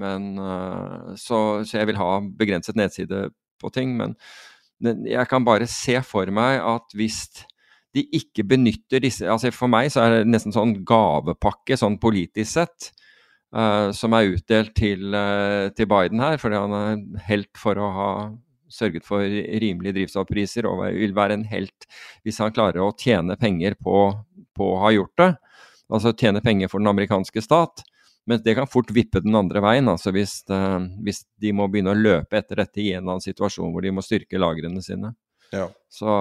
men 0.00 0.26
eh, 0.42 1.12
så, 1.14 1.38
så, 1.62 1.78
jeg 1.78 1.90
vil 1.92 2.00
ha 2.00 2.08
begrenset 2.40 2.78
nedside 2.78 3.28
på 3.62 3.70
ting. 3.70 3.94
Men 4.00 4.16
jeg 5.06 5.30
kan 5.30 5.46
bare 5.46 5.70
se 5.70 6.00
for 6.06 6.30
meg 6.34 6.58
at 6.58 6.98
hvis 6.98 7.28
de 7.98 8.04
ikke 8.16 8.46
benytter 8.48 9.02
disse 9.04 9.26
altså 9.28 9.50
For 9.54 9.70
meg 9.70 9.90
så 9.92 10.04
er 10.04 10.14
det 10.16 10.32
nesten 10.32 10.54
sånn 10.54 10.78
gavepakke, 10.88 11.76
sånn 11.78 11.98
politisk 12.00 12.50
sett, 12.54 12.90
uh, 13.56 13.90
som 13.96 14.16
er 14.16 14.34
utdelt 14.36 14.74
til, 14.78 15.10
uh, 15.12 15.68
til 15.76 15.90
Biden 15.90 16.22
her, 16.24 16.38
fordi 16.40 16.62
han 16.62 16.76
er 16.78 17.26
helt 17.28 17.52
for 17.58 17.80
å 17.80 17.90
ha 17.96 18.12
sørget 18.68 19.06
for 19.08 19.24
rimelige 19.24 19.96
drivstoffpriser 19.96 20.66
og 20.68 20.84
vil 20.92 21.14
være 21.16 21.38
en 21.38 21.46
helt 21.48 21.86
hvis 22.26 22.40
han 22.42 22.52
klarer 22.52 22.82
å 22.84 22.92
tjene 23.00 23.38
penger 23.40 23.78
på, 23.80 24.10
på 24.56 24.72
å 24.74 24.80
ha 24.84 24.92
gjort 24.92 25.14
det. 25.20 25.30
Altså 25.88 26.12
tjene 26.12 26.42
penger 26.44 26.68
for 26.68 26.82
den 26.82 26.90
amerikanske 26.90 27.40
stat. 27.44 27.84
Men 28.28 28.42
det 28.44 28.58
kan 28.58 28.68
fort 28.68 28.90
vippe 28.92 29.22
den 29.24 29.36
andre 29.38 29.62
veien, 29.64 29.88
altså 29.88 30.12
hvis, 30.12 30.42
uh, 30.52 30.82
hvis, 31.00 31.22
de 31.40 31.54
må 31.56 31.64
begynne 31.72 31.94
å 31.94 31.96
løpe 31.96 32.36
etter 32.36 32.60
dette 32.60 32.82
i 32.82 32.90
en 32.92 33.00
eller 33.00 33.14
annen 33.14 33.24
situasjon 33.24 33.72
hvor 33.72 33.84
de 33.84 33.92
må 33.96 34.04
styrke 34.04 34.40
lagrene 34.40 34.82
sine. 34.84 35.14
Ja. 35.48 35.70
Så 35.88 36.12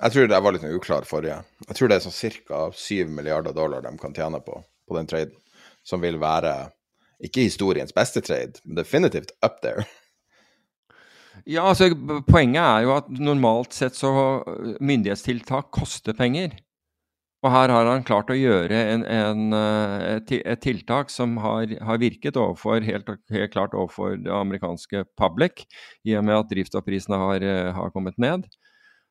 Jeg 0.00 0.12
tror 0.12 0.28
det 0.28 0.40
var 0.42 0.54
litt 0.56 0.64
uklar 0.66 1.06
forrige. 1.08 1.40
Jeg 1.68 1.78
tror 1.78 1.90
det 1.90 1.98
er 1.98 2.04
sånn 2.04 2.38
ca. 2.48 2.62
7 2.74 3.12
milliarder 3.14 3.54
dollar 3.56 3.84
de 3.84 3.94
kan 4.00 4.14
tjene 4.16 4.40
på, 4.44 4.58
på 4.88 4.96
den 4.98 5.10
traden, 5.10 5.36
som 5.86 6.02
vil 6.02 6.18
være 6.22 6.54
ikke 7.24 7.46
historiens 7.46 7.94
beste 7.94 8.20
trade, 8.24 8.60
men 8.64 8.80
definitivt 8.80 9.32
up 9.44 9.60
there. 9.62 9.86
Ja, 11.46 11.64
altså 11.66 11.90
Poenget 12.28 12.62
er 12.62 12.84
jo 12.84 12.92
at 12.94 13.08
normalt 13.10 13.74
sett 13.74 13.96
så 13.98 14.10
myndighetstiltak 14.80 15.72
koster 15.74 16.16
penger. 16.16 16.54
Og 17.44 17.50
her 17.52 17.68
har 17.68 17.88
han 17.90 18.04
klart 18.08 18.30
å 18.32 18.36
gjøre 18.38 18.78
en, 18.94 19.02
en, 19.04 19.42
et, 19.52 20.30
tiltak 20.64 21.10
som 21.12 21.34
har, 21.44 21.74
har 21.84 22.00
virket 22.00 22.38
overfor, 22.40 22.80
helt, 22.86 23.10
helt, 23.28 23.52
klart 23.52 23.76
overfor 23.76 24.16
det 24.16 24.32
amerikanske 24.32 25.04
public, 25.20 25.66
i 26.08 26.16
og 26.16 26.24
med 26.24 26.38
at 26.38 26.48
drivstoffprisene 26.54 27.18
har, 27.20 27.44
har 27.76 27.92
kommet 27.92 28.16
ned. 28.16 28.48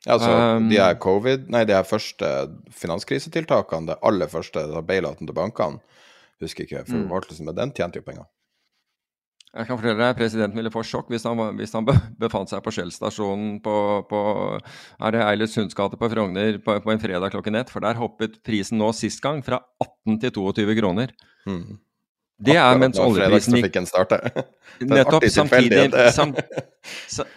Ja, 0.04 0.18
altså, 0.18 0.32
um, 0.58 0.68
de 0.68 0.80
er 0.84 0.98
covid, 1.00 1.48
nei, 1.54 1.64
de 1.68 1.76
er 1.78 1.88
første 1.88 2.30
finanskrisetiltakene, 2.76 3.94
det 3.94 4.00
aller 4.04 4.32
første, 4.32 4.66
bailouten 4.88 5.30
til 5.30 5.38
bankene, 5.38 5.80
husker 6.44 6.66
ikke 6.66 6.84
forvaltelsen, 6.90 7.46
mm. 7.46 7.52
men 7.52 7.60
den 7.62 7.76
tjente 7.78 8.02
jo 8.02 8.08
penger. 8.08 8.28
Jeg 9.54 9.68
kan 9.70 9.78
fortelle 9.78 10.02
deg, 10.02 10.18
Presidenten 10.18 10.58
ville 10.58 10.72
få 10.74 10.82
sjokk 10.88 11.12
hvis 11.14 11.28
han, 11.30 11.38
hvis 11.60 11.76
han 11.78 11.86
befant 12.24 12.50
seg 12.50 12.64
på 12.66 12.74
Shell-stasjonen 12.74 13.60
på, 13.62 13.76
på, 14.10 14.22
er 14.98 15.14
det 15.14 15.22
Eilert 15.28 15.54
Sunds 15.54 15.78
gate 15.78 16.00
på 16.02 16.10
Frogner 16.10 16.58
på, 16.58 16.80
på, 16.82 16.92
en 16.94 17.02
fredag 17.02 17.36
klokken 17.36 17.60
ett. 17.60 17.70
For 17.70 17.86
der 17.86 18.00
hoppet 18.02 18.40
prisen 18.46 18.82
nå 18.82 18.90
sist 18.98 19.22
gang 19.22 19.44
fra 19.46 19.62
18 19.78 20.18
til 20.24 20.34
22 20.40 20.78
kroner. 20.82 21.14
Mm. 21.46 21.78
Det 22.46 22.58
er 22.60 22.80
mens 22.82 23.00
oljeprisen 23.02 23.58
gikk 23.60 23.80
nettopp 24.94 25.26
samtidig, 25.30 25.84
sam, 26.16 26.34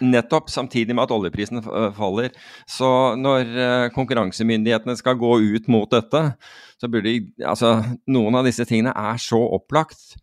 nettopp 0.03 0.51
samtidig 0.51 0.95
med 0.97 1.05
at 1.05 1.15
oljeprisen 1.15 1.63
faller. 1.95 2.33
Så 2.69 2.89
når 3.19 3.51
uh, 3.55 3.87
konkurransemyndighetene 3.95 4.97
skal 4.99 5.19
gå 5.19 5.33
ut 5.55 5.67
mot 5.71 5.89
dette, 5.91 6.23
så 6.81 6.89
burde 6.91 7.17
altså, 7.45 7.77
noen 8.11 8.39
av 8.39 8.47
disse 8.47 8.65
tingene 8.67 8.95
er 8.97 9.21
så 9.21 9.39
opplagt 9.57 10.17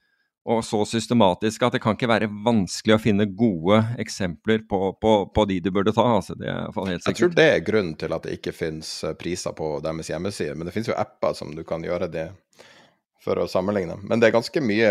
og 0.44 0.60
så 0.64 0.82
systematisk 0.84 1.62
at 1.64 1.72
det 1.72 1.80
kan 1.80 1.96
ikke 1.96 2.08
være 2.10 2.28
vanskelig 2.44 2.98
å 2.98 3.00
finne 3.00 3.24
gode 3.32 3.78
eksempler 4.00 4.66
på, 4.68 4.80
på, 5.00 5.12
på 5.32 5.44
de 5.48 5.56
du 5.64 5.70
burde 5.72 5.94
ta. 5.96 6.04
Altså, 6.18 6.36
det 6.36 6.50
er 6.52 6.68
helt 6.68 7.00
sikkert. 7.00 7.08
Jeg 7.08 7.16
tror 7.20 7.36
det 7.38 7.46
er 7.48 7.64
grunnen 7.64 7.94
til 8.00 8.16
at 8.16 8.26
det 8.26 8.36
ikke 8.36 8.52
finnes 8.52 8.90
eh, 9.08 9.16
priser 9.16 9.56
på 9.56 9.70
deres 9.84 10.12
hjemmeside. 10.12 10.56
Men 10.58 10.68
det 10.68 10.74
finnes 10.76 10.92
jo 10.92 10.98
apper 11.00 11.36
som 11.38 11.54
du 11.56 11.64
kan 11.64 11.84
gjøre 11.84 12.10
det 12.12 12.26
for 13.24 13.40
å 13.40 13.48
sammenligne. 13.50 13.96
Men 14.04 14.20
det 14.20 14.28
er 14.28 14.36
ganske 14.36 14.60
mye, 14.64 14.90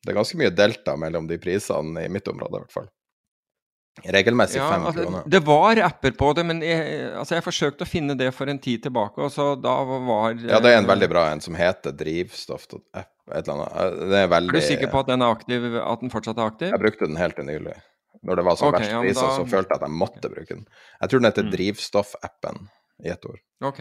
det 0.00 0.12
er 0.12 0.16
ganske 0.16 0.40
mye 0.40 0.54
delta 0.54 0.96
mellom 1.00 1.28
de 1.30 1.38
prisene 1.42 2.06
i 2.06 2.12
mitt 2.12 2.28
område, 2.30 2.56
i 2.56 2.64
hvert 2.64 2.78
fall. 2.78 2.88
Regelmessig 4.00 4.60
fem 4.60 4.80
ja, 4.80 4.86
altså, 4.86 5.04
kroner. 5.04 5.24
Det 5.26 5.40
var 5.44 5.80
apper 5.84 6.14
på 6.16 6.30
det, 6.38 6.44
men 6.46 6.62
jeg, 6.64 7.08
altså 7.20 7.36
jeg 7.36 7.44
forsøkte 7.44 7.84
å 7.84 7.90
finne 7.90 8.14
det 8.16 8.30
for 8.32 8.48
en 8.48 8.60
tid 8.62 8.84
tilbake, 8.86 9.20
og 9.20 9.32
så 9.34 9.52
da 9.60 9.74
var 9.84 10.38
Ja, 10.38 10.60
det 10.62 10.72
er 10.72 10.78
en 10.80 10.88
veldig 10.88 11.08
bra 11.10 11.26
en 11.34 11.42
som 11.44 11.58
heter 11.58 11.92
drivstoff.app 11.98 13.10
et 13.30 13.46
eller 13.46 13.56
annet. 13.58 14.00
Det 14.10 14.20
er 14.22 14.30
veldig 14.30 14.54
Er 14.54 14.62
du 14.62 14.66
sikker 14.66 14.92
på 14.92 15.02
at 15.04 15.10
den 15.10 15.24
er 15.26 15.34
aktiv, 15.34 15.66
at 15.82 16.02
den 16.02 16.12
fortsatt 16.12 16.38
er 16.40 16.52
aktiv? 16.52 16.72
Jeg 16.72 16.82
brukte 16.82 17.10
den 17.10 17.20
helt 17.20 17.36
til 17.38 17.46
nylig. 17.50 17.76
Når 18.26 18.40
det 18.40 18.44
var 18.46 18.58
som 18.60 18.68
okay, 18.68 18.84
verst 18.84 18.96
priser, 19.00 19.22
ja, 19.22 19.28
da... 19.28 19.36
så 19.36 19.46
følte 19.48 19.74
jeg 19.74 19.80
at 19.80 19.86
jeg 19.86 19.96
måtte 20.02 20.32
bruke 20.32 20.54
den. 20.54 20.66
Jeg 21.00 21.10
tror 21.10 21.22
den 21.22 21.30
heter 21.30 21.46
mm. 21.46 21.52
Drivstoffappen 21.54 22.60
i 23.04 23.12
ett 23.14 23.28
ord. 23.30 23.40
Ok. 23.70 23.80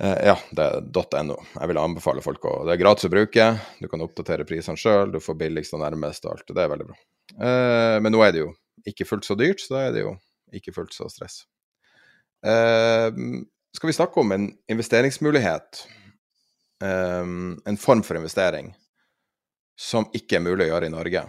Uh, 0.00 0.16
ja, 0.30 0.36
det 0.56 0.64
er 0.64 1.24
.no. 1.28 1.36
Jeg 1.52 1.68
vil 1.68 1.80
anbefale 1.80 2.22
folk 2.24 2.44
å 2.48 2.54
Det 2.64 2.72
er 2.72 2.80
gratis 2.80 3.04
å 3.04 3.12
bruke, 3.12 3.46
du 3.82 3.88
kan 3.92 4.00
oppdatere 4.00 4.46
prisene 4.48 4.80
sjøl, 4.80 5.12
du 5.12 5.20
får 5.20 5.36
billigst 5.42 5.76
og 5.76 5.82
nærmest 5.84 6.24
og 6.24 6.34
alt. 6.34 6.48
Det 6.48 6.62
er 6.62 6.72
veldig 6.72 6.88
bra. 6.88 6.98
Uh, 7.36 7.96
men 8.00 8.14
nå 8.14 8.22
er 8.24 8.32
det 8.34 8.44
jo 8.44 8.50
ikke 8.88 9.06
fullt 9.08 9.28
så 9.28 9.36
dyrt, 9.36 9.60
så 9.60 9.76
da 9.76 9.86
er 9.86 9.96
det 9.96 10.04
jo 10.06 10.14
ikke 10.56 10.72
fullt 10.74 10.96
så 10.96 11.08
stress. 11.12 11.42
Uh, 12.40 13.12
skal 13.76 13.92
vi 13.92 13.96
snakke 13.98 14.22
om 14.22 14.32
en 14.36 14.50
investeringsmulighet? 14.72 15.86
En 16.80 17.76
form 17.76 18.00
for 18.00 18.16
investering 18.16 18.70
som 19.76 20.06
ikke 20.16 20.38
er 20.38 20.44
mulig 20.46 20.64
å 20.64 20.70
gjøre 20.70 20.88
i 20.88 20.92
Norge. 20.94 21.26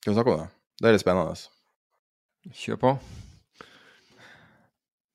Skal 0.00 0.14
vi 0.14 0.16
snakke 0.16 0.32
om 0.32 0.40
det? 0.40 0.46
Det 0.80 0.88
er 0.88 0.96
litt 0.96 1.02
spennende. 1.04 1.36
Kjør 2.62 2.80
på. 2.80 2.92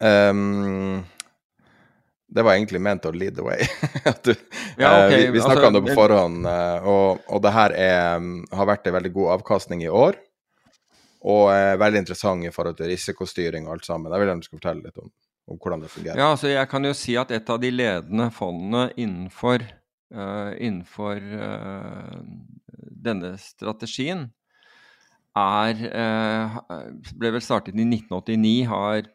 Um, 0.05 1.01
det 2.29 2.45
var 2.45 2.55
egentlig 2.55 2.81
ment 2.81 3.05
å 3.09 3.11
lead 3.13 3.37
the 3.37 3.45
way. 3.45 3.65
du, 4.25 4.33
ja, 4.77 4.91
okay. 5.05 5.25
uh, 5.25 5.31
vi 5.31 5.31
vi 5.33 5.41
snakka 5.41 5.65
altså, 5.65 5.69
om 5.69 5.77
det 5.77 5.83
på 5.87 5.97
forhånd, 5.97 6.45
uh, 6.45 6.89
og, 6.89 7.23
og, 7.25 7.41
det 7.45 7.53
her 7.55 7.75
er, 7.75 8.27
har 8.59 8.69
vært 8.69 8.89
en 8.89 8.97
veldig 8.99 9.11
god 9.15 9.31
avkastning 9.39 9.81
i 9.85 9.89
år. 9.89 10.19
Og 11.29 11.49
er 11.51 11.79
veldig 11.81 12.03
interessant 12.05 12.45
i 12.47 12.51
forhold 12.53 12.77
til 12.79 12.91
risikostyring 12.93 13.65
og 13.67 13.75
alt 13.75 13.89
sammen. 13.89 14.13
Jeg 14.13 14.21
vil 14.21 14.31
gjerne 14.31 14.45
skal 14.45 14.59
fortelle 14.61 14.85
litt 14.85 15.01
om, 15.01 15.09
om, 15.49 15.57
hvordan 15.57 15.83
det 15.83 15.91
fungerer. 15.91 16.21
Ja, 16.21 16.29
altså 16.31 16.53
Jeg 16.53 16.69
kan 16.71 16.85
jo 16.87 16.95
si 16.95 17.17
at 17.19 17.33
et 17.35 17.49
av 17.51 17.59
de 17.59 17.71
ledende 17.73 18.29
fondene 18.31 18.85
innenfor, 18.95 19.65
uh, 20.15 20.51
innenfor 20.55 21.19
denne 22.99 23.33
strategien 23.41 24.29
er 25.39 25.77
Ble 27.15 27.29
vel 27.31 27.43
startet 27.43 27.77
i 27.77 27.85
1989, 27.85 28.53
har 28.67 29.05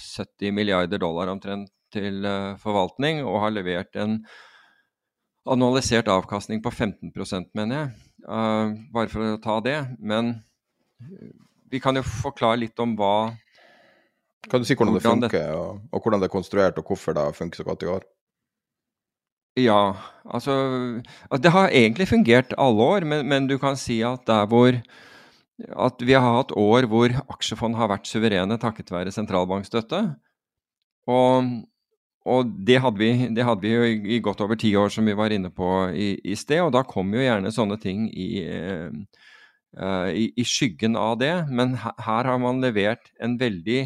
70 0.00 0.54
milliarder 0.56 1.02
dollar 1.02 1.28
omtrent 1.32 1.73
til 1.94 2.26
uh, 2.26 2.56
forvaltning, 2.60 3.22
og 3.24 3.40
har 3.44 3.54
levert 3.54 3.96
en 4.00 4.20
annualisert 5.44 6.08
avkastning 6.08 6.62
på 6.64 6.72
15% 6.72 7.50
mener 7.56 7.76
jeg. 7.76 7.88
Uh, 8.24 8.74
bare 8.94 9.12
for 9.12 9.34
å 9.34 9.40
ta 9.42 9.58
det. 9.64 9.78
Men 10.00 10.38
eh, 11.04 11.32
vi 11.70 11.80
kan 11.84 11.96
jo 11.98 12.04
forklare 12.06 12.62
litt 12.62 12.80
om 12.80 12.94
hva 12.98 13.34
Kan 14.48 14.60
du 14.60 14.68
si 14.68 14.76
hvordan, 14.76 14.96
hvordan 14.96 15.22
det 15.24 15.30
funker, 15.32 15.54
og, 15.56 15.84
og, 15.88 16.00
hvordan 16.02 16.20
det 16.20 16.28
er 16.28 16.32
konstruert, 16.32 16.78
og 16.80 16.88
hvorfor 16.88 17.16
det 17.16 17.22
har 17.24 17.36
funket 17.36 17.60
så 17.60 17.64
godt 17.64 17.84
i 17.84 17.90
år? 17.92 18.04
Ja, 19.56 19.94
altså 20.26 20.54
Det 21.40 21.52
har 21.54 21.70
egentlig 21.70 22.08
fungert 22.10 22.52
alle 22.58 22.82
år, 22.82 23.06
men, 23.08 23.28
men 23.28 23.46
du 23.48 23.56
kan 23.62 23.78
si 23.78 24.02
at 24.04 24.26
der 24.26 24.48
hvor 24.50 24.80
at 25.54 26.02
vi 26.02 26.14
har 26.16 26.40
hatt 26.40 26.52
år 26.58 26.88
hvor 26.90 27.12
aksjefond 27.30 27.76
har 27.78 27.92
vært 27.92 28.08
suverene 28.10 28.58
takket 28.58 28.90
være 28.90 29.12
sentralbankstøtte. 29.14 30.00
Og, 31.06 31.52
og 32.24 32.52
det, 32.64 32.78
hadde 32.80 33.00
vi, 33.00 33.10
det, 33.36 33.44
hadde 33.44 33.66
vi, 33.66 33.72
jo 33.74 33.88
i, 34.16 34.20
godt 34.24 34.40
over 34.40 34.56
ti 34.56 34.70
år, 34.80 34.88
som 34.92 35.04
vi 35.04 35.16
var 35.16 35.32
inne 35.34 35.50
på 35.52 35.68
i, 35.92 36.14
i 36.24 36.36
sted. 36.40 36.62
Og 36.64 36.72
da 36.72 36.80
kom 36.88 37.12
jo 37.12 37.20
gjerne 37.20 37.52
sånne 37.52 37.76
ting 37.82 38.06
i, 38.08 38.28
uh, 39.76 40.08
i 40.08 40.46
skyggen 40.48 40.96
av 40.96 41.18
det. 41.20 41.34
Men 41.52 41.76
her, 41.82 41.92
her, 42.06 42.30
har 42.32 42.40
man 42.40 42.64
levert 42.64 43.12
en 43.20 43.36
veldig 43.40 43.82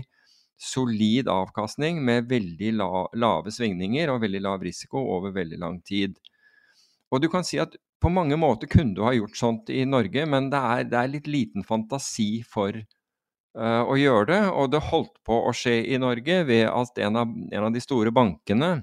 solid 0.59 1.31
avkastning 1.31 1.98
med 2.06 2.31
veldig 2.31 2.73
la, 2.78 3.05
lave 3.19 3.51
svingninger 3.55 4.10
og 4.10 4.23
veldig 4.23 4.43
lav 4.47 4.62
risiko 4.66 5.02
over 5.16 5.35
veldig 5.35 5.59
lang 5.59 5.82
tid. 5.86 6.15
Og 7.10 7.23
du 7.23 7.28
kan 7.32 7.47
si 7.47 7.59
at 7.62 7.74
på 7.98 8.10
mange 8.12 8.39
måter 8.39 8.70
kunne 8.70 8.94
du 8.94 9.02
ha 9.02 9.15
gjort 9.16 9.39
sånt 9.39 9.70
i 9.74 9.82
Norge, 9.89 10.27
men 10.31 10.51
det 10.52 10.62
er, 10.62 10.86
det 10.86 10.98
er 11.01 11.10
litt 11.10 11.31
liten 11.31 11.66
fantasi 11.66 12.44
for 12.47 12.78
å 13.59 13.97
gjøre 13.98 14.26
det. 14.30 14.43
Og 14.55 14.70
det 14.72 14.85
holdt 14.90 15.16
på 15.26 15.40
å 15.48 15.55
skje 15.56 15.80
i 15.90 15.98
Norge 16.01 16.43
ved 16.48 16.66
at 16.70 17.01
en 17.02 17.18
av, 17.24 17.32
en 17.52 17.66
av 17.68 17.74
de 17.74 17.82
store 17.82 18.12
bankene 18.14 18.82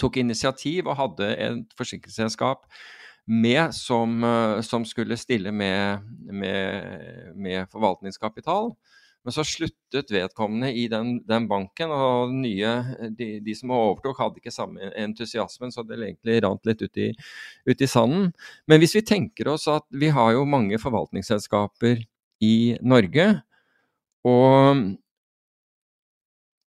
tok 0.00 0.20
initiativ 0.22 0.88
og 0.88 0.98
hadde 0.98 1.28
et 1.36 1.76
forsikringsselskap 1.78 2.64
med 3.30 3.74
som, 3.76 4.22
uh, 4.24 4.60
som 4.64 4.86
skulle 4.88 5.18
stille 5.20 5.52
med, 5.52 6.06
med, 6.32 7.34
med 7.36 7.68
forvaltningskapital. 7.70 8.72
Men 9.20 9.34
så 9.36 9.44
sluttet 9.44 10.08
vedkommende 10.14 10.70
i 10.72 10.86
den, 10.88 11.18
den 11.28 11.44
banken, 11.48 11.92
og 11.92 12.32
nye, 12.32 12.70
de, 13.18 13.34
de, 13.44 13.54
som 13.56 13.74
overtok, 13.76 14.16
hadde 14.16 14.40
ikke 14.40 14.54
samme 14.54 14.88
entusiasmen, 14.96 15.74
så 15.74 15.84
det 15.84 15.98
egentlig 15.98 16.38
rant 16.40 16.64
litt 16.64 16.80
ut 16.80 17.00
i, 17.04 17.10
ut 17.68 17.84
i, 17.84 17.88
sanden. 17.90 18.30
Men 18.64 18.80
hvis 18.80 18.96
vi 18.96 19.04
tenker 19.04 19.52
oss 19.52 19.68
at 19.68 19.84
vi 19.92 20.08
har 20.16 20.32
jo 20.38 20.48
mange 20.48 20.80
forvaltningsselskaper 20.80 22.00
i 22.40 22.56
Norge, 22.80 23.28
og, 24.28 24.82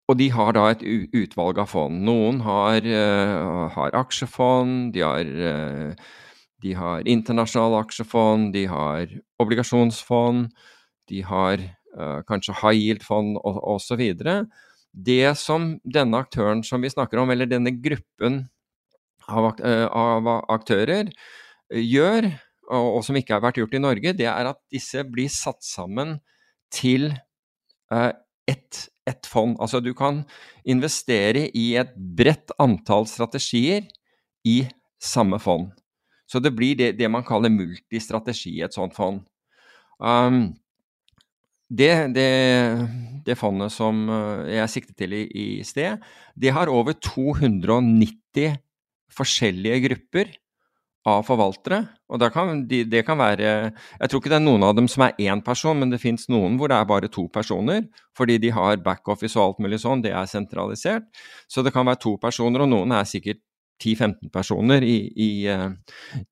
og 0.08 0.18
de 0.20 0.28
har 0.32 0.54
da 0.56 0.66
et 0.72 0.84
utvalg 1.16 1.60
av 1.62 1.70
fond. 1.72 2.02
Noen 2.04 2.42
har, 2.44 2.84
uh, 2.84 3.68
har 3.74 3.96
aksjefond, 3.96 4.92
de 4.96 5.04
har, 5.04 5.24
uh, 5.24 5.94
de 6.64 6.74
har 6.76 7.08
internasjonale 7.08 7.80
aksjefond, 7.86 8.52
de 8.56 8.66
har 8.68 9.12
obligasjonsfond, 9.40 10.48
de 11.08 11.24
har 11.24 11.64
uh, 11.96 12.20
kanskje 12.28 12.56
high 12.60 12.76
yield-fond 12.76 13.40
osv. 13.44 14.04
Det 14.92 15.36
som 15.38 15.74
denne 15.84 16.20
aktøren 16.20 16.64
som 16.64 16.84
vi 16.84 16.92
snakker 16.92 17.20
om, 17.22 17.30
eller 17.32 17.48
denne 17.48 17.72
gruppen 17.80 18.46
av, 19.28 19.54
av 19.60 20.28
aktører, 20.48 21.12
gjør, 21.68 22.30
og, 22.68 22.86
og, 22.96 23.02
som 23.04 23.16
ikke 23.16 23.36
har 23.36 23.44
vært 23.44 23.60
gjort 23.60 23.76
i 23.76 23.82
Norge, 23.82 24.14
det 24.16 24.28
er 24.28 24.48
at 24.50 24.60
disse 24.72 25.04
blir 25.08 25.28
satt 25.32 25.60
sammen 25.64 26.16
til 26.72 27.10
uh, 27.94 28.12
ett 28.48 28.88
et 29.08 29.28
fond. 29.28 29.56
Altså 29.62 29.80
du 29.80 29.92
kan 29.96 30.22
investere 30.68 31.48
i 31.56 31.72
et 31.80 31.94
bredt 31.96 32.52
antall 32.60 33.08
strategier 33.08 33.86
i 34.46 34.60
samme 35.00 35.40
fond. 35.42 35.70
Så 36.28 36.42
det 36.44 36.52
blir 36.56 36.76
det, 36.76 36.92
det 36.98 37.08
man 37.08 37.24
kaller 37.24 37.52
multistrategi 37.52 38.58
i 38.58 38.64
et 38.66 38.76
sånt 38.76 38.96
fond. 38.96 39.22
Um, 39.98 40.52
det, 41.68 41.92
det, 42.16 42.28
det, 43.26 43.36
fondet 43.36 43.72
som 43.74 44.06
eh, 44.08 44.54
jeg 44.56 44.72
siktet 44.72 44.96
til 44.96 45.12
i, 45.12 45.24
i, 45.28 45.46
sted, 45.66 46.00
det 46.32 46.52
har 46.56 46.70
over 46.72 46.96
290 46.96 48.54
forskjellige 49.12 49.82
grupper 49.84 50.30
av 51.08 51.24
forvaltere. 51.26 51.80
Og 52.12 52.22
kan, 52.32 52.62
de, 52.68 52.82
det 52.88 53.02
kan 53.04 53.18
være 53.20 53.48
Jeg 53.72 54.08
tror 54.08 54.20
ikke 54.20 54.30
det 54.32 54.38
er 54.38 54.44
noen 54.44 54.64
av 54.64 54.76
dem 54.78 54.86
som 54.88 55.04
er 55.04 55.18
én 55.20 55.42
person, 55.44 55.76
men 55.78 55.92
det 55.92 56.00
fins 56.02 56.28
noen 56.32 56.56
hvor 56.58 56.70
det 56.72 56.78
er 56.78 56.88
bare 56.88 57.10
to 57.12 57.26
personer. 57.32 57.84
Fordi 58.16 58.38
de 58.42 58.52
har 58.54 58.80
backoffice 58.84 59.38
og 59.38 59.44
alt 59.44 59.66
mulig 59.66 59.82
sånn, 59.82 60.04
det 60.04 60.14
er 60.16 60.30
sentralisert. 60.30 61.08
Så 61.48 61.64
det 61.64 61.74
kan 61.74 61.86
være 61.88 62.02
to 62.04 62.16
personer, 62.20 62.64
og 62.64 62.72
noen 62.72 62.96
er 62.96 63.08
sikkert 63.08 63.42
10-15 63.78 64.32
personer 64.34 64.82
i, 64.82 64.96
i, 65.14 65.30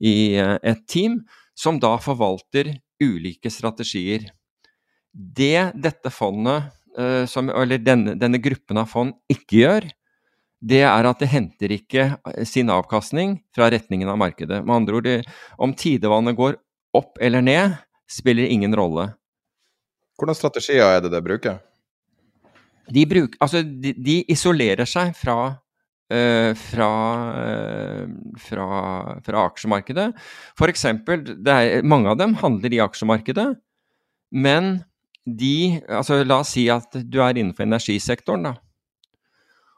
i 0.03 0.15
eh, 0.35 0.57
et 0.67 0.83
team, 0.91 1.21
som 1.57 1.79
da 1.83 1.95
forvalter 2.03 2.75
ulike 3.03 3.53
strategier. 3.53 4.27
Det 5.13 5.71
dette 5.79 6.13
fondet, 6.13 6.73
eh, 6.99 7.25
som, 7.31 7.51
eller 7.51 7.81
denne, 7.81 8.17
denne, 8.19 8.43
gruppen 8.43 8.83
av 8.83 8.91
fond, 8.91 9.15
ikke 9.33 9.63
gjør, 9.63 9.89
det 10.67 10.83
er 10.87 11.07
at 11.07 11.21
det 11.23 11.29
henter 11.31 11.75
ikke 11.77 12.07
eh, 12.17 12.47
sin 12.49 12.73
avkastning 12.73 13.39
fra 13.55 13.69
retningen 13.73 14.11
av 14.11 14.19
markedet. 14.21 14.63
Med 14.65 14.75
andre 14.81 14.99
ord, 14.99 15.07
det, 15.07 15.19
om 15.63 15.75
tidevannet 15.77 16.37
går 16.39 16.59
opp 16.97 17.21
eller 17.23 17.45
ned, 17.45 17.77
spiller 18.11 18.49
ingen 18.51 18.75
rolle. 18.77 19.11
Hvordan 20.17 20.39
strategier 20.39 20.97
er 20.97 21.05
det 21.05 21.13
det 21.13 21.23
bruker? 21.25 21.61
De, 22.87 23.03
bruk, 23.09 23.35
altså, 23.43 23.63
de, 23.63 23.93
de 23.99 24.21
isolerer 24.31 24.89
seg 24.89 25.11
fra 25.19 25.39
øh, 26.13 26.53
fra, 26.57 26.91
øh, 27.43 28.11
fra, 28.41 28.67
fra, 29.27 29.47
aksjemarkedet. 29.51 30.13
Er, 30.63 31.83
mange 31.83 32.11
av 32.11 32.21
dem 32.21 32.37
handler 32.43 32.75
i 32.75 32.83
aksjemarkedet, 32.85 33.49
men 34.31 34.79
de 35.27 35.83
Altså 35.91 36.21
la 36.23 36.39
oss 36.45 36.53
si 36.55 36.69
at 36.71 36.93
du 37.03 37.19
er 37.19 37.35
innenfor 37.35 37.67
energisektoren, 37.67 38.47
da. 38.47 38.53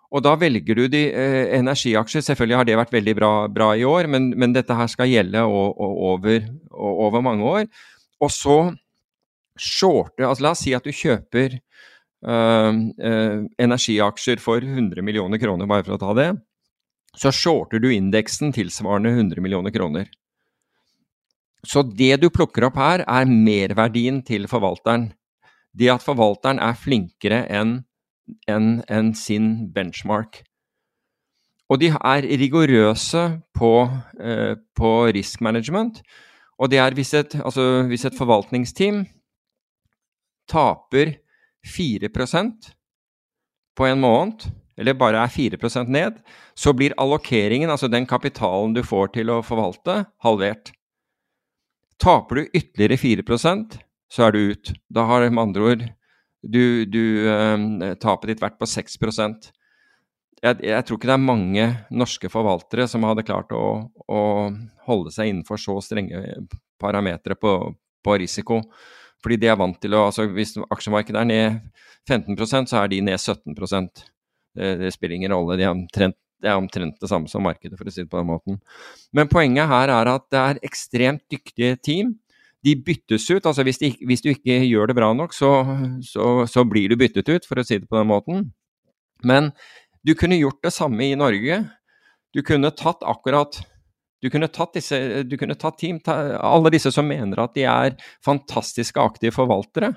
Og 0.09 0.25
da 0.25 0.33
velger 0.41 0.79
du 0.79 0.87
de 0.89 1.03
eh, 1.13 1.55
energiaksjer. 1.59 2.25
Selvfølgelig 2.25 2.57
har 2.57 2.69
det 2.69 2.77
vært 2.81 2.95
veldig 2.95 3.15
bra, 3.19 3.33
bra 3.53 3.73
i 3.77 3.85
år, 3.85 4.09
men, 4.09 4.31
men, 4.41 4.55
dette 4.57 4.77
her 4.77 4.89
skal 4.89 5.11
gjelde 5.11 5.43
over, 5.45 6.47
over, 6.73 7.25
mange 7.25 7.45
år. 7.45 7.67
Og 8.25 8.33
så 8.33 8.59
shorte 9.59 10.25
altså 10.25 10.47
La 10.47 10.55
oss 10.55 10.63
si 10.65 10.73
at 10.77 10.87
du 10.87 10.95
kjøper 10.95 11.59
øh, 11.59 12.79
øh, 13.11 13.43
energiaksjer 13.61 14.41
for 14.41 14.65
100 14.65 15.05
millioner 15.05 15.43
kroner, 15.43 15.69
bare 15.69 15.85
for 15.85 15.99
å 15.99 16.01
ta 16.01 16.15
det. 16.17 16.31
Så 17.19 17.35
shorter 17.35 17.83
du 17.83 17.91
indeksen 17.93 18.55
tilsvarende 18.55 19.13
100 19.13 19.45
millioner 19.45 19.75
kroner. 19.75 20.09
Så 21.67 21.83
det 21.83 22.21
du 22.23 22.31
plukker 22.33 22.69
opp 22.69 22.79
her, 22.81 23.05
er 23.05 23.29
merverdien 23.29 24.23
til 24.25 24.49
forvalteren 24.49 25.11
det 25.79 25.91
at 25.93 26.05
forvalteren 26.05 26.61
er 26.63 26.79
flinkere 26.79 27.45
enn 27.53 27.79
en, 28.49 28.83
en 28.89 29.13
sin 29.15 29.69
benchmark. 29.75 30.43
Og 31.69 31.81
de 31.83 31.91
er 31.93 32.29
rigorøse 32.41 33.25
på, 33.55 33.73
eh, 34.21 34.55
på 34.77 34.91
risk 35.15 35.41
management. 35.45 36.01
Og 36.59 36.71
det 36.71 36.81
er 36.81 36.97
hvis 36.97 37.13
et, 37.15 37.37
altså 37.45 37.85
hvis 37.87 38.07
et 38.09 38.17
forvaltningsteam 38.17 39.05
taper 40.49 41.19
4% 41.67 42.71
på 43.77 43.87
en 43.87 44.01
måned, 44.01 44.49
eller 44.79 44.95
bare 44.95 45.21
er 45.27 45.29
4% 45.29 45.91
ned, 45.91 46.23
så 46.57 46.73
blir 46.73 46.97
allokeringen, 46.99 47.71
altså 47.71 47.89
den 47.89 48.07
kapitalen 48.07 48.73
du 48.75 48.83
får 48.83 49.13
til 49.19 49.31
å 49.31 49.43
forvalte, 49.43 50.07
halvert. 50.25 50.73
Taper 51.99 52.41
du 52.41 52.43
ytterligere 52.55 52.97
4% 53.27 53.79
så 54.09 54.29
er 54.29 54.35
du 54.35 54.53
ut. 54.55 54.73
Da 54.89 55.05
har 55.09 55.29
med 55.29 55.43
andre 55.43 55.71
ord 55.73 55.85
Du, 56.43 56.85
du 56.86 57.02
eh, 57.28 57.94
Tapet 57.98 58.32
ditt 58.32 58.43
vært 58.43 58.59
på 58.60 58.69
6 58.69 58.98
jeg, 60.39 60.60
jeg, 60.62 60.85
tror 60.86 60.98
ikke 60.98 61.09
det 61.10 61.16
er 61.16 61.23
mange 61.23 61.65
norske 61.90 62.28
forvaltere 62.31 62.86
som 62.90 63.06
hadde 63.09 63.27
klart 63.27 63.51
å, 63.56 63.65
å 64.06 64.20
holde 64.86 65.10
seg 65.15 65.32
innenfor 65.32 65.59
så 65.59 65.74
strenge 65.82 66.20
parametere 66.78 67.35
på, 67.35 67.55
på, 68.06 68.19
risiko. 68.23 68.60
Fordi 69.19 69.40
de 69.43 69.51
er 69.51 69.59
vant 69.59 69.81
til 69.82 69.97
å 69.98 70.05
altså 70.06 70.28
Hvis 70.31 70.55
aksjemarkedet 70.70 71.24
er 71.24 71.27
ned 71.27 71.59
15% 72.06 72.70
så 72.70 72.85
er 72.85 72.93
de 72.93 73.01
ned 73.02 73.19
17 73.19 73.56
det, 74.55 74.70
det 74.78 74.93
spiller 74.94 75.16
ingen 75.16 75.35
rolle. 75.35 75.59
De 75.59 75.66
er 75.66 75.74
omtrent, 75.74 76.16
det 76.39 76.52
er 76.52 76.60
omtrent 76.60 77.02
det 77.02 77.10
samme 77.10 77.28
som 77.28 77.43
markedet, 77.43 77.77
for 77.78 77.90
å 77.90 77.93
si 77.93 78.05
det 78.05 78.10
på 78.12 78.20
den 78.20 78.31
måten. 78.31 78.60
Men 79.12 79.31
poenget 79.31 79.69
her 79.69 79.90
er 79.90 80.12
at 80.15 80.28
det 80.31 80.44
er 80.44 80.62
ekstremt 80.70 81.27
dyktige 81.31 81.74
team 81.82 82.15
de 82.65 82.75
byttes 82.85 83.29
ut. 83.31 83.47
altså 83.47 83.65
Hvis, 83.67 83.79
de, 83.79 83.93
hvis, 84.07 84.23
du 84.25 84.31
ikke 84.33 84.61
gjør 84.67 84.91
det 84.91 84.99
bra 84.99 85.13
nok, 85.15 85.35
så, 85.37 85.51
så, 86.05 86.47
så, 86.51 86.65
blir 86.69 86.91
du 86.91 86.99
byttet 86.99 87.29
ut, 87.29 87.47
for 87.49 87.61
å 87.61 87.67
si 87.67 87.79
det 87.79 87.89
på 87.89 87.99
den 87.99 88.11
måten. 88.11 88.49
Men 89.27 89.53
du 90.07 90.15
kunne 90.19 90.39
gjort 90.39 90.63
det 90.65 90.75
samme 90.75 91.07
i 91.07 91.19
Norge. 91.19 91.63
Du 92.35 92.43
kunne 92.47 92.75
tatt 92.75 93.05
akkurat 93.07 93.61
du 94.19 94.27
kunne 94.31 94.49
tatt, 94.51 94.73
disse, 94.75 95.23
du 95.23 95.37
kunne 95.39 95.55
tatt 95.55 95.77
team, 95.79 96.01
ta, 96.03 96.17
alle 96.43 96.73
disse 96.75 96.91
som 96.91 97.07
mener 97.07 97.39
at 97.39 97.55
de 97.55 97.63
er 97.71 97.95
fantastiske 98.27 98.99
aktive 98.99 99.31
forvaltere. 99.37 99.93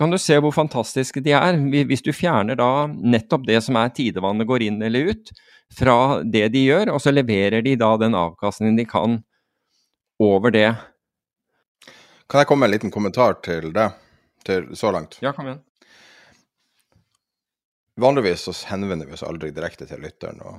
Kan 0.00 0.12
du 0.12 0.18
se 0.20 0.36
hvor 0.40 0.52
fantastiske 0.52 1.20
de 1.24 1.34
er, 1.36 1.58
hvis 1.88 2.04
du 2.04 2.12
fjerner 2.16 2.56
da 2.56 2.86
nettopp 2.88 3.46
det 3.48 3.62
som 3.64 3.76
er 3.80 3.92
tidevannet 3.96 4.48
går 4.48 4.64
inn 4.64 4.80
eller 4.84 5.12
ut, 5.12 5.32
fra 5.76 6.22
det 6.24 6.46
de 6.54 6.66
gjør, 6.70 6.94
og 6.94 7.00
så 7.02 7.12
leverer 7.12 7.64
de 7.64 7.76
da 7.80 7.94
den 8.00 8.16
avkastningen 8.16 8.76
de 8.80 8.88
kan 8.88 9.20
over 10.22 10.52
det. 10.54 10.68
Kan 12.26 12.42
jeg 12.42 12.48
komme 12.50 12.64
med 12.64 12.72
en 12.72 12.74
liten 12.74 12.90
kommentar 12.90 13.36
til 13.46 13.70
det, 13.74 13.86
til 14.46 14.72
så 14.76 14.90
langt? 14.90 15.18
Ja, 15.22 15.30
kom 15.32 15.46
igjen. 15.46 15.62
Vanligvis 17.96 18.42
så 18.48 18.54
henvender 18.68 19.06
vi 19.06 19.14
oss 19.14 19.22
aldri 19.24 19.52
direkte 19.54 19.86
til 19.86 20.02
lytteren, 20.02 20.42
og 20.42 20.58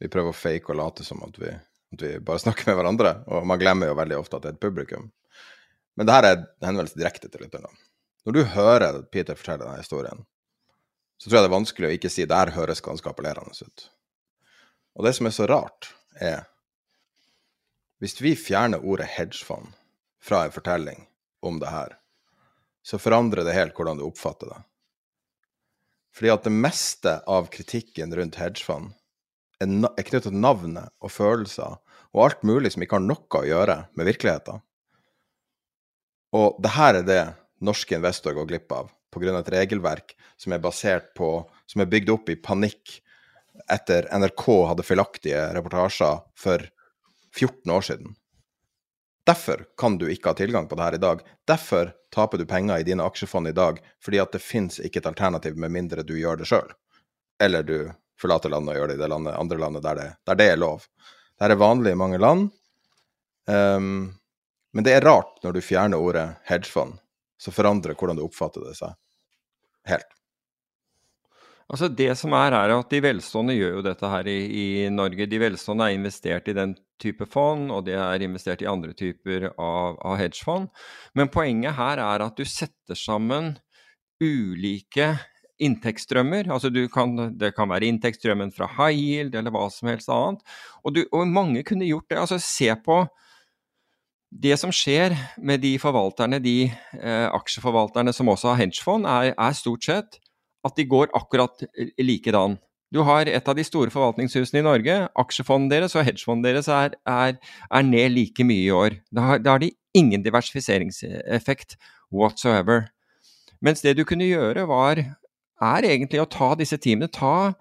vi 0.00 0.08
prøver 0.08 0.30
å 0.30 0.36
fake 0.36 0.70
og 0.70 0.78
late 0.78 1.04
som 1.04 1.20
at 1.26 1.34
vi, 1.42 1.50
at 1.50 2.04
vi, 2.04 2.12
bare 2.24 2.40
snakker 2.40 2.70
med 2.70 2.78
hverandre. 2.78 3.14
Og 3.26 3.48
man 3.48 3.60
glemmer 3.60 3.90
jo 3.90 3.96
veldig 3.98 4.20
ofte 4.20 4.38
at 4.38 4.46
det 4.46 4.52
er 4.52 4.56
et 4.56 4.62
publikum. 4.62 5.10
Men 5.98 6.08
det 6.08 6.14
her 6.14 6.28
er 6.28 6.44
henvendelse 6.64 6.96
direkte 6.96 7.28
til 7.28 7.42
lytteren. 7.44 7.82
Når 8.24 8.36
du 8.36 8.42
hører 8.54 9.02
Peter 9.10 9.36
fortelle 9.36 9.66
denne 9.66 9.82
historien, 9.82 10.22
så 11.20 11.26
tror 11.26 11.40
jeg 11.40 11.44
det 11.44 11.50
er 11.50 11.58
vanskelig 11.58 11.88
å 11.90 11.96
ikke 11.98 12.12
si 12.12 12.24
det 12.24 12.38
her 12.38 12.54
høres 12.54 12.84
ganske 12.84 13.10
appellerende 13.10 13.66
ut. 13.66 13.84
Og 14.96 15.04
det 15.04 15.12
som 15.18 15.26
er 15.26 15.34
så 15.34 15.50
rart, 15.50 15.90
er 16.14 16.46
Hvis 18.00 18.16
vi 18.22 18.32
fjerner 18.32 18.80
ordet 18.80 19.10
hedgefond 19.12 19.74
fra 20.22 20.44
en 20.44 20.54
fortelling 20.54 21.06
om 21.42 21.60
det 21.60 21.72
her, 21.72 21.96
så 22.82 23.00
forandrer 23.00 23.44
det 23.44 23.56
helt 23.56 23.76
hvordan 23.76 24.00
du 24.00 24.06
oppfatter 24.06 24.52
det. 24.52 24.60
Fordi 26.16 26.32
at 26.32 26.46
det 26.46 26.54
meste 26.54 27.18
av 27.30 27.48
kritikken 27.52 28.12
rundt 28.16 28.38
hedgefond 28.40 28.92
er, 29.60 29.68
knyttet 29.68 30.30
til 30.30 30.40
navnet 30.42 30.90
og 31.00 31.12
følelser 31.14 31.78
og 32.10 32.24
alt 32.24 32.42
mulig 32.46 32.72
som 32.74 32.82
ikke 32.82 32.98
har 32.98 33.04
noe 33.04 33.40
å 33.40 33.46
gjøre 33.46 33.76
med 33.94 34.08
virkeligheten. 34.08 34.62
Og 36.34 36.58
det 36.62 36.72
her 36.74 36.98
er 37.00 37.06
det 37.06 37.22
norske 37.62 37.94
investorer 37.96 38.38
går 38.38 38.48
glipp 38.50 38.72
av 38.74 38.90
pga. 39.12 39.38
et 39.38 39.52
regelverk 39.52 40.14
som 40.36 40.52
er 40.52 40.62
basert 40.62 41.14
på 41.14 41.48
Som 41.70 41.82
er 41.82 41.86
bygd 41.86 42.10
opp 42.10 42.28
i 42.28 42.34
panikk 42.34 43.00
etter 43.70 44.08
NRK 44.10 44.66
hadde 44.66 44.82
feilaktige 44.82 45.54
reportasjer 45.54 46.18
for 46.34 46.64
14 47.30 47.70
år 47.70 47.84
siden. 47.86 48.16
Derfor 49.30 49.64
kan 49.78 49.98
du 49.98 50.08
ikke 50.10 50.32
ha 50.32 50.34
tilgang 50.34 50.66
på 50.68 50.74
det 50.74 50.82
her 50.82 50.94
i 50.96 51.02
dag. 51.02 51.20
Derfor 51.46 51.92
taper 52.10 52.38
du 52.38 52.46
penger 52.50 52.80
i 52.80 52.86
dine 52.86 53.04
aksjefond 53.06 53.46
i 53.48 53.54
dag, 53.54 53.76
fordi 54.02 54.18
at 54.18 54.32
det 54.34 54.40
fins 54.42 54.80
ikke 54.82 54.98
et 54.98 55.06
alternativ 55.06 55.58
med 55.60 55.70
mindre 55.70 56.02
du 56.02 56.16
gjør 56.18 56.40
det 56.40 56.48
sjøl. 56.50 56.72
Eller 57.38 57.62
du 57.62 57.76
forlater 58.18 58.50
landet 58.50 58.74
og 58.74 58.80
gjør 58.80 58.90
det 58.90 58.96
i 58.98 59.02
det 59.04 59.10
landet, 59.12 59.36
andre 59.38 59.58
landet 59.62 59.84
der 59.86 60.00
det, 60.00 60.08
der 60.26 60.40
det 60.40 60.48
er 60.50 60.58
lov. 60.58 60.82
Dette 61.38 61.54
er 61.54 61.62
vanlig 61.62 61.92
i 61.94 62.00
mange 62.00 62.18
land. 62.18 62.48
Um, 63.46 63.92
men 64.74 64.88
det 64.88 64.96
er 64.96 65.06
rart 65.06 65.38
når 65.44 65.54
du 65.54 65.62
fjerner 65.62 66.02
ordet 66.02 66.26
hedgefond, 66.50 66.98
så 67.38 67.54
forandrer 67.54 67.94
hvordan 67.94 68.18
du 68.18 68.26
oppfatter 68.26 68.66
det 68.66 68.74
seg 68.80 68.98
helt. 69.92 70.10
Altså 71.70 71.86
Det 71.94 72.10
som 72.18 72.34
er, 72.34 72.54
er 72.56 72.72
at 72.74 72.90
de 72.90 72.98
velstående 73.04 73.54
gjør 73.54 73.76
jo 73.76 73.82
dette 73.86 74.08
her 74.10 74.26
i, 74.26 74.38
i, 74.50 74.68
Norge. 74.90 75.28
De 75.30 75.38
velstående 75.38 75.86
er 75.86 75.94
investert 75.94 76.48
i 76.50 76.54
den 76.56 76.74
type 77.00 77.26
fond, 77.30 77.70
og 77.70 77.84
de 77.86 77.94
er 77.94 78.24
investert 78.26 78.64
i 78.64 78.68
andre 78.68 78.90
typer 78.96 79.52
av, 79.52 79.98
av 80.02 80.16
hedgefond. 80.18 80.66
Men 81.14 81.30
poenget 81.30 81.78
her 81.78 82.02
er 82.02 82.24
at 82.26 82.38
du 82.38 82.42
setter 82.42 82.98
sammen 82.98 83.54
ulike 84.20 85.12
inntektsstrømmer. 85.62 86.50
Altså 86.50 86.72
kan, 86.92 87.14
det 87.38 87.52
kan 87.54 87.70
være 87.70 87.86
inntektsstrømmen 87.92 88.50
fra 88.56 88.66
high 88.78 88.98
yield 88.98 89.38
eller 89.38 89.54
hva 89.54 89.68
som 89.70 89.92
helst 89.92 90.10
annet. 90.10 90.42
Og, 90.82 90.96
du, 90.96 91.04
og 91.12 91.28
mange 91.30 91.62
kunne 91.68 91.86
gjort 91.86 92.08
det. 92.10 92.18
Altså 92.18 92.40
se 92.42 92.72
på 92.82 93.04
det 94.30 94.56
som 94.58 94.74
skjer 94.74 95.14
med 95.42 95.62
de 95.62 95.76
forvalterne, 95.82 96.42
de 96.42 96.64
eh, 96.66 97.28
aksjeforvalterne 97.30 98.14
som 98.14 98.30
også 98.30 98.52
har 98.52 98.60
hedgefond, 98.64 99.06
er, 99.06 99.34
er 99.34 99.56
stort 99.58 99.86
sett 99.86 100.20
at 100.66 100.76
de 100.76 100.86
går 100.88 101.12
akkurat 101.16 101.64
likedan. 102.00 102.58
Du 102.90 103.04
har 103.06 103.28
et 103.30 103.48
av 103.48 103.54
de 103.54 103.62
store 103.62 103.92
forvaltningshusene 103.94 104.60
i 104.60 104.66
Norge. 104.66 104.96
Aksjefondet 105.18 105.76
deres 105.76 105.94
og 105.94 106.04
hedgefondet 106.08 106.48
deres 106.50 106.68
er, 106.74 106.96
er, 107.06 107.36
er, 107.70 107.84
ned 107.86 108.16
like 108.16 108.46
mye 108.46 108.64
i 108.64 108.72
år. 108.74 108.96
Da 109.14 109.26
har, 109.26 109.42
da 109.42 109.54
har 109.54 109.62
de 109.62 109.70
ingen 109.94 110.24
diversifiseringseffekt 110.26 111.76
whatsoever. 112.10 112.88
Mens 113.62 113.84
det 113.84 113.94
du 113.98 114.02
kunne 114.08 114.26
gjøre, 114.26 114.66
var 114.66 115.04
er 115.60 115.86
egentlig 115.86 116.22
å 116.22 116.30
ta 116.30 116.54
disse 116.58 116.80
teamene, 116.82 117.10
ta 117.12 117.52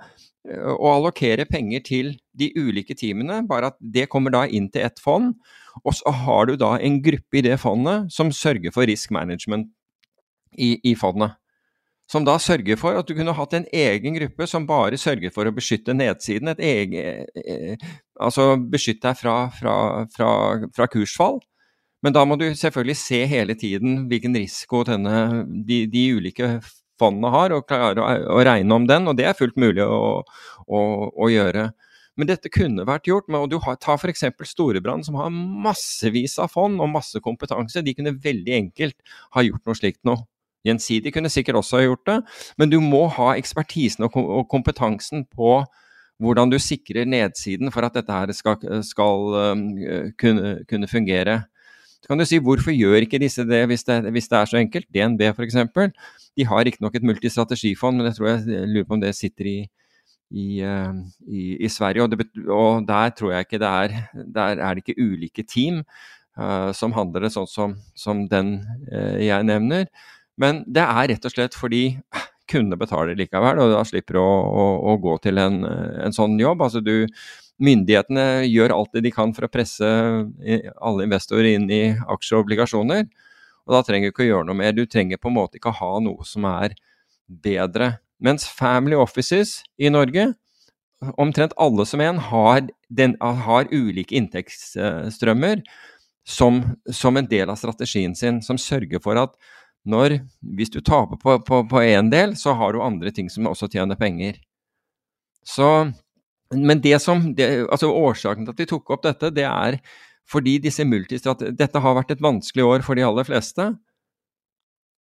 og 0.50 0.88
allokere 0.88 1.44
penger 1.46 1.84
til 1.86 2.14
de 2.40 2.48
ulike 2.58 2.96
teamene, 2.98 3.44
bare 3.46 3.74
at 3.74 3.78
det 3.80 4.08
kommer 4.10 4.34
da 4.34 4.46
inn 4.48 4.70
til 4.72 4.88
ett 4.88 5.02
fond. 5.04 5.36
Og 5.84 5.94
så 6.00 6.14
har 6.24 6.50
du 6.50 6.56
da 6.58 6.78
en 6.80 7.02
gruppe 7.06 7.38
i 7.38 7.44
det 7.46 7.60
fondet 7.62 8.10
som 8.16 8.32
sørger 8.34 8.74
for 8.74 8.90
risk 8.90 9.12
management 9.14 9.70
i, 10.58 10.80
i 10.82 10.96
fondet 10.98 11.36
som 12.10 12.26
da 12.26 12.36
sørger 12.42 12.80
for 12.80 12.98
at 12.98 13.08
du 13.08 13.14
kunne 13.18 13.36
hatt 13.38 13.54
en 13.54 13.68
egen 13.76 14.16
gruppe 14.18 14.48
som 14.50 14.66
bare 14.70 14.98
sørger 14.98 15.34
for 15.34 15.46
å 15.46 15.54
beskytte 15.54 15.94
nedsiden. 15.94 16.56
Egen, 16.58 17.28
eh, 17.38 17.90
altså 18.20 18.56
beskytte 18.58 19.12
deg 19.12 19.20
fra, 19.20 19.36
fra, 19.54 19.76
fra, 20.16 20.32
fra, 20.74 20.88
kursfall. 20.90 21.38
Men 22.02 22.16
da 22.16 22.24
må 22.26 22.40
du 22.40 22.48
selvfølgelig 22.56 22.98
se 22.98 23.20
hele 23.30 23.54
tiden 23.60 24.08
hvilken 24.10 24.38
risiko 24.40 24.82
denne, 24.88 25.44
de, 25.68 25.84
de, 25.92 26.06
ulike 26.16 26.56
fondene 27.00 27.30
har, 27.36 27.54
og 27.54 27.68
klare 27.70 28.02
å, 28.02 28.08
å, 28.40 28.40
regne 28.48 28.80
om 28.80 28.90
den. 28.90 29.06
Og 29.12 29.20
det 29.20 29.30
er 29.30 29.38
fullt 29.38 29.60
mulig 29.62 29.86
å, 29.86 30.24
å, 30.66 30.82
å 31.14 31.30
gjøre. 31.30 31.68
Men 32.20 32.32
dette 32.32 32.50
kunne 32.52 32.88
vært 32.90 33.08
gjort. 33.12 33.30
og 33.30 33.48
du 33.54 33.60
har, 33.62 33.78
Ta 33.78 34.00
f.eks. 34.00 34.26
Storebrand, 34.50 35.06
som 35.06 35.20
har 35.22 35.30
massevis 35.30 36.40
av 36.42 36.50
fond 36.56 36.82
og 36.82 36.90
masse 36.90 37.22
kompetanse. 37.22 37.86
De 37.86 37.94
kunne 37.94 38.18
veldig 38.18 38.58
enkelt 38.64 38.98
ha 39.38 39.46
gjort 39.46 39.70
noe 39.70 39.78
slikt 39.78 40.02
nå. 40.10 40.18
Gjensidig 40.68 41.14
kunne 41.16 41.32
sikkert 41.32 41.56
også 41.62 41.80
ha 41.80 41.86
gjort 41.86 42.08
det, 42.10 42.18
men 42.60 42.72
du 42.72 42.80
må 42.84 43.06
ha 43.16 43.32
ekspertisen 43.40 44.04
og 44.10 44.48
kompetansen 44.52 45.24
på 45.32 45.62
hvordan 46.20 46.52
du 46.52 46.58
sikrer 46.60 47.08
nedsiden 47.08 47.72
for 47.72 47.88
at 47.88 47.96
dette 47.96 48.12
her 48.12 48.34
skal, 48.36 48.60
skal 48.84 49.38
um, 49.54 49.64
kunne, 50.20 50.58
kunne, 50.70 50.90
fungere. 50.92 51.44
Så 52.00 52.12
kan 52.12 52.20
du 52.20 52.26
si 52.28 52.42
hvorfor 52.44 52.76
gjør 52.76 53.06
ikke 53.06 53.22
disse 53.24 53.46
det 53.48 53.62
hvis 53.72 53.86
det, 53.88 54.02
hvis 54.12 54.28
det 54.28 54.38
er 54.38 54.52
så 54.52 54.60
enkelt? 54.60 54.88
DNB 54.96 55.24
f.eks. 55.32 55.58
De 56.36 56.48
har 56.48 56.66
riktignok 56.68 56.96
et 56.96 57.08
multistrategifond, 57.08 57.98
men 57.98 58.10
jeg 58.10 58.20
tror 58.20 58.30
jeg, 58.34 58.44
jeg 58.52 58.68
lurer 58.74 58.88
på 58.88 58.98
om 58.98 59.04
det 59.04 59.16
sitter 59.16 59.48
i, 59.48 59.58
i, 60.30 60.48
uh, 60.60 60.94
i, 61.28 61.56
i 61.56 61.72
Sverige. 61.72 62.04
Og, 62.04 62.12
det, 62.12 62.28
og, 62.48 62.84
der 62.88 63.16
tror 63.16 63.34
jeg 63.34 63.48
ikke 63.48 63.64
det 63.64 63.72
er 63.72 63.98
Der 64.36 64.60
er 64.60 64.74
det 64.74 64.84
ikke 64.84 65.00
ulike 65.02 65.44
team 65.48 65.84
uh, 66.40 66.72
som 66.76 66.96
handler 66.96 67.28
det 67.28 67.34
sånn 67.36 67.48
som, 67.48 67.80
som 67.96 68.28
den 68.28 68.58
uh, 68.92 69.16
jeg 69.24 69.48
nevner. 69.48 69.88
Men 70.40 70.64
det 70.68 70.86
er 70.86 71.12
rett 71.14 71.28
og 71.28 71.34
slett 71.34 71.58
fordi 71.58 71.84
kundene 72.50 72.80
betaler 72.82 73.18
likevel, 73.18 73.62
og 73.62 73.74
da 73.76 73.84
slipper 73.86 74.18
du 74.18 74.22
å, 74.24 74.26
å, 74.26 74.66
å, 74.90 74.98
gå 75.02 75.16
til 75.22 75.38
en, 75.42 75.62
en, 75.68 76.16
sånn 76.16 76.40
jobb. 76.42 76.64
Altså 76.66 76.82
du, 76.82 77.06
myndighetene 77.62 78.48
gjør 78.48 78.74
alt 78.74 78.96
det 78.96 79.04
de 79.06 79.14
kan 79.14 79.34
for 79.36 79.46
å 79.46 79.52
presse 79.52 79.86
alle 79.86 81.06
investorer 81.06 81.52
inn 81.54 81.68
i 81.70 81.84
aksjer 81.94 82.40
og 82.40 82.48
obligasjoner. 82.48 83.06
Og 83.70 83.76
da 83.76 83.84
trenger 83.86 84.10
du 84.10 84.16
ikke 84.16 84.26
å 84.26 84.30
gjøre 84.32 84.50
noe 84.50 84.58
mer. 84.58 84.74
Du 84.74 84.86
trenger 84.90 85.22
på 85.22 85.30
en 85.30 85.38
måte 85.38 85.60
ikke 85.60 85.70
å 85.70 85.80
ha 85.84 85.92
noe 86.02 86.26
som 86.26 86.48
er 86.50 86.74
bedre. 87.30 88.00
Mens 88.18 88.48
family 88.50 88.98
offices 88.98 89.60
i 89.78 89.92
Norge, 89.94 90.32
omtrent 91.22 91.54
alle 91.62 91.86
som 91.88 92.02
en, 92.04 92.18
har, 92.32 92.66
den, 92.90 93.14
har 93.22 93.70
ulike 93.72 94.18
inntektsstrømmer 94.18 95.62
som, 96.28 96.60
som 96.92 97.18
en 97.18 97.30
del 97.30 97.50
av 97.50 97.60
strategien 97.62 98.18
sin, 98.18 98.42
som 98.44 98.58
sørger 98.60 99.02
for 99.04 99.22
at 99.22 99.38
når 99.88 100.20
Hvis 100.58 100.70
du 100.70 100.82
taper 100.82 101.18
på 101.18 101.82
én 101.82 102.12
del, 102.12 102.36
så 102.36 102.54
har 102.54 102.74
du 102.74 102.82
andre 102.84 103.12
ting 103.12 103.30
som 103.30 103.48
også 103.48 103.70
tjener 103.72 103.96
penger. 103.96 104.40
Så 105.46 105.92
Men 106.52 106.82
det 106.82 107.02
som 107.02 107.34
det, 107.36 107.68
Altså, 107.72 107.88
årsaken 107.88 108.46
til 108.46 108.52
at 108.52 108.60
vi 108.60 108.66
tok 108.66 108.90
opp 108.90 109.04
dette, 109.04 109.30
det 109.30 109.46
er 109.46 109.80
fordi 110.30 110.60
disse 110.62 110.86
multistrat... 110.86 111.42
Dette 111.58 111.80
har 111.80 111.96
vært 111.96 112.12
et 112.12 112.22
vanskelig 112.22 112.66
år 112.66 112.84
for 112.86 112.96
de 112.96 113.06
aller 113.06 113.26
fleste. 113.26 113.66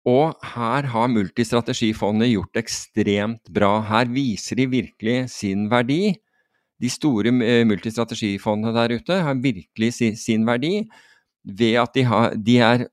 Og 0.09 0.33
her 0.55 0.89
har 0.89 1.11
Multistrategifondet 1.13 2.31
gjort 2.31 2.57
ekstremt 2.57 3.51
bra. 3.53 3.81
Her 3.85 4.09
viser 4.09 4.57
de 4.57 4.69
virkelig 4.73 5.29
sin 5.35 5.67
verdi. 5.69 6.17
De 6.81 6.89
store 6.89 7.33
eh, 7.45 7.65
multistrategifondene 7.67 8.73
der 8.77 8.95
ute 8.97 9.21
har 9.27 9.43
virkelig 9.43 9.93
sin 10.17 10.47
verdi 10.47 10.87
ved 11.45 11.77
at 11.83 11.93
de, 11.97 12.05
har, 12.09 12.37
de 12.37 12.57
er 12.63 12.87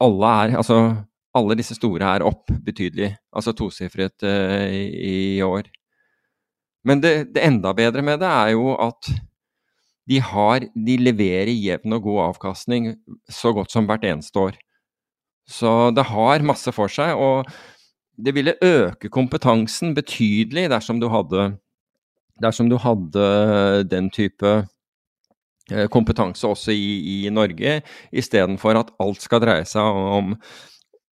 Alle 0.00 0.26
er 0.26 0.56
Altså 0.56 1.04
alle 1.38 1.56
disse 1.58 1.76
store 1.78 2.14
er 2.18 2.26
opp 2.26 2.50
betydelig. 2.66 3.12
Altså 3.34 3.54
tosifret 3.56 4.26
uh, 4.26 4.68
i, 4.68 5.38
i 5.38 5.42
år. 5.46 5.70
Men 6.88 7.02
det, 7.02 7.34
det, 7.34 7.42
enda 7.44 7.72
bedre 7.76 8.04
med 8.04 8.20
det 8.22 8.28
er 8.28 8.52
jo 8.54 8.72
at 8.80 9.10
de, 10.08 10.20
har, 10.24 10.64
de 10.72 10.96
leverer 11.00 11.52
jevn 11.52 11.98
og 11.98 12.06
god 12.06 12.20
avkastning 12.30 12.94
så 13.28 13.52
godt 13.56 13.74
som 13.74 13.88
hvert 13.88 14.06
eneste 14.08 14.40
år. 14.40 14.56
Så 15.48 15.90
det 15.96 16.06
har 16.10 16.44
masse 16.44 16.72
for 16.76 16.92
seg, 16.92 17.16
og 17.16 17.48
det 18.18 18.34
ville 18.36 18.56
øke 18.64 19.08
kompetansen 19.12 19.94
betydelig 19.96 20.68
dersom 20.72 21.00
du 21.00 21.08
hadde, 21.12 21.52
dersom 22.42 22.68
du 22.70 22.76
hadde 22.80 23.26
den 23.88 24.10
type 24.14 24.54
eh, 25.70 25.86
kompetanse 25.92 26.48
også 26.48 26.74
i, 26.74 26.88
i 27.26 27.32
Norge, 27.32 27.80
istedenfor 28.12 28.80
at 28.80 28.92
alt 29.00 29.24
skal 29.24 29.44
dreie 29.44 29.68
seg 29.68 30.00
om, 30.18 30.34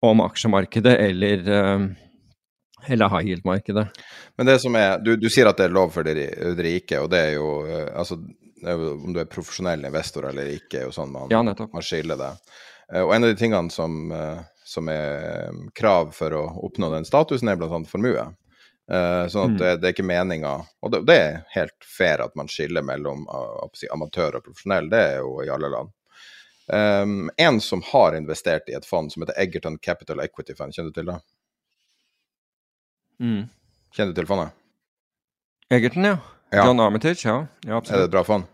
om 0.10 0.22
aksjemarkedet 0.22 0.96
eller, 1.00 1.50
eh, 1.50 1.80
eller 2.88 3.10
high 3.10 3.28
yield-markedet. 3.28 3.88
Men 4.38 4.46
det 4.46 4.60
som 4.60 4.76
er, 4.76 5.00
du, 5.00 5.16
du, 5.16 5.30
sier 5.30 5.50
at 5.50 5.58
det 5.58 5.70
er 5.70 5.76
lov 5.76 5.94
for 5.96 6.08
de, 6.08 6.28
rike, 6.60 7.00
og 7.02 7.10
det 7.14 7.22
er 7.30 7.34
jo 7.38 7.52
eh, 7.68 7.92
altså, 7.96 8.20
Om 8.66 9.14
du 9.14 9.20
er 9.22 9.28
profesjonell 9.30 9.84
investor 9.86 10.26
eller 10.30 10.48
ikke, 10.56 10.80
er 10.80 10.88
jo 10.88 10.94
sånn 10.96 11.12
man, 11.14 11.30
ja, 11.30 11.44
man 11.44 11.84
skiller 11.86 12.18
det. 12.18 12.32
Eh, 12.92 13.04
og 13.04 13.14
en 13.14 13.28
av 13.28 13.34
de 13.34 13.38
tingene 13.38 13.70
som, 13.70 14.10
som, 14.66 14.90
er 14.90 15.54
krav 15.78 16.16
for 16.16 16.34
å 16.34 16.48
oppnå 16.66 16.90
den 16.94 17.06
statusen, 17.06 17.52
er 17.52 17.60
bl.a. 17.60 17.84
formue. 17.90 18.26
Sånn 18.86 19.48
at 19.50 19.54
mm. 19.56 19.58
det, 19.58 19.70
det, 19.82 19.88
er 19.88 19.94
ikke 19.96 20.04
meninga 20.06 20.50
Og 20.86 20.92
det, 20.94 21.00
det, 21.10 21.14
er 21.18 21.38
helt 21.56 21.88
fair 21.90 22.22
at 22.22 22.36
man 22.38 22.46
skiller 22.54 22.84
mellom 22.86 23.24
si, 23.74 23.88
amatør 23.90 24.38
og 24.38 24.46
profesjonell, 24.46 24.92
det 24.92 25.00
er 25.02 25.16
jo 25.24 25.40
i 25.42 25.50
alle 25.50 25.72
land. 25.74 25.90
Um, 26.68 27.30
en 27.38 27.62
som 27.62 27.82
har 27.86 28.16
investert 28.18 28.70
i 28.70 28.74
et 28.74 28.86
fond 28.86 29.12
som 29.14 29.22
heter 29.22 29.38
Egerton 29.38 29.78
Capital 29.78 30.20
Equity 30.24 30.56
Fund, 30.58 30.74
kjenner 30.74 30.90
du 30.90 30.98
til 30.98 31.12
det? 31.12 31.18
Mm. 33.22 33.44
Kjenner 33.94 34.14
du 34.14 34.22
til 34.22 34.30
fondet? 34.30 34.56
Egerton, 35.70 36.10
ja. 36.10 36.18
ja. 36.50 36.66
John 36.66 36.82
Armitage, 36.82 37.28
ja. 37.28 37.38
ja 37.66 37.78
absolutt. 37.78 38.00
Er 38.00 38.04
det 38.04 38.10
et 38.10 38.16
bra 38.18 38.24
fond? 38.26 38.50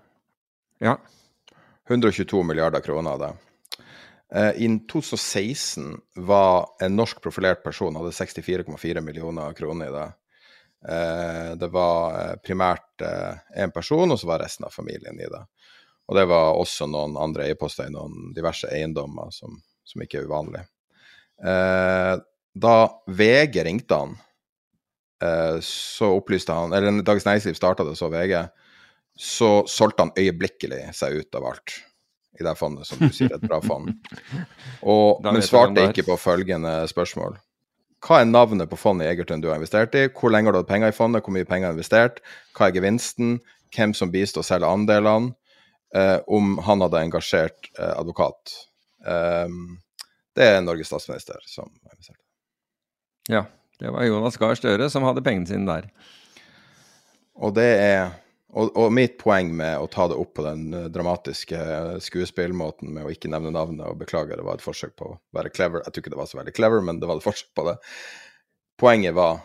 Ja. 0.84 0.98
122 1.90 2.44
milliarder 2.44 2.84
kroner 2.84 3.16
av 3.16 3.24
det. 3.24 3.32
Uh, 4.36 4.52
I 4.64 4.68
2016 4.92 5.96
var 6.28 6.68
en 6.84 6.96
norsk 6.96 7.22
profilert 7.24 7.64
person 7.64 7.96
hadde 8.00 8.12
64,4 8.16 9.02
millioner 9.04 9.56
kroner 9.56 9.88
i 9.88 9.96
det. 9.96 10.08
Uh, 10.88 11.50
det 11.60 11.72
var 11.72 12.16
uh, 12.16 12.36
primært 12.44 13.04
én 13.58 13.72
person, 13.72 14.12
og 14.12 14.20
så 14.20 14.28
var 14.28 14.44
resten 14.44 14.68
av 14.68 14.76
familien 14.76 15.20
i 15.20 15.32
det. 15.32 15.44
Og 16.10 16.18
det 16.18 16.26
var 16.30 16.58
også 16.60 16.88
noen 16.92 17.16
andre 17.20 17.46
eierposter 17.48 17.88
i 17.88 17.94
noen 17.94 18.32
diverse 18.36 18.70
eiendommer 18.72 19.32
som, 19.36 19.60
som 19.88 20.04
ikke 20.04 20.22
er 20.22 20.28
uvanlig. 20.30 20.66
da 22.54 22.76
VG 23.08 23.62
ringte 23.66 23.98
han, 23.98 24.18
så 25.64 26.10
opplyste 26.18 26.54
han 26.54 26.74
Eller 26.74 27.00
Dagens 27.06 27.26
Næringsliv 27.26 27.56
starta 27.56 27.86
det, 27.88 27.96
så 27.96 28.10
VG. 28.12 28.36
Så 29.18 29.52
solgte 29.70 30.04
han 30.04 30.14
øyeblikkelig 30.18 30.84
seg 30.98 31.22
ut 31.22 31.40
av 31.40 31.48
alt 31.54 31.78
i 32.40 32.44
det 32.44 32.56
fondet, 32.58 32.88
som 32.88 33.00
du 33.00 33.12
sier, 33.14 33.32
et 33.36 33.44
bra 33.46 33.60
fond. 33.64 33.92
Og, 34.94 35.22
men 35.26 35.44
svarte 35.46 35.88
ikke 35.90 36.08
på 36.10 36.18
følgende 36.20 36.82
spørsmål. 36.90 37.38
Hva 38.02 38.22
er 38.22 38.30
navnet 38.30 38.70
på 38.72 38.80
fondet 38.80 39.06
i 39.06 39.12
Egertun 39.12 39.44
du 39.44 39.52
har 39.52 39.60
investert 39.60 39.94
i? 39.98 40.08
Hvor 40.10 40.34
lenge 40.34 40.50
har 40.50 40.56
du 40.56 40.64
hatt 40.64 40.72
penger 40.72 40.90
i 40.90 40.96
fondet? 40.96 41.22
Hvor 41.22 41.36
mye 41.36 41.46
penger 41.46 41.70
har 41.70 41.76
du 41.76 41.78
investert? 41.78 42.22
Hva 42.58 42.68
er 42.68 42.78
gevinsten? 42.80 43.36
Hvem 43.76 43.94
som 43.96 44.10
bistår 44.14 44.42
å 44.42 44.48
selge 44.48 44.72
andelene? 44.72 45.36
Eh, 45.96 46.18
om 46.28 46.56
han 46.64 46.82
hadde 46.86 47.04
engasjert 47.04 47.72
eh, 47.80 47.94
advokat. 48.00 48.56
Eh, 49.06 49.48
det 50.36 50.48
er 50.48 50.62
Norges 50.64 50.88
statsminister 50.88 51.42
som. 51.46 51.72
Ja, 53.30 53.46
det 53.80 53.92
var 53.92 54.08
Jonas 54.08 54.40
Gahr 54.40 54.56
Støre 54.56 54.88
som 54.90 55.04
hadde 55.04 55.24
pengene 55.26 55.50
sine 55.50 55.68
der. 55.68 55.90
Og 57.42 57.56
det 57.58 57.70
er 57.82 58.12
og, 58.52 58.72
og, 58.76 58.90
mitt 58.92 59.14
poeng 59.20 59.54
med 59.56 59.80
å 59.80 59.88
ta 59.92 60.10
det 60.12 60.18
opp 60.20 60.34
på 60.36 60.44
den 60.44 60.74
eh, 60.76 60.88
dramatiske 60.92 61.60
skuespillmåten 62.04 62.92
med 62.92 63.08
å 63.08 63.12
ikke 63.14 63.32
nevne 63.32 63.54
navnet 63.56 63.86
og 63.88 64.02
beklage, 64.02 64.36
det 64.36 64.44
var 64.44 64.60
et 64.60 64.66
forsøk 64.66 64.98
på 65.00 65.08
å 65.08 65.20
være 65.36 65.54
clever. 65.56 65.86
Jeg 65.86 65.94
tror 65.94 66.04
ikke 66.04 66.14
det 66.16 66.20
var 66.20 66.32
så 66.32 66.40
veldig 66.42 66.56
clever, 66.58 66.84
men 66.84 67.00
det 67.00 67.08
var 67.08 67.22
et 67.22 67.28
forsøk 67.28 67.54
på 67.56 67.68
det. 67.70 67.78
Poenget 68.82 69.16
var 69.16 69.40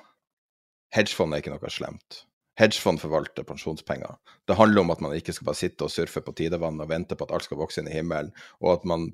hedgefondet 0.96 1.38
er 1.38 1.44
ikke 1.44 1.54
noe 1.54 1.70
slemt. 1.70 2.24
Hedgefond 2.56 3.02
forvalter 3.02 3.44
pensjonspenger. 3.44 4.16
Det 4.48 4.56
handler 4.56 4.80
om 4.80 4.92
at 4.94 5.02
man 5.04 5.14
ikke 5.16 5.34
skal 5.36 5.50
bare 5.50 5.60
sitte 5.60 5.84
og 5.84 5.92
surfe 5.92 6.22
på 6.24 6.32
tidevann 6.38 6.80
og 6.80 6.88
vente 6.88 7.16
på 7.18 7.26
at 7.26 7.34
alt 7.36 7.44
skal 7.44 7.60
vokse 7.60 7.82
inn 7.82 7.90
i 7.90 7.96
himmelen, 7.98 8.32
og 8.64 8.78
at 8.78 8.86
man 8.88 9.10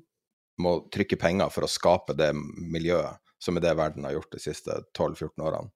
må 0.63 0.77
trykke 0.93 1.17
penger 1.19 1.49
for 1.51 1.65
å 1.65 1.71
skape 1.71 2.15
det 2.15 2.31
miljøet 2.35 3.19
som 3.43 3.57
er 3.57 3.65
det 3.65 3.73
verden 3.75 4.05
har 4.07 4.15
gjort 4.15 4.31
de 4.31 4.39
siste 4.39 4.77
12-14 4.95 5.43
årene. 5.43 5.71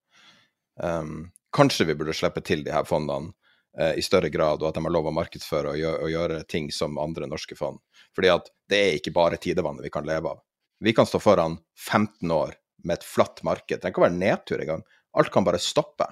Um, 0.79 1.31
kanskje 1.55 1.89
vi 1.89 1.97
burde 1.97 2.15
slippe 2.15 2.43
til 2.45 2.63
de 2.63 2.71
her 2.71 2.85
fondene 2.87 3.33
uh, 3.79 3.93
i 3.97 4.03
større 4.05 4.29
grad, 4.31 4.61
og 4.61 4.69
at 4.69 4.77
de 4.77 4.85
har 4.85 4.93
lov 4.93 5.09
å 5.09 5.15
markedsføre 5.15 5.73
og 5.73 5.81
gjøre, 5.81 6.03
og 6.05 6.13
gjøre, 6.13 6.43
ting 6.47 6.69
som 6.71 6.99
andre 7.01 7.27
norske 7.27 7.57
fond. 7.59 7.81
Fordi 8.15 8.31
at 8.31 8.47
det 8.71 8.83
er 8.83 8.99
ikke 8.99 9.15
bare 9.15 9.41
tidevannet 9.41 9.83
vi 9.83 9.91
kan 9.91 10.07
leve 10.07 10.31
av. 10.35 10.43
Vi 10.79 10.93
kan 10.95 11.09
stå 11.09 11.19
foran 11.19 11.57
15 11.75 12.31
år 12.31 12.55
med 12.85 12.99
et 12.99 13.07
flatt 13.07 13.41
marked. 13.43 13.81
Det 13.81 13.91
kan 13.91 14.05
være 14.05 14.19
nedtur 14.19 14.61
engang. 14.61 14.85
Alt 15.17 15.33
kan 15.33 15.45
bare 15.47 15.59
stoppe. 15.59 16.05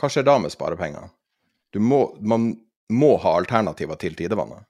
Hva 0.00 0.10
skjer 0.10 0.26
da 0.26 0.38
med 0.40 0.52
sparepenger? 0.52 1.10
Må, 1.78 2.02
man 2.20 2.52
må 2.90 3.14
ha 3.22 3.36
alternativer 3.38 3.98
til 4.00 4.16
tidevannet. 4.18 4.64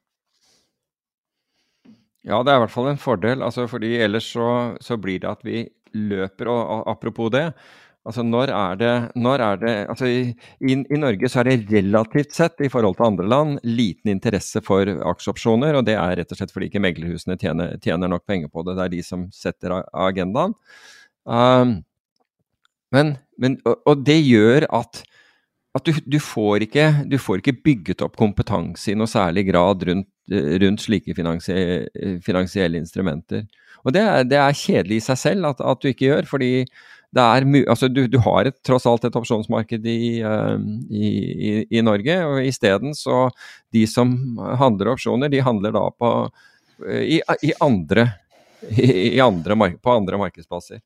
Ja, 2.26 2.42
det 2.44 2.52
er 2.52 2.58
i 2.58 2.64
hvert 2.66 2.74
fall 2.74 2.90
en 2.90 3.00
fordel. 3.00 3.44
Altså, 3.46 3.64
fordi 3.70 3.94
ellers 4.04 4.26
så, 4.34 4.48
så 4.84 4.98
blir 5.00 5.22
det 5.22 5.30
at 5.30 5.46
vi 5.46 5.62
løper, 5.96 6.50
og 6.52 6.90
apropos 6.90 7.30
det, 7.32 7.46
Altså 8.08 8.22
når 8.24 8.48
er 8.56 8.78
det, 8.80 8.92
når 9.20 9.42
er 9.44 9.58
det 9.60 9.72
altså 9.92 10.06
i, 10.08 10.20
i, 10.64 10.72
i, 10.72 10.98
Norge 10.98 11.28
så 11.28 11.42
er 11.42 11.50
det 11.50 11.68
relativt 11.68 12.32
sett 12.32 12.62
i 12.64 12.70
forhold 12.72 12.96
til 12.96 13.10
andre 13.10 13.26
land 13.28 13.58
liten 13.66 14.14
interesse 14.14 14.62
for 14.64 14.88
aksjeopsjoner, 15.10 15.76
og 15.76 15.84
det 15.84 15.98
er 16.00 16.14
rett 16.16 16.32
og 16.32 16.40
slett 16.40 16.54
fordi 16.54 16.70
ikke 16.70 16.80
meglerhusene 16.80 17.36
tjener, 17.40 17.74
tjener 17.84 18.08
nok 18.08 18.24
penger 18.28 18.48
på 18.48 18.64
det. 18.64 18.78
Det 18.78 18.86
er 18.86 18.94
de 18.94 19.02
som 19.04 19.26
setter 19.36 19.76
agendaen. 19.76 20.56
Um, 21.28 21.76
men, 22.96 23.12
men, 23.36 23.58
og, 23.68 23.82
og, 23.84 24.00
det 24.08 24.16
gjør 24.24 24.64
at, 24.80 25.04
at 25.76 25.86
du, 25.86 25.92
du, 26.02 26.18
får 26.22 26.64
ikke, 26.66 26.86
du, 27.06 27.16
får 27.22 27.40
ikke, 27.40 27.60
bygget 27.64 28.02
opp 28.02 28.16
kompetanse 28.18 28.90
i 28.90 28.96
noe 28.98 29.10
særlig 29.10 29.46
grad 29.52 29.84
rundt, 29.86 30.08
rundt 30.62 30.82
slike 30.82 31.14
finansielle, 31.14 32.18
finansielle 32.26 32.80
instrumenter. 32.80 33.44
Og 33.84 33.94
det 33.94 34.02
er, 34.02 34.24
det 34.26 34.40
er, 34.40 34.56
kjedelig 34.56 34.98
i 34.98 35.04
seg 35.04 35.20
selv 35.20 35.52
at, 35.52 35.62
at 35.62 35.82
du 35.82 35.92
ikke 35.92 36.08
gjør, 36.08 36.26
fordi 36.28 36.50
er 37.18 37.46
altså 37.66 37.88
du, 37.90 38.04
du 38.06 38.18
har 38.22 38.46
et, 38.46 38.58
tross 38.66 38.86
alt 38.86 39.06
et 39.06 39.16
opsjonsmarked 39.18 39.86
i, 39.86 40.22
uh, 40.22 40.58
i, 40.90 41.06
i, 41.06 41.50
i, 41.78 41.82
Norge, 41.82 42.18
og 42.26 42.44
isteden 42.46 42.94
så 42.94 43.28
De 43.74 43.86
som 43.90 44.38
handler 44.38 44.92
opsjoner, 44.92 45.30
de 45.30 45.42
handler 45.42 45.74
da 45.74 45.86
på, 45.90 46.12
i, 46.86 47.18
i, 47.18 47.52
andre, 47.62 48.08
andre 49.22 49.58
på 49.78 49.90
andre 49.90 50.18
markedsplasser. 50.18 50.82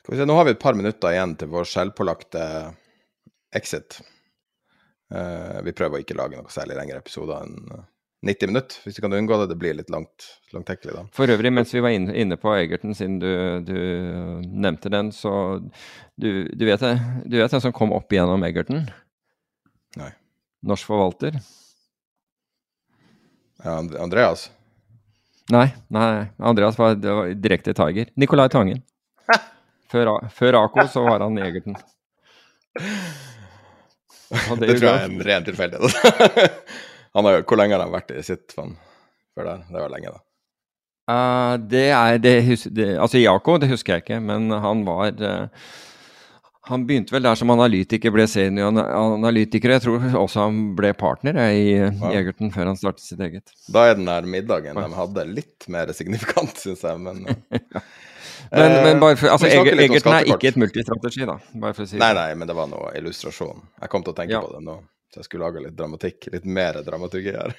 Skal 0.00 0.14
vi 0.14 0.18
se, 0.20 0.26
Nå 0.28 0.36
har 0.36 0.48
vi 0.48 0.56
et 0.56 0.62
par 0.62 0.76
minutter 0.76 1.12
igjen 1.12 1.36
til 1.36 1.52
vår 1.52 1.68
selvpålagte 1.68 2.42
exit. 3.54 4.00
Uh, 5.14 5.62
vi 5.62 5.74
prøver 5.76 6.00
å 6.00 6.02
ikke 6.02 6.16
lage 6.18 6.38
noe 6.38 6.50
særlig 6.50 6.78
lengre 6.80 6.98
episoder 6.98 7.44
enn 7.44 7.84
90 8.26 8.50
minutter, 8.50 8.78
hvis 8.82 8.96
du 8.96 9.02
kan 9.04 9.12
unngå 9.14 9.36
det. 9.40 9.48
Det 9.52 9.58
blir 9.60 9.76
litt 9.76 9.90
langt, 9.92 10.26
langtekkelig 10.54 10.94
da. 10.96 11.04
For 11.14 11.30
øvrig, 11.30 11.52
mens 11.54 11.74
vi 11.74 11.82
var 11.84 11.94
inne, 11.94 12.38
på 12.40 12.54
Egerton, 12.56 12.94
siden 12.96 13.20
du, 13.22 13.30
du, 13.66 13.76
nevnte 14.50 14.90
den, 14.92 15.12
så 15.14 15.32
du, 16.16 16.48
du, 16.48 16.64
vet, 16.66 16.82
du 17.24 17.38
vet 17.38 17.54
den 17.54 17.62
som 17.62 17.74
kom 17.76 17.94
opp 17.94 18.12
igjennom 18.12 18.44
Egerton? 18.48 18.86
Nei. 20.00 20.10
Norsk 20.66 20.88
forvalter? 20.88 21.38
Ja, 23.62 23.78
Andreas? 24.02 24.48
Nei, 25.52 25.68
nei, 25.94 26.26
Andreas 26.42 26.78
var, 26.78 26.96
var 26.98 27.30
direkte 27.38 27.76
Tiger. 27.76 28.10
Nicolai 28.18 28.48
Tangen. 28.50 28.82
Før, 29.92 30.16
før 30.34 30.58
Ako 30.64 30.88
så 30.90 31.04
var 31.06 31.22
han 31.22 31.38
i 31.38 31.44
Egerton. 34.30 34.60
det, 34.60 34.68
det 34.68 34.78
tror 34.78 34.88
jeg 34.90 35.00
er 35.00 35.10
en 35.10 35.24
ren 35.30 35.46
tilfeldighet. 35.46 36.60
Hvor 37.16 37.56
lenge 37.56 37.76
har 37.76 37.84
han 37.86 37.94
vært 37.94 38.12
i 38.12 38.22
sitt 38.26 38.52
fond 38.52 38.76
før 39.36 39.50
der? 39.50 39.66
Det 39.70 39.82
var 39.82 39.92
lenge, 39.92 40.12
da. 40.12 40.22
Uh, 41.06 41.54
det 41.70 41.88
er 41.94 42.16
det, 42.18 42.32
det, 42.74 42.86
Altså 42.98 43.20
Jako, 43.20 43.60
det 43.62 43.70
husker 43.70 43.94
jeg 43.94 44.02
ikke, 44.02 44.16
men 44.26 44.50
han 44.50 44.80
var 44.82 45.12
uh, 45.22 45.68
Han 46.66 46.82
begynte 46.88 47.14
vel 47.14 47.22
der 47.22 47.38
som 47.38 47.52
analytiker, 47.54 48.10
ble 48.10 48.26
senioranalytiker. 48.26 49.76
Jeg 49.76 49.84
tror 49.84 50.06
også 50.18 50.48
han 50.48 50.58
ble 50.78 50.90
partner 50.98 51.38
i 51.46 51.76
ja. 51.78 52.24
Før 52.50 52.72
han 52.72 52.80
startet 52.80 53.06
sitt 53.06 53.22
eget. 53.22 53.54
Da 53.70 53.86
er 53.86 53.94
den 53.94 54.10
der 54.10 54.26
middagen 54.26 54.74
de 54.74 54.98
hadde 54.98 55.28
litt 55.30 55.68
mer 55.70 55.94
signifikant, 55.94 56.58
syns 56.58 56.82
jeg, 56.82 56.98
men 57.06 57.22
ja. 57.76 57.84
Men, 58.56 58.72
eh, 58.72 58.82
men 58.84 59.00
bare 59.02 59.16
for, 59.20 59.32
altså, 59.34 59.48
Egerton 59.52 60.14
er 60.16 60.28
ikke 60.32 60.50
et 60.52 60.58
multistrategi, 60.60 61.26
da. 61.28 61.36
Si 61.82 62.00
nei, 62.00 62.12
nei, 62.16 62.28
men 62.38 62.48
det 62.48 62.56
var 62.56 62.70
noe 62.70 62.92
illustrasjon. 62.98 63.60
Jeg 63.82 63.92
kom 63.92 64.06
til 64.06 64.14
å 64.14 64.16
tenke 64.16 64.36
ja. 64.36 64.42
på 64.44 64.54
det 64.54 64.62
nå, 64.64 64.78
så 65.12 65.20
jeg 65.20 65.28
skulle 65.28 65.48
lage 65.48 65.64
litt 65.66 65.76
dramatikk. 65.78 66.30
Litt 66.34 66.48
mer 66.58 66.80
dramaturgi 66.86 67.36
her. 67.36 67.54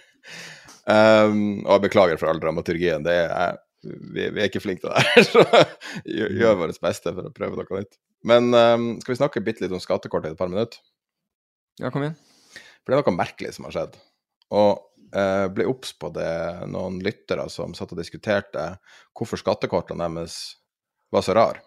Um, 0.87 1.65
og 1.65 1.73
jeg 1.75 1.85
beklager 1.89 2.19
for 2.19 2.31
all 2.31 2.41
dramaturgien. 2.41 3.05
Det 3.05 3.15
er, 3.27 3.57
vi, 3.83 4.25
vi, 4.25 4.41
er 4.41 4.49
ikke 4.49 4.63
flinke 4.63 4.85
til 4.85 4.93
det 4.93 5.05
her, 5.05 5.27
så 5.31 5.43
gjør, 6.07 6.35
gjør 6.41 6.59
vårt 6.63 6.83
beste 6.83 7.13
for 7.13 7.29
å 7.29 7.33
prøve 7.35 7.59
noe 7.59 7.81
nytt. 7.83 7.99
Men 8.27 8.49
um, 8.55 8.91
skal 9.03 9.13
vi 9.13 9.21
snakke 9.21 9.43
bitte 9.45 9.65
litt 9.65 9.75
om 9.75 9.83
skattekortet 9.83 10.31
i 10.31 10.37
et 10.37 10.39
par 10.39 10.51
minutter? 10.51 10.81
Ja, 11.81 11.91
kom 11.93 12.05
igjen. 12.05 12.17
For 12.81 12.93
det 12.93 12.97
er 12.97 13.03
noe 13.03 13.19
merkelig 13.19 13.53
som 13.57 13.67
har 13.67 13.75
skjedd. 13.75 13.97
Og 14.57 14.71
uh, 15.13 15.47
ble 15.53 15.67
obs 15.69 15.91
på 15.99 16.09
det 16.15 16.31
noen 16.71 17.01
lyttere 17.03 17.45
som 17.53 17.75
satt 17.77 17.91
og 17.93 17.99
diskuterte 17.99 18.69
hvorfor 19.15 19.41
skattekortene 19.43 20.07
deres 20.15 20.39
var 21.13 21.25
så 21.25 21.35
rar. 21.37 21.61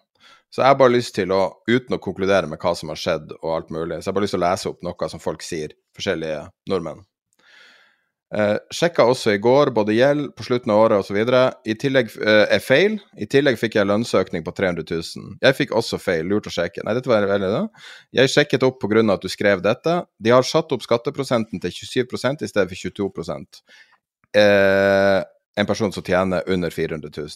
Så 0.50 0.64
jeg 0.64 0.72
har 0.72 0.80
bare 0.80 0.96
lyst 0.96 1.14
til 1.14 1.30
å, 1.30 1.44
uten 1.70 1.94
å 1.94 2.02
konkludere 2.02 2.48
med 2.50 2.58
hva 2.62 2.74
som 2.74 2.90
har 2.90 2.98
skjedd 2.98 3.36
og 3.38 3.52
alt 3.54 3.70
mulig, 3.70 4.00
så 4.00 4.08
jeg 4.08 4.10
har 4.10 4.18
bare 4.18 4.26
lyst 4.26 4.34
til 4.34 4.42
å 4.42 4.48
lese 4.48 4.72
opp 4.72 4.82
noe 4.82 5.10
som 5.12 5.22
folk 5.22 5.46
sier, 5.46 5.76
forskjellige 5.96 6.42
nordmenn. 6.70 7.04
Eh, 8.30 8.56
sjekka 8.70 9.02
også 9.10 9.32
i 9.34 9.40
går 9.42 9.72
både 9.74 9.96
gjeld 9.96 10.28
på 10.38 10.44
slutten 10.46 10.70
av 10.70 10.84
året 10.84 11.02
osv. 11.02 11.16
I 11.66 11.74
tillegg 11.82 12.12
eh, 12.22 12.44
er 12.54 12.62
feil. 12.62 13.00
I 13.18 13.26
tillegg 13.30 13.58
fikk 13.58 13.74
jeg 13.80 13.88
lønnsøkning 13.90 14.44
på 14.46 14.54
300 14.54 14.86
000. 14.86 15.32
Jeg 15.42 15.58
fikk 15.58 15.74
også 15.78 15.98
feil. 15.98 16.28
Lurt 16.30 16.46
å 16.46 16.54
sjekke. 16.54 16.84
Nei, 16.86 16.94
dette 16.98 17.10
var 17.10 17.26
veldig 17.26 17.50
det. 17.56 17.64
Jeg 18.20 18.30
sjekket 18.30 18.66
opp 18.66 18.78
pga. 18.82 19.02
at 19.16 19.26
du 19.26 19.28
skrev 19.32 19.64
dette. 19.66 19.96
De 20.22 20.30
har 20.30 20.46
satt 20.46 20.70
opp 20.70 20.86
skatteprosenten 20.86 21.62
til 21.62 21.74
27 21.74 22.46
i 22.46 22.50
stedet 22.52 22.68
for 22.70 22.78
22 22.78 23.10
eh, 24.38 25.20
en 25.58 25.66
person 25.66 25.92
som 25.92 26.02
tjener 26.02 26.42
under 26.46 26.70
400 26.70 27.10
000. 27.16 27.28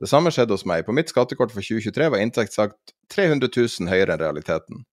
Det 0.00 0.08
samme 0.10 0.30
skjedde 0.34 0.54
hos 0.54 0.66
meg. 0.68 0.84
På 0.86 0.94
mitt 0.96 1.10
skattekort 1.12 1.52
for 1.54 1.64
2023 1.64 2.10
var 2.12 2.22
inntekt 2.22 2.56
sagt 2.56 2.92
300 3.14 3.48
000 3.56 3.90
høyere 3.92 4.14
enn 4.14 4.22
realiteten. 4.22 4.84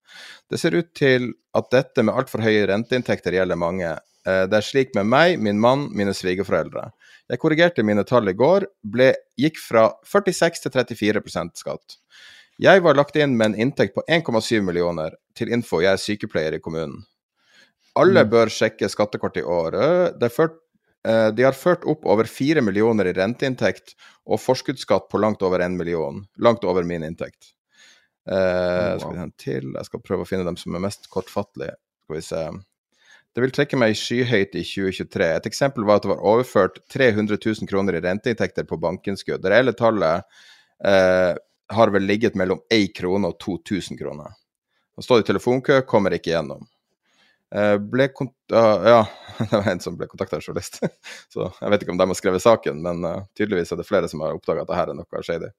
Det 0.49 0.59
ser 0.61 0.77
ut 0.77 0.93
til 0.97 1.33
at 1.57 1.69
dette 1.73 2.05
med 2.05 2.15
altfor 2.15 2.43
høye 2.43 2.67
renteinntekter 2.71 3.35
gjelder 3.35 3.59
mange. 3.59 3.91
Eh, 4.27 4.45
det 4.49 4.59
er 4.59 4.65
slik 4.65 4.95
med 4.97 5.09
meg, 5.11 5.37
min 5.43 5.59
mann, 5.61 5.89
mine 5.95 6.15
svigerforeldre. 6.15 6.89
Jeg 7.29 7.41
korrigerte 7.41 7.85
mine 7.85 8.05
tall 8.07 8.31
i 8.31 8.37
går, 8.37 8.65
ble, 8.81 9.11
gikk 9.37 9.59
fra 9.61 9.89
46 10.07 10.63
til 10.65 10.73
34% 10.79 11.61
skatt. 11.61 11.99
Jeg 12.59 12.83
var 12.83 12.97
lagt 12.97 13.15
inn 13.15 13.37
med 13.39 13.51
en 13.53 13.67
inntekt 13.67 13.93
på 13.95 14.03
1,7 14.11 14.59
millioner. 14.65 15.13
Til 15.37 15.51
info, 15.55 15.79
jeg 15.83 15.93
er 15.93 16.01
sykepleier 16.01 16.57
i 16.57 16.63
kommunen. 16.63 17.05
Alle 17.99 18.25
mm. 18.25 18.31
bør 18.31 18.51
sjekke 18.51 18.89
skattekortet 18.91 19.43
i 19.43 19.47
året. 19.47 20.17
Det 20.19 20.27
er 20.27 20.33
ført 20.33 20.57
de 21.07 21.45
har 21.45 21.55
ført 21.55 21.85
opp 21.87 22.03
over 22.11 22.27
fire 22.27 22.59
millioner 22.59 23.07
i 23.07 23.13
renteinntekt 23.15 23.93
og 24.27 24.41
forskuddsskatt 24.43 25.07
på 25.07 25.21
langt 25.23 25.41
over 25.47 25.63
én 25.63 25.77
million. 25.79 26.19
Langt 26.43 26.65
over 26.67 26.83
min 26.83 27.05
inntekt. 27.07 27.53
Uh, 28.29 28.99
skal 28.99 29.15
vi 29.15 29.27
til? 29.41 29.69
Jeg 29.73 29.87
skal 29.87 30.01
prøve 30.05 30.25
å 30.25 30.29
finne 30.29 30.45
dem 30.45 30.57
som 30.59 30.75
er 30.77 30.83
mest 30.83 31.07
kortfattelige. 31.13 31.77
Skal 32.05 32.17
vi 32.17 32.25
se. 32.25 32.43
Det 33.33 33.43
vil 33.43 33.53
trekke 33.53 33.77
meg 33.79 33.97
skyhøyt 33.97 34.57
i 34.57 34.63
2023. 34.65 35.29
Et 35.39 35.49
eksempel 35.49 35.85
var 35.87 35.99
at 35.99 36.05
det 36.05 36.11
var 36.11 36.25
overført 36.33 36.81
300 36.93 37.37
000 37.37 37.69
kroner 37.69 37.97
i 37.97 38.03
renteinntekter 38.05 38.67
på 38.69 38.79
bankinnskudd. 38.81 39.41
Det 39.41 39.53
reelle 39.53 39.75
tallet 39.77 40.25
uh, 40.85 41.33
har 41.73 41.93
vel 41.93 42.05
ligget 42.09 42.37
mellom 42.39 42.61
1 42.73 42.91
krone 42.97 43.29
og 43.29 43.39
2000 43.41 43.97
kroner. 43.99 44.35
Å 44.99 45.05
stå 45.05 45.21
i 45.21 45.25
telefonkø 45.25 45.81
kommer 45.89 46.13
ikke 46.17 46.33
gjennom. 46.33 46.65
Uh, 47.55 47.79
ble 47.81 48.05
kont 48.13 48.33
ja, 48.53 48.99
det 49.39 49.49
var 49.49 49.67
en 49.71 49.79
som 49.81 49.95
ble 49.97 50.07
kontakta 50.09 50.37
av 50.37 50.45
journalist. 50.45 50.81
Så 51.33 51.47
jeg 51.49 51.73
vet 51.73 51.85
ikke 51.85 51.95
om 51.95 52.01
de 52.01 52.07
har 52.11 52.17
skrevet 52.17 52.43
saken, 52.43 52.81
men 52.85 53.05
uh, 53.05 53.23
tydeligvis 53.37 53.73
er 53.73 53.81
det 53.81 53.87
flere 53.87 54.09
som 54.11 54.21
har 54.25 54.37
oppdaga 54.37 54.65
at 54.65 54.69
det 54.69 54.77
her 54.77 54.91
er 54.91 54.99
noe 54.99 55.23
shady. 55.25 55.53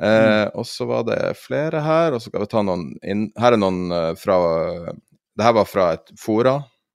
Mm. 0.00 0.54
Og 0.56 0.64
så 0.64 0.86
var 0.88 1.02
det 1.04 1.34
flere 1.36 1.82
her, 1.84 2.14
og 2.16 2.22
så 2.22 2.30
skal 2.30 2.40
vi 2.40 2.46
ta 2.48 2.62
noen 2.64 2.86
inn 3.04 3.26
Her 3.36 3.52
er 3.52 3.60
noen 3.60 3.90
fra 4.16 4.38
Det 4.88 5.44
her 5.44 5.52
var 5.58 5.66
fra 5.68 5.90
et 5.92 6.12
fora. 6.16 6.54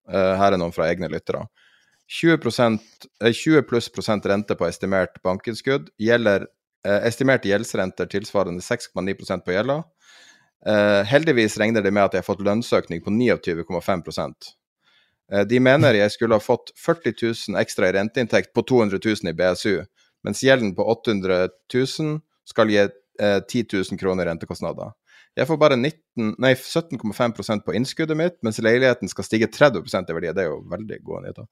her 0.10 0.56
er 0.56 0.58
noen 0.58 0.74
fra 0.74 0.88
egne 0.90 1.12
lyttere. 1.14 1.44
20%, 2.10 2.80
20 3.22 3.62
pluss 3.70 3.92
prosent 3.94 4.26
rente 4.26 4.58
på 4.58 4.66
estimert 4.66 5.22
bankinnskudd 5.22 5.92
gjelder 6.02 6.48
estimerte 7.06 7.52
gjeldsrenter 7.52 8.10
tilsvarende 8.10 8.66
6,9% 8.66 9.46
på 9.46 9.54
gjelda. 9.54 9.84
Heldigvis 11.06 11.58
regner 11.62 11.84
de 11.86 11.92
med 11.94 12.08
at 12.08 12.16
jeg 12.16 12.24
har 12.24 12.28
fått 12.28 12.44
lønnsøkning 12.46 13.04
på 13.06 13.14
29,5 13.14 14.04
uh, 14.10 15.44
de 15.46 15.60
mener 15.62 16.00
jeg 16.00 16.14
skulle 16.16 16.40
ha 16.40 16.44
fått 16.44 16.74
40 16.82 17.14
000 17.22 17.62
ekstra 17.62 17.90
i 17.90 17.96
renteinntekt 17.98 18.54
på 18.54 18.66
200 18.66 19.00
000 19.06 19.32
i 19.32 19.38
BSU, 19.38 19.84
mens 20.26 20.44
gjelden 20.44 20.76
på 20.76 20.86
800 20.90 21.50
000 21.74 22.20
skal 22.50 22.74
gi 22.74 22.86
uh, 22.86 23.40
10 23.46 23.66
000 23.74 24.02
kroner 24.02 24.26
i 24.26 24.30
rentekostnader. 24.32 24.94
Jeg 25.36 25.50
får 25.50 25.58
bare 25.60 25.76
17,5% 25.76 27.66
på 27.66 27.74
innskuddet 27.76 28.18
mitt, 28.18 28.38
mens 28.46 28.62
leiligheten 28.64 29.12
skal 29.12 29.28
stige 29.28 29.50
30 29.52 29.84
i 29.84 30.16
verdi. 30.16 30.32
Det 30.32 30.46
er 30.46 30.48
jo 30.48 30.62
veldig 30.72 31.00
gode 31.04 31.26
nyheter. 31.26 31.48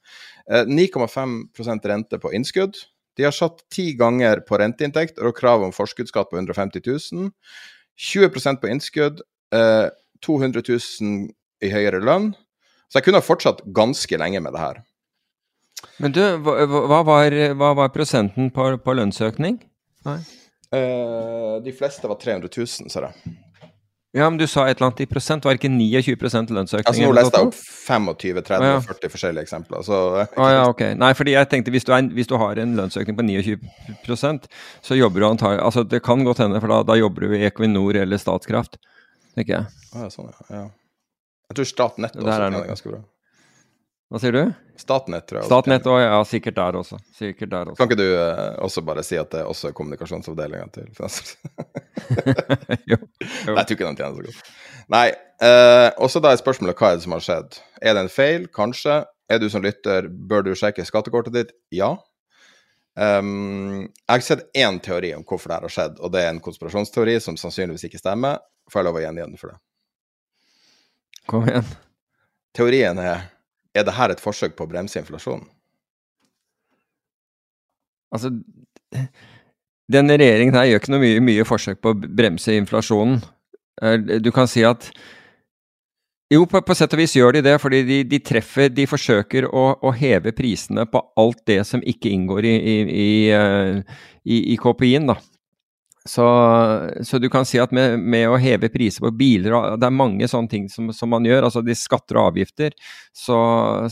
Eh, 0.47 0.63
9,5% 0.69 1.87
rente 1.91 2.19
på 2.19 2.31
innskudd. 2.31 2.79
De 3.17 3.27
har 3.27 3.35
satt 3.35 3.65
ti 3.69 3.91
ganger 3.99 4.39
på 4.47 4.57
renteinntekt 4.57 5.19
og 5.19 5.35
krav 5.35 5.65
om 5.67 5.75
forskuddsskatt 5.75 6.31
på 6.31 6.39
150 6.39 6.79
000. 6.87 7.27
20% 7.99 8.61
på 8.61 8.71
innskudd. 8.71 9.21
Eh, 9.53 9.87
200 10.25 10.63
000 10.69 11.29
i 11.63 11.71
høyere 11.71 12.01
lønn. 12.03 12.31
Så 12.89 12.99
jeg 12.99 13.07
kunne 13.07 13.21
ha 13.21 13.25
fortsatt 13.25 13.63
ganske 13.75 14.17
lenge 14.21 14.41
med 14.43 14.55
det 14.55 14.61
her. 14.61 14.81
Men 16.01 16.13
du, 16.15 16.21
hva, 16.45 16.55
hva, 16.69 17.01
var, 17.05 17.35
hva 17.59 17.73
var, 17.77 17.91
prosenten 17.95 18.51
på, 18.53 18.69
på 18.79 18.95
lønnsøkning? 18.97 19.59
Eh, 20.73 21.55
de 21.63 21.73
fleste 21.75 22.09
var 22.09 22.19
300 22.21 22.49
000, 22.49 22.91
ser 22.93 23.09
jeg. 23.09 23.35
Ja, 24.13 24.27
men 24.29 24.37
du 24.37 24.45
sa 24.45 24.67
et 24.69 24.77
eller 24.77 24.91
annet 24.91 24.99
i 25.01 25.07
prosent, 25.09 25.45
var 25.47 25.57
ikke 25.57 25.71
29 25.73 26.51
lønnsøkning? 26.53 26.85
Altså 26.85 27.01
Nå 27.01 27.13
leste 27.17 27.39
jeg 27.39 27.47
opp 27.47 27.55
25, 27.57 28.41
30, 28.45 28.65
ah, 28.67 28.75
ja. 28.75 28.81
40 28.85 29.09
forskjellige 29.09 29.45
eksempler. 29.47 29.85
Så, 29.87 30.01
ah, 30.21 30.49
ja, 30.53 30.67
ok. 30.69 30.83
Nei, 31.01 31.09
fordi 31.17 31.33
jeg 31.33 31.49
tenkte 31.49 31.73
hvis 31.73 31.87
du, 31.87 31.89
er, 31.97 32.05
hvis 32.13 32.29
du 32.29 32.35
har 32.37 32.61
en 32.61 32.75
lønnsøkning 32.77 33.17
på 33.17 33.25
29% 33.25 34.45
så 34.85 34.97
jobber 34.99 35.23
du 35.23 35.27
antagelig 35.31 35.63
Altså 35.65 35.81
det 35.89 36.03
kan 36.05 36.21
godt 36.27 36.43
hende, 36.43 36.61
for 36.61 36.69
da, 36.69 36.83
da 36.85 36.99
jobber 36.99 37.25
du 37.25 37.33
i 37.39 37.41
Equinor 37.49 37.97
eller 38.03 38.21
Statskraft, 38.21 38.77
tenker 39.33 39.55
jeg. 39.55 39.81
Ah, 39.95 40.05
ja, 40.05 40.13
sånn, 40.13 40.29
ja. 40.29 40.45
ja. 40.59 40.63
Jeg 41.49 41.57
tror 41.57 41.71
Statnett 41.73 42.21
også 42.21 42.37
tjener 42.37 42.69
ganske 42.69 42.93
bra. 42.93 43.01
Hva 44.13 44.19
sier 44.21 44.35
du? 44.35 44.41
Statnett, 44.77 45.23
tror 45.25 45.39
jeg. 45.39 45.47
Statnett 45.47 45.87
òg, 45.89 45.95
ja. 46.03 46.17
Sikkert 46.29 46.57
der 46.59 46.75
også. 46.77 46.99
Sikkert 47.17 47.49
der 47.49 47.71
også. 47.71 47.79
Kan 47.79 47.87
ikke 47.89 47.97
du 47.97 48.11
eh, 48.13 48.59
også 48.61 48.83
bare 48.85 49.01
si 49.01 49.17
at 49.17 49.31
det 49.33 49.39
er 49.41 49.49
også 49.49 49.71
kommunikasjonsavdelinga 49.73 50.67
til 50.75 50.91
Finanstilsynet? 50.93 51.79
jo, 52.91 52.99
jo. 52.99 52.99
Nei, 53.25 53.55
jeg 53.55 53.65
tror 53.65 53.73
ikke 53.73 53.87
den 53.87 53.97
tjener 53.97 54.13
så 54.13 54.27
godt. 54.27 54.53
Nei. 54.93 55.07
Eh, 55.49 55.87
også 55.97 56.21
da 56.21 56.29
er 56.29 56.43
spørsmålet 56.43 56.77
hva 56.77 56.93
er 56.93 57.01
det 57.01 57.07
som 57.07 57.17
har 57.17 57.25
skjedd? 57.25 57.59
Er 57.81 57.97
det 57.97 58.05
en 58.05 58.13
feil? 58.13 58.47
Kanskje. 58.53 58.99
Er 59.33 59.41
du 59.41 59.47
som 59.49 59.65
lytter, 59.65 60.11
bør 60.29 60.45
du 60.45 60.53
sjekke 60.61 60.85
skattekortet 60.85 61.33
ditt? 61.39 61.57
Ja. 61.73 61.95
Um, 62.93 63.87
jeg 63.87 64.13
har 64.13 64.27
sett 64.29 64.45
én 64.53 64.77
teori 64.77 65.15
om 65.17 65.25
hvorfor 65.25 65.49
det 65.49 65.57
her 65.57 65.65
har 65.71 65.73
skjedd, 65.79 65.97
og 65.97 66.13
det 66.13 66.21
er 66.21 66.35
en 66.35 66.43
konspirasjonsteori 66.43 67.17
som 67.23 67.39
sannsynligvis 67.41 67.89
ikke 67.89 68.03
stemmer. 68.03 68.45
Får 68.69 68.83
jeg 68.83 68.91
lov 68.91 69.01
å 69.01 69.07
gjengi 69.07 69.25
den 69.25 69.39
for 69.41 69.55
det? 69.55 69.61
Kom 71.33 71.49
igjen. 71.49 71.65
Teorien 72.53 73.01
er 73.01 73.31
er 73.73 73.85
det 73.87 73.97
her 73.97 74.13
et 74.13 74.21
forsøk 74.21 74.55
på 74.57 74.67
å 74.67 74.69
bremse 74.69 74.99
inflasjonen? 75.01 75.47
Altså, 78.13 78.29
denne 79.89 80.17
regjeringen 80.21 80.55
her 80.57 80.69
gjør 80.69 80.83
ikke 80.83 80.93
noe 80.93 81.01
mye, 81.01 81.25
mye 81.25 81.47
forsøk 81.47 81.81
på 81.81 81.93
å 81.93 81.97
bremse 81.97 82.53
inflasjonen. 82.55 83.19
Du 84.21 84.29
kan 84.35 84.47
si 84.49 84.61
at 84.67 84.91
jo, 86.33 86.45
på, 86.49 86.61
på, 86.65 86.75
sett 86.77 86.93
og 86.95 87.01
vis 87.01 87.13
gjør 87.17 87.35
de 87.35 87.43
det, 87.45 87.55
fordi 87.61 87.81
de, 87.85 87.97
de 88.09 88.19
treffer 88.23 88.71
De 88.73 88.85
forsøker 88.89 89.45
å, 89.49 89.65
å, 89.81 89.91
heve 89.93 90.31
prisene 90.33 90.85
på 90.89 91.01
alt 91.19 91.43
det 91.49 91.59
som 91.67 91.83
ikke 91.85 92.09
inngår 92.13 92.47
i, 92.47 92.53
i, 92.55 92.75
i, 93.03 93.11
eh, 93.35 93.99
i 94.23 94.57
KPI-en, 94.61 95.11
da. 95.11 95.17
Så, 96.09 96.25
så, 97.07 97.17
du 97.17 97.29
kan 97.31 97.45
si 97.47 97.61
at 97.63 97.71
med, 97.71 97.95
med, 97.99 98.25
å 98.27 98.39
heve 98.41 98.67
priser 98.67 99.05
på 99.05 99.13
biler 99.15 99.77
Det 99.79 99.87
er 99.87 99.95
mange 99.95 100.27
sånne 100.27 100.51
ting 100.51 100.65
som, 100.71 100.89
som 100.91 101.11
man 101.13 101.23
gjør. 101.23 101.47
altså 101.47 101.63
de 101.63 101.75
Skatter 101.79 102.19
og 102.19 102.33
avgifter. 102.33 102.75
Så, 103.15 103.37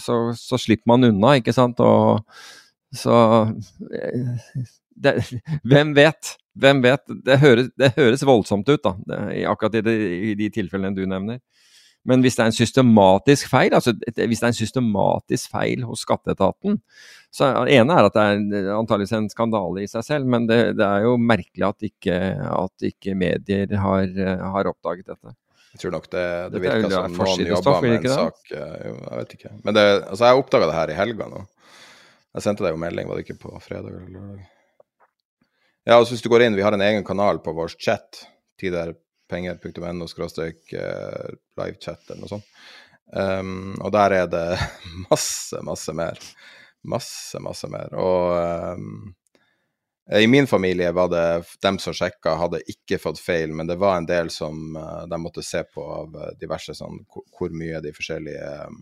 så, 0.01 0.17
så 0.35 0.59
slipper 0.59 0.91
man 0.91 1.07
unna, 1.07 1.37
ikke 1.39 1.55
sant. 1.55 1.79
Og 1.79 2.25
så 2.91 3.15
det, 5.01 5.15
Hvem 5.63 5.95
vet? 5.95 6.35
Hvem 6.59 6.83
vet? 6.83 7.05
Det 7.25 7.39
høres, 7.39 7.71
det 7.79 7.93
høres 7.95 8.27
voldsomt 8.27 8.67
ut, 8.67 8.83
da, 8.83 8.95
det, 9.07 9.45
akkurat 9.47 9.79
i 9.79 9.85
de, 9.85 9.95
i 10.31 10.35
de 10.35 10.49
tilfellene 10.51 10.95
du 10.97 11.05
nevner. 11.07 11.39
Men 12.07 12.23
hvis 12.25 12.37
det 12.37 12.43
er 12.43 12.49
en 12.49 12.55
systematisk 12.57 13.49
feil, 13.51 13.73
altså 13.77 13.93
hvis 13.93 14.39
det 14.41 14.47
er 14.47 14.53
en 14.53 14.57
systematisk 14.57 15.51
feil 15.53 15.83
hos 15.85 16.01
skatteetaten 16.07 16.79
så 17.31 17.47
Det 17.63 17.77
ene 17.79 17.95
er 17.95 18.07
at 18.09 18.15
det 18.17 18.23
er 18.27 18.73
antageligvis 18.75 19.13
en 19.15 19.29
skandale 19.31 19.85
i 19.85 19.87
seg 19.87 20.03
selv, 20.03 20.27
men 20.27 20.49
det, 20.49 20.57
det 20.75 20.83
er 20.83 21.05
jo 21.05 21.13
merkelig 21.15 21.63
at 21.69 21.85
ikke, 21.87 22.17
at 22.43 22.87
ikke 22.89 23.15
medier 23.15 23.71
har, 23.79 24.09
har, 24.41 24.67
oppdaget 24.67 25.13
dette. 25.13 25.31
Jeg 25.71 25.83
tror 25.85 25.93
nok 25.95 26.09
det, 26.11 26.25
det 26.51 26.59
er 26.59 26.59
jo 26.59 26.63
virker 26.65 26.89
det 26.89 26.97
som 26.97 27.15
noen 27.15 27.51
jobber 27.53 27.85
med 27.85 27.95
en 27.95 28.03
det? 28.03 28.17
sak 28.17 28.51
eh, 28.51 28.73
Jo, 28.89 28.95
jeg 28.97 29.21
vet 29.21 29.35
ikke. 29.37 29.51
Men 29.61 29.77
det, 29.77 29.85
altså, 30.01 30.25
jeg 30.25 30.41
oppdaga 30.41 30.67
det 30.67 30.75
her 30.75 30.91
i 30.91 30.97
helga 30.97 31.29
nå. 31.31 31.45
Jeg 32.35 32.45
sendte 32.47 32.65
deg 32.65 32.75
jo 32.75 32.81
melding, 32.83 33.07
var 33.07 33.19
det 33.19 33.23
ikke 33.23 33.39
på 33.45 33.53
fredag 33.63 33.93
eller 33.93 34.11
lørdag? 34.11 34.49
Ja, 35.87 35.95
altså 35.95 36.17
hvis 36.17 36.25
du 36.25 36.29
går 36.33 36.45
inn, 36.45 36.59
vi 36.59 36.67
har 36.67 36.75
en 36.75 36.83
egen 36.83 37.07
kanal 37.07 37.39
på 37.43 37.55
vår 37.55 37.71
chat, 37.79 38.25
tiderpenger.no 39.31 40.07
skråstrek 40.07 40.73
eh, 40.73 41.31
livechat 41.57 42.09
eller 42.09 42.21
noe 42.21 42.31
sånt. 42.31 42.47
Um, 43.11 43.75
og 43.83 43.91
der 43.91 44.13
er 44.21 44.27
det 44.31 44.45
masse, 45.09 45.59
masse 45.63 45.93
mer. 45.95 46.19
Masse, 46.87 47.39
masse 47.43 47.67
mer. 47.71 47.91
Og 47.99 48.77
um, 48.79 49.11
i 50.11 50.27
min 50.27 50.47
familie 50.47 50.91
var 50.91 51.11
det 51.11 51.43
dem 51.63 51.77
som 51.79 51.95
sjekka, 51.95 52.35
hadde 52.39 52.63
ikke 52.71 52.99
fått 52.99 53.19
feil, 53.21 53.53
men 53.55 53.67
det 53.69 53.77
var 53.79 53.97
en 53.97 54.07
del 54.09 54.31
som 54.33 54.75
uh, 54.75 55.03
de 55.07 55.19
måtte 55.21 55.43
se 55.45 55.63
på 55.63 55.85
av 55.85 56.15
uh, 56.17 56.31
diverse 56.39 56.75
sånn 56.75 57.03
hvor, 57.11 57.51
mye 57.55 57.83
de 57.83 57.93
forskjellige 57.95 58.47
um, 58.67 58.79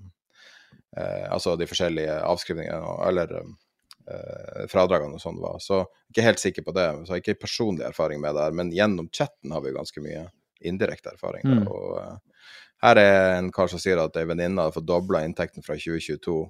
uh, 0.98 1.26
Altså 1.30 1.58
de 1.60 1.68
forskjellige 1.70 2.22
avskrivningene 2.26 2.96
eller 3.10 3.36
uh, 3.42 4.66
fradragene 4.72 5.18
og 5.18 5.22
sånn 5.22 5.42
var. 5.42 5.60
Så 5.62 5.84
ikke 6.10 6.26
helt 6.26 6.42
sikker 6.42 6.66
på 6.66 6.74
det. 6.78 6.88
Så 7.04 7.14
jeg 7.14 7.18
har 7.18 7.26
ikke 7.26 7.46
personlig 7.46 7.86
erfaring 7.90 8.22
med 8.24 8.38
det 8.38 8.48
her, 8.48 8.56
men 8.62 8.74
gjennom 8.74 9.10
chatten 9.14 9.54
har 9.54 9.66
vi 9.66 9.76
ganske 9.76 10.06
mye 10.06 10.30
indirekte 10.62 11.10
erfaring. 11.14 11.48
Mm. 11.48 11.68
Og 11.68 12.00
uh, 12.00 12.18
her 12.86 12.96
er 13.02 13.38
en 13.38 13.52
kar 13.52 13.68
som 13.72 13.80
sier 13.82 13.98
at 14.02 14.18
ei 14.20 14.26
venninne 14.30 14.64
har 14.64 14.76
fått 14.76 14.88
dobla 14.88 15.24
inntekten 15.28 15.64
fra 15.66 15.74
2022. 15.80 16.50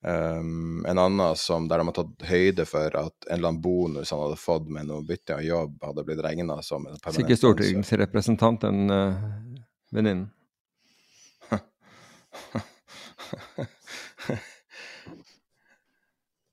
Um, 0.00 0.80
en 0.88 0.98
annen 0.98 1.36
som 1.36 1.68
der 1.68 1.78
de 1.82 1.86
har 1.90 1.96
tatt 1.98 2.22
høyde 2.24 2.64
for 2.64 2.88
at 2.96 3.26
en 3.26 3.34
eller 3.36 3.48
annen 3.50 3.60
bonus 3.60 4.10
han 4.14 4.22
hadde 4.22 4.38
fått 4.40 4.70
med 4.72 4.88
noe 4.88 5.04
bytte 5.04 5.36
av 5.36 5.44
jobb, 5.44 5.76
hadde 5.84 6.04
blitt 6.08 6.24
regna 6.24 6.62
som 6.64 6.86
en 6.86 6.96
permanent 6.96 7.20
Sikkert 7.20 7.42
stortingsrepresentant, 7.42 8.64
den 8.64 8.88
uh, 8.88 9.12
venninnen. 9.92 10.30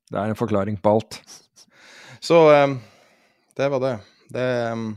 Det 0.07 0.15
er 0.15 0.31
en 0.31 0.39
forklaring 0.39 0.77
på 0.79 0.91
alt. 0.95 1.17
Så 2.23 2.37
um, 2.63 2.77
det 3.59 3.67
var 3.69 3.81
det. 3.83 3.95
Det 4.31 4.71
um, 4.71 4.95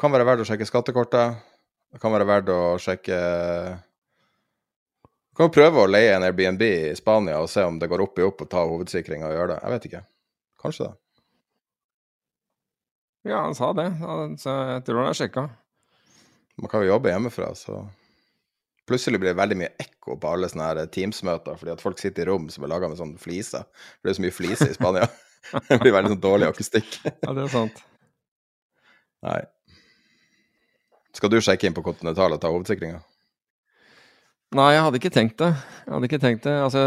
kan 0.00 0.14
være 0.14 0.26
verdt 0.28 0.44
å 0.44 0.48
sjekke 0.48 0.68
skattekortet. 0.68 1.42
Det 1.94 2.00
kan 2.02 2.14
være 2.14 2.26
verdt 2.26 2.50
å 2.50 2.60
sjekke 2.82 3.16
Du 5.04 5.38
kan 5.38 5.52
prøve 5.54 5.82
å 5.82 5.90
leie 5.90 6.14
en 6.16 6.26
Airbnb 6.26 6.62
i 6.66 6.94
Spania 6.98 7.40
og 7.42 7.50
se 7.50 7.62
om 7.66 7.78
det 7.78 7.90
går 7.90 8.02
opp 8.02 8.18
i 8.18 8.26
opp 8.26 8.42
og 8.42 8.50
ta 8.50 8.64
hovedsikringa 8.66 9.30
og 9.30 9.34
gjøre 9.36 9.52
det. 9.54 9.58
Jeg 9.62 9.74
vet 9.74 9.88
ikke. 9.90 10.04
Kanskje 10.62 10.86
det. 10.88 10.94
Ja, 13.24 13.40
han 13.40 13.56
sa 13.56 13.72
det, 13.72 13.88
så 14.42 14.54
jeg 14.68 14.84
tror 14.84 15.00
han 15.00 15.08
har 15.08 15.16
sjekka. 15.16 15.46
Man 16.60 16.70
kan 16.70 16.84
jo 16.84 16.90
jobbe 16.92 17.10
hjemmefra, 17.10 17.54
så 17.56 17.86
Plutselig 18.84 19.16
blir 19.16 19.30
det 19.32 19.38
veldig 19.38 19.56
mye 19.56 19.72
ekko 19.80 20.18
på 20.20 20.28
alle 20.28 20.48
sånne 20.52 20.84
Teams-møter, 20.92 21.56
fordi 21.56 21.72
at 21.72 21.80
folk 21.80 22.00
sitter 22.00 22.26
i 22.26 22.28
rom 22.28 22.50
som 22.52 22.66
er 22.66 22.72
laga 22.74 22.90
med 22.90 22.98
sånn 22.98 23.14
fliser. 23.20 23.64
For 23.64 24.04
det 24.04 24.12
er 24.12 24.18
så 24.18 24.24
mye 24.26 24.34
fliser 24.36 24.72
i 24.74 24.76
Spania. 24.76 25.06
det 25.70 25.78
blir 25.80 25.94
veldig 25.96 26.12
sånn 26.12 26.20
dårlig 26.20 26.50
akustikk. 26.50 26.98
Ja, 27.08 27.32
det 27.32 27.46
er 27.46 27.52
sant. 27.52 27.80
Nei. 29.24 29.40
Skal 31.14 31.30
du 31.30 31.38
sjekke 31.42 31.68
inn 31.68 31.76
på 31.76 31.84
Continental 31.86 32.34
og 32.34 32.40
ta 32.42 32.50
hovedsikringa? 32.50 32.98
Nei, 34.54 34.70
jeg 34.74 34.82
hadde 34.86 34.98
ikke 35.00 35.14
tenkt 35.14 35.38
det. 35.42 35.50
Jeg 35.84 35.92
hadde 35.94 36.08
ikke 36.10 36.22
tenkt 36.22 36.44
det. 36.46 36.54
Altså, 36.62 36.82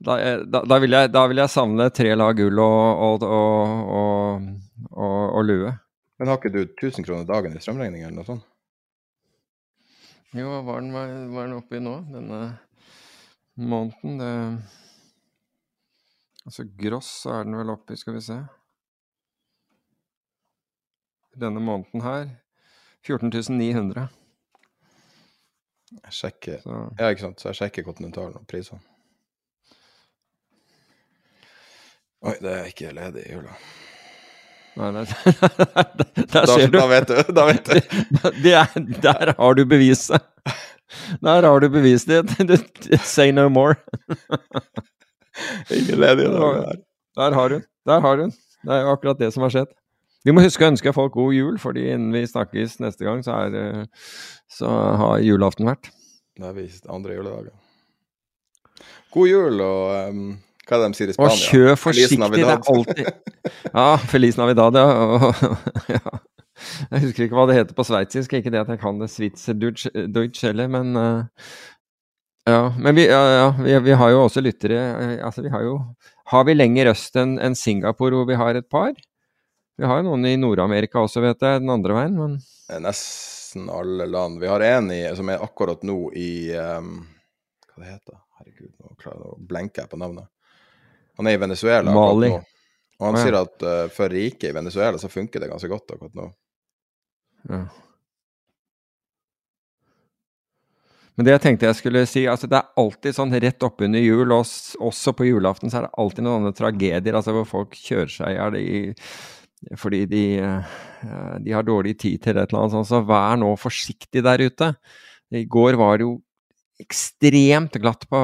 da, 0.00 0.16
da, 0.44 0.62
da, 0.64 0.78
vil, 0.80 0.96
jeg, 0.96 1.12
da 1.12 1.22
vil 1.28 1.40
jeg 1.40 1.52
savne 1.52 1.88
tre 1.92 2.12
lag 2.16 2.36
gull 2.36 2.60
og, 2.64 3.04
og, 3.06 3.24
og, 4.92 5.14
og, 5.36 5.40
lue. 5.44 5.72
Men 6.20 6.32
har 6.32 6.40
ikke 6.40 6.52
du 6.52 6.62
1000 6.64 7.04
kroner 7.04 7.28
dagen 7.28 7.56
i 7.56 7.60
strømregning 7.60 8.04
eller 8.04 8.18
noe 8.18 8.28
sånt? 8.28 8.46
Jo, 10.36 10.46
hva 10.46 10.60
var 10.66 10.84
den, 10.84 10.92
var 11.32 11.48
den 11.48 11.56
oppe 11.56 11.80
i 11.80 11.82
nå, 11.82 11.96
denne 12.12 12.42
måneden? 13.56 14.20
Det, 14.20 14.34
altså 16.46 16.68
gross 16.80 17.10
er 17.28 17.48
den 17.48 17.56
vel 17.60 17.72
oppe 17.72 17.96
i, 17.96 18.00
skal 18.00 18.16
vi 18.16 18.22
se 18.24 18.36
Denne 21.40 21.60
måneden 21.62 22.04
her 22.04 22.30
14 23.06 23.30
900. 23.58 24.08
Jeg 26.04 26.12
sjekker 26.14 26.60
Så 26.62 26.78
Ja, 26.98 27.08
ikke 27.10 27.24
sant. 27.26 27.40
Så 27.42 27.48
jeg 27.50 27.58
sjekker 27.60 27.86
kontinentalen 27.86 28.36
og 28.38 28.46
prisene. 28.50 28.80
Oi, 32.20 32.34
det 32.44 32.50
er 32.52 32.66
ikke 32.68 32.90
ledig 32.92 33.22
i 33.26 33.32
jula. 33.32 33.54
Nei, 34.76 34.90
nei, 34.94 35.04
der 35.08 36.26
Da, 36.30 36.42
ser 36.46 36.68
du. 36.70 36.76
da 36.76 36.84
vet 36.90 37.08
du. 37.08 37.32
Da 37.34 37.46
vet 37.48 37.70
du. 37.70 37.80
Det 38.44 38.52
er, 38.54 38.68
der 39.02 39.32
har 39.38 39.56
du 39.58 39.64
beviset. 39.66 40.22
Der 41.24 41.46
har 41.48 41.64
du 41.64 41.68
beviset 41.72 42.30
ditt. 42.46 42.86
Say 43.06 43.32
no 43.34 43.48
more. 43.48 43.74
Ingen 45.70 45.98
ledig 46.02 46.28
dager 46.28 46.62
her. 46.68 46.78
Der 47.18 47.34
har 47.40 47.56
hun. 47.56 47.64
Der 47.88 48.00
har 48.04 48.22
hun. 48.22 48.32
Det 48.62 48.74
er 48.76 48.80
jo 48.84 48.92
akkurat 48.94 49.18
det 49.18 49.32
som 49.34 49.42
har 49.46 49.54
skjedd. 49.56 49.72
Vi 50.26 50.34
må 50.36 50.44
huske 50.44 50.66
å 50.66 50.70
ønske 50.72 50.92
folk 50.92 51.14
god 51.16 51.32
jul, 51.32 51.56
fordi 51.62 51.86
innen 51.94 52.12
vi 52.12 52.26
snakkes 52.28 52.78
neste 52.84 53.06
gang, 53.06 53.22
så, 53.24 53.38
er, 53.48 53.86
så 54.52 54.68
har 55.00 55.24
julaften 55.24 55.70
vært. 55.70 55.88
Det 56.36 56.48
er 56.48 56.56
vist 56.56 56.88
andre 56.92 57.16
juledager. 57.16 57.56
God 59.10 59.28
jul, 59.28 59.60
og 59.64 60.10
um, 60.12 60.26
hva 60.68 60.76
er 60.76 60.84
det 60.84 60.90
de 60.92 60.98
sier 60.98 61.10
i 61.10 61.14
Og 61.16 61.16
Spania? 61.18 61.38
kjø 61.40 61.62
kjør 61.64 61.80
forsiktig, 61.82 62.28
det 62.36 62.44
er 62.46 62.60
alltid 62.74 63.08
Ja, 63.74 63.86
Feliz 64.12 64.38
Navidad, 64.38 64.78
ja. 64.78 64.86
Og, 64.86 65.42
ja. 65.96 66.20
Jeg 66.92 67.04
husker 67.06 67.26
ikke 67.26 67.38
hva 67.38 67.48
det 67.48 67.56
heter 67.56 67.76
på 67.76 67.86
sveitsisk, 67.88 68.36
ikke 68.36 68.52
det 68.52 68.62
at 68.62 68.70
jeg 68.70 68.80
kan 68.82 69.00
det 69.00 69.10
Switzer 69.10 69.56
Deutsch 69.58 69.88
Deutsch 70.14 70.44
heller, 70.46 70.70
men 70.70 70.94
uh, 70.94 71.50
Ja, 72.48 72.70
men 72.78 72.96
vi, 72.96 73.08
ja, 73.08 73.20
ja, 73.34 73.48
vi, 73.58 73.74
vi 73.88 73.96
har 73.98 74.12
jo 74.14 74.24
også 74.26 74.42
lyttere 74.44 74.78
eh, 74.78 75.16
Altså, 75.26 75.42
vi 75.44 75.52
har 75.52 75.64
jo 75.66 75.74
Har 76.32 76.46
vi 76.48 76.54
lenger 76.54 76.92
øst 76.92 77.18
enn 77.20 77.38
enn 77.42 77.56
Singapore, 77.58 78.14
hvor 78.16 78.28
vi 78.30 78.38
har 78.38 78.56
et 78.56 78.68
par? 78.70 78.94
Vi 79.80 79.86
har 79.88 80.02
jo 80.02 80.10
noen 80.10 80.26
i 80.28 80.34
Nord-Amerika 80.36 81.00
også, 81.00 81.22
vet 81.24 81.40
jeg, 81.40 81.62
den 81.62 81.72
andre 81.72 81.94
veien, 81.96 82.16
men 82.18 82.32
Det 82.68 82.82
Nesten 82.84 83.70
alle 83.72 84.04
land. 84.06 84.36
Vi 84.42 84.50
har 84.50 84.60
en 84.66 84.90
i, 84.92 84.98
som 85.16 85.30
er 85.32 85.40
akkurat 85.40 85.80
nå 85.88 85.96
i 86.20 86.52
um, 86.52 86.98
Hva 87.70 87.80
det 87.80 87.94
heter 87.94 88.18
Herregud, 88.36 88.74
nå 88.76 88.92
klarer 89.00 89.22
jeg 89.22 89.32
å 89.32 89.38
blenke 89.54 89.86
på 89.88 90.00
navnet. 90.02 90.28
Han 91.16 91.30
er 91.30 91.38
i 91.38 91.40
Venezuela 91.40 91.96
Mali. 91.96 92.28
Og 92.34 93.06
han 93.06 93.16
ja. 93.16 93.24
sier 93.24 93.38
at 93.40 93.64
uh, 93.64 93.86
for 93.96 94.12
riket 94.12 94.50
i 94.50 94.58
Venezuela 94.58 95.00
så 95.00 95.08
funker 95.08 95.40
det 95.40 95.48
ganske 95.54 95.72
godt 95.72 95.96
akkurat 95.96 96.20
nå. 96.20 96.28
Ja. 97.48 97.64
Men 101.16 101.24
det 101.24 101.38
jeg 101.38 101.46
tenkte 101.48 101.72
jeg 101.72 101.80
skulle 101.80 102.06
si, 102.08 102.28
altså 102.28 102.52
det 102.52 102.60
er 102.60 102.80
alltid 102.84 103.16
sånn 103.16 103.32
rett 103.48 103.64
oppunder 103.64 104.04
jul, 104.04 104.28
og 104.28 104.44
også 104.92 105.16
på 105.16 105.32
julaften, 105.32 105.72
så 105.72 105.80
er 105.80 105.88
det 105.88 105.94
alltid 106.04 106.28
noen 106.28 106.44
andre 106.44 106.56
tragedier, 106.60 107.16
altså 107.16 107.32
hvor 107.40 107.48
folk 107.48 107.76
kjører 107.80 108.18
seg 108.20 108.28
i 108.28 108.38
hjel 108.38 108.60
i- 108.60 109.38
fordi 109.76 110.04
de, 110.08 110.24
eh, 110.40 111.36
de 111.44 111.52
har 111.52 111.66
dårlig 111.66 111.98
tid 112.00 112.22
til 112.22 112.36
et 112.36 112.48
eller 112.48 112.62
annet 112.62 112.76
sånt. 112.78 112.90
Så 112.90 113.02
vær 113.06 113.36
nå 113.40 113.52
forsiktig 113.60 114.24
der 114.24 114.42
ute. 114.46 114.74
I 115.30 115.44
går 115.44 115.78
var 115.80 115.98
det 115.98 116.08
jo 116.08 116.16
ekstremt 116.80 117.76
glatt 117.76 118.06
på, 118.08 118.20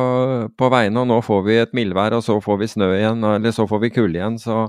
på 0.57 0.71
veiene, 0.73 1.03
og 1.03 1.11
nå 1.11 1.21
får 1.25 1.43
vi 1.45 1.59
et 1.61 1.77
mildvær, 1.77 2.17
og 2.17 2.25
så 2.25 2.39
får 2.41 2.63
vi 2.63 2.71
snø 2.73 2.89
igjen, 2.97 3.21
eller 3.29 3.53
så 3.53 3.67
får 3.69 3.83
vi 3.85 3.93
kulde 3.93 4.17
igjen, 4.17 4.39
så 4.41 4.65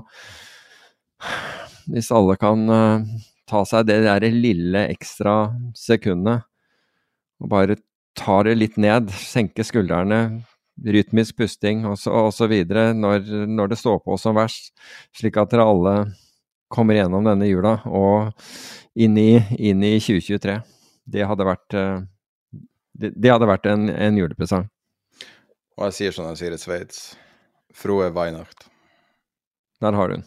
hvis 1.88 2.10
alle 2.12 2.36
kan 2.40 2.68
eh, 2.68 3.08
ta 3.48 3.64
seg 3.64 3.88
det 3.88 4.02
der 4.04 4.28
lille 4.28 4.84
ekstra 4.92 5.54
sekundet 5.76 6.44
og 7.38 7.50
bare 7.52 7.78
ta 8.18 8.42
det 8.44 8.56
litt 8.58 8.76
ned, 8.80 9.08
senke 9.14 9.64
skuldrene, 9.64 10.42
rytmisk 10.78 11.38
pusting 11.38 11.84
videre 12.50 12.92
når, 12.94 13.24
når 13.50 13.72
det 13.72 13.78
står 13.80 13.98
på 14.04 14.18
som 14.20 14.36
verst, 14.38 14.72
slik 15.16 15.38
at 15.40 15.50
dere 15.54 15.66
alle 15.66 15.94
kommer 16.68 16.98
gjennom 16.98 17.24
denne 17.26 17.48
jula 17.48 17.78
og 17.86 18.32
inn 18.98 19.16
i, 19.20 19.30
inn 19.58 19.84
i 19.86 19.96
2023. 20.00 20.58
Det 21.08 21.26
hadde 21.28 21.46
vært, 21.48 21.76
eh, 21.76 22.00
det, 22.98 23.12
det 23.16 23.32
hadde 23.32 23.48
vært 23.48 23.68
en, 23.70 23.88
en 23.92 24.18
julepresang. 24.20 24.68
Og 25.78 25.88
jeg 25.88 25.98
sier 25.98 26.16
som 26.16 26.26
de 26.28 26.34
sier 26.38 26.54
i 26.54 26.60
Sveits. 26.60 27.12
Frohe 27.74 28.10
Weihnacht. 28.14 28.66
Der 29.80 29.94
har 29.94 30.10
hun. 30.10 30.24